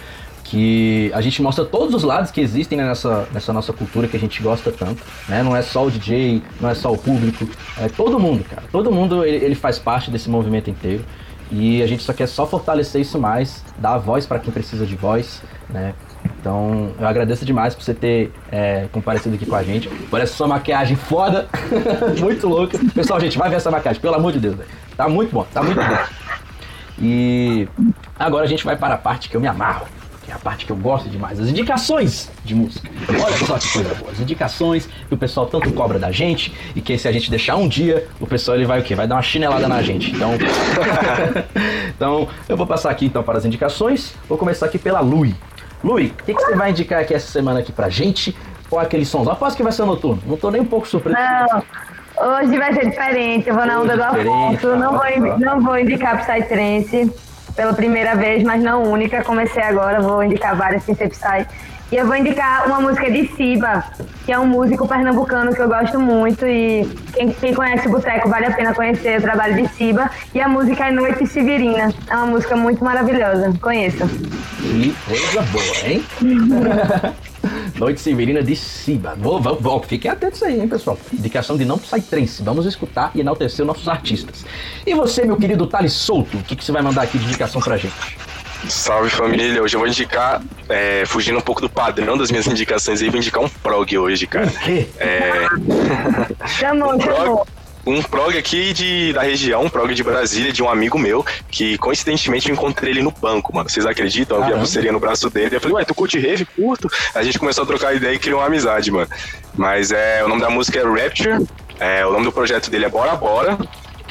Que 0.44 1.12
a 1.14 1.20
gente 1.20 1.42
mostra 1.42 1.66
todos 1.66 1.94
os 1.94 2.04
lados 2.04 2.32
que 2.32 2.40
existem 2.40 2.78
nessa, 2.78 3.28
nessa 3.34 3.52
nossa 3.52 3.74
cultura 3.74 4.08
que 4.08 4.16
a 4.16 4.20
gente 4.20 4.42
gosta 4.42 4.72
tanto. 4.72 5.04
Né? 5.28 5.44
Não 5.44 5.54
é 5.54 5.62
só 5.62 5.86
o 5.86 5.92
DJ, 5.92 6.42
não 6.62 6.70
é 6.70 6.76
só 6.76 6.94
o 6.94 6.98
público, 6.98 7.46
é 7.78 7.90
todo 7.90 8.18
mundo, 8.18 8.46
cara. 8.46 8.64
Todo 8.72 8.90
mundo 8.90 9.26
ele, 9.26 9.44
ele 9.44 9.56
faz 9.56 9.78
parte 9.78 10.10
desse 10.10 10.30
movimento 10.30 10.70
inteiro. 10.70 11.04
E 11.52 11.82
a 11.82 11.88
gente 11.88 12.04
só 12.04 12.14
quer 12.14 12.28
só 12.28 12.46
fortalecer 12.46 13.02
isso 13.02 13.18
mais, 13.20 13.64
dar 13.78 13.98
voz 13.98 14.26
para 14.26 14.40
quem 14.40 14.52
precisa 14.52 14.86
de 14.86 14.96
voz, 14.96 15.42
né? 15.70 15.94
Então, 16.40 16.92
eu 17.00 17.08
agradeço 17.08 17.46
demais 17.46 17.74
por 17.74 17.84
você 17.84 17.94
ter 17.94 18.32
é, 18.52 18.88
comparecido 18.92 19.36
aqui 19.36 19.46
com 19.46 19.56
a 19.56 19.64
gente, 19.64 19.88
por 20.10 20.20
essa 20.20 20.34
sua 20.34 20.48
maquiagem 20.48 20.96
foda, 20.96 21.48
muito 22.20 22.48
louca. 22.48 22.78
Pessoal, 22.94 23.20
gente, 23.20 23.38
vai 23.38 23.50
ver 23.50 23.56
essa 23.56 23.72
maquiagem, 23.72 24.02
pelo 24.02 24.16
amor 24.16 24.34
de 24.34 24.40
Deus, 24.40 24.56
véio. 24.56 24.70
tá 24.96 25.08
muito 25.08 25.34
bom, 25.34 25.46
tá 25.54 25.64
muito 25.64 25.80
bom. 25.80 25.98
E 27.00 27.68
agora 28.18 28.44
a 28.44 28.48
gente 28.48 28.66
vai 28.66 28.76
para 28.76 28.96
a 28.96 28.98
parte 28.98 29.30
que 29.30 29.38
eu 29.38 29.42
me 29.42 29.48
amarro, 29.48 29.88
é 30.28 30.34
a 30.34 30.38
parte 30.38 30.66
que 30.66 30.72
eu 30.72 30.76
gosto 30.76 31.10
demais, 31.10 31.40
as 31.40 31.48
indicações 31.48 32.30
de 32.44 32.54
música. 32.54 32.90
Olha 33.10 33.38
só 33.38 33.58
que 33.58 33.72
coisa 33.72 33.96
boa, 33.96 34.12
as 34.12 34.20
indicações 34.20 34.88
que 35.08 35.14
o 35.14 35.18
pessoal 35.18 35.46
tanto 35.46 35.72
cobra 35.72 35.98
da 35.98 36.12
gente 36.12 36.54
e 36.76 36.82
que 36.82 36.98
se 36.98 37.08
a 37.08 37.12
gente 37.12 37.30
deixar 37.30 37.56
um 37.56 37.68
dia, 37.68 38.08
o 38.20 38.28
pessoal 38.28 38.58
ele 38.58 38.66
vai 38.66 38.80
o 38.80 38.84
quê? 38.84 38.94
Vai 38.94 39.08
dar 39.08 39.16
uma 39.16 39.22
chinelada 39.22 39.68
na 39.68 39.82
gente. 39.82 40.12
Então, 40.12 40.32
então 41.96 42.28
eu 42.50 42.58
vou 42.58 42.68
passar 42.68 42.92
aqui 42.92 43.06
então 43.06 43.24
para 43.24 43.38
as 43.38 43.46
indicações. 43.46 44.14
Vou 44.28 44.38
começar 44.38 44.66
aqui 44.66 44.78
pela 44.78 45.00
Lui. 45.00 45.34
Lui, 45.84 46.08
o 46.08 46.24
que, 46.24 46.34
que, 46.34 46.42
você 46.42 46.56
vai 46.56 46.72
indicar 46.72 47.02
aqui 47.02 47.14
essa 47.14 47.32
semana 47.32 47.60
aqui 47.60 47.72
pra 47.72 47.88
gente? 47.88 48.36
Qual 48.70 48.82
é 48.82 48.86
aquele 48.86 49.06
som? 49.06 49.28
Aposto 49.30 49.56
que 49.56 49.64
vai 49.64 49.72
ser 49.72 49.86
noturno. 49.86 50.22
Não 50.26 50.36
tô 50.36 50.52
nem 50.52 50.60
um 50.60 50.66
pouco 50.66 50.88
surpreso. 50.88 51.18
Não. 51.18 51.64
Hoje 52.20 52.58
vai 52.58 52.74
ser 52.74 52.90
diferente, 52.90 53.48
eu 53.48 53.54
vou 53.54 53.64
na 53.64 53.80
onda 53.80 53.96
do 53.96 54.04
Afonso, 54.04 54.76
não 54.76 54.94
vou, 54.94 55.38
não 55.38 55.62
vou 55.62 55.78
indicar 55.78 56.18
Psytrance 56.26 57.14
pela 57.58 57.74
primeira 57.74 58.16
vez, 58.16 58.44
mas 58.44 58.64
não 58.64 58.84
única. 58.84 59.24
Comecei 59.24 59.64
agora, 59.64 60.00
vou 60.00 60.24
indicar 60.24 60.56
várias 60.56 60.84
sem 60.84 60.96
ser 60.96 61.10
Psy. 61.10 61.46
E 61.92 61.96
eu 61.96 62.06
vou 62.06 62.16
indicar 62.18 62.68
uma 62.68 62.82
música 62.82 63.10
de 63.10 63.28
Siba, 63.30 63.82
que 64.26 64.32
é 64.32 64.38
um 64.38 64.46
músico 64.46 64.86
pernambucano 64.86 65.56
que 65.56 65.62
eu 65.62 65.70
gosto 65.70 65.98
muito 65.98 66.46
e 66.46 66.86
quem, 67.14 67.32
quem 67.32 67.54
conhece 67.54 67.88
o 67.88 67.92
Boteco 67.92 68.28
vale 68.28 68.46
a 68.46 68.52
pena 68.52 68.74
conhecer 68.74 69.20
o 69.20 69.22
trabalho 69.22 69.56
de 69.56 69.70
Siba. 69.70 70.12
E 70.36 70.42
a 70.42 70.50
música 70.50 70.88
é 70.88 70.92
Noite 70.92 71.26
Severina. 71.26 71.94
É 72.10 72.16
uma 72.16 72.28
música 72.28 72.58
muito 72.58 72.84
maravilhosa. 72.84 73.54
Conheça. 73.62 74.06
Que 74.06 74.94
coisa 75.08 75.42
boa, 75.44 75.88
hein? 75.88 76.04
Noite 77.78 78.02
Severina 78.02 78.42
de 78.42 78.56
Siba. 78.56 79.16
Vou, 79.16 79.40
vou, 79.40 79.56
vou, 79.60 79.84
fiquem 79.84 80.10
atentos 80.10 80.42
aí, 80.42 80.60
hein, 80.60 80.68
pessoal. 80.68 80.98
Indicação 81.14 81.56
de 81.56 81.64
não 81.64 81.78
Psytrance. 81.78 82.42
Vamos 82.42 82.66
escutar 82.66 83.12
e 83.14 83.20
enaltecer 83.20 83.64
nossos 83.66 83.88
artistas. 83.88 84.44
E 84.86 84.94
você, 84.96 85.24
meu 85.24 85.38
querido 85.38 85.68
Thales 85.68 85.94
Souto, 85.94 86.38
o 86.38 86.44
que, 86.44 86.56
que 86.56 86.66
você 86.66 86.72
vai 86.72 86.82
mandar 86.82 87.04
aqui 87.04 87.20
de 87.20 87.26
indicação 87.26 87.62
pra 87.62 87.78
gente? 87.78 87.94
Salve 88.68 89.12
família, 89.12 89.62
hoje 89.62 89.76
eu 89.76 89.80
vou 89.80 89.88
indicar, 89.88 90.42
é, 90.68 91.04
fugindo 91.06 91.38
um 91.38 91.42
pouco 91.42 91.62
do 91.62 91.70
padrão 91.70 92.18
das 92.18 92.32
minhas 92.32 92.48
indicações 92.48 93.02
aí, 93.02 93.10
vou 93.10 93.20
indicar 93.20 93.44
um 93.44 93.48
prog 93.48 93.96
hoje, 93.96 94.26
cara. 94.26 94.52
É... 94.98 95.46
chamou, 96.48 96.96
um 96.96 97.00
chamou. 97.00 97.48
Um 97.88 98.04
prog 98.04 98.38
aqui 98.38 98.74
de, 98.74 99.14
da 99.14 99.22
região, 99.22 99.64
um 99.64 99.70
prog 99.70 99.94
de 99.94 100.04
Brasília, 100.04 100.52
de 100.52 100.62
um 100.62 100.70
amigo 100.70 101.00
meu, 101.00 101.26
que 101.50 101.78
coincidentemente 101.78 102.50
eu 102.50 102.54
encontrei 102.54 102.92
ele 102.92 103.02
no 103.02 103.12
banco, 103.12 103.56
mano. 103.56 103.70
Vocês 103.70 103.86
acreditam? 103.86 104.38
Eu 104.38 104.46
vi 104.46 104.54
a 104.54 104.58
pulseirinha 104.58 104.92
no 104.92 105.00
braço 105.00 105.30
dele. 105.30 105.56
Eu 105.56 105.62
falei, 105.62 105.78
ué, 105.78 105.86
tu 105.86 105.96
curte 105.96 106.20
rave? 106.20 106.44
Curto. 106.44 106.90
A 107.16 107.24
gente 107.24 107.40
começou 107.40 107.64
a 107.64 107.68
trocar 107.68 107.96
ideia 107.96 108.14
e 108.14 108.20
criou 108.20 108.42
uma 108.42 108.48
amizade, 108.48 108.92
mano. 108.92 109.08
Mas 109.56 109.94
é, 109.94 110.22
o 110.22 110.28
nome 110.28 110.42
da 110.42 110.50
música 110.50 110.80
é 110.80 110.84
Rapture, 110.84 111.48
é, 111.80 112.06
o 112.06 112.12
nome 112.12 112.26
do 112.26 112.32
projeto 112.32 112.70
dele 112.70 112.84
é 112.84 112.90
Bora 112.90 113.16
Bora. 113.16 113.58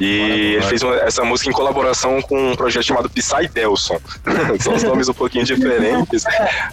E 0.01 0.55
ele 0.55 0.62
fez 0.62 0.82
uma, 0.82 0.94
essa 0.97 1.24
música 1.24 1.51
em 1.51 1.52
colaboração 1.52 2.20
com 2.23 2.52
um 2.52 2.56
projeto 2.56 2.85
chamado 2.85 3.09
Psy 3.10 3.48
Delson. 3.52 3.98
São 4.60 4.74
os 4.74 4.82
nomes 4.82 5.09
um 5.09 5.14
pouquinho 5.14 5.44
diferentes, 5.44 6.24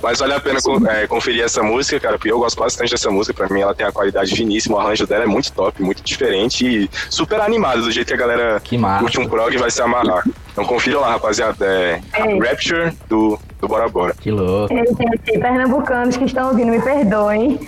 mas 0.01 0.19
vale 0.19 0.33
a 0.33 0.39
pena 0.39 0.59
é, 0.89 1.07
conferir 1.07 1.43
essa 1.43 1.63
música, 1.63 1.99
cara, 1.99 2.17
porque 2.17 2.31
eu 2.31 2.39
gosto 2.39 2.59
bastante 2.59 2.91
dessa 2.91 3.09
música. 3.09 3.33
Pra 3.33 3.53
mim, 3.53 3.61
ela 3.61 3.73
tem 3.73 3.85
a 3.85 3.91
qualidade 3.91 4.35
finíssima, 4.35 4.77
o 4.77 4.79
arranjo 4.79 5.07
dela 5.07 5.23
é 5.23 5.27
muito 5.27 5.51
top, 5.51 5.81
muito 5.81 6.03
diferente 6.03 6.65
e 6.65 6.89
super 7.09 7.39
animado, 7.39 7.81
do 7.81 7.91
jeito 7.91 8.07
que 8.07 8.13
a 8.13 8.17
galera 8.17 8.59
que 8.59 8.77
curte 8.99 9.19
um 9.19 9.27
prog 9.27 9.53
e 9.53 9.57
vai 9.57 9.71
se 9.71 9.81
amarrar. 9.81 10.23
Então 10.51 10.65
confira 10.65 10.99
lá, 10.99 11.11
rapaziada. 11.11 11.65
É, 11.65 12.01
Rapture 12.47 12.93
do, 13.09 13.39
do 13.59 13.67
Bora 13.67 13.89
Bora. 13.89 14.13
Que 14.19 14.29
louco. 14.29 14.73
Ei, 14.73 14.85
gente, 14.85 15.39
pernambucanos 15.39 16.15
que 16.15 16.25
estão 16.25 16.49
ouvindo, 16.49 16.71
me 16.71 16.81
perdoem. 16.81 17.59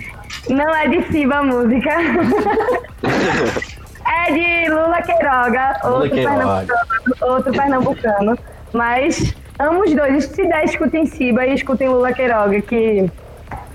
Não 0.48 0.74
é 0.74 0.88
de 0.88 1.02
Siba 1.10 1.36
a 1.36 1.42
música. 1.42 1.96
É 4.08 4.32
de 4.32 4.70
Lula 4.70 5.02
Queiroga, 5.02 5.80
Lula 5.84 5.96
outro, 5.96 6.10
Queiroga. 6.10 6.66
Pernambucano, 6.66 7.32
outro 7.32 7.52
pernambucano. 7.52 8.38
Mas 8.72 9.34
amo 9.58 9.82
os 9.82 9.94
dois. 9.94 10.24
Se 10.26 10.46
der, 10.46 10.64
escutem 10.64 11.06
Siba 11.06 11.46
e 11.46 11.54
escutem 11.54 11.88
Lula 11.88 12.12
Queiroga, 12.12 12.60
que 12.62 13.10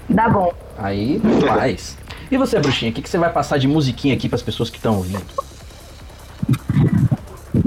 dá 0.09 0.29
bom. 0.29 0.53
Aí, 0.77 1.21
faz. 1.45 1.97
E 2.29 2.37
você, 2.37 2.59
bruxinha, 2.59 2.91
o 2.91 2.93
que, 2.93 3.01
que 3.01 3.09
você 3.09 3.17
vai 3.17 3.31
passar 3.31 3.57
de 3.57 3.67
musiquinha 3.67 4.15
aqui 4.15 4.29
pras 4.29 4.41
pessoas 4.41 4.69
que 4.69 4.77
estão 4.77 4.95
ouvindo? 4.95 5.21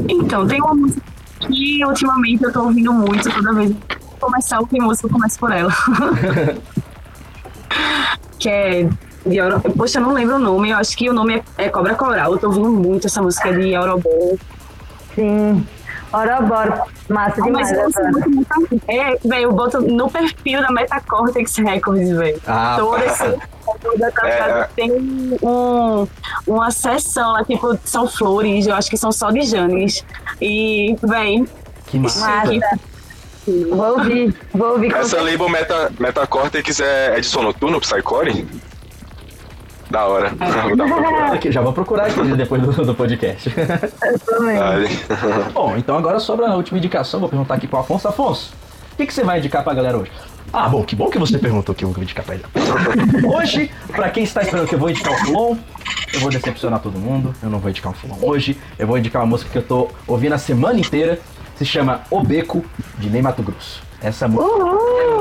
Então, 0.09 0.47
tem 0.47 0.61
uma 0.61 0.75
música 0.75 1.03
que 1.41 1.85
ultimamente 1.85 2.43
eu 2.45 2.53
tô 2.53 2.65
ouvindo 2.65 2.93
muito, 2.93 3.31
toda 3.31 3.53
vez 3.53 3.73
que 3.73 3.97
começar 4.19 4.59
ouvir 4.59 4.81
música, 4.81 5.07
eu 5.07 5.13
começo 5.13 5.39
por 5.39 5.53
ela. 5.53 5.73
que 8.39 8.49
é 8.49 8.89
de 9.27 9.37
Euro... 9.37 9.61
Poxa, 9.77 9.99
eu 9.99 10.03
não 10.03 10.13
lembro 10.13 10.37
o 10.37 10.39
nome, 10.39 10.71
eu 10.71 10.77
acho 10.77 10.97
que 10.97 11.09
o 11.09 11.13
nome 11.13 11.43
é, 11.59 11.65
é 11.65 11.69
Cobra 11.69 11.95
Coral. 11.95 12.33
Eu 12.33 12.39
tô 12.39 12.47
ouvindo 12.49 12.71
muito 12.71 13.07
essa 13.07 13.23
música 13.23 13.53
de 13.53 13.71
Eurobol. 13.73 14.39
Sim. 15.15 15.67
Oroboro. 16.13 16.75
Massa 17.09 17.43
Ah, 17.43 17.51
Mas 17.51 17.73
eu 17.73 17.91
muito, 18.13 18.31
muito. 18.31 18.83
É, 18.89 19.19
velho, 19.25 19.43
eu 19.45 19.53
boto 19.53 19.81
no 19.81 20.09
perfil 20.09 20.61
da 20.63 20.71
Metacortex 20.71 21.57
Records, 21.57 22.09
velho. 22.11 22.41
Ah, 22.47 22.77
Todo 22.79 23.03
esse. 23.03 23.35
Toda 23.83 24.07
essa 24.07 24.27
É. 24.27 24.37
casa 24.37 24.71
tem 24.77 24.93
um, 25.43 26.07
uma 26.47 26.71
sessão 26.71 27.33
lá, 27.33 27.45
tipo, 27.45 27.77
são 27.85 28.07
flores, 28.07 28.67
eu 28.67 28.75
acho 28.75 28.89
que 28.89 28.97
são 28.97 29.11
só 29.11 29.31
de 29.31 29.43
Janes. 29.43 30.05
E, 30.41 30.97
velho, 31.03 31.49
que 31.87 31.99
massa. 31.99 32.27
Massa. 32.27 32.79
Vou 33.47 33.99
ouvir. 33.99 34.35
Vou 34.55 34.73
ouvir 34.73 34.93
com 34.93 34.99
Essa 34.99 35.21
label 35.21 35.49
Meta, 35.49 35.93
Metacortex 35.99 36.81
é, 36.81 37.17
é 37.17 37.21
de 37.21 37.27
Sonoturno, 37.27 37.81
Psycore? 37.81 38.47
Da 39.95 40.07
hora. 40.07 40.33
Aqui, 41.33 41.53
já 41.53 41.61
vou 41.61 41.73
procurar 41.73 42.07
aqui 42.07 42.21
depois 42.35 42.61
do, 42.61 42.85
do 42.85 42.95
podcast. 42.97 43.49
também. 44.27 44.59
Vale. 44.59 44.89
Bom, 45.53 45.77
então 45.77 45.97
agora 45.97 46.19
sobra 46.19 46.49
a 46.49 46.57
última 46.57 46.79
indicação. 46.79 47.21
Vou 47.21 47.29
perguntar 47.29 47.55
aqui 47.55 47.69
pro 47.69 47.79
Afonso. 47.79 48.09
Afonso, 48.09 48.53
o 48.93 48.97
que, 48.97 49.07
que 49.07 49.15
você 49.15 49.23
vai 49.23 49.39
indicar 49.39 49.63
pra 49.63 49.73
galera 49.73 49.97
hoje? 49.97 50.11
Ah, 50.53 50.69
bom, 50.69 50.83
que 50.83 50.97
bom 50.97 51.09
que 51.09 51.17
você 51.17 51.39
perguntou 51.39 51.73
que 51.77 51.85
eu 51.85 51.93
vou 51.93 52.03
indicar 52.03 52.25
pra 52.25 52.35
ele. 52.35 52.45
Hoje, 53.27 53.71
pra 53.89 54.09
quem 54.11 54.25
está 54.25 54.43
esperando 54.43 54.69
que 54.69 54.75
eu 54.75 54.79
vou 54.79 54.91
indicar 54.91 55.13
o 55.13 55.17
Fulon, 55.27 55.57
eu 56.13 56.21
vou 56.21 56.31
decepcionar 56.31 56.81
todo 56.81 56.99
mundo. 56.99 57.33
Eu 57.41 57.49
não 57.49 57.61
vou 57.61 57.71
indicar 57.71 57.93
o 57.93 57.95
Fulon 57.95 58.19
hoje. 58.21 58.59
Eu 58.77 58.87
vou 58.89 58.99
indicar 58.99 59.23
uma 59.23 59.29
música 59.29 59.51
que 59.51 59.59
eu 59.59 59.63
tô 59.63 59.89
ouvindo 60.09 60.33
a 60.33 60.39
semana 60.39 60.79
inteira. 60.79 61.21
Se 61.57 61.65
chama 61.65 62.03
O 62.11 62.23
Beco, 62.23 62.65
de 62.99 63.11
Ney 63.11 63.23
Mato 63.23 63.43
Grosso. 63.45 63.81
Essa 64.03 64.27
música 64.27 64.55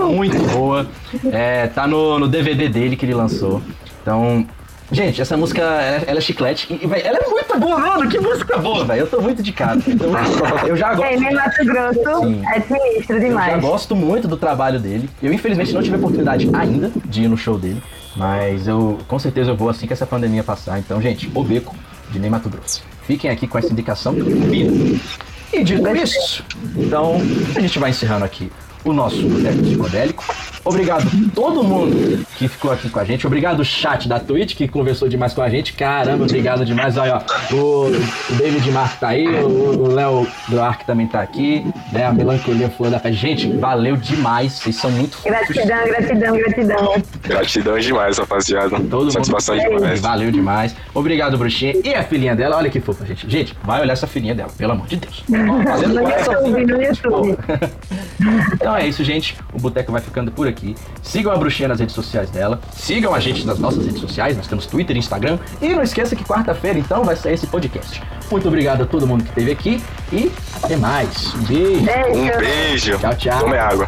é 0.02 0.04
muito 0.04 0.38
boa. 0.52 0.88
É, 1.32 1.68
tá 1.68 1.88
no, 1.88 2.18
no 2.20 2.28
DVD 2.28 2.70
dele 2.70 2.96
que 2.96 3.06
ele 3.06 3.14
lançou. 3.14 3.62
Então, 4.02 4.46
gente, 4.94 5.22
essa 5.22 5.36
música, 5.36 5.62
ela, 5.62 6.18
é 6.18 6.22
chiclete. 6.22 6.68
E, 6.82 6.88
véi, 6.88 7.02
ela 7.04 7.18
é 7.18 7.30
muito 7.30 7.60
boa, 7.60 7.78
mano. 7.80 8.10
Que 8.10 8.20
música 8.20 8.58
boa, 8.58 8.86
velho. 8.86 9.02
Eu 9.02 9.08
tô 9.08 9.22
muito 9.22 9.44
de 9.44 9.52
cara. 9.52 9.80
Eu 10.68 10.78
já 10.78 10.94
gosto. 10.94 11.12
É, 11.12 11.18
nem 11.18 11.34
Mato 11.34 11.66
Grosso 11.66 12.22
Sim. 12.22 12.42
é 12.46 12.62
sinistro 12.62 13.16
Eu 13.16 13.22
já 13.22 13.28
demais. 13.28 13.62
gosto 13.62 13.96
muito 13.96 14.28
do 14.28 14.38
trabalho 14.38 14.80
dele. 14.80 15.10
Eu, 15.22 15.34
infelizmente, 15.34 15.74
não 15.74 15.82
tive 15.82 15.96
a 15.96 16.00
oportunidade 16.00 16.50
ainda 16.54 16.92
de 17.06 17.24
ir 17.24 17.28
no 17.28 17.38
show 17.38 17.58
dele. 17.58 17.82
Mas 18.16 18.68
eu, 18.68 19.00
com 19.08 19.18
certeza, 19.18 19.52
eu 19.52 19.56
vou 19.56 19.70
assim 19.70 19.88
que 19.88 19.94
essa 19.94 20.06
pandemia 20.06 20.44
passar. 20.44 20.80
Então, 20.80 21.02
gente, 21.02 21.30
O 21.34 21.44
Beco, 21.44 21.76
de 22.12 22.20
Ney 22.20 22.30
Mato 22.30 22.50
Grosso. 22.50 22.84
Fiquem 23.08 23.30
aqui 23.30 23.48
com 23.48 23.58
essa 23.58 23.72
indicação. 23.72 24.16
E 25.52 25.64
dito 25.64 25.96
isso, 25.96 26.44
então, 26.76 27.18
a 27.56 27.60
gente 27.60 27.78
vai 27.78 27.92
encerrando 27.92 28.26
aqui 28.26 28.52
o 28.86 28.94
nosso 28.94 29.22
Boteco 29.28 29.58
Psicodélico. 29.64 30.24
Obrigado 30.66 31.06
todo 31.36 31.62
mundo 31.62 32.26
que 32.38 32.48
ficou 32.48 32.72
aqui 32.72 32.90
com 32.90 32.98
a 33.00 33.04
gente. 33.04 33.28
Obrigado 33.28 33.66
chat 33.66 34.08
da 34.08 34.18
Twitch 34.18 34.56
que 34.56 34.66
conversou 34.66 35.10
demais 35.10 35.34
com 35.34 35.42
a 35.42 35.50
gente. 35.50 35.74
Caramba, 35.74 36.24
obrigado 36.24 36.64
demais. 36.66 36.98
Olha, 36.98 37.22
ó, 37.52 37.54
o 37.56 37.88
o 38.30 38.36
David 38.38 38.72
Marco 38.72 38.98
tá 39.00 39.10
aí, 39.10 39.28
o 39.28 39.74
o 39.84 39.88
Léo 39.94 40.26
Droark 40.48 40.86
também 40.86 41.06
tá 41.08 41.22
aqui, 41.22 41.66
né? 41.92 42.06
A 42.06 42.14
Melancolia 42.14 42.70
Flor 42.70 42.90
da 42.90 43.00
Pé. 43.00 43.12
Gente, 43.12 43.52
valeu 43.58 43.98
demais. 43.98 44.54
Vocês 44.54 44.78
são 44.78 44.90
muito 44.90 45.18
fofos. 45.18 45.32
Gratidão, 45.32 45.86
gratidão, 45.86 46.38
gratidão. 46.38 47.04
Gratidão 47.24 47.80
demais, 47.80 48.18
rapaziada. 48.18 48.80
Todo 48.90 49.12
Satisfação 49.12 49.56
mundo. 49.58 49.76
demais. 49.78 50.00
Valeu 50.00 50.32
demais. 50.32 50.76
Obrigado, 50.94 51.38
bruxinha. 51.38 51.74
E 51.84 51.94
a 51.94 52.04
filhinha 52.04 52.36
dela, 52.38 52.56
olha 52.56 52.70
que 52.70 52.80
fofa, 52.80 53.06
gente. 53.06 53.30
Gente, 53.30 53.54
vai 53.66 53.82
olhar 53.82 53.94
essa 53.94 54.08
filhinha 54.08 54.34
dela, 54.34 54.50
pelo 54.58 54.72
amor 54.72 54.88
de 54.88 54.96
Deus. 54.96 55.24
Ó, 55.30 55.64
Fazendo 55.72 55.94
No 55.96 56.02
coraçãozinho. 56.04 56.60
YouTube, 56.60 56.74
no 56.74 56.82
YouTube. 56.84 57.38
Então 58.54 58.73
é 58.76 58.88
isso, 58.88 59.04
gente. 59.04 59.38
O 59.54 59.60
Boteco 59.60 59.92
vai 59.92 60.02
ficando 60.02 60.32
por 60.32 60.48
aqui. 60.48 60.76
Sigam 61.02 61.32
a 61.32 61.38
Bruxinha 61.38 61.68
nas 61.68 61.80
redes 61.80 61.96
sociais 61.96 62.30
dela. 62.30 62.60
Sigam 62.74 63.14
a 63.14 63.20
gente 63.20 63.46
nas 63.46 63.60
nossas 63.60 63.86
redes 63.86 64.02
sociais. 64.02 64.38
Nós 64.38 64.48
temos 64.48 64.66
Twitter 64.66 64.96
e 64.96 65.00
Instagram. 65.00 65.40
E 65.62 65.70
não 65.70 65.84
esqueça 65.84 66.16
que 66.16 66.24
quarta-feira, 66.24 66.80
então, 66.80 67.04
vai 67.04 67.16
sair 67.16 67.34
esse 67.34 67.48
podcast. 67.48 68.02
Muito 68.32 68.48
obrigado 68.48 68.84
a 68.84 68.86
todo 68.86 69.06
mundo 69.08 69.24
que 69.24 69.30
esteve 69.30 69.52
aqui. 69.52 69.84
E 70.12 70.32
até 70.62 70.76
mais. 70.76 71.34
Um 71.36 71.44
beijo. 71.44 71.86
Beijo. 71.86 72.20
Um 72.20 72.38
beijo. 72.40 73.00
Tchau, 73.00 73.16
tchau. 73.16 73.40
Tome 73.40 73.58
água. 73.58 73.88